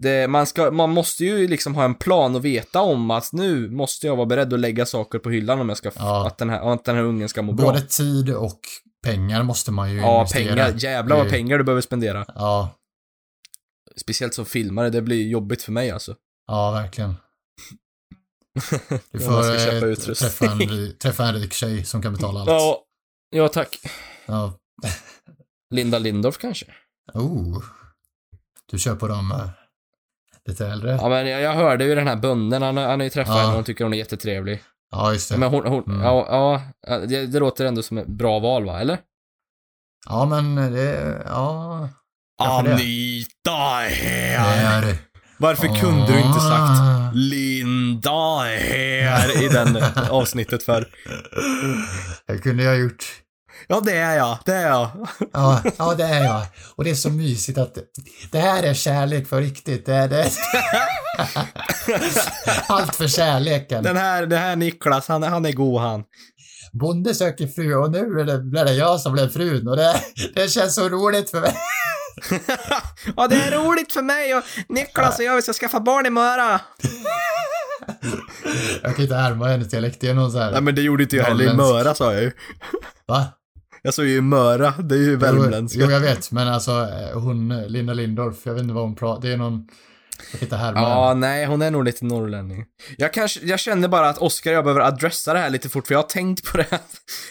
Det, 0.00 0.28
man, 0.28 0.46
ska, 0.46 0.70
man 0.70 0.90
måste 0.90 1.24
ju 1.24 1.48
liksom 1.48 1.74
ha 1.74 1.84
en 1.84 1.94
plan 1.94 2.34
och 2.36 2.44
veta 2.44 2.80
om 2.80 3.10
att 3.10 3.32
nu 3.32 3.70
måste 3.70 4.06
jag 4.06 4.16
vara 4.16 4.26
beredd 4.26 4.52
att 4.52 4.60
lägga 4.60 4.86
saker 4.86 5.18
på 5.18 5.30
hyllan 5.30 5.60
om 5.60 5.68
jag 5.68 5.78
ska, 5.78 5.90
Ja. 5.96 6.26
att, 6.26 6.38
den 6.38 6.50
här, 6.50 6.72
att 6.72 6.84
den 6.84 6.96
här 6.96 7.02
ungen 7.02 7.28
ska 7.28 7.42
må 7.42 7.52
bra. 7.52 7.66
Både 7.66 7.80
tid 7.82 8.34
och 8.34 8.60
pengar 9.04 9.42
måste 9.42 9.70
man 9.72 9.90
ju 9.92 9.98
Ja, 10.00 10.18
investera. 10.20 10.54
pengar. 10.54 10.74
Jävlar 10.76 11.16
vad 11.16 11.28
pengar 11.30 11.58
du 11.58 11.64
behöver 11.64 11.82
spendera. 11.82 12.24
Ja, 12.34 12.70
Speciellt 13.96 14.34
som 14.34 14.44
filmare, 14.46 14.90
det 14.90 15.02
blir 15.02 15.28
jobbigt 15.28 15.62
för 15.62 15.72
mig 15.72 15.90
alltså. 15.90 16.14
ja 16.46 16.70
verkligen. 16.70 17.14
Du 19.12 19.20
får 19.20 19.54
eh, 19.54 19.94
träffa 19.94 20.44
en, 20.46 20.96
träffa 20.98 21.24
en 21.24 21.34
rik 21.34 21.52
tjej 21.52 21.84
som 21.84 22.02
kan 22.02 22.12
betala 22.12 22.40
allt. 22.40 22.48
Ja, 22.50 22.82
ja 23.30 23.48
tack. 23.48 23.78
Ja. 24.26 24.52
Linda 25.74 25.98
Lindorff 25.98 26.38
kanske? 26.38 26.66
Oh. 27.14 27.62
Du 28.70 28.78
kör 28.78 28.94
på 28.96 29.08
dem 29.08 29.32
eh, 29.32 29.48
lite 30.46 30.66
äldre? 30.66 30.90
Ja 31.00 31.08
men 31.08 31.26
jag, 31.28 31.40
jag 31.40 31.52
hörde 31.52 31.84
ju 31.84 31.94
den 31.94 32.06
här 32.06 32.16
bunden, 32.16 32.62
han, 32.62 32.76
han 32.76 33.00
har 33.00 33.04
ju 33.04 33.10
träffat 33.10 33.34
Ja. 33.34 33.40
henne 33.40 33.48
och 33.50 33.54
hon 33.54 33.64
tycker 33.64 33.84
hon 33.84 33.92
är 33.94 33.98
jättetrevlig. 33.98 34.62
Ja, 34.90 35.12
just 35.12 35.30
det. 35.30 35.38
Men 35.38 35.50
hon, 35.50 35.66
hon 35.66 35.84
Mm. 35.84 36.00
ja, 36.00 36.62
ja, 36.86 36.98
det, 36.98 37.26
det 37.26 37.38
låter 37.38 37.64
ändå 37.64 37.82
som 37.82 37.98
ett 37.98 38.06
bra 38.06 38.38
val 38.38 38.64
va, 38.64 38.80
eller? 38.80 38.98
Ja, 40.08 40.26
men 40.26 40.54
det, 40.72 41.22
ja. 41.26 41.88
Anita 42.42 43.50
här! 43.90 44.96
Varför 45.38 45.80
kunde 45.80 46.06
du 46.12 46.18
inte 46.18 46.40
sagt 46.40 46.80
Ah. 46.80 47.10
Linda 47.14 48.48
är 48.50 49.02
här 49.02 49.42
i 49.44 49.48
den 49.48 49.84
avsnittet 50.10 50.62
för? 50.62 50.88
Det 52.26 52.38
kunde 52.38 52.62
jag 52.62 52.78
gjort. 52.78 53.04
Ja, 53.66 53.80
det 53.80 53.96
är 53.96 54.16
jag, 54.16 54.38
det 54.44 54.52
är 54.52 54.66
jag. 54.68 54.88
Ja, 55.32 55.62
ja, 55.78 55.94
det 55.94 56.04
är 56.04 56.24
jag. 56.24 56.42
Och 56.76 56.84
det 56.84 56.90
är 56.90 56.94
så 56.94 57.10
mysigt 57.10 57.58
att 57.58 57.78
det 58.30 58.38
här 58.38 58.62
är 58.62 58.74
kärlek 58.74 59.28
för 59.28 59.40
riktigt. 59.40 59.86
Det 59.86 59.94
är 59.94 60.08
det. 60.08 60.30
Allt 62.68 62.96
för 62.96 63.08
kärleken. 63.08 63.84
Den 63.84 63.96
här, 63.96 64.26
det 64.26 64.36
här 64.36 64.56
Niklas, 64.56 65.08
han, 65.08 65.22
han 65.22 65.46
är 65.46 65.52
god 65.52 65.80
han. 65.80 66.04
Bonde 66.72 67.14
söker 67.14 67.46
fru 67.46 67.74
och 67.74 67.90
nu 67.90 67.98
är 67.98 68.64
det 68.64 68.74
jag 68.74 69.00
som 69.00 69.12
blev 69.12 69.28
frun 69.28 69.68
och 69.68 69.76
det, 69.76 69.94
det 70.34 70.48
känns 70.48 70.74
så 70.74 70.88
roligt 70.88 71.30
för 71.30 71.40
mig. 71.40 71.54
Ja, 73.16 73.26
det 73.26 73.36
är 73.36 73.50
roligt 73.50 73.92
för 73.92 74.02
mig 74.02 74.34
och 74.34 74.42
Niklas 74.68 75.18
och 75.18 75.24
jag, 75.24 75.36
vi 75.36 75.42
ska 75.42 75.52
skaffa 75.52 75.80
barn 75.80 76.06
i 76.06 76.10
Möra. 76.10 76.60
Jag 78.82 78.96
kan 78.96 79.02
inte 79.02 79.14
härma 79.14 79.48
hennes 79.48 79.68
dialekt. 79.68 80.00
Det 80.00 80.08
är 80.08 80.14
någon 80.14 80.32
så 80.32 80.38
här... 80.38 80.52
Nej 80.52 80.60
men 80.60 80.74
det 80.74 80.82
gjorde 80.82 81.02
inte 81.02 81.16
jag 81.16 81.24
heller 81.24 81.44
i. 81.44 81.56
Möra 81.56 81.94
sa 81.94 82.12
jag 82.12 82.22
ju. 82.22 82.32
Va? 83.06 83.26
Jag 83.82 83.94
sa 83.94 84.02
ju 84.02 84.20
Möra, 84.20 84.70
det 84.70 84.94
är 84.94 84.98
ju 84.98 85.16
värmländska. 85.16 85.80
Jo, 85.80 85.86
jo, 85.86 85.92
jag 85.92 86.00
vet. 86.00 86.32
Men 86.32 86.48
alltså 86.48 86.70
eh, 86.70 87.20
hon, 87.20 87.62
Linda 87.66 87.92
Lindorff, 87.92 88.36
jag 88.42 88.54
vet 88.54 88.62
inte 88.62 88.74
vad 88.74 88.84
hon 88.84 88.94
pratar. 88.94 89.22
Det 89.22 89.32
är 89.32 89.36
någon... 89.36 89.68
Jag 90.32 90.40
kan 90.40 90.46
inte 90.46 90.56
härma 90.56 90.80
Ja, 90.80 91.14
nej, 91.14 91.46
hon 91.46 91.62
är 91.62 91.70
nog 91.70 91.84
lite 91.84 92.04
norrlänning. 92.04 92.64
Jag 92.96 93.12
kanske, 93.12 93.40
jag 93.42 93.60
känner 93.60 93.88
bara 93.88 94.08
att 94.08 94.18
Oskar 94.18 94.50
och 94.50 94.56
jag 94.56 94.64
behöver 94.64 94.80
adressa 94.80 95.32
det 95.32 95.38
här 95.38 95.50
lite 95.50 95.68
fort, 95.68 95.86
för 95.86 95.94
jag 95.94 95.98
har 95.98 96.08
tänkt 96.08 96.52
på 96.52 96.56
det. 96.56 96.78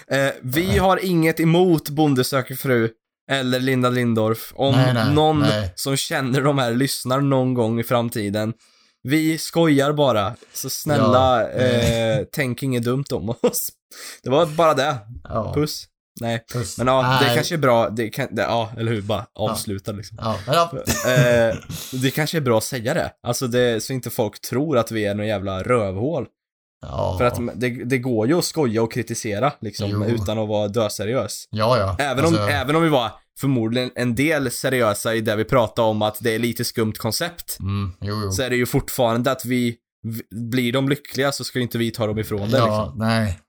Eh, 0.10 0.34
vi 0.42 0.78
har 0.78 1.06
inget 1.06 1.40
emot 1.40 1.90
Bonde 1.90 2.24
söker 2.24 2.56
fru 2.56 2.90
eller 3.32 3.60
Linda 3.60 3.90
Lindorff. 3.90 4.54
Om 4.56 4.76
Nej, 4.76 4.94
nej, 4.94 5.14
någon 5.14 5.40
nej. 5.40 5.72
som 5.76 5.98
känner 5.98 6.42
de 6.42 6.58
här 6.58 6.72
lyssnar 6.74 7.22
någon 7.22 7.54
gång 7.54 7.80
i 7.80 7.84
framtiden. 7.84 8.54
Vi 9.04 9.38
skojar 9.38 9.94
bara, 9.94 10.36
så 10.54 10.70
snälla, 10.70 11.42
Ja, 11.42 11.50
eh. 11.50 12.24
tänk 12.32 12.64
inget 12.64 12.84
dumt 12.84 13.06
om 13.12 13.30
oss. 13.30 13.70
Det 14.24 14.30
var 14.30 14.46
bara 14.46 14.74
det. 14.74 14.98
Ja, 15.24 15.54
Puss. 15.54 15.86
Nej. 16.22 16.46
puss. 16.54 16.78
Men 16.78 16.88
ja, 16.88 17.20
det 17.22 17.36
kanske 17.36 17.56
är 17.56 17.60
bra, 17.60 17.90
det 17.90 18.10
kan, 18.10 18.36
det, 18.36 18.42
ja, 18.42 18.72
eller 18.78 18.92
hur, 18.92 19.02
bara 19.02 19.26
avsluta 19.36 19.92
liksom. 19.92 20.18
Ja, 20.22 20.38
ja. 20.48 20.72
Eh, 21.12 21.56
det 21.92 22.12
kanske 22.12 22.38
är 22.38 22.42
bra 22.42 22.58
att 22.58 22.64
säga 22.64 22.94
det. 22.94 23.12
Alltså 23.24 23.48
det, 23.48 23.84
så 23.84 23.94
inte 23.94 24.10
folk 24.10 24.42
tror 24.42 24.78
att 24.78 24.92
vi 24.92 25.06
är 25.06 25.16
någon 25.16 25.28
jävla 25.28 25.64
rövhål. 25.64 26.26
Ja. 26.82 27.16
För 27.18 27.26
att 27.26 27.40
det, 27.56 27.70
det 27.70 27.98
går 27.98 28.28
ju 28.28 28.38
att 28.38 28.46
skoja 28.46 28.82
och 28.84 28.94
kritisera 28.94 29.54
liksom, 29.62 29.90
Jo. 29.90 30.06
utan 30.06 30.40
att 30.40 30.48
vara 30.48 30.68
döseriös. 30.68 31.48
Ja, 31.50 31.78
ja. 31.78 31.96
Även, 32.00 32.26
om, 32.26 32.34
Alltså, 32.34 32.50
även 32.50 32.76
om 32.76 32.84
vi 32.84 32.90
var 32.90 33.12
förmodligen 33.40 33.92
en 33.96 34.16
del 34.16 34.52
seriösa 34.52 35.16
i 35.16 35.22
det 35.22 35.36
vi 35.36 35.46
pratade 35.46 35.88
om 35.88 36.02
att 36.02 36.18
det 36.22 36.36
är 36.36 36.40
lite 36.40 36.66
skumt 36.66 36.94
koncept. 36.94 37.58
Mm, 37.60 37.94
jo, 38.02 38.22
jo. 38.24 38.32
Så 38.32 38.42
är 38.42 38.50
det 38.50 38.56
ju 38.56 38.66
fortfarande 38.66 39.32
att 39.32 39.46
vi, 39.46 39.78
blir 40.52 40.74
de 40.74 40.90
lyckliga 40.90 41.32
så 41.32 41.44
ska 41.44 41.60
ju 41.60 41.64
inte 41.64 41.78
vi 41.78 41.92
ta 41.92 42.08
dem 42.08 42.20
ifrån 42.20 42.50
det 42.50 42.58
ja, 42.58 42.66
liksom. 42.66 43.08
nej. 43.08 43.40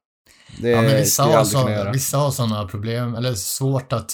Det 0.58 0.70
Ja, 0.70 0.82
men 0.82 0.96
vissa 0.96 1.22
har, 1.22 1.44
så, 1.44 1.90
vissa 1.92 2.18
har 2.18 2.30
sådana 2.30 2.68
problem, 2.68 3.14
eller 3.14 3.34
svårt 3.34 3.92
att, 3.92 4.12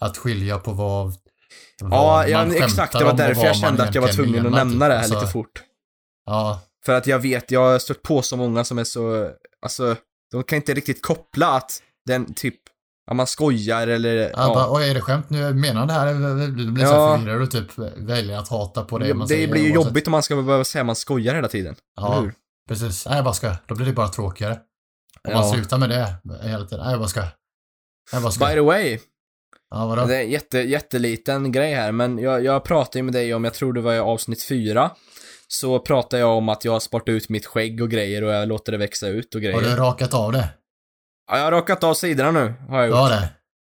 att 0.00 0.18
skilja 0.18 0.58
på 0.58 0.72
vad... 0.72 1.14
Ja, 1.80 2.26
ja 2.26 2.54
exakt. 2.54 2.98
Det 2.98 3.04
var 3.04 3.12
därför 3.12 3.44
jag 3.44 3.56
kände 3.56 3.82
att 3.82 3.94
jag 3.94 4.02
var 4.02 4.08
tvungen 4.08 4.46
att 4.46 4.52
nämna 4.52 4.88
det 4.88 4.94
här 4.94 5.02
alltså, 5.02 5.20
lite 5.20 5.32
fort. 5.32 5.62
Ja. 6.26 6.60
För 6.84 6.92
att 6.92 7.06
jag 7.06 7.18
vet, 7.18 7.50
jag 7.50 7.60
har 7.60 7.78
stött 7.78 8.02
på 8.02 8.22
så 8.22 8.36
många 8.36 8.64
som 8.64 8.78
är 8.78 8.84
så, 8.84 9.30
alltså, 9.62 9.96
de 10.30 10.42
kan 10.42 10.56
inte 10.56 10.74
riktigt 10.74 11.02
koppla 11.02 11.56
att 11.56 11.82
den 12.06 12.34
typ 12.34 12.56
Ja, 13.10 13.14
man 13.14 13.26
skojar 13.26 13.86
eller... 13.86 14.16
Ja, 14.16 14.30
ja. 14.36 14.54
Bara, 14.54 14.72
Oj, 14.72 14.90
är 14.90 14.94
det 14.94 15.00
skämt 15.00 15.30
nu? 15.30 15.54
Menar 15.54 15.86
det 15.86 15.92
här? 15.92 16.14
Du 16.46 16.70
blir 16.70 16.84
ja. 16.84 16.90
så 16.90 17.18
förvirrad 17.18 17.42
och 17.42 17.50
typ 17.50 17.78
väljer 17.96 18.38
att 18.38 18.48
hata 18.48 18.84
på 18.84 18.98
det 18.98 19.08
ja, 19.08 19.14
man 19.14 19.28
Det 19.28 19.34
säger, 19.34 19.48
blir 19.48 19.62
ju 19.62 19.72
jobbigt 19.74 20.06
om 20.06 20.10
man 20.10 20.22
ska 20.22 20.42
behöva 20.42 20.64
säga 20.64 20.82
att 20.82 20.86
man 20.86 20.96
skojar 20.96 21.34
hela 21.34 21.48
tiden. 21.48 21.74
Ja, 21.96 22.30
precis. 22.68 23.06
Nej, 23.06 23.16
jag 23.16 23.24
bara 23.24 23.34
ska. 23.34 23.56
Då 23.66 23.74
blir 23.74 23.86
det 23.86 23.92
bara 23.92 24.08
tråkigare. 24.08 24.52
Om 24.52 25.32
ja. 25.32 25.40
man 25.40 25.50
slutar 25.50 25.78
med 25.78 25.88
det 25.88 26.16
hela 26.48 26.64
tiden. 26.64 26.84
Nej, 26.84 26.90
jag 26.90 26.98
bara 26.98 27.08
ska. 27.08 27.24
Jag 28.12 28.22
bara 28.22 28.32
ska. 28.32 28.46
By 28.46 28.52
the 28.52 28.60
way. 28.60 28.98
Ja, 29.70 29.86
vadå? 29.86 30.04
Det 30.04 30.16
är 30.16 30.20
en 30.20 30.30
jätte, 30.30 30.58
jätteliten 30.58 31.52
grej 31.52 31.74
här, 31.74 31.92
men 31.92 32.18
jag, 32.18 32.44
jag 32.44 32.64
pratade 32.64 32.98
ju 32.98 33.02
med 33.02 33.14
dig 33.14 33.34
om, 33.34 33.44
jag 33.44 33.54
tror 33.54 33.72
det 33.72 33.80
var 33.80 33.94
i 33.94 33.98
avsnitt 33.98 34.42
fyra. 34.42 34.90
Så 35.52 35.78
pratade 35.78 36.20
jag 36.20 36.36
om 36.36 36.48
att 36.48 36.64
jag 36.64 36.72
har 36.72 36.80
sparat 36.80 37.08
ut 37.08 37.28
mitt 37.28 37.46
skägg 37.46 37.82
och 37.82 37.90
grejer 37.90 38.24
och 38.24 38.32
jag 38.32 38.48
låter 38.48 38.72
det 38.72 38.78
växa 38.78 39.08
ut 39.08 39.34
och 39.34 39.40
grejer. 39.40 39.54
Har 39.54 39.62
du 39.62 39.76
rakat 39.76 40.14
av 40.14 40.32
det? 40.32 40.48
Ja, 41.30 41.36
jag 41.36 41.44
har 41.44 41.50
rakat 41.50 41.84
av 41.84 41.94
sidorna 41.94 42.30
nu, 42.30 42.54
har 42.68 42.78
jag 42.78 42.88
gjort. 42.88 42.96
Ja, 42.96 43.08
det. 43.08 43.28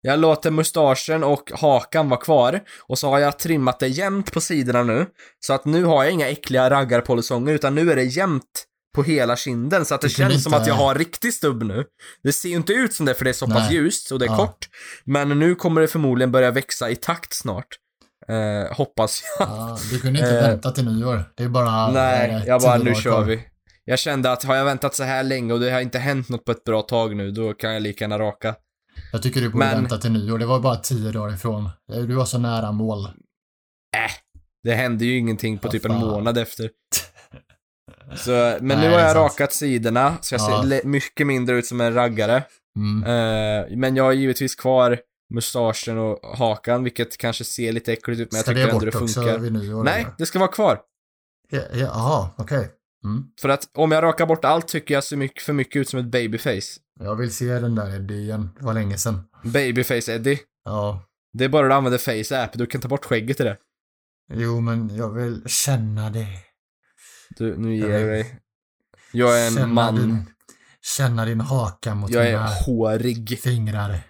Jag 0.07 0.18
låter 0.18 0.51
mustaschen 0.51 1.25
och 1.25 1.51
hakan 1.55 2.09
vara 2.09 2.20
kvar 2.20 2.61
och 2.89 2.99
så 2.99 3.09
har 3.11 3.18
jag 3.18 3.39
trimmat 3.39 3.81
det 3.81 3.89
jämnt 3.89 4.33
på 4.33 4.41
sidorna 4.41 4.83
nu. 4.83 5.07
Så 5.41 5.53
att 5.53 5.64
nu 5.64 5.85
har 5.85 6.05
jag 6.05 6.12
inga 6.12 6.29
äckliga 6.29 6.70
raggarpolisonger 6.70 7.55
utan 7.55 7.75
nu 7.75 7.93
är 7.93 7.97
det 7.97 8.05
jämnt 8.05 8.64
på 8.95 9.03
hela 9.03 9.37
kinden 9.37 9.85
så 9.85 9.95
att 9.95 10.01
det, 10.01 10.07
det 10.07 10.11
känns 10.11 10.33
inte... 10.33 10.43
som 10.43 10.55
att 10.55 10.66
jag 10.66 10.75
har 10.75 10.95
riktig 10.95 11.35
stubb 11.35 11.62
nu. 11.62 11.85
Det 12.22 12.33
ser 12.33 12.49
ju 12.49 12.57
inte 12.57 12.72
ut 12.72 12.95
som 12.95 13.07
det 13.07 13.14
för 13.14 13.25
det 13.25 13.31
är 13.31 13.33
så 13.33 13.47
pass 13.47 13.70
ljust 13.70 14.12
och 14.12 14.18
det 14.18 14.25
är 14.25 14.31
ja. 14.31 14.37
kort. 14.37 14.68
Men 15.05 15.29
nu 15.29 15.55
kommer 15.55 15.81
det 15.81 15.89
förmodligen 15.89 16.33
börja 16.33 16.51
växa 16.51 16.91
i 16.91 16.97
takt 16.97 17.35
snart. 17.35 17.66
Eh, 18.29 18.77
hoppas 18.77 19.22
jag. 19.39 19.49
Ja, 19.49 19.79
du 19.91 20.01
kunde 20.01 20.18
inte 20.18 20.39
eh, 20.39 20.49
vänta 20.49 20.70
till 20.70 20.85
nyår. 20.85 21.25
Det 21.35 21.45
är 21.45 21.49
bara... 21.49 21.91
Nej, 21.91 22.45
jag 22.47 22.61
bara 22.61 22.77
nu 22.77 22.95
kör 22.95 23.25
vi. 23.25 23.41
Jag 23.85 23.99
kände 23.99 24.33
att 24.33 24.45
har 24.45 24.57
jag 24.57 24.64
väntat 24.64 24.95
så 24.95 25.03
här 25.03 25.22
länge 25.22 25.53
och 25.53 25.61
det 25.61 25.70
har 25.70 25.81
inte 25.81 25.99
hänt 25.99 26.29
något 26.29 26.45
på 26.45 26.53
ett 26.53 26.64
bra 26.64 26.83
tag 26.83 27.16
nu, 27.16 27.31
då 27.31 27.55
kan 27.55 27.72
jag 27.72 27.83
lika 27.83 28.05
gärna 28.05 28.18
raka. 28.18 28.55
Jag 29.12 29.22
tycker 29.22 29.41
du 29.41 29.49
borde 29.49 29.64
Men... 29.64 29.81
vänta 29.81 29.99
till 29.99 30.12
nyår. 30.12 30.39
Det 30.39 30.47
var 30.47 30.61
bara 30.61 30.77
tio 30.77 31.12
dagar 31.12 31.35
ifrån. 31.35 31.70
Du 31.87 32.14
var 32.14 32.25
så 32.25 32.39
nära 32.39 32.72
mål. 32.72 33.05
Äh, 33.05 33.11
det 34.62 34.75
hände 34.75 35.05
ju 35.05 35.18
ingenting 35.18 35.59
på 35.59 35.66
ja, 35.66 35.70
typ 35.70 35.85
en 35.85 35.95
månad 35.95 36.39
efter. 36.39 36.70
Så, 38.16 38.31
men 38.31 38.66
Nej, 38.66 38.77
nu 38.77 38.91
har 38.91 39.01
jag 39.01 39.16
rakat 39.16 39.53
sidorna, 39.53 40.16
så 40.20 40.35
jag 40.35 40.41
ja. 40.41 40.62
ser 40.62 40.87
mycket 40.87 41.27
mindre 41.27 41.57
ut 41.57 41.66
som 41.66 41.81
en 41.81 41.95
raggare. 41.95 42.43
Mm. 42.77 43.05
Uh, 43.05 43.77
men 43.79 43.97
jag 43.97 44.05
har 44.05 44.12
givetvis 44.12 44.55
kvar 44.55 44.99
mustaschen 45.35 45.99
och 45.99 46.37
hakan, 46.37 46.85
vilket 46.85 47.16
kanske 47.16 47.45
ser 47.45 47.72
lite 47.72 47.93
äckligt 47.93 48.20
ut, 48.20 48.32
men 48.32 48.41
ska 48.41 48.51
jag 48.51 48.57
tycker 48.57 48.74
ändå 48.74 48.85
det 48.85 48.93
funkar. 48.93 49.39
Vid 49.39 49.53
nyår, 49.53 49.85
Nej, 49.85 50.07
det 50.18 50.26
ska 50.26 50.39
vara 50.39 50.53
kvar. 50.53 50.80
Jaha, 51.51 51.64
ja, 51.72 52.35
okej. 52.39 52.59
Okay. 52.59 52.70
Mm. 53.05 53.24
För 53.41 53.49
att 53.49 53.70
om 53.74 53.93
jag 53.93 54.03
rakar 54.03 54.26
bort 54.26 54.45
allt 54.45 54.68
tycker 54.68 54.95
jag 54.95 55.05
ser 55.05 55.16
mycket, 55.16 55.43
för 55.43 55.53
mycket 55.53 55.76
ut 55.80 55.89
som 55.89 56.01
ett 56.01 56.07
babyface. 56.07 56.80
Jag 57.01 57.16
vill 57.16 57.35
se 57.35 57.59
den 57.59 57.74
där 57.74 57.95
Eddie 57.95 58.14
igen. 58.14 58.51
Det 58.59 58.64
var 58.64 58.74
länge 58.74 58.99
sedan. 58.99 59.24
Babyface 59.45 60.12
Eddie? 60.12 60.39
Ja. 60.64 61.05
Det 61.32 61.45
är 61.45 61.49
bara 61.49 61.66
att 61.66 61.70
du 61.70 61.74
använder 61.74 61.99
face 61.99 62.43
app. 62.43 62.53
Du 62.53 62.66
kan 62.66 62.80
ta 62.80 62.89
bort 62.89 63.05
skägget 63.05 63.41
i 63.41 63.45
det. 63.45 63.57
Jo, 64.32 64.61
men 64.61 64.97
jag 64.97 65.11
vill 65.11 65.43
känna 65.47 66.11
det. 66.11 66.26
Du, 67.37 67.57
nu 67.57 67.76
ger 67.76 67.89
jag 67.89 68.09
dig. 68.09 68.41
Jag 69.12 69.43
är 69.43 69.47
en 69.47 69.55
känna 69.55 69.66
man. 69.66 69.97
Din, 69.97 70.24
känna 70.97 71.24
din 71.24 71.41
haka 71.41 71.95
mot 71.95 72.11
jag 72.11 72.24
mina 72.24 72.49
är 72.49 72.64
hårig. 72.64 73.39
fingrar. 73.41 74.01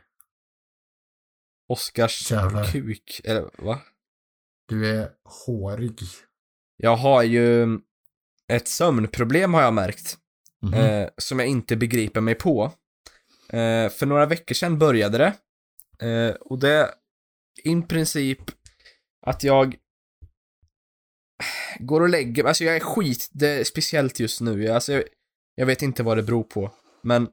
Oskars 1.69 2.31
Jävlar. 2.31 2.65
kuk, 2.73 3.21
eller 3.25 3.51
va? 3.59 3.81
Du 4.69 4.91
är 4.91 5.11
hårig. 5.25 6.01
Jag 6.77 6.97
har 6.97 7.23
ju 7.23 7.79
ett 8.49 8.69
sömnproblem 8.69 9.55
har 9.55 9.63
jag 9.63 9.75
märkt. 9.75 10.19
Mm 10.63 10.75
-hmm. 10.75 11.03
eh, 11.03 11.09
som 11.19 11.39
jag 11.39 11.49
inte 11.49 11.77
begriper 11.77 12.21
mig 12.21 12.35
på. 12.35 12.73
Eh, 13.49 13.89
för 13.89 14.07
några 14.07 14.27
veckor 14.27 14.55
sedan 14.55 14.79
började 14.79 15.19
det. 15.19 15.35
Eh, 16.07 16.35
och 16.35 16.59
det, 16.59 16.95
i 17.65 17.83
princip, 17.83 18.39
att 19.27 19.45
jag 19.45 19.77
går 21.79 22.01
och 22.01 22.09
lägger 22.09 22.43
mig, 22.43 22.51
alltså 22.51 22.65
jag 22.65 22.77
är 22.77 22.81
skit, 22.81 23.29
det 23.33 23.49
är 23.49 23.65
speciellt 23.65 24.21
just 24.21 24.41
nu. 24.41 24.69
Alltså 24.69 24.93
jag, 24.93 25.05
jag 25.55 25.67
vet 25.67 25.83
inte 25.83 26.03
vad 26.03 26.17
det 26.17 26.23
beror 26.23 26.43
på. 26.43 26.71
Men 27.03 27.29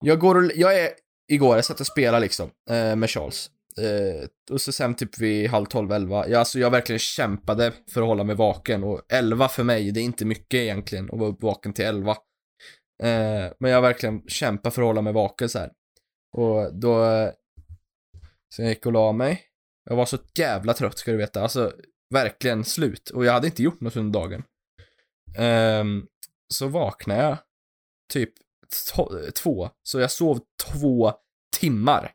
jag 0.00 0.18
går 0.18 0.34
och, 0.34 0.50
jag 0.54 0.80
är, 0.80 0.90
igår, 1.28 1.56
jag 1.56 1.64
satt 1.64 1.80
och 1.80 1.86
spelade 1.86 2.20
liksom, 2.20 2.50
eh, 2.70 2.96
med 2.96 3.10
Charles. 3.10 3.50
Eh, 3.80 4.28
och 4.50 4.60
så 4.60 4.72
sen 4.72 4.94
typ 4.94 5.18
vid 5.18 5.50
halv 5.50 5.66
tolv, 5.66 5.92
elva. 5.92 6.28
Ja, 6.28 6.38
alltså 6.38 6.58
jag 6.58 6.70
verkligen 6.70 6.98
kämpade 6.98 7.72
för 7.90 8.02
att 8.02 8.06
hålla 8.06 8.24
mig 8.24 8.36
vaken 8.36 8.84
och 8.84 9.12
elva 9.12 9.48
för 9.48 9.64
mig, 9.64 9.90
det 9.92 10.00
är 10.00 10.04
inte 10.04 10.24
mycket 10.24 10.58
egentligen 10.58 11.10
att 11.12 11.18
vara 11.18 11.36
vaken 11.40 11.72
till 11.72 11.84
elva. 11.84 12.16
Eh, 13.02 13.52
men 13.58 13.70
jag 13.70 13.82
verkligen 13.82 14.22
kämpade 14.28 14.74
för 14.74 14.82
att 14.82 14.86
hålla 14.86 15.02
mig 15.02 15.12
vaken 15.12 15.48
så 15.48 15.58
här. 15.58 15.72
Och 16.36 16.74
då, 16.74 17.04
så 18.54 18.62
jag 18.62 18.68
gick 18.68 18.86
och 18.86 18.92
la 18.92 19.12
mig. 19.12 19.42
Jag 19.90 19.96
var 19.96 20.06
så 20.06 20.18
jävla 20.34 20.74
trött 20.74 20.98
ska 20.98 21.10
du 21.10 21.16
veta, 21.16 21.42
alltså 21.42 21.72
verkligen 22.14 22.64
slut. 22.64 23.10
Och 23.10 23.24
jag 23.24 23.32
hade 23.32 23.46
inte 23.46 23.62
gjort 23.62 23.80
något 23.80 23.96
under 23.96 24.20
dagen. 24.20 24.42
Eh, 25.36 25.84
så 26.54 26.68
vaknade 26.68 27.22
jag 27.22 27.36
typ 28.12 28.32
två, 29.34 29.70
så 29.82 30.00
jag 30.00 30.10
sov 30.10 30.40
två 30.64 31.12
timmar. 31.60 32.12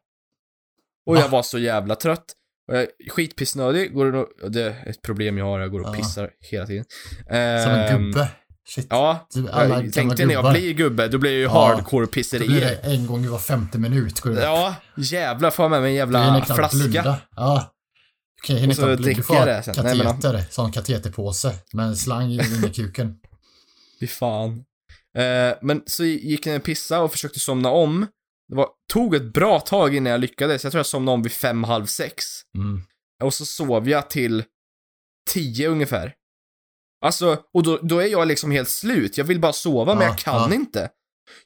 Och 1.06 1.18
jag 1.18 1.30
var 1.30 1.44
så 1.44 1.60
jävla 1.60 1.96
trött. 1.96 2.26
Och 2.68 2.76
jag 2.76 2.82
är 2.82 3.10
skitpissnödig, 3.10 3.94
går 3.94 4.16
och, 4.16 4.52
det 4.52 4.62
är 4.62 4.90
ett 4.90 5.02
problem 5.02 5.38
jag 5.38 5.46
har, 5.46 5.60
jag 5.60 5.72
går 5.72 5.80
och 5.80 5.96
pissar 5.96 6.30
hela 6.40 6.66
tiden. 6.66 6.86
Som 7.28 7.36
en 7.36 7.80
ehm, 7.80 8.12
gubbe. 8.12 8.28
Shit. 8.68 8.88
Ja, 8.90 9.28
Alla 9.52 9.84
jag 9.84 9.94
tänkte 9.94 10.26
när 10.26 10.34
jag 10.34 10.52
blir 10.52 10.74
gubbe, 10.74 11.08
då 11.08 11.18
blir 11.18 11.32
det 11.32 11.38
ju 11.38 11.44
ja, 11.44 11.68
hardcore 11.68 12.08
pisserier. 12.08 12.48
Då 12.48 12.54
blir 12.54 12.62
det 12.62 12.76
en 12.76 13.08
gång 13.08 13.26
i 13.26 13.28
var 13.28 13.40
femte 13.40 13.78
minut. 13.78 14.20
Går 14.20 14.32
det 14.32 14.44
ja, 14.44 14.76
jävlar 14.98 15.52
får 15.52 15.64
jag 15.64 15.70
med 15.72 15.82
mig 15.82 15.90
en 15.90 15.96
jävla 15.96 16.46
flaska. 16.46 16.78
Blunda. 16.78 17.18
Ja. 17.36 17.74
Okej, 18.44 18.60
hinner 18.60 18.76
knappt 18.76 19.02
blunda. 19.02 19.18
Du 19.18 19.24
får 19.24 19.36
kateter, 19.74 20.34
Nej, 20.34 20.48
sån 20.50 20.72
kateterpåse 20.72 21.54
med 21.74 21.86
en 21.86 21.96
slang 21.96 22.32
in 22.32 22.40
i 22.40 22.70
kuken. 22.74 23.16
Fy 24.00 24.08
fan. 24.08 24.64
Uh, 25.18 25.58
men 25.62 25.84
så 25.86 26.04
gick 26.04 26.48
jag 26.48 26.56
och 26.56 26.64
pissa 26.64 27.02
och 27.02 27.12
försökte 27.12 27.40
somna 27.40 27.70
om. 27.70 28.08
Det 28.50 28.56
var, 28.56 28.70
tog 28.94 29.16
ett 29.16 29.34
bra 29.34 29.60
tag 29.60 29.96
innan 29.96 30.12
jag 30.12 30.22
lyckades. 30.22 30.64
Jag 30.64 30.72
tror 30.72 30.80
jag 30.80 30.86
somnade 30.86 31.14
om 31.14 31.24
vid 31.24 31.32
fem, 31.32 31.64
halv 31.64 31.86
sex. 31.86 32.26
Mm. 32.58 32.82
Och 33.24 33.34
så 33.34 33.46
sov 33.46 33.90
jag 33.90 34.10
till 34.10 34.44
tio 35.30 35.70
ungefär. 35.70 36.14
Alltså, 37.06 37.40
och 37.54 37.64
då, 37.64 37.80
då 37.82 38.00
är 38.00 38.08
jag 38.08 38.28
liksom 38.28 38.52
helt 38.52 38.70
slut. 38.70 39.18
Jag 39.18 39.26
vill 39.26 39.40
bara 39.40 39.54
sova, 39.54 39.92
ja, 39.92 39.96
men 39.96 40.08
jag 40.08 40.18
kan 40.18 40.50
ja. 40.50 40.56
inte. 40.56 40.90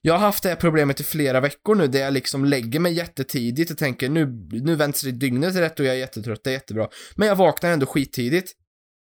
Jag 0.02 0.14
har 0.14 0.20
haft 0.20 0.44
det 0.44 0.50
här 0.50 0.56
problemet 0.56 1.00
i 1.00 1.04
flera 1.04 1.40
veckor 1.40 1.76
nu, 1.76 1.88
där 1.88 2.00
jag 2.00 2.14
liksom 2.14 2.46
lägger 2.46 2.80
mig 2.80 2.94
jättetidigt 2.94 3.72
och 3.72 3.78
tänker 3.78 4.10
nu, 4.10 4.26
nu 4.52 4.76
vänds 4.76 5.02
det 5.02 5.12
dygnet 5.12 5.56
rätt 5.56 5.80
och 5.80 5.86
jag 5.86 5.96
är 5.96 6.00
jättetrött, 6.00 6.44
det 6.44 6.50
är 6.50 6.54
jättebra. 6.54 6.90
Men 7.16 7.28
jag 7.28 7.36
vaknar 7.36 7.72
ändå 7.72 7.86
skittidigt. 7.86 8.52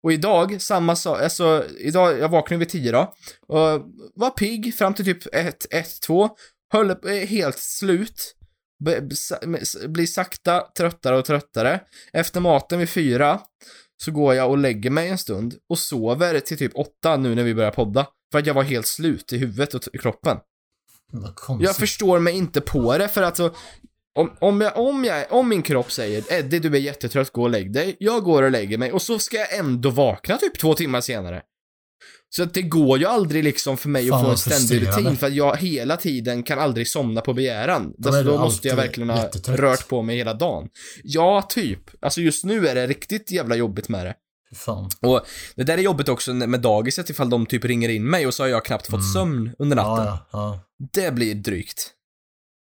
Och 0.02 0.12
idag, 0.12 0.62
samma 0.62 0.96
sak, 0.96 1.20
alltså, 1.20 1.64
idag, 1.78 2.18
jag 2.18 2.28
vaknade 2.28 2.58
vid 2.58 2.68
tio 2.68 2.92
då. 2.92 3.14
Och 3.46 3.86
var 4.14 4.30
pigg 4.30 4.74
fram 4.74 4.94
till 4.94 5.04
typ 5.04 5.34
ett, 5.34 5.66
ett, 5.70 6.00
två. 6.00 6.30
Höll 6.72 7.04
helt 7.26 7.58
slut. 7.58 8.36
Blir 9.86 10.06
sakta 10.06 10.60
tröttare 10.78 11.18
och 11.18 11.24
tröttare. 11.24 11.80
Efter 12.12 12.40
maten 12.40 12.78
vid 12.78 12.88
fyra 12.88 13.40
så 14.02 14.10
går 14.10 14.34
jag 14.34 14.50
och 14.50 14.58
lägger 14.58 14.90
mig 14.90 15.08
en 15.08 15.18
stund 15.18 15.54
och 15.68 15.78
sover 15.78 16.40
till 16.40 16.58
typ 16.58 16.72
åtta 16.74 17.16
nu 17.16 17.34
när 17.34 17.42
vi 17.42 17.54
börjar 17.54 17.70
podda. 17.70 18.06
För 18.32 18.38
att 18.38 18.46
jag 18.46 18.54
var 18.54 18.62
helt 18.62 18.86
slut 18.86 19.32
i 19.32 19.38
huvudet 19.38 19.74
och 19.74 19.82
i 19.92 19.98
kroppen. 19.98 20.36
Jag 21.60 21.76
förstår 21.76 22.18
mig 22.18 22.34
inte 22.34 22.60
på 22.60 22.98
det 22.98 23.08
för 23.08 23.22
att 23.22 23.36
så, 23.36 23.54
om, 24.18 24.30
om, 24.40 24.60
jag, 24.60 24.78
om, 24.78 25.04
jag, 25.04 25.32
om 25.32 25.48
min 25.48 25.62
kropp 25.62 25.92
säger 25.92 26.32
Eddie 26.32 26.58
du 26.58 26.68
är 26.68 26.80
jättetrött, 26.80 27.30
gå 27.30 27.42
och 27.42 27.50
lägg 27.50 27.72
dig. 27.72 27.96
Jag 27.98 28.22
går 28.22 28.42
och 28.42 28.50
lägger 28.50 28.78
mig 28.78 28.92
och 28.92 29.02
så 29.02 29.18
ska 29.18 29.36
jag 29.36 29.54
ändå 29.54 29.90
vakna 29.90 30.36
typ 30.36 30.58
två 30.58 30.74
timmar 30.74 31.00
senare. 31.00 31.42
Så 32.32 32.42
att 32.42 32.54
det 32.54 32.62
går 32.62 32.98
ju 32.98 33.06
aldrig 33.06 33.44
liksom 33.44 33.76
för 33.76 33.88
mig 33.88 34.08
Fan, 34.08 34.18
att 34.18 34.24
få 34.24 34.30
en 34.30 34.58
ständig 34.58 34.88
rutin 34.88 35.16
för 35.16 35.26
att 35.26 35.34
jag 35.34 35.56
hela 35.56 35.96
tiden 35.96 36.42
kan 36.42 36.58
aldrig 36.58 36.88
somna 36.88 37.20
på 37.20 37.34
begäran. 37.34 37.94
Då, 37.98 38.22
då 38.22 38.38
måste 38.38 38.68
jag 38.68 38.76
verkligen 38.76 39.10
ha 39.10 39.28
rört 39.46 39.88
på 39.88 40.02
mig 40.02 40.16
hela 40.16 40.34
dagen. 40.34 40.68
Ja, 41.04 41.42
typ. 41.48 41.80
Alltså 42.00 42.20
just 42.20 42.44
nu 42.44 42.68
är 42.68 42.74
det 42.74 42.86
riktigt 42.86 43.30
jävla 43.30 43.56
jobbigt 43.56 43.88
med 43.88 44.06
det. 44.06 44.14
Fan. 44.54 44.90
Och 45.00 45.26
det 45.54 45.64
där 45.64 45.78
är 45.78 45.82
jobbigt 45.82 46.08
också 46.08 46.34
med 46.34 46.60
dagiset 46.60 47.10
ifall 47.10 47.30
de 47.30 47.46
typ 47.46 47.64
ringer 47.64 47.88
in 47.88 48.10
mig 48.10 48.26
och 48.26 48.34
så 48.34 48.42
har 48.42 48.48
jag 48.48 48.64
knappt 48.64 48.86
fått 48.86 49.00
mm. 49.00 49.12
sömn 49.12 49.50
under 49.58 49.76
natten. 49.76 50.06
Ja, 50.06 50.26
ja, 50.32 50.38
ja. 50.38 50.60
Det 50.92 51.14
blir 51.14 51.34
drygt. 51.34 51.92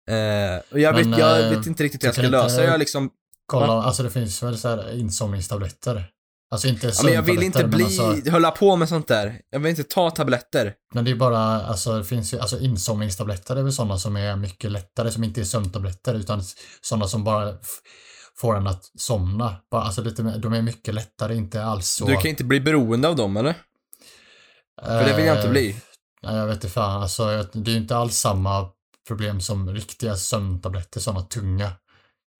Eh, 0.09 0.61
och 0.71 0.79
jag, 0.79 0.95
Men, 0.95 1.11
vet, 1.11 1.19
jag 1.19 1.43
eh, 1.43 1.49
vet 1.49 1.67
inte 1.67 1.83
riktigt 1.83 2.03
hur 2.03 2.07
jag 2.07 2.15
ska 2.15 2.27
lösa 2.27 2.61
det. 2.61 2.67
Jag 2.67 2.79
liksom... 2.79 3.09
Kolla, 3.47 3.73
alltså 3.73 4.03
det 4.03 4.09
finns 4.09 4.43
väl 4.43 4.57
så 4.57 4.67
här 4.67 4.99
insomningstabletter. 4.99 6.05
Alltså 6.51 6.67
inte 6.67 6.87
ja, 6.87 7.03
men 7.03 7.13
jag 7.13 7.21
vill 7.21 7.43
inte 7.43 7.63
bli, 7.63 7.83
alltså, 7.83 8.31
hålla 8.31 8.51
på 8.51 8.75
med 8.75 8.89
sånt 8.89 9.07
där. 9.07 9.41
Jag 9.49 9.59
vill 9.59 9.69
inte 9.69 9.83
ta 9.83 10.09
tabletter. 10.09 10.73
Men 10.93 11.05
det 11.05 11.11
är 11.11 11.15
bara, 11.15 11.39
alltså 11.39 11.97
det 11.97 12.03
finns 12.05 12.33
ju, 12.33 12.39
alltså 12.39 12.59
insomningstabletter 12.59 13.55
är 13.55 13.63
väl 13.63 13.73
sådana 13.73 13.97
som 13.97 14.15
är 14.15 14.35
mycket 14.35 14.71
lättare, 14.71 15.11
som 15.11 15.23
inte 15.23 15.41
är 15.41 15.45
sömntabletter 15.45 16.13
utan 16.13 16.43
sådana 16.81 17.07
som 17.07 17.23
bara 17.23 17.53
får 18.37 18.57
en 18.57 18.67
att 18.67 18.83
somna. 18.97 19.55
Bara, 19.71 19.81
alltså 19.81 20.01
lite, 20.01 20.21
de 20.23 20.53
är 20.53 20.61
mycket 20.61 20.93
lättare, 20.93 21.35
inte 21.35 21.63
alls 21.63 21.89
så... 21.89 22.05
Du 22.05 22.15
kan 22.15 22.25
inte 22.25 22.43
bli 22.43 22.59
beroende 22.59 23.07
av 23.07 23.15
dem, 23.15 23.37
eller? 23.37 23.55
För 24.85 25.05
det 25.05 25.15
vill 25.15 25.25
jag 25.25 25.35
inte 25.35 25.47
Eh, 25.47 25.51
bli. 25.51 25.75
Nej, 26.23 26.35
jag 26.35 26.47
vet 26.47 26.55
inte 26.55 26.69
fan. 26.69 27.01
Alltså, 27.01 27.25
det 27.53 27.71
är 27.71 27.73
ju 27.73 27.77
inte 27.77 27.97
alls 27.97 28.17
samma 28.17 28.69
problem 29.07 29.41
som 29.41 29.73
riktiga 29.73 30.15
sömntabletter, 30.15 30.99
sådana 30.99 31.21
tunga. 31.21 31.71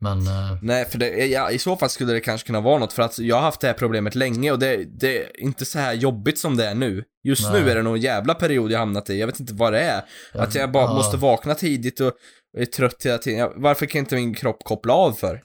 Men, 0.01 0.27
eh, 0.27 0.57
Nej, 0.61 0.85
för 0.85 0.97
det, 0.97 1.25
ja, 1.25 1.51
i 1.51 1.59
så 1.59 1.75
fall 1.75 1.89
skulle 1.89 2.13
det 2.13 2.19
kanske 2.19 2.47
kunna 2.47 2.61
vara 2.61 2.79
något, 2.79 2.93
för 2.93 3.03
att 3.03 3.19
jag 3.19 3.35
har 3.35 3.41
haft 3.41 3.61
det 3.61 3.67
här 3.67 3.73
problemet 3.73 4.15
länge 4.15 4.51
och 4.51 4.59
det, 4.59 4.99
det 4.99 5.23
är 5.23 5.39
inte 5.39 5.65
så 5.65 5.79
här 5.79 5.93
jobbigt 5.93 6.39
som 6.39 6.57
det 6.57 6.65
är 6.65 6.75
nu. 6.75 7.03
Just 7.23 7.51
Nej. 7.51 7.63
nu 7.63 7.69
är 7.69 7.75
det 7.75 7.83
någon 7.83 8.01
jävla 8.01 8.33
period 8.33 8.71
jag 8.71 8.79
hamnat 8.79 9.09
i, 9.09 9.19
jag 9.19 9.27
vet 9.27 9.39
inte 9.39 9.53
vad 9.53 9.73
det 9.73 9.79
är. 9.79 10.03
Att 10.33 10.55
jag 10.55 10.71
bara 10.71 10.83
ja. 10.83 10.93
måste 10.93 11.17
vakna 11.17 11.55
tidigt 11.55 11.99
och 11.99 12.13
är 12.57 12.65
trött 12.65 13.05
hela 13.05 13.17
tiden. 13.17 13.51
Varför 13.55 13.85
kan 13.85 13.99
inte 13.99 14.15
min 14.15 14.33
kropp 14.33 14.63
koppla 14.63 14.93
av 14.93 15.11
för? 15.11 15.41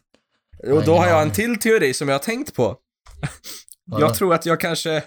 Och 0.66 0.84
då 0.84 0.94
har 0.94 1.08
jag 1.08 1.22
en 1.22 1.32
till 1.32 1.58
teori 1.58 1.94
som 1.94 2.08
jag 2.08 2.14
har 2.14 2.22
tänkt 2.22 2.54
på. 2.54 2.76
Jag 3.98 4.14
tror 4.14 4.34
att 4.34 4.46
jag 4.46 4.60
kanske, 4.60 4.96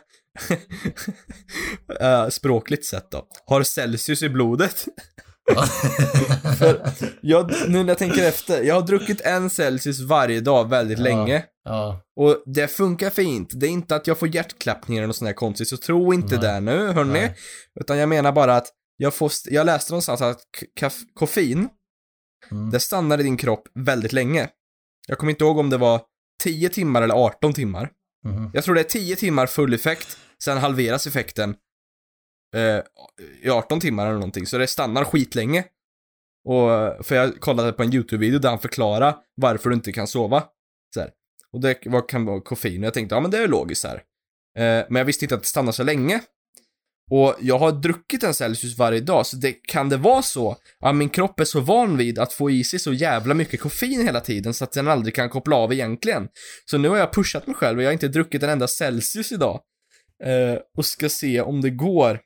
eh, 1.99 2.28
språkligt 2.28 2.86
sett 2.86 3.11
då, 3.11 3.28
har 3.45 3.64
Celsius 3.64 4.24
i 4.24 4.30
blodet. 4.30 4.86
För 6.59 6.91
jag, 7.21 7.51
nu 7.67 7.79
när 7.83 7.87
jag 7.87 7.97
tänker 7.97 8.23
efter, 8.27 8.63
jag 8.63 8.75
har 8.75 8.81
druckit 8.81 9.21
en 9.21 9.49
Celsius 9.49 9.99
varje 9.99 10.41
dag 10.41 10.69
väldigt 10.69 10.97
Ja. 10.97 11.03
länge. 11.03 11.43
ja, 11.63 12.01
Och 12.15 12.43
det 12.45 12.67
funkar 12.67 13.09
fint. 13.09 13.49
Det 13.55 13.67
är 13.67 13.69
inte 13.69 13.95
att 13.95 14.07
jag 14.07 14.17
får 14.19 14.35
hjärtklappningar 14.35 15.03
eller 15.03 15.13
sånt 15.13 15.29
där 15.29 15.33
konstigt, 15.33 15.67
så 15.67 15.77
tro 15.77 16.13
inte 16.13 16.35
Nej. 16.35 16.39
det 16.45 16.59
nu, 16.59 16.87
hörni. 16.91 17.11
Nej. 17.13 17.35
Utan 17.79 17.97
jag 17.97 18.09
menar 18.09 18.31
bara 18.31 18.55
att 18.55 18.67
jag, 18.97 19.13
får, 19.13 19.31
jag 19.45 19.65
läste 19.65 19.91
någonstans 19.91 20.21
att 20.21 20.39
koffein, 21.13 21.69
mm, 22.51 22.69
det 22.71 22.79
stannar 22.79 23.19
i 23.19 23.23
din 23.23 23.37
kropp 23.37 23.67
väldigt 23.75 24.13
länge. 24.13 24.49
Jag 25.07 25.17
kommer 25.17 25.29
inte 25.31 25.43
ihåg 25.43 25.57
om 25.57 25.69
det 25.69 25.77
var 25.77 26.01
10 26.43 26.69
timmar 26.69 27.01
eller 27.01 27.15
18 27.15 27.53
timmar. 27.53 27.89
mhm. 28.25 28.51
Jag 28.53 28.63
tror 28.63 28.75
det 28.75 28.81
är 28.81 28.85
10 28.85 29.15
timmar 29.15 29.47
full 29.47 29.73
effekt, 29.73 30.17
sen 30.43 30.57
halveras 30.57 31.07
effekten 31.07 31.55
eh, 32.54 32.80
i 33.41 33.49
18 33.49 33.80
timmar 33.80 34.06
eller 34.06 34.14
någonting, 34.14 34.45
så 34.45 34.58
det 34.58 34.68
stannar 34.68 35.04
skitlänge. 35.04 35.64
Och, 36.45 37.06
för 37.06 37.16
jag 37.16 37.39
kollade 37.39 37.74
på 37.74 37.84
en 37.84 37.93
YouTube-video 37.93 38.39
där 38.39 38.49
han 38.49 38.60
förklarar 38.60 39.16
varför 39.36 39.70
du 39.70 39.76
inte 39.76 39.91
kan 39.91 40.08
sova. 40.08 40.43
Så 40.93 40.99
här. 40.99 41.10
Och 41.51 41.62
det 41.62 41.78
var, 41.86 42.10
kan 42.10 42.26
vara 42.26 42.41
koffein, 42.41 42.84
och 42.84 42.88
jag 42.88 42.93
tänkte, 42.93 43.16
ja 43.16 43.20
men 43.22 43.32
det 43.32 43.38
är 43.38 43.47
logiskt 43.47 43.84
här. 43.84 43.95
Eh, 44.58 44.86
men 44.89 44.95
jag 44.95 45.06
visste 45.06 45.26
inte 45.26 45.36
att 45.36 45.41
det 45.41 45.47
stannar 45.47 45.72
så 45.72 45.84
länge. 45.84 46.22
Och 47.12 47.36
jag 47.39 47.60
har 47.60 47.72
druckit 47.72 48.24
en 48.24 48.34
Celsius 48.34 48.78
varje 48.78 48.99
dag, 48.99 49.26
så 49.26 49.38
det, 49.38 49.51
kan 49.51 49.89
det 49.89 49.97
vara 49.97 50.22
så 50.22 50.58
att 50.80 50.95
min 50.95 51.10
kropp 51.10 51.39
är 51.39 51.45
så 51.45 51.60
van 51.60 51.97
vid 51.97 52.20
att 52.20 52.34
få 52.34 52.51
i 52.51 52.64
sig 52.64 52.80
så 52.80 52.93
jävla 52.93 53.34
mycket 53.34 53.60
koffein 53.60 54.06
hela 54.06 54.20
tiden 54.20 54.54
så 54.54 54.64
att 54.64 54.72
den 54.72 54.88
aldrig 54.88 55.16
kan 55.16 55.30
koppla 55.30 55.56
av 55.56 55.74
egentligen. 55.74 56.28
Så 56.66 56.78
nu 56.78 56.89
har 56.89 56.97
jag 56.97 57.14
pushat 57.14 57.47
mig 57.47 57.56
själv 57.56 57.78
och 57.78 57.84
jag 57.84 57.88
har 57.88 57.93
inte 57.93 58.08
druckit 58.08 58.43
en 58.43 58.49
enda 58.49 58.68
Celsius 58.68 59.32
idag. 59.32 59.62
Eh, 60.24 60.58
och 60.78 60.86
ska 60.86 61.10
se 61.10 61.41
om 61.41 61.62
det 61.62 61.70
går 61.70 62.20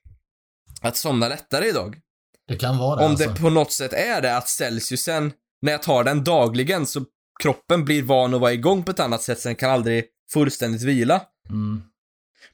att 0.82 0.98
somna 0.98 1.28
lättare 1.28 1.70
idag. 1.70 2.00
Det 2.48 2.56
kan 2.56 2.78
vara 2.78 3.00
det 3.00 3.06
Om 3.06 3.12
alltså. 3.12 3.30
det 3.30 3.40
på 3.40 3.50
något 3.50 3.72
sätt 3.72 3.94
är 3.94 4.22
det 4.22 4.38
att 4.38 4.50
Celsiusen, 4.50 5.32
när 5.62 5.72
jag 5.72 5.84
tar 5.84 6.04
den 6.04 6.24
dagligen 6.24 6.86
så 6.86 7.06
kroppen 7.44 7.86
blir 7.86 8.04
van 8.04 8.34
att 8.34 8.42
vara 8.42 8.54
igång 8.54 8.84
på 8.84 8.92
ett 8.92 9.00
annat 9.00 9.22
sätt 9.22 9.40
så 9.40 9.50
den 9.50 9.56
kan 9.56 9.72
aldrig 9.72 10.06
fullständigt 10.34 10.84
vila. 10.84 11.22
Mm. 11.50 11.82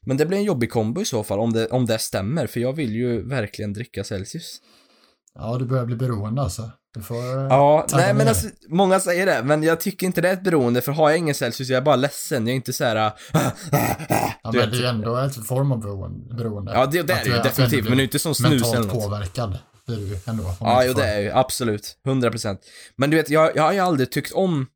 Men 0.06 0.18
det 0.18 0.26
blir 0.26 0.38
en 0.38 0.44
jobbig 0.44 0.72
kombo 0.72 1.02
i 1.02 1.06
så 1.06 1.24
fall 1.24 1.40
om 1.40 1.54
det, 1.54 1.68
om 1.68 1.86
det 1.86 2.00
stämmer, 2.00 2.48
för 2.48 2.60
jag 2.60 2.74
vill 2.74 2.96
ju 2.96 3.28
verkligen 3.28 3.74
dricka 3.74 4.04
Celsius. 4.04 4.62
Ja, 5.34 5.58
du 5.58 5.66
börjar 5.66 5.86
bli 5.86 5.96
beroende 5.96 6.42
alltså. 6.42 6.72
Får... 7.02 7.16
eh, 7.16 7.48
Ja, 7.50 7.88
nej 7.94 8.14
men 8.14 8.28
alltså, 8.28 8.48
många 8.70 9.00
säger 9.00 9.26
det, 9.26 9.44
men 9.44 9.64
jag 9.64 9.80
tycker 9.80 10.06
inte 10.08 10.22
det 10.22 10.30
är 10.30 10.34
ett 10.34 10.44
beroende, 10.44 10.82
för 10.82 10.92
har 10.92 11.10
jag 11.10 11.20
ingen 11.20 11.36
Celsius 11.36 11.70
jag 11.70 11.78
är 11.78 11.82
bara 11.82 11.96
ledsen, 11.96 12.48
jag 12.48 12.52
är 12.52 12.56
inte 12.56 12.74
så 12.74 12.84
här. 12.84 12.96
äh, 12.96 13.12
Ja, 14.44 14.52
du 14.52 14.58
men 14.58 14.70
vet. 14.70 14.72
det 14.72 14.78
är 14.78 14.82
ju 14.82 14.86
ändå 14.88 15.18
ett 15.18 15.48
form 15.48 15.72
av 15.72 15.80
beroende. 15.80 16.72
Ja, 16.74 16.86
det, 16.86 17.02
det 17.04 17.14
är 17.14 17.24
det 17.24 17.30
ju 17.30 17.36
definitivt, 17.44 17.84
men 17.90 17.98
det 17.98 18.02
är 18.02 18.06
inte 18.06 18.20
som 18.20 18.36
snus 18.36 18.52
Mentalt 18.52 18.76
eller 18.76 18.86
något. 18.88 19.04
påverkad 19.04 19.58
blir 19.86 19.98
du 19.98 20.04
ju 20.08 20.18
ändå. 20.26 20.56
Ja, 20.60 20.84
jo 20.86 20.94
det 20.94 21.06
är 21.06 21.20
ju 21.20 21.32
absolut. 21.32 21.98
100%. 22.08 22.58
Men 22.98 23.10
du 23.10 23.18
vet, 23.18 23.30
jag, 23.30 23.56
jag 23.56 23.64
har 23.64 23.74
ju 23.74 23.80
aldrig 23.80 24.12
tyckt 24.12 24.32
om 24.34 24.68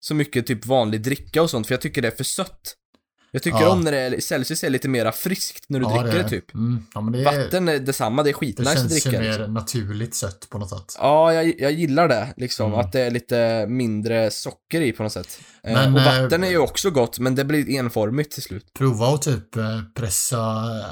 så 0.00 0.14
mycket 0.14 0.46
typ 0.46 0.66
vanlig 0.66 1.02
dricka 1.02 1.42
och 1.42 1.50
sånt, 1.50 1.66
för 1.66 1.74
jag 1.74 1.80
tycker 1.80 2.02
det 2.02 2.08
är 2.08 2.16
för 2.16 2.24
sött. 2.24 2.74
Jag 3.34 3.42
tycker 3.42 3.60
Ja. 3.60 3.68
om 3.70 3.80
när 3.80 3.92
det 3.92 3.98
är, 3.98 4.20
Celsius 4.20 4.64
är 4.64 4.70
lite 4.70 4.88
mera 4.88 5.12
friskt 5.12 5.64
när 5.68 5.80
du 5.80 5.86
Ja, 5.86 6.02
dricker 6.02 6.18
det, 6.18 6.24
är- 6.24 6.28
typ. 6.28 6.54
Mm. 6.54 6.86
Ja, 6.94 7.00
men 7.00 7.12
det, 7.12 7.20
är, 7.20 7.24
Vatten 7.24 7.68
är 7.68 7.78
detsamma, 7.78 8.22
det 8.22 8.28
är 8.30 8.32
det 8.32 8.38
skitnice 8.38 8.70
att 8.70 8.78
känns 8.78 8.92
ju 9.06 9.10
dricka. 9.10 9.20
mer 9.22 9.28
Liksom. 9.38 9.54
naturligt 9.54 10.14
sött 10.14 10.46
på 10.50 10.58
något 10.58 10.70
sätt. 10.70 10.96
Ja, 10.98 11.32
jag, 11.34 11.54
jag 11.60 11.72
gillar 11.72 12.08
det, 12.08 12.34
liksom. 12.36 12.66
Mm. 12.66 12.80
Att 12.80 12.92
det 12.92 13.00
är 13.00 13.10
lite 13.10 13.66
mindre 13.68 14.30
socker 14.30 14.80
i 14.80 14.92
på 14.92 15.02
något 15.02 15.12
sätt. 15.12 15.40
Eh, 15.64 15.72
Men, 15.72 15.94
och 15.94 16.00
eh, 16.00 16.22
vatten 16.22 16.44
är 16.44 16.48
ju 16.50 16.58
också 16.58 16.90
gott, 16.90 17.18
men 17.18 17.34
det 17.34 17.44
blir 17.44 17.70
enformigt 17.70 18.32
till 18.32 18.42
slut. 18.42 18.72
Prova 18.78 19.06
att 19.14 19.22
typ 19.22 19.56
eh, 19.56 19.80
pressa 19.94 20.40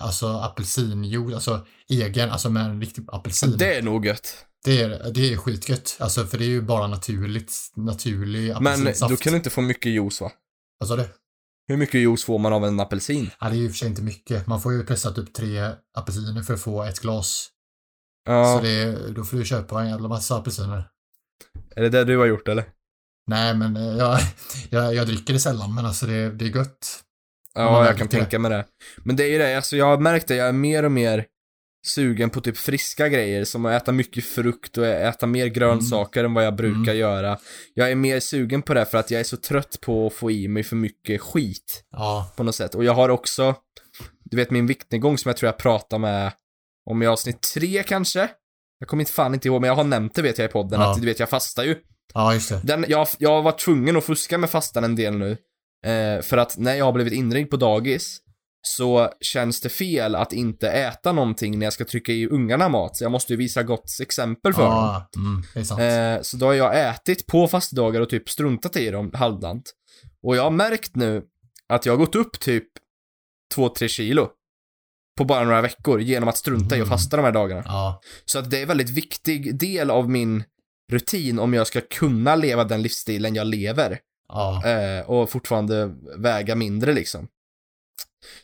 alltså 0.01 0.27
apelsinjuice, 0.27 1.35
alltså 1.35 1.67
egen, 1.91 2.31
alltså 2.31 2.51
med 2.51 2.65
en 2.65 2.81
riktig 2.81 3.05
apelsin. 3.09 3.55
Det 3.59 3.75
är 3.75 3.83
nog 3.83 4.07
gött. 4.07 4.35
Det 4.65 4.81
är, 4.83 5.11
det 5.15 5.33
är 5.33 5.37
skitgött. 5.37 5.97
Alltså 6.01 6.27
för 6.27 6.39
det 6.39 6.45
är 6.45 6.49
ju 6.49 6.63
bara 6.63 6.87
naturligt, 6.87 7.53
naturlig 7.77 8.49
Men 8.61 8.67
apelsinsaft. 8.67 9.11
då 9.11 9.17
kan 9.17 9.33
du 9.33 9.37
inte 9.37 9.51
få 9.51 9.61
mycket 9.61 9.93
juice 9.93 10.21
va? 10.21 10.33
Alltså 10.81 10.97
det? 10.97 11.09
Hur 11.69 11.77
mycket 11.77 11.95
juice 12.01 12.25
får 12.25 12.39
man 12.39 12.53
av 12.53 12.65
en 12.65 12.81
apelsin? 12.81 13.31
Ja, 13.41 13.49
det 13.49 13.55
är 13.55 13.59
ju 13.59 13.65
i 13.65 13.69
och 13.69 13.71
för 13.71 13.79
sig 13.79 13.89
inte 13.89 14.03
mycket. 14.03 14.47
Man 14.47 14.61
får 14.61 14.73
ju 14.73 14.85
pressa 14.87 15.11
typ 15.13 15.33
tre 15.35 15.71
apelsiner 15.95 16.43
för 16.43 16.55
att 16.55 16.61
få 16.61 16.83
ett 16.85 17.01
glas. 17.01 17.49
Ja, 18.25 18.57
Så 18.59 18.65
det 18.65 19.09
då 19.13 19.25
får 19.25 19.37
du 19.37 19.45
köpa 19.45 19.83
en 19.83 19.89
jävla 19.89 20.09
massa 20.09 20.37
apelsiner. 20.37 20.89
är 21.77 21.83
det 21.83 21.89
det 21.89 22.05
du 22.05 22.19
har 22.19 22.27
gjort 22.27 22.49
eller? 22.49 22.65
Nej, 23.27 23.55
men 23.55 23.77
eh, 23.77 23.83
jag, 23.97 24.19
jag, 24.71 24.95
jag 24.95 25.07
dricker 25.07 25.33
det 25.33 25.41
sällan, 25.41 25.75
men 25.75 25.87
alltså 25.87 26.07
det, 26.07 26.31
det 26.31 26.45
är 26.45 26.57
gött. 26.57 27.03
Ja, 27.55 27.87
jag 27.87 27.99
kan 27.99 28.09
tänka 28.09 28.39
mig 28.39 28.51
det. 28.51 28.67
Men 29.05 29.17
det 29.17 29.25
är 29.25 29.29
ju 29.29 29.39
det, 29.39 29.57
alltså 29.57 29.77
jag 29.77 29.87
har 29.87 29.99
märkt 29.99 30.29
det, 30.29 30.35
jag 30.37 30.49
är 30.49 30.53
mer 30.53 30.83
och 30.83 30.93
mer 30.93 31.27
sugen 31.85 32.31
på 32.31 32.41
typ 32.41 32.57
friska 32.57 33.09
grejer, 33.09 33.45
som 33.45 33.67
att 33.67 33.83
äta 33.83 33.93
mycket 33.93 34.25
frukt 34.25 34.79
och 34.79 34.87
äta 34.87 35.27
mer 35.27 35.47
grönsaker 35.47 36.25
än 36.25 36.35
vad 36.35 36.45
jag 36.47 36.57
brukar 36.57 36.79
Mm. 36.93 36.97
göra. 36.97 37.39
Jag 37.75 37.91
är 37.91 37.95
mer 37.95 38.21
sugen 38.21 38.63
på 38.63 38.75
det 38.75 38.87
för 38.87 38.99
att 38.99 39.11
jag 39.11 39.21
är 39.21 39.25
så 39.25 39.37
trött 39.37 39.79
på 39.81 40.07
att 40.07 40.13
få 40.13 40.31
i 40.31 40.49
mig 40.49 40.63
för 40.63 40.77
mycket 40.77 41.21
skit 41.21 41.85
Ja, 41.91 42.33
på 42.37 42.43
något 42.43 42.55
sätt. 42.55 42.75
Och 42.75 42.85
jag 42.85 42.95
har 42.95 43.09
också, 43.09 43.55
du 44.25 44.37
vet 44.37 44.51
min 44.51 44.67
viktnedgång 44.67 45.19
som 45.19 45.29
jag 45.29 45.37
tror 45.37 45.49
jag 45.49 45.57
pratade 45.59 46.01
med 46.01 46.33
om 46.91 47.03
i 47.03 47.07
avsnitt 47.07 47.41
tre 47.55 47.83
kanske? 47.83 48.29
Jag 48.79 48.89
kommer 48.89 49.01
inte 49.01 49.13
fan 49.13 49.35
inte 49.35 49.49
ihåg, 49.49 49.61
men 49.61 49.69
jag 49.69 49.75
har 49.75 49.85
nämnt 49.85 50.15
det 50.15 50.23
vet 50.23 50.39
jag 50.39 50.49
i 50.51 50.53
podden, 50.53 50.81
Ja. 50.81 50.93
att 50.93 51.01
du 51.01 51.07
vet 51.07 51.21
jag 51.21 51.29
fastar 51.29 51.65
ju. 51.65 51.77
ja 52.15 52.35
just 52.35 52.49
det. 52.49 52.61
Den, 52.65 52.85
jag, 52.89 53.09
jag 53.19 53.31
har 53.31 53.43
varit 53.43 53.59
tvungen 53.61 53.97
att 53.97 54.05
fuska 54.05 54.39
med 54.39 54.51
fastan 54.51 54.85
en 54.85 54.97
del 54.97 55.15
nu. 55.17 55.31
Eh, 55.87 56.23
för 56.23 56.37
att 56.37 56.59
när 56.59 56.75
jag 56.75 56.85
har 56.85 56.93
blivit 56.93 57.13
inringd 57.13 57.51
på 57.51 57.57
dagis 57.57 58.19
så 58.63 59.11
känns 59.21 59.61
det 59.61 59.69
fel 59.69 60.15
att 60.15 60.33
inte 60.33 60.71
äta 60.71 61.13
någonting 61.13 61.59
när 61.59 61.67
jag 61.67 61.73
ska 61.73 61.85
trycka 61.85 62.13
i 62.13 62.29
ungarna 62.29 62.69
mat. 62.69 62.97
Så 62.97 63.05
jag 63.05 63.13
måste 63.13 63.33
ju 63.33 63.37
visa 63.37 63.63
gott 63.63 63.99
exempel 64.03 64.55
för 64.55 64.63
dem. 64.63 64.73
Ja, 64.73 65.09
mm. 65.17 66.17
Eh, 66.17 66.23
så 66.23 66.37
då 66.37 66.47
har 66.47 66.55
jag 66.55 66.89
ätit 66.91 67.27
på 67.27 67.49
fastedagar 67.49 68.01
och 68.01 68.09
typ 68.11 68.31
struntat 68.31 68.77
i 68.77 68.91
dem 68.91 69.11
halvdant. 69.15 69.73
Och 70.23 70.37
jag 70.37 70.43
har 70.43 70.51
märkt 70.51 70.97
nu 70.97 71.23
att 71.69 71.87
jag 71.87 71.93
har 71.93 71.99
gått 71.99 72.15
upp 72.15 72.41
typ 72.41 72.69
2-3 73.55 73.89
kilo 73.89 74.29
på 75.19 75.25
bara 75.25 75.45
några 75.45 75.61
veckor 75.61 76.01
genom 76.01 76.29
att 76.29 76.37
strunta 76.37 76.77
i 76.77 76.81
att 76.81 76.87
Mm. 76.87 76.99
fasta 76.99 77.17
de 77.17 77.23
här 77.25 77.33
dagarna. 77.33 77.63
Ja, 77.67 78.01
Så 78.25 78.39
att 78.39 78.51
det 78.51 78.59
är 78.59 78.63
en 78.63 78.69
väldigt 78.69 78.91
viktig 78.91 79.59
del 79.59 79.91
av 79.91 80.11
min 80.11 80.45
rutin 80.93 81.39
om 81.39 81.55
jag 81.55 81.67
ska 81.67 81.81
kunna 81.81 82.37
leva 82.37 82.65
den 82.65 82.83
livsstilen 82.83 83.35
jag 83.35 83.47
lever 83.47 83.99
ja. 84.29 84.67
eh, 84.67 85.11
och 85.11 85.31
fortfarande 85.31 85.95
väga 86.19 86.55
mindre 86.55 86.93
liksom. 86.93 87.29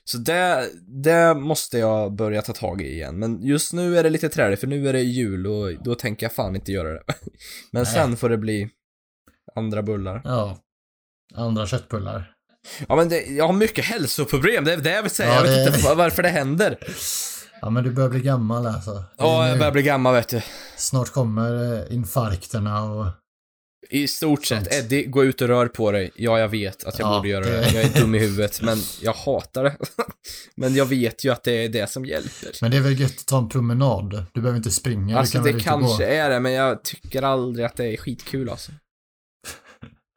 Så 0.05 0.18
det, 0.18 0.68
det 1.05 1.34
måste 1.34 1.78
jag 1.78 2.12
börja 2.12 2.42
ta 2.42 2.52
tag 2.52 2.82
i 2.82 2.92
igen. 2.92 3.18
Men 3.18 3.42
just 3.42 3.72
nu 3.72 3.98
är 3.98 4.02
det 4.02 4.10
lite 4.10 4.28
träligt 4.28 4.60
för 4.60 4.66
nu 4.66 4.88
är 4.88 4.92
det 4.92 5.02
jul 5.02 5.46
och 5.46 5.82
då 5.84 5.94
tänker 5.94 6.26
jag 6.26 6.32
fan 6.32 6.56
inte 6.56 6.72
göra 6.72 6.88
det. 6.92 7.02
Men 7.72 7.82
Nej. 7.82 7.92
sen 7.92 8.16
får 8.16 8.28
det 8.28 8.38
bli 8.38 8.68
andra 9.56 9.82
bullar. 9.82 10.20
ja. 10.24 10.59
Andra 11.34 11.66
köttbullar. 11.66 12.34
Ja 12.88 12.96
men 12.96 13.09
det, 13.09 13.20
jag 13.26 13.46
har 13.46 13.52
mycket 13.52 13.84
hälsoproblem, 13.84 14.64
det 14.64 14.72
är 14.72 14.76
det 14.76 14.90
jag 14.90 15.02
vill 15.02 15.10
säga. 15.10 15.28
Ja, 15.28 15.34
jag 15.34 15.42
vet 15.42 15.72
det- 15.72 15.76
inte 15.78 15.94
varför 15.94 16.22
det 16.22 16.28
händer. 16.28 16.78
Ja, 17.60 17.70
men 17.70 17.84
du 17.84 17.90
börjar 17.90 18.10
bli 18.10 18.20
gammal 18.20 18.66
alltså. 18.66 18.90
Det 18.94 19.05
Ja, 19.18 19.48
jag 19.48 19.59
börjar 19.59 19.72
bli 19.72 19.82
gammal 19.82 20.14
vet 20.14 20.28
du. 20.28 20.42
Snart 20.76 21.09
kommer 21.12 21.74
eh, 21.74 21.94
infarkterna 21.94 22.82
och... 22.84 23.06
I 23.90 24.09
stort 24.09 24.44
sett. 24.44 24.74
Eddie, 24.74 25.05
gå 25.05 25.24
ut 25.24 25.43
och 25.43 25.48
rör 25.48 25.69
på 25.69 25.93
dig. 25.93 26.10
Ja, 26.15 26.39
jag 26.39 26.48
vet 26.48 26.85
att 26.85 26.98
jag 26.98 27.09
Ja, 27.09 27.16
borde 27.16 27.28
göra 27.28 27.44
det-. 27.44 27.70
Jag 27.74 27.85
är 27.85 28.01
dum 28.01 28.15
i 28.15 28.19
huvudet, 28.19 28.62
men 28.62 28.78
jag 29.02 29.12
hatar 29.12 29.65
det. 29.65 29.77
men 30.56 30.74
jag 30.74 30.86
vet 30.86 31.24
ju 31.24 31.32
att 31.32 31.43
det 31.44 31.65
är 31.65 31.69
det 31.69 31.90
som 31.90 32.05
hjälper. 32.06 32.51
Men 32.62 32.70
det 32.70 32.77
är 32.77 32.81
väl 32.81 33.01
gött 33.01 33.19
att 33.19 33.27
ta 33.27 33.39
en 33.39 33.48
promenad? 33.48 34.24
Du 34.32 34.40
behöver 34.40 34.56
inte 34.56 34.70
springa. 34.70 35.19
alltså, 35.19 35.39
det 35.39 35.60
kanske 35.60 36.05
gå. 36.06 36.10
är 36.10 36.31
det, 36.31 36.40
men 36.40 36.52
jag 36.52 36.85
tycker 36.85 37.23
aldrig 37.23 37.66
att 37.66 37.77
det 37.77 37.85
är 37.93 37.97
skitkul 37.97 38.51
alltså. 38.51 38.73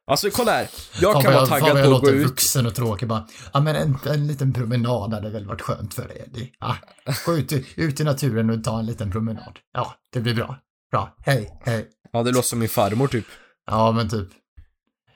Alltså, 0.06 0.30
kolla 0.30 0.52
här. 0.52 0.68
Jag 1.00 1.22
kan 1.22 1.32
vara 1.34 1.46
taggad 1.46 1.72
på 1.72 1.78
jag 1.78 1.92
att 1.92 2.00
gå 2.00 2.10
ut. 2.10 2.26
vuxen 2.26 2.66
och 2.66 2.74
tråkig 2.74 3.08
bara. 3.08 3.26
Ja, 3.52 3.60
men 3.60 3.76
en, 3.76 3.98
en 4.06 4.26
liten 4.26 4.52
promenad 4.52 5.14
hade 5.14 5.30
väl 5.30 5.46
varit 5.46 5.60
skönt 5.60 5.94
för 5.94 6.08
dig, 6.08 6.22
Eddie. 6.26 6.52
Ja, 6.60 6.76
gå 7.26 7.36
ut, 7.38 7.52
ut 7.76 8.00
i 8.00 8.04
naturen 8.04 8.50
och 8.50 8.64
ta 8.64 8.78
en 8.78 8.86
liten 8.86 9.10
promenad. 9.12 9.58
Ja, 9.74 9.94
det 10.12 10.20
blir 10.20 10.34
bra. 10.34 10.56
Bra. 10.90 11.16
Hej, 11.26 11.60
hej. 11.64 11.88
Ja, 12.12 12.22
det 12.22 12.30
låter 12.30 12.48
som 12.48 12.58
min 12.58 12.68
farmor 12.68 13.08
typ. 13.08 13.24
Ja, 13.66 13.92
men 13.92 14.08
typ. 14.08 14.28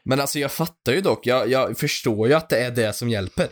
Men 0.04 0.20
alltså 0.20 0.38
jag 0.38 0.52
fattar 0.52 0.92
ju 0.92 1.00
dock, 1.00 1.26
jag, 1.26 1.50
jag 1.50 1.78
förstår 1.78 2.28
ju 2.28 2.34
att 2.34 2.48
det 2.48 2.58
är 2.58 2.70
det 2.70 2.92
som 2.92 3.08
hjälper. 3.08 3.48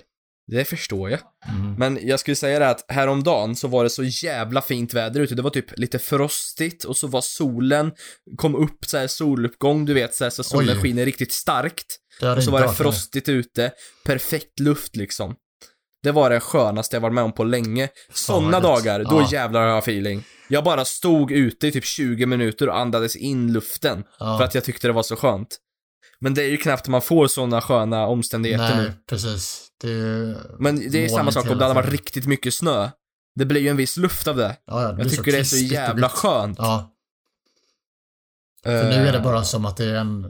Det 0.47 0.65
förstår 0.65 1.11
jag. 1.11 1.21
Mm. 1.49 1.75
Men 1.75 2.09
jag 2.09 2.21
skulle 2.21 2.35
säga 2.35 2.59
det 2.59 2.69
att 2.69 2.85
häromdagen 2.89 3.57
så 3.57 3.69
var 3.69 3.85
det 3.85 3.91
så 3.91 4.05
jävla 4.05 4.63
fint 4.63 4.95
väder 4.95 5.21
ute. 5.21 5.35
Det 5.35 5.43
var 5.43 5.51
typ 5.51 5.79
lite 5.79 5.99
frostigt 5.99 6.85
och 6.85 6.97
så 6.97 7.07
var 7.07 7.21
solen, 7.21 7.93
kom 8.37 8.55
upp 8.55 8.85
så 8.87 8.99
här 8.99 9.07
soluppgång, 9.07 9.85
du 9.85 9.95
vet 9.95 10.15
så, 10.15 10.25
här, 10.25 10.31
så 10.31 10.45
solen 10.45 10.77
Oj. 10.77 10.83
skiner 10.83 11.05
riktigt 11.05 11.33
starkt. 11.33 11.97
Och 12.37 12.45
så 12.45 12.51
var 12.51 12.63
det 12.63 12.73
frostigt 12.73 13.29
ute, 13.29 13.73
perfekt 14.05 14.61
luft 14.61 14.97
liksom. 14.97 15.35
Det 16.05 16.13
var 16.13 16.31
det 16.31 16.41
skönaste 16.41 16.97
jag 16.97 17.01
varit 17.01 17.15
med 17.15 17.25
om 17.25 17.33
på 17.33 17.45
länge. 17.45 17.89
Sådana 18.13 18.61
dagar, 18.61 19.05
då 19.05 19.21
Ja. 19.21 19.29
jävlar 19.33 19.61
har 19.61 19.69
jag 19.69 19.79
feeling. 19.79 20.25
Jag 20.49 20.65
bara 20.65 20.85
stod 20.85 21.33
ute 21.33 21.67
i 21.67 21.73
typ 21.73 21.85
20 21.85 22.27
minuter 22.27 22.69
och 22.69 22.79
andades 22.79 23.17
in 23.17 23.53
luften. 23.53 24.05
Ja. 24.19 24.39
För 24.39 24.45
att 24.45 24.55
jag 24.55 24.65
tyckte 24.65 24.87
det 24.87 24.93
var 24.93 25.03
så 25.03 25.17
skönt. 25.17 25.57
Men 26.21 26.35
det 26.35 26.43
är 26.43 26.49
ju 26.49 26.57
knappt 26.57 26.89
man 26.89 27.03
får 27.03 27.27
sådana 27.27 27.61
sköna 27.61 28.07
omständigheter 28.07 28.77
Nej, 28.77 28.85
nu. 28.85 28.93
precis. 29.09 29.67
Det 29.81 29.89
Men 30.59 30.91
det 30.91 31.05
är 31.05 31.09
samma 31.09 31.33
sak 31.33 31.51
om 31.51 31.59
det 31.59 31.65
hade 31.65 31.75
varit 31.75 31.85
tiden. 31.87 31.99
riktigt 31.99 32.27
mycket 32.27 32.55
snö. 32.55 32.89
Det 33.37 33.45
blir 33.45 33.61
ju 33.61 33.69
en 33.69 33.77
viss 33.77 33.97
luft 33.97 34.29
av 34.29 34.37
det. 34.37 34.57
Ja, 34.67 34.93
det 34.93 35.03
Jag 35.03 35.11
tycker 35.11 35.33
det 35.33 35.39
är 35.39 35.45
så 35.45 35.57
jävla 35.57 36.09
skönt. 36.09 36.59
Ja, 36.59 36.91
för 38.65 38.85
nu 38.85 38.95
är 39.09 39.13
det 39.13 39.19
Eh, 39.19 39.25
bara 39.25 39.45
som 39.45 39.65
att 39.67 39.77
det 39.77 39.85
är 39.85 39.95
en 39.95 40.21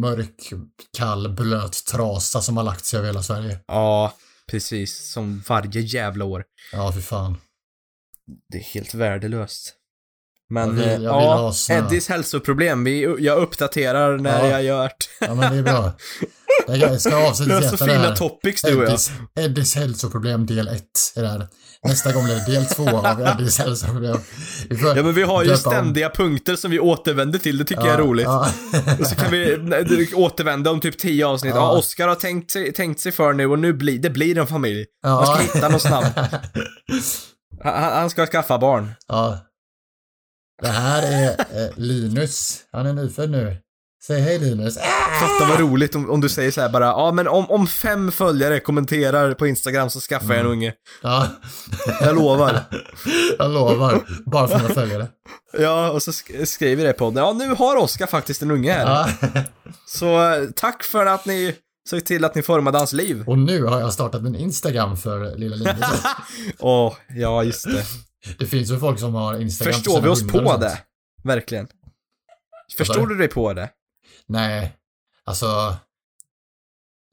mörk, 0.00 0.52
kall, 0.96 1.28
blöt 1.28 1.84
trasa 1.84 2.40
som 2.40 2.56
har 2.56 2.64
lagt 2.64 2.84
sig 2.84 2.98
över 2.98 3.06
hela 3.08 3.22
Sverige. 3.22 3.58
Ja, 3.66 4.12
precis. 4.50 5.10
Som 5.12 5.42
varje 5.48 5.80
jävla 5.80 6.24
år. 6.24 6.44
Ja, 6.72 6.92
för 6.92 7.00
fan. 7.00 7.36
Det 8.48 8.58
är 8.58 8.62
helt 8.62 8.94
värdelöst. 8.94 9.74
Men, 10.48 10.68
Jag 10.68 10.74
vill- 10.74 11.02
jag 11.02 11.22
eh, 11.22 11.44
vill 11.46 11.54
ja. 11.68 11.86
Eddies 11.86 12.08
hälsoproblem. 12.08 12.84
Vi, 12.84 13.16
jag 13.18 13.38
uppdaterar 13.38 14.18
när 14.18 14.44
Ja. 14.44 14.50
jag 14.50 14.62
gör 14.62 14.84
det. 14.84 15.26
Ja, 15.26 15.34
men 15.34 15.52
det 15.52 15.58
är 15.58 15.62
bra. 15.62 15.92
Jag 16.66 17.00
ska 17.00 17.28
avsluta 17.28 17.54
har 17.54 17.62
så 17.62 17.76
fina 17.76 18.16
topics 18.16 18.62
du 18.62 18.76
och 18.76 18.84
jag. 18.84 19.44
Eddies 19.44 19.74
hälsoproblem 19.74 20.46
del 20.46 20.68
1 20.68 20.82
är 21.16 21.22
det 21.22 21.28
här. 21.28 21.48
Nästa 21.88 22.12
gång 22.12 22.24
blir 22.24 22.34
det 22.34 22.52
del 22.52 22.66
2 22.66 22.88
av 22.88 23.20
Eddies 23.26 23.58
hälsoproblem. 23.58 24.16
Vi 24.68 24.76
får 24.76 24.96
Ja 24.96 25.02
men 25.02 25.14
vi 25.14 25.22
har 25.22 25.42
ju 25.42 25.48
döpa 25.48 25.68
om- 25.68 25.74
ständiga 25.74 26.10
punkter 26.10 26.56
som 26.56 26.70
vi 26.70 26.80
återvänder 26.80 27.38
till, 27.38 27.58
det 27.58 27.64
tycker 27.64 27.84
jag 27.84 27.94
är 27.94 27.98
roligt. 27.98 28.24
Ja, 28.24 28.48
Och 29.00 29.06
så 29.06 29.14
kan 29.14 29.30
vi 29.30 30.08
återvända 30.14 30.70
om 30.70 30.80
typ 30.80 30.98
10 30.98 31.26
avsnitt. 31.26 31.54
Ja, 31.54 31.60
Ja. 31.60 31.78
Oskar 31.78 32.08
har 32.08 32.14
tänkt 32.14 32.50
sig, 32.50 32.72
tänkt 32.72 33.00
sig 33.00 33.12
för 33.12 33.32
nu 33.32 33.46
och 33.46 33.58
nu 33.58 33.72
blir 33.72 33.98
det 33.98 34.10
blir 34.10 34.38
en 34.38 34.46
familj. 34.46 34.86
ja. 35.02 35.14
Man 35.14 35.26
ska 35.26 35.54
hitta 35.54 35.68
något 35.68 35.82
snabbt. 35.82 36.18
Han, 37.64 37.74
han 37.92 38.10
ska 38.10 38.26
skaffa 38.26 38.58
barn. 38.58 38.90
Ja. 39.08 39.38
Det 40.62 40.68
här 40.68 41.02
är 41.02 41.28
eh, 41.30 41.70
Linus. 41.76 42.58
Han 42.72 42.86
är 42.86 42.92
nyfödd 42.92 43.30
nu. 43.30 43.56
Säg 44.06 44.20
hej 44.20 44.38
Linus. 44.38 44.76
Äh! 44.76 44.82
Fatta 45.20 45.48
vad 45.50 45.60
roligt 45.60 45.94
om, 45.94 46.10
om 46.10 46.20
du 46.20 46.28
säger 46.28 46.50
så 46.50 46.60
här 46.60 46.68
bara, 46.68 46.84
ja 46.86 47.12
men 47.12 47.28
om, 47.28 47.50
om 47.50 47.66
fem 47.66 48.12
följare 48.12 48.60
kommenterar 48.60 49.34
på 49.34 49.46
Instagram 49.46 49.90
så 49.90 50.00
skaffar 50.00 50.34
jag 50.34 50.40
en 50.40 50.46
unge. 50.46 50.72
Ja, 51.02 51.26
Jag 52.00 52.14
lovar. 52.16 52.60
jag 53.38 53.50
lovar. 53.50 54.00
Bara 54.26 54.48
för 54.48 54.56
mina 54.58 54.68
följare. 54.74 55.08
Ja, 55.58 55.90
och 55.90 56.02
så 56.02 56.10
sk- 56.10 56.44
skriver 56.44 56.84
det 56.84 56.92
på 56.92 56.98
podden. 56.98 57.24
Ja, 57.24 57.32
nu 57.32 57.54
har 57.54 57.76
Oskar 57.76 58.06
faktiskt 58.06 58.42
en 58.42 58.50
unge 58.50 58.72
här. 58.72 58.86
Ja. 58.86 59.30
Så 59.86 60.32
eh, 60.32 60.48
tack 60.56 60.82
för 60.82 61.06
att 61.06 61.26
ni 61.26 61.54
såg 61.88 62.04
till 62.04 62.24
att 62.24 62.34
ni 62.34 62.42
formade 62.42 62.78
hans 62.78 62.92
liv. 62.92 63.24
Och 63.26 63.38
nu 63.38 63.64
har 63.64 63.80
jag 63.80 63.92
startat 63.92 64.20
en 64.22 64.36
Instagram 64.36 64.96
för 64.96 65.36
lilla 65.36 65.56
Linus. 65.56 65.84
Åh, 66.58 66.94
ja 67.16 67.44
just 67.44 67.64
det. 67.64 67.84
Det 68.38 68.46
finns 68.46 68.70
ju 68.70 68.78
folk 68.78 68.98
som 68.98 69.14
har 69.14 69.40
Instagram 69.40 69.72
för 69.72 69.78
Förstår 69.80 70.00
vi 70.00 70.08
oss 70.08 70.26
på 70.28 70.56
det? 70.56 70.78
Verkligen. 71.24 71.68
Förstår 72.78 73.06
du 73.06 73.14
dig 73.16 73.28
på 73.28 73.52
det? 73.52 73.68
Nej, 74.30 74.76
alltså... 75.24 75.46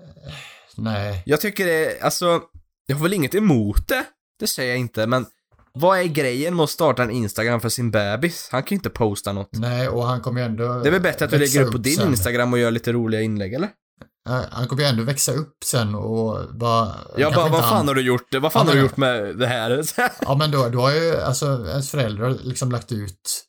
eh, 0.03 0.33
Nej. 0.77 1.23
Jag 1.25 1.41
tycker 1.41 1.65
det, 1.65 2.01
alltså, 2.01 2.41
jag 2.85 2.95
har 2.95 3.03
väl 3.03 3.13
inget 3.13 3.35
emot 3.35 3.87
det. 3.87 4.05
Det 4.39 4.47
säger 4.47 4.69
jag 4.69 4.79
inte, 4.79 5.07
men 5.07 5.25
vad 5.73 5.99
är 5.99 6.03
grejen 6.03 6.55
med 6.55 6.63
att 6.63 6.69
starta 6.69 7.03
en 7.03 7.11
Instagram 7.11 7.61
för 7.61 7.69
sin 7.69 7.91
bebis? 7.91 8.49
Han 8.51 8.63
kan 8.63 8.69
ju 8.69 8.75
inte 8.75 8.89
posta 8.89 9.33
något. 9.33 9.49
Nej, 9.51 9.87
och 9.89 10.03
han 10.07 10.21
kommer 10.21 10.41
ju 10.41 10.45
ändå... 10.47 10.79
Det 10.79 10.87
är 10.89 10.91
väl 10.91 11.01
bättre 11.01 11.25
att 11.25 11.31
du 11.31 11.37
lägger 11.37 11.63
upp 11.63 11.71
på 11.71 11.77
din 11.77 11.95
sen. 11.95 12.07
Instagram 12.07 12.53
och 12.53 12.59
gör 12.59 12.71
lite 12.71 12.91
roliga 12.91 13.21
inlägg, 13.21 13.53
eller? 13.53 13.69
Ja, 14.29 14.43
Han 14.51 14.67
kommer 14.67 14.83
ju 14.83 14.89
ändå 14.89 15.03
växa 15.03 15.31
upp 15.31 15.57
sen 15.65 15.95
och 15.95 16.55
bara... 16.55 16.93
Kanske 17.17 17.35
bara, 17.35 17.49
vad 17.49 17.59
fan 17.59 17.77
han- 17.77 17.87
har 17.87 17.95
du 17.95 18.01
gjort? 18.01 18.35
Vad 18.41 18.53
fan 18.53 18.65
Ja, 18.65 18.71
har 18.71 18.75
du 18.75 18.81
gjort 18.81 18.97
med 18.97 19.37
det 19.37 19.47
här? 19.47 19.81
Ja, 20.21 20.35
men 20.35 20.51
då, 20.51 20.69
då 20.69 20.81
har 20.81 20.91
ju 20.91 21.17
alltså 21.17 21.45
ens 21.45 21.91
föräldrar 21.91 22.29
liksom 22.43 22.71
lagt 22.71 22.91
ut 22.91 23.43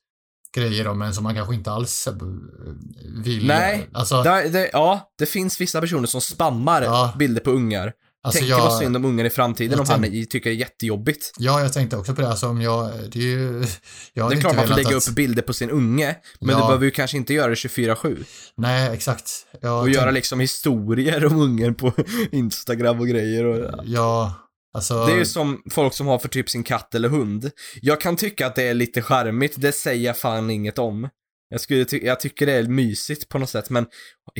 grejer 0.57 0.89
om 0.89 1.03
en 1.03 1.15
som 1.15 1.25
man 1.25 1.35
kanske 1.35 1.55
inte 1.55 1.71
alls 1.71 2.07
eh, 2.07 2.15
vill. 3.25 3.47
Nej, 3.47 3.89
Alltså, 3.93 4.23
det, 4.23 4.49
det, 4.49 4.71
ja, 4.73 5.11
det 5.19 5.27
finns 5.27 5.61
vissa 5.61 5.81
personer 5.81 6.07
som 6.07 6.21
spammar 6.21 6.83
Ja. 6.83 7.15
bilder 7.19 7.41
på 7.41 7.51
ungar. 7.51 7.93
alltså 8.23 8.39
Tänker 8.41 8.55
jag, 8.57 8.61
vad 8.65 8.79
synd 8.79 8.97
om 8.97 9.05
ungar 9.05 9.25
i 9.25 9.31
framtiden 9.31 9.81
om 9.81 9.87
han 9.89 10.03
tänk- 10.03 10.31
tycker 10.31 10.51
det 10.51 10.57
är 10.57 10.59
jättejobbigt. 10.59 11.31
Ja, 11.39 11.61
jag 11.61 11.73
tänkte 11.73 11.97
också 11.97 12.15
på 12.15 12.21
det. 12.21 12.29
Alltså 12.29 12.47
om 12.49 12.61
jag, 12.63 12.91
det 13.13 13.19
är 13.19 13.23
ju... 13.23 13.65
Jag 14.15 14.31
Det 14.31 14.37
är 14.37 14.41
klart 14.41 14.57
man 14.57 14.69
får 14.69 14.75
lägga 14.77 14.97
att, 14.97 15.09
upp 15.09 15.15
bilder 15.15 15.43
på 15.43 15.53
sin 15.53 15.71
unge, 15.71 16.17
men 16.41 16.49
Ja. 16.51 16.57
du 16.57 16.61
behöver 16.67 16.85
ju 16.85 16.91
kanske 16.91 17.17
inte 17.17 17.35
göra 17.35 17.49
det 17.49 17.55
24-7. 17.55 18.25
Nej, 18.57 18.95
exakt. 18.95 19.31
Jag 19.61 19.81
Och 19.83 19.91
göra 19.91 20.05
tänk- 20.05 20.15
liksom 20.15 20.41
historier 20.41 21.27
om 21.27 21.41
ungen 21.41 21.75
på 21.75 21.93
Instagram 22.33 23.01
och 23.01 23.09
grejer 23.09 23.45
och... 23.45 23.81
Ja, 23.85 24.35
alltså... 24.75 25.07
Det 25.07 25.13
är 25.13 25.17
ju 25.17 25.27
som 25.27 25.63
folk 25.71 25.95
som 25.95 26.07
har 26.07 26.19
för 26.19 26.29
typ 26.29 26.51
sin 26.51 26.63
katt 26.63 26.95
eller 26.95 27.09
hund. 27.09 27.51
Jag 27.83 28.01
kan 28.01 28.17
tycka 28.17 28.47
att 28.47 28.55
det 28.55 28.63
är 28.63 28.75
lite 28.75 29.03
charmigt, 29.03 29.55
det 29.57 29.73
säger 29.73 30.07
jag 30.07 30.17
fan 30.19 30.51
inget 30.51 30.79
om. 30.79 31.09
Jag, 31.51 31.61
skulle 31.61 31.85
ty- 31.85 32.07
jag 32.07 32.21
tycker 32.21 32.47
det 32.47 32.53
är 32.53 32.63
mysigt 32.63 33.29
på 33.29 33.39
något 33.39 33.51
sätt, 33.51 33.71
men 33.71 33.87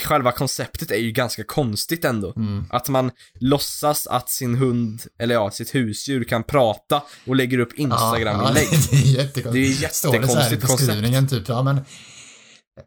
själva 0.03 0.33
konceptet 0.33 0.91
är 0.91 0.97
ju 0.97 1.13
ganska 1.13 1.45
konstigt 1.45 2.05
ändå. 2.05 2.33
Mm. 2.37 2.65
Att 2.71 2.89
man 2.89 3.11
låtsas 3.41 4.07
att 4.07 4.31
sin 4.31 4.55
hund, 4.55 5.03
eller 5.19 5.35
ja, 5.35 5.51
sitt 5.51 5.75
husdjur 5.75 6.25
kan 6.25 6.43
prata 6.45 7.03
och 7.27 7.37
lägger 7.37 7.59
upp 7.59 7.73
Instagram-inlägg. 7.79 8.69
Ja, 8.73 8.79
ja, 8.81 8.91
det 8.91 8.97
är 8.97 9.23
jättekonstigt. 9.23 9.53
Det 9.53 9.59
är 9.59 9.65
ju 9.65 9.73
Står 9.75 9.83
det 9.89 9.93
så 9.93 10.11
här 10.11 10.13
i 10.13 10.19
jättekonstigt 10.19 10.67
koncept. 10.67 10.87
beskrivningen 10.89 11.29
typ, 11.29 11.49
ja 11.49 11.63
men... 11.63 11.77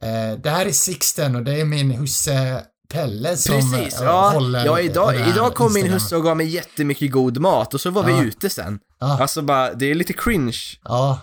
Eh, 0.02 0.40
det 0.44 0.50
här 0.50 0.66
är 0.66 0.72
Sixten 0.72 1.36
och 1.36 1.44
det 1.44 1.62
är 1.62 1.66
min 1.66 1.92
husse 1.92 2.66
Pelle 2.92 3.38
som 3.38 3.56
Precis, 3.56 4.00
eh, 4.02 4.06
ja. 4.06 4.30
håller 4.34 4.66
ja 4.66 4.80
idag, 4.80 5.14
den 5.14 5.24
här 5.24 5.32
idag 5.32 5.54
kom 5.56 5.74
min 5.74 5.88
husse 5.88 6.16
och 6.16 6.24
gav 6.24 6.38
mig 6.38 6.48
jättemycket 6.48 7.12
god 7.12 7.38
mat 7.38 7.74
och 7.74 7.82
så 7.82 7.90
var 7.90 8.10
Ja. 8.10 8.20
vi 8.20 8.28
ute 8.28 8.50
sen. 8.50 8.80
Ja, 9.00 9.18
Alltså 9.22 9.42
bara, 9.42 9.74
det 9.74 9.86
är 9.92 9.96
lite 9.96 10.14
cringe. 10.14 10.58
ja, 10.84 11.20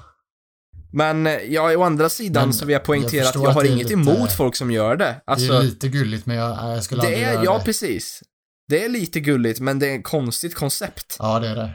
Men 0.93 1.27
eh, 1.27 1.32
ja, 1.35 1.77
å 1.77 1.82
andra 1.82 2.09
sidan 2.09 2.45
Men 2.49 2.53
så 2.55 2.65
vill 2.65 2.73
jag 2.73 2.85
poängtera 2.85 3.20
jag 3.24 3.28
att 3.28 3.35
jag 3.43 3.51
har 3.51 3.62
det 3.62 3.69
inget 3.69 3.78
lite- 3.90 3.93
emot 3.95 4.32
folk 4.32 4.57
som 4.57 4.70
gör 4.70 4.97
det. 4.97 5.05
det 5.05 5.20
Alltså, 5.27 5.53
är 5.53 5.62
lite 5.62 5.89
gulligt 5.89 6.27
men 6.27 6.36
jag, 6.36 6.77
jag 6.77 6.85
skulle 6.85 7.01
aldrig 7.03 7.19
det 7.19 7.24
är, 7.24 7.32
göra 7.32 7.45
ja 7.45 7.59
det. 7.59 7.65
precis. 7.65 8.23
Det 8.69 8.85
är 8.85 8.89
lite 8.89 9.20
gulligt, 9.20 9.61
men 9.61 9.78
det 9.78 9.86
är 9.90 9.99
ett 9.99 10.05
konstigt 10.05 10.55
koncept. 10.55 11.16
Ja, 11.19 11.39
det 11.40 11.49
är 11.49 11.55
det. 11.57 11.70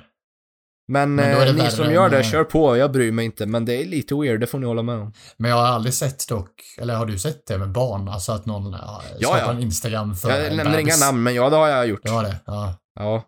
Men, 0.88 1.15
Men 1.15 1.47
eh, 1.47 1.55
ni 1.55 1.72
som 1.72 1.93
gör 1.93 2.10
det, 2.10 2.18
än, 2.18 2.23
eh, 2.23 2.31
kör 2.31 2.43
på. 2.43 2.77
Jag 2.77 2.91
bryr 2.91 3.11
mig 3.11 3.26
inte, 3.26 3.45
men 3.45 3.65
det 3.65 3.81
är 3.81 3.85
lite 3.85 4.15
weird, 4.15 4.39
det 4.39 4.47
får 4.47 4.60
ni 4.60 4.65
hålla 4.65 4.81
med 4.81 4.95
om. 4.95 5.14
Men 5.38 5.51
jag 5.51 5.57
har 5.57 5.68
aldrig 5.68 5.93
sett 5.93 6.27
dock, 6.27 6.49
eller 6.77 6.95
har 6.95 7.05
du 7.05 7.19
sett 7.19 7.47
det 7.47 7.57
med 7.57 7.72
barn? 7.72 8.07
Alltså 8.07 8.31
att 8.31 8.45
någon 8.45 8.72
ja, 8.72 9.03
skapar 9.19 9.39
ja. 9.39 9.51
en 9.51 9.61
Instagram 9.61 10.15
för 10.15 10.30
Jag 10.30 10.55
nämner 10.55 10.80
inga 10.80 10.97
namn, 10.97 11.23
men 11.23 11.35
ja, 11.35 11.49
det 11.49 11.55
har 11.55 11.68
jag 11.68 11.88
gjort. 11.88 12.03
Det 12.03 12.11
var 12.11 12.23
det? 12.23 12.35
Ja. 12.45 12.76
Ja, 12.99 13.23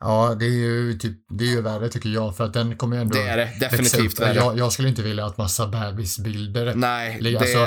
Ja, 0.00 0.36
det 0.38 0.44
är 0.44 0.48
ju 0.48 0.98
typ, 0.98 1.18
det 1.28 1.44
är 1.44 1.48
ju 1.48 1.62
värre 1.62 1.88
tycker 1.88 2.08
jag 2.08 2.36
för 2.36 2.44
att 2.44 2.52
den 2.52 2.76
kommer 2.76 2.96
ju 2.96 3.02
ändå 3.02 3.16
det 3.16 3.28
är 3.28 3.36
det. 3.36 3.52
Definitivt 3.60 4.20
värre. 4.20 4.34
Jag, 4.34 4.58
jag 4.58 4.72
skulle 4.72 4.88
inte 4.88 5.02
vilja 5.02 5.26
att 5.26 5.38
massa 5.38 5.66
bebisbilder 5.66 6.74
Nej, 6.74 7.16
Eller, 7.18 7.30
det 7.30 7.38
alltså, 7.38 7.58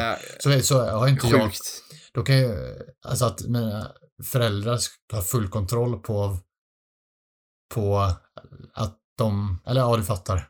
är 0.49 0.59
så, 0.59 0.65
så 0.65 0.89
har 0.89 1.07
inte 1.07 1.27
jag, 1.27 1.43
sjukt. 1.43 1.83
då 2.13 2.23
kan 2.23 2.37
ju, 2.37 2.55
alltså 3.05 3.25
att 3.25 3.41
mina 3.41 3.91
föräldrar 4.23 4.77
ska 4.77 4.93
ha 5.13 5.23
full 5.23 5.49
kontroll 5.49 5.99
på, 5.99 6.37
på 7.73 7.97
att 8.73 8.97
de, 9.23 9.59
eller 9.67 9.81
ja 9.81 9.97
du 9.97 10.03
fattar. 10.03 10.47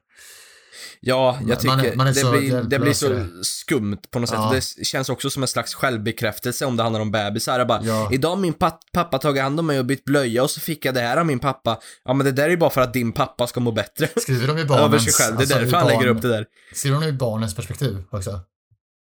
Ja, 1.04 1.40
jag 1.48 1.60
tycker 1.60 1.76
man 1.76 1.86
är- 1.86 1.96
man 1.96 2.08
är 2.08 2.14
det, 2.14 2.32
blir, 2.40 2.62
det 2.64 2.80
blir 2.80 2.94
så 2.94 3.26
skumt 3.44 3.98
på 4.12 4.20
något 4.20 4.30
sätt. 4.30 4.38
Ja. 4.40 4.52
Det 4.78 4.86
känns 4.86 5.10
också 5.10 5.30
som 5.30 5.42
en 5.44 5.48
slags 5.48 5.74
självbekräftelse 5.74 6.66
om 6.66 6.78
det 6.78 6.84
handlar 6.84 7.00
om 7.02 7.12
bebisar. 7.12 7.58
Jag 7.60 7.68
bara, 7.68 7.82
Ja. 7.84 8.10
idag 8.12 8.30
har 8.30 8.36
min 8.36 8.54
pa- 8.54 8.80
pappa 8.94 9.18
tagit 9.20 9.44
hand 9.44 9.60
om 9.60 9.66
mig 9.68 9.80
och 9.80 9.86
bytt 9.86 10.06
blöja 10.06 10.44
och 10.44 10.50
så 10.52 10.60
fick 10.60 10.86
jag 10.86 10.94
det 10.94 11.02
här 11.02 11.18
av 11.18 11.26
min 11.26 11.40
pappa. 11.40 11.80
Ja, 12.06 12.14
men 12.14 12.26
det 12.26 12.32
där 12.32 12.44
är 12.44 12.50
ju 12.50 12.58
bara 12.58 12.70
för 12.70 12.82
att 12.82 12.94
din 12.94 13.12
pappa 13.12 13.48
ska 13.48 13.60
må 13.60 13.72
bättre. 13.72 14.08
Skriver 14.18 14.48
de 14.48 14.58
i 14.58 14.66
barnens, 14.66 14.86
Över 14.86 15.00
sig 15.00 15.14
själv. 15.14 15.36
Det 15.38 15.40
är 15.40 15.42
alltså, 15.42 15.60
därför 15.60 15.78
han 15.78 15.88
lägger 15.88 16.08
upp 16.08 16.22
det 16.22 16.28
där. 16.30 16.46
Skriver 16.74 17.00
de 17.02 17.08
i 17.08 17.12
barnens 17.14 17.56
perspektiv 17.56 18.04
också? 18.12 18.40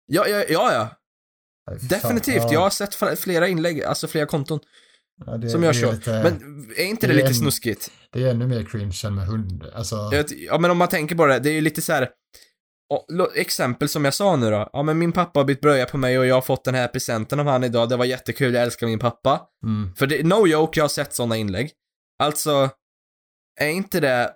Ja, 0.05 0.27
ja, 0.27 0.43
ja, 0.49 0.73
ja. 0.73 0.89
Definitivt. 1.81 2.35
ja. 2.43 2.53
Jag 2.53 2.59
har 2.59 2.69
sett 2.69 2.95
fl- 2.95 3.15
flera 3.15 3.47
inlägg, 3.47 3.83
alltså 3.83 4.07
flera 4.07 4.25
konton 4.25 4.59
Ja, 5.25 5.37
det, 5.37 5.49
som 5.49 5.63
är 5.63 5.73
så. 5.73 5.91
Lite, 5.91 6.11
Men 6.23 6.65
är 6.77 6.83
inte 6.85 7.07
det, 7.07 7.13
det 7.13 7.17
lite 7.17 7.27
en- 7.27 7.33
snuskigt? 7.35 7.91
Det 8.11 8.23
är 8.23 8.27
ännu 8.31 8.47
mer 8.47 8.63
cringe 8.63 9.01
än 9.05 9.15
med 9.15 9.25
hund. 9.27 9.65
Alltså, 9.73 9.95
Jag 10.11 10.25
Ja, 10.37 10.57
men 10.57 10.71
om 10.71 10.77
man 10.77 10.87
tänker 10.87 11.15
på 11.15 11.25
det, 11.25 11.39
det 11.39 11.49
är 11.49 11.53
ju 11.53 11.61
lite 11.61 11.81
så 11.81 11.93
här. 11.93 12.09
Exempel 13.35 13.89
som 13.89 14.05
jag 14.05 14.13
sa 14.13 14.35
nu 14.35 14.49
då. 14.51 14.69
Ja, 14.73 14.83
men 14.83 14.97
min 14.97 15.11
pappa 15.11 15.39
har 15.39 15.45
bytt 15.45 15.61
blöja 15.61 15.85
på 15.85 15.97
mig 15.97 16.19
och 16.19 16.25
jag 16.25 16.35
har 16.35 16.41
fått 16.41 16.65
den 16.65 16.75
här 16.75 16.87
presenten 16.87 17.39
av 17.39 17.45
han 17.47 17.63
idag. 17.63 17.89
Det 17.89 17.97
var 17.97 18.05
jättekul, 18.05 18.53
jag 18.53 18.63
älskar 18.63 18.87
min 18.87 18.99
pappa. 18.99 19.41
mm, 19.65 19.95
För 19.95 20.07
det, 20.07 20.23
no 20.23 20.47
joke, 20.47 20.79
jag 20.79 20.83
har 20.83 20.89
sett 20.89 21.13
sådana 21.13 21.37
inlägg. 21.37 21.71
Alltså, 22.23 22.69
är 23.61 23.67
inte 23.67 23.99
det 23.99 24.31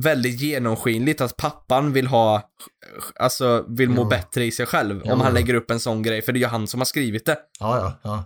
väldigt 0.00 0.40
genomskinligt 0.40 1.20
att 1.20 1.36
pappan 1.36 1.92
vill 1.92 2.06
ha, 2.06 2.42
alltså 3.20 3.64
vill 3.68 3.88
må 3.90 4.02
Jo. 4.02 4.08
bättre 4.08 4.44
i 4.44 4.50
sig 4.52 4.66
själv 4.66 5.02
Jo. 5.04 5.12
om 5.12 5.20
han 5.20 5.34
lägger 5.34 5.54
upp 5.54 5.70
en 5.70 5.80
sån 5.80 6.02
grej, 6.02 6.22
för 6.22 6.32
det 6.32 6.38
är 6.38 6.40
ju 6.40 6.46
han 6.46 6.66
som 6.66 6.80
har 6.80 6.84
skrivit 6.84 7.26
det. 7.26 7.38
ja, 7.60 7.78
ja, 7.78 7.98
ja. 8.02 8.24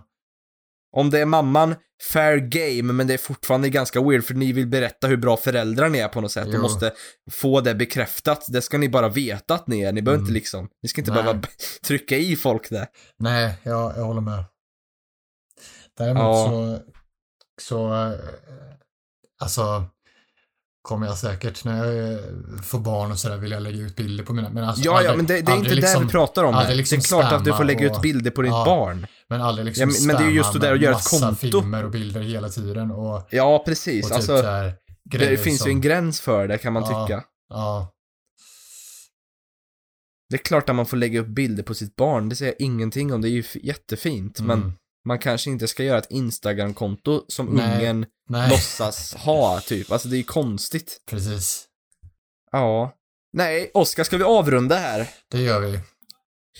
Om 0.95 1.09
det 1.09 1.19
är 1.19 1.25
mamman, 1.25 1.75
fair 2.11 2.37
game, 2.37 2.93
men 2.93 3.07
det 3.07 3.13
är 3.13 3.17
fortfarande 3.17 3.69
ganska 3.69 4.01
weird 4.01 4.23
för 4.23 4.33
ni 4.33 4.51
vill 4.53 4.67
berätta 4.67 5.07
hur 5.07 5.17
bra 5.17 5.37
föräldrar 5.37 5.89
ni 5.89 5.99
är 5.99 6.07
på 6.07 6.21
något 6.21 6.31
sätt 6.31 6.47
Jo. 6.49 6.55
och 6.55 6.61
måste 6.61 6.91
få 7.31 7.61
det 7.61 7.75
bekräftat. 7.75 8.45
Det 8.49 8.61
ska 8.61 8.77
ni 8.77 8.89
bara 8.89 9.09
veta 9.09 9.53
att 9.53 9.67
ni 9.67 9.81
är. 9.81 9.91
Ni 9.93 10.01
behöver 10.01 10.17
Mm. 10.19 10.25
inte 10.25 10.33
liksom, 10.33 10.69
ni 10.83 10.89
ska 10.89 11.01
inte 11.01 11.11
Nej. 11.11 11.23
behöva 11.23 11.41
trycka 11.87 12.17
i 12.17 12.35
folk 12.35 12.69
det. 12.69 12.87
Nej, 13.19 13.53
jag, 13.63 13.97
jag 13.97 14.03
håller 14.03 14.21
med. 14.21 14.43
Däremot 15.97 16.23
Ja. 16.23 16.47
så, 16.49 16.79
så, 17.61 17.93
eh, 17.93 18.19
alltså, 19.41 19.85
kommer 20.83 21.07
jag 21.07 21.17
säkert 21.17 21.63
när 21.65 21.85
jag 21.85 22.13
eh, 22.13 22.19
får 22.63 22.79
barn 22.79 23.11
och 23.11 23.19
sådär 23.19 23.37
vilja 23.37 23.59
lägga 23.59 23.77
ut 23.77 23.95
bilder 23.95 24.23
på 24.23 24.33
mina, 24.33 24.49
men 24.49 24.63
alltså 24.63 24.83
Ja, 24.83 24.91
ja, 24.91 24.97
aldrig- 24.97 25.17
men 25.17 25.25
det, 25.25 25.41
det 25.41 25.51
är 25.51 25.55
inte 25.57 25.75
det 25.75 25.99
vi 26.03 26.07
pratar 26.09 26.43
om 26.43 26.53
här. 26.53 26.75
liksom 26.75 26.97
det 26.99 27.05
är 27.05 27.07
klart 27.07 27.33
att 27.33 27.45
du 27.45 27.53
får 27.53 27.63
lägga 27.63 27.85
ut 27.85 28.01
bilder 28.01 28.31
på 28.31 28.41
ditt 28.41 28.51
ja. 28.51 28.65
barn. 28.65 29.07
Men 29.29 29.41
aldrig 29.41 29.65
liksom 29.65 29.81
Ja, 29.89 29.95
men- 29.99 30.07
men 30.07 30.15
det 30.15 30.23
är 30.23 30.29
ju 30.29 30.35
just 30.37 30.53
det 30.53 30.59
där 30.59 30.73
att 30.73 30.81
göra 30.81 30.95
ett 30.95 31.09
konto. 31.09 31.35
filmer 31.35 31.83
och 31.85 31.91
bilder 31.91 32.21
hela 32.21 32.49
tiden 32.49 32.91
och, 32.91 33.27
Ja, 33.31 33.63
precis. 33.65 34.03
och 34.05 34.09
typ 34.09 34.15
alltså, 34.15 34.37
så 34.37 34.45
här, 34.47 34.73
det 35.03 35.37
finns 35.37 35.59
som, 35.61 35.69
ju 35.71 35.75
en 35.75 35.81
gräns 35.81 36.21
för 36.21 36.47
det 36.47 36.57
kan 36.57 36.73
man 36.73 36.83
Ja. 36.89 37.07
tycka. 37.07 37.23
Ja, 37.49 37.89
Det 40.29 40.35
är 40.35 40.43
klart 40.43 40.69
att 40.69 40.75
man 40.75 40.85
får 40.85 40.97
lägga 40.97 41.19
upp 41.19 41.27
bilder 41.27 41.63
på 41.63 41.73
sitt 41.73 41.95
barn, 41.95 42.29
det 42.29 42.35
säger 42.35 42.51
jag 42.59 42.65
ingenting 42.65 43.13
om, 43.13 43.21
det 43.21 43.27
är 43.27 43.31
ju 43.31 43.43
jättefint. 43.63 44.39
Men 44.39 44.59
mm, 44.61 44.73
man 45.05 45.19
kanske 45.19 45.49
inte 45.49 45.67
ska 45.67 45.83
göra 45.83 45.97
ett 45.97 46.11
Instagram-konto 46.11 47.25
som 47.27 47.45
Nej. 47.45 47.75
ungen 47.75 48.05
nej, 48.29 48.49
låtsas 48.49 49.13
ha, 49.13 49.59
typ. 49.59 49.91
Alltså 49.91 50.07
det 50.07 50.17
är 50.17 50.23
konstigt. 50.23 51.01
precis. 51.09 51.65
Ja. 52.51 52.93
Nej, 53.33 53.71
Oskar, 53.73 54.03
ska 54.03 54.17
vi 54.17 54.23
avrunda 54.23 54.75
här? 54.75 55.09
Det 55.31 55.41
gör 55.41 55.59
vi. 55.59 55.79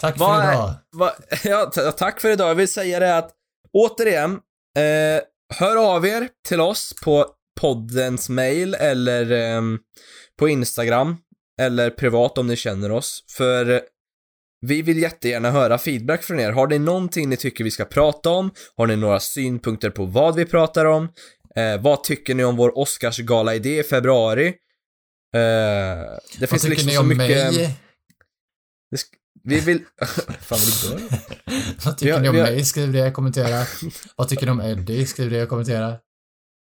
Tack 0.01 0.19
Vad 0.19 0.43
för 0.43 0.51
idag. 0.53 0.73
Va, 0.91 1.11
ja, 1.43 1.91
tack 1.97 2.21
för 2.21 2.29
idag. 2.29 2.49
Jag 2.49 2.55
vill 2.55 2.73
säga 2.73 2.99
det 2.99 3.17
att, 3.17 3.31
återigen, 3.73 4.31
eh, 4.77 5.21
hör 5.55 5.95
av 5.95 6.05
er 6.05 6.29
till 6.47 6.61
oss 6.61 6.93
på 7.03 7.27
poddens 7.59 8.29
mail 8.29 8.75
eller 8.75 9.31
ehm, 9.31 9.79
på 10.39 10.49
Instagram 10.49 11.17
eller 11.61 11.89
privat 11.89 12.37
om 12.37 12.47
ni 12.47 12.55
känner 12.55 12.91
oss. 12.91 13.23
För 13.37 13.81
vi 14.67 14.81
vill 14.81 14.97
jättegärna 15.01 15.51
höra 15.51 15.77
feedback 15.77 16.23
från 16.23 16.39
er. 16.39 16.51
Har 16.51 16.67
ni 16.67 16.79
någonting 16.79 17.29
ni 17.29 17.37
tycker 17.37 17.63
vi 17.63 17.71
ska 17.71 17.85
prata 17.85 18.29
om? 18.29 18.51
Har 18.77 18.87
ni 18.87 18.95
några 18.95 19.19
synpunkter 19.19 19.89
på 19.89 20.05
vad 20.05 20.35
vi 20.35 20.45
pratar 20.45 20.85
om? 20.85 21.03
Eh, 21.55 21.81
vad 21.81 22.03
tycker 22.03 22.35
ni 22.35 22.43
om 22.43 22.55
vår 22.55 22.77
Oscarsgala-idé 22.77 23.79
i 23.79 23.83
februari? 23.83 24.47
Eh, 24.47 24.53
det 25.33 26.17
Vad 26.39 26.49
finns 26.49 26.61
tycker 26.61 26.69
liksom 26.69 26.87
ni 26.87 26.93
så 26.95 27.01
om 27.01 27.07
mycket... 27.07 27.53
mig? 27.53 27.77
Det 28.91 28.97
sk- 28.97 29.13
vi 29.43 29.59
vill... 29.59 29.79
Fan, 30.41 30.59
vill 30.59 30.99
du? 30.99 31.07
Vad 31.85 31.97
tycker 31.97 32.05
Vi 32.05 32.11
har- 32.11 32.19
ni 32.19 32.29
om 32.29 32.35
har- 32.35 32.43
mig? 32.43 32.65
Skriv 32.65 32.91
det, 32.91 33.11
kommentera. 33.11 33.65
Vad 34.15 34.29
tycker 34.29 34.45
ni 34.45 34.51
om 34.51 34.61
Eddie? 34.61 35.05
Skriv 35.05 35.29
det, 35.31 35.45
kommentera. 35.45 35.95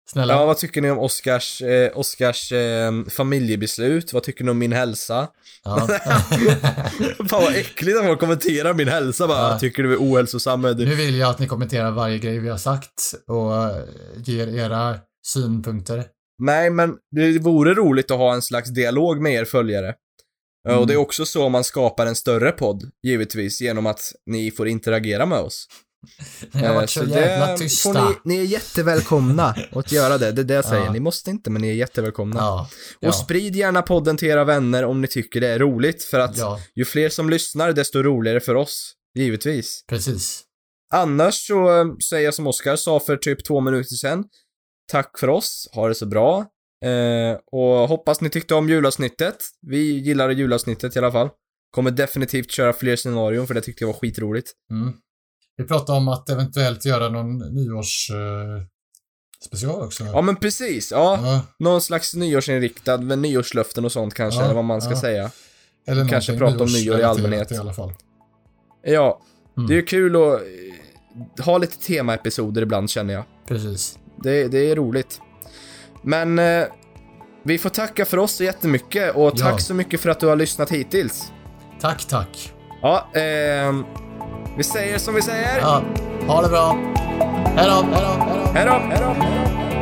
Snälla. 0.06 0.34
Ja, 0.34 0.46
vad 0.46 0.58
tycker 0.58 0.80
ni 0.80 0.90
om 0.90 0.98
Oscars, 0.98 1.62
eh, 1.62 1.98
Oscars 1.98 2.52
eh, 2.52 2.92
familjebeslut? 3.10 4.12
Vad 4.12 4.22
tycker 4.22 4.44
ni 4.44 4.50
om 4.50 4.58
min 4.58 4.72
hälsa? 4.72 5.28
Ja. 5.64 5.88
Fan 7.28 7.42
vad 7.42 7.54
äckligt 7.54 7.98
att 7.98 8.04
folk 8.04 8.20
kommenterar 8.20 8.74
min 8.74 8.88
hälsa 8.88 9.26
bara. 9.26 9.50
Ja. 9.52 9.58
Tycker 9.58 9.82
du 9.82 9.92
är 9.92 9.96
ohälsosam? 9.96 10.62
Du? 10.62 10.74
nu 10.74 10.94
vill 10.94 11.14
jag 11.14 11.30
att 11.30 11.38
ni 11.38 11.46
kommenterar 11.46 11.90
varje 11.90 12.18
grej 12.18 12.38
vi 12.38 12.48
har 12.48 12.58
sagt 12.58 13.14
och 13.26 13.54
eh, 13.54 13.76
ger 14.16 14.48
era 14.48 14.96
synpunkter. 15.26 16.04
Nej, 16.38 16.70
men 16.70 16.94
det 17.10 17.38
vore 17.38 17.74
roligt 17.74 18.10
att 18.10 18.18
ha 18.18 18.34
en 18.34 18.42
slags 18.42 18.70
dialog 18.70 19.20
med 19.20 19.32
er 19.32 19.44
följare. 19.44 19.94
Mm. 20.68 20.80
Och 20.80 20.86
det 20.86 20.92
är 20.92 20.96
också 20.96 21.26
så 21.26 21.48
man 21.48 21.64
skapar 21.64 22.06
en 22.06 22.14
större 22.14 22.52
podd, 22.52 22.90
givetvis, 23.02 23.60
genom 23.60 23.86
att 23.86 24.12
ni 24.26 24.50
får 24.50 24.68
interagera 24.68 25.26
med 25.26 25.38
oss. 25.38 25.66
Ni 26.52 26.60
har 26.60 26.68
Eh, 26.68 26.74
varit 26.74 26.90
så 26.90 27.04
jävla 27.04 27.56
tysta. 27.56 28.08
ni, 28.08 28.14
ni 28.24 28.38
är 28.40 28.44
jättevälkomna 28.44 29.54
att 29.72 29.92
göra 29.92 30.18
det, 30.18 30.32
det 30.32 30.42
är 30.42 30.44
det 30.44 30.54
jag 30.54 30.64
säger. 30.64 30.84
Ja. 30.84 30.92
Ni 30.92 31.00
måste 31.00 31.30
inte, 31.30 31.50
men 31.50 31.62
ni 31.62 31.68
är 31.68 31.74
jättevälkomna. 31.74 32.40
Ja. 32.40 32.68
Ja. 33.00 33.08
Och 33.08 33.14
sprid 33.14 33.56
gärna 33.56 33.82
podden 33.82 34.16
till 34.16 34.28
era 34.28 34.44
vänner 34.44 34.84
om 34.84 35.00
ni 35.00 35.08
tycker 35.08 35.40
det 35.40 35.48
är 35.48 35.58
roligt, 35.58 36.04
för 36.04 36.18
att 36.20 36.36
ju 36.74 36.84
fler 36.84 37.08
som 37.08 37.30
lyssnar, 37.30 37.72
desto 37.72 38.02
roligare 38.02 38.40
för 38.40 38.54
oss. 38.54 38.92
Givetvis. 39.18 39.84
precis. 39.88 40.42
Annars 40.94 41.34
så 41.46 41.80
eh, 41.80 41.84
säger 42.08 42.24
jag 42.24 42.34
som 42.34 42.46
Oskar 42.46 42.76
sa 42.76 43.00
för 43.00 43.16
typ 43.16 43.44
två 43.44 43.60
minuter 43.60 43.94
sedan. 43.94 44.24
Tack 44.92 45.18
för 45.18 45.28
oss, 45.28 45.68
ha 45.72 45.88
det 45.88 45.94
så 45.94 46.06
bra. 46.06 46.38
Eh, 46.84 47.38
och 47.52 47.88
hoppas 47.88 48.20
ni 48.20 48.30
tyckte 48.30 48.54
om 48.54 48.68
julavsnittet. 48.68 49.36
Vi 49.66 49.78
gillade 49.98 50.34
julavsnittet 50.34 50.96
i 50.96 50.98
alla 50.98 51.12
fall. 51.12 51.28
Kommer 51.70 51.90
definitivt 51.90 52.50
köra 52.50 52.72
fler 52.72 52.96
scenarion 52.96 53.46
för 53.46 53.54
det 53.54 53.60
tyckte 53.60 53.84
jag 53.84 53.88
var 53.92 54.00
skitroligt. 54.00 54.50
Mm. 54.70 54.92
Vi 55.56 55.64
pratade 55.64 55.98
om 55.98 56.08
att 56.08 56.28
eventuellt 56.28 56.84
göra 56.84 57.08
någon 57.08 57.38
nyårs 57.38 58.10
eh, 58.10 58.64
special 59.46 59.82
också. 59.82 60.04
Ja 60.04 60.20
men 60.22 60.36
precis, 60.36 60.90
ja. 60.92 61.18
Ja, 61.22 61.40
Någon 61.58 61.80
slags 61.80 62.14
nyårsinriktad 62.14 62.96
med 62.98 63.18
nyårslöften 63.18 63.84
och 63.84 63.92
sånt 63.92 64.14
kanske, 64.14 64.40
Ja, 64.40 64.44
eller 64.44 64.54
vad 64.54 64.64
man 64.64 64.82
ska 64.82 64.90
ja. 64.90 65.00
säga. 65.00 65.30
eller 65.86 66.08
kanske 66.08 66.38
prata 66.38 66.62
om 66.64 66.72
nyår 66.72 67.00
i 67.00 67.02
allmänhet. 67.02 67.52
I 67.52 67.56
alla 67.56 67.72
fall. 67.74 67.92
Ja, 68.82 69.20
Mm. 69.56 69.66
det 69.68 69.74
är 69.74 69.76
ju 69.76 69.82
kul 69.84 70.16
att 70.16 70.40
eh, 71.38 71.44
ha 71.44 71.58
lite 71.58 71.78
temaepisoder 71.78 72.62
ibland 72.62 72.90
känner 72.90 73.14
jag. 73.14 73.24
Precis. 73.48 73.98
Det, 74.22 74.48
det 74.48 74.58
är 74.70 74.76
roligt. 74.76 75.20
Men 76.02 76.38
eh, 76.38 76.64
vi 77.44 77.58
får 77.58 77.70
tacka 77.70 78.04
för 78.04 78.18
oss 78.18 78.32
så 78.32 78.44
jättemycket 78.44 79.14
och 79.16 79.36
tack 79.38 79.60
så 79.60 79.74
mycket 79.74 80.00
för 80.00 80.10
att 80.10 80.20
du 80.20 80.26
har 80.26 80.36
lyssnat 80.36 80.70
hittills. 80.70 81.32
Tack, 81.80 82.04
tack. 82.04 82.52
Ja, 82.82 83.10
ehm, 83.14 83.84
vi 84.56 84.64
säger 84.64 84.98
som 84.98 85.14
vi 85.14 85.22
säger. 85.22 85.58
Ja, 85.60 85.82
ha 86.26 86.42
det 86.42 86.48
bra. 86.48 86.76
Hej 87.56 87.68
då, 87.68 87.86
hej 88.54 88.66
då, 88.66 88.72
hej 88.72 88.98
då. 89.00 89.73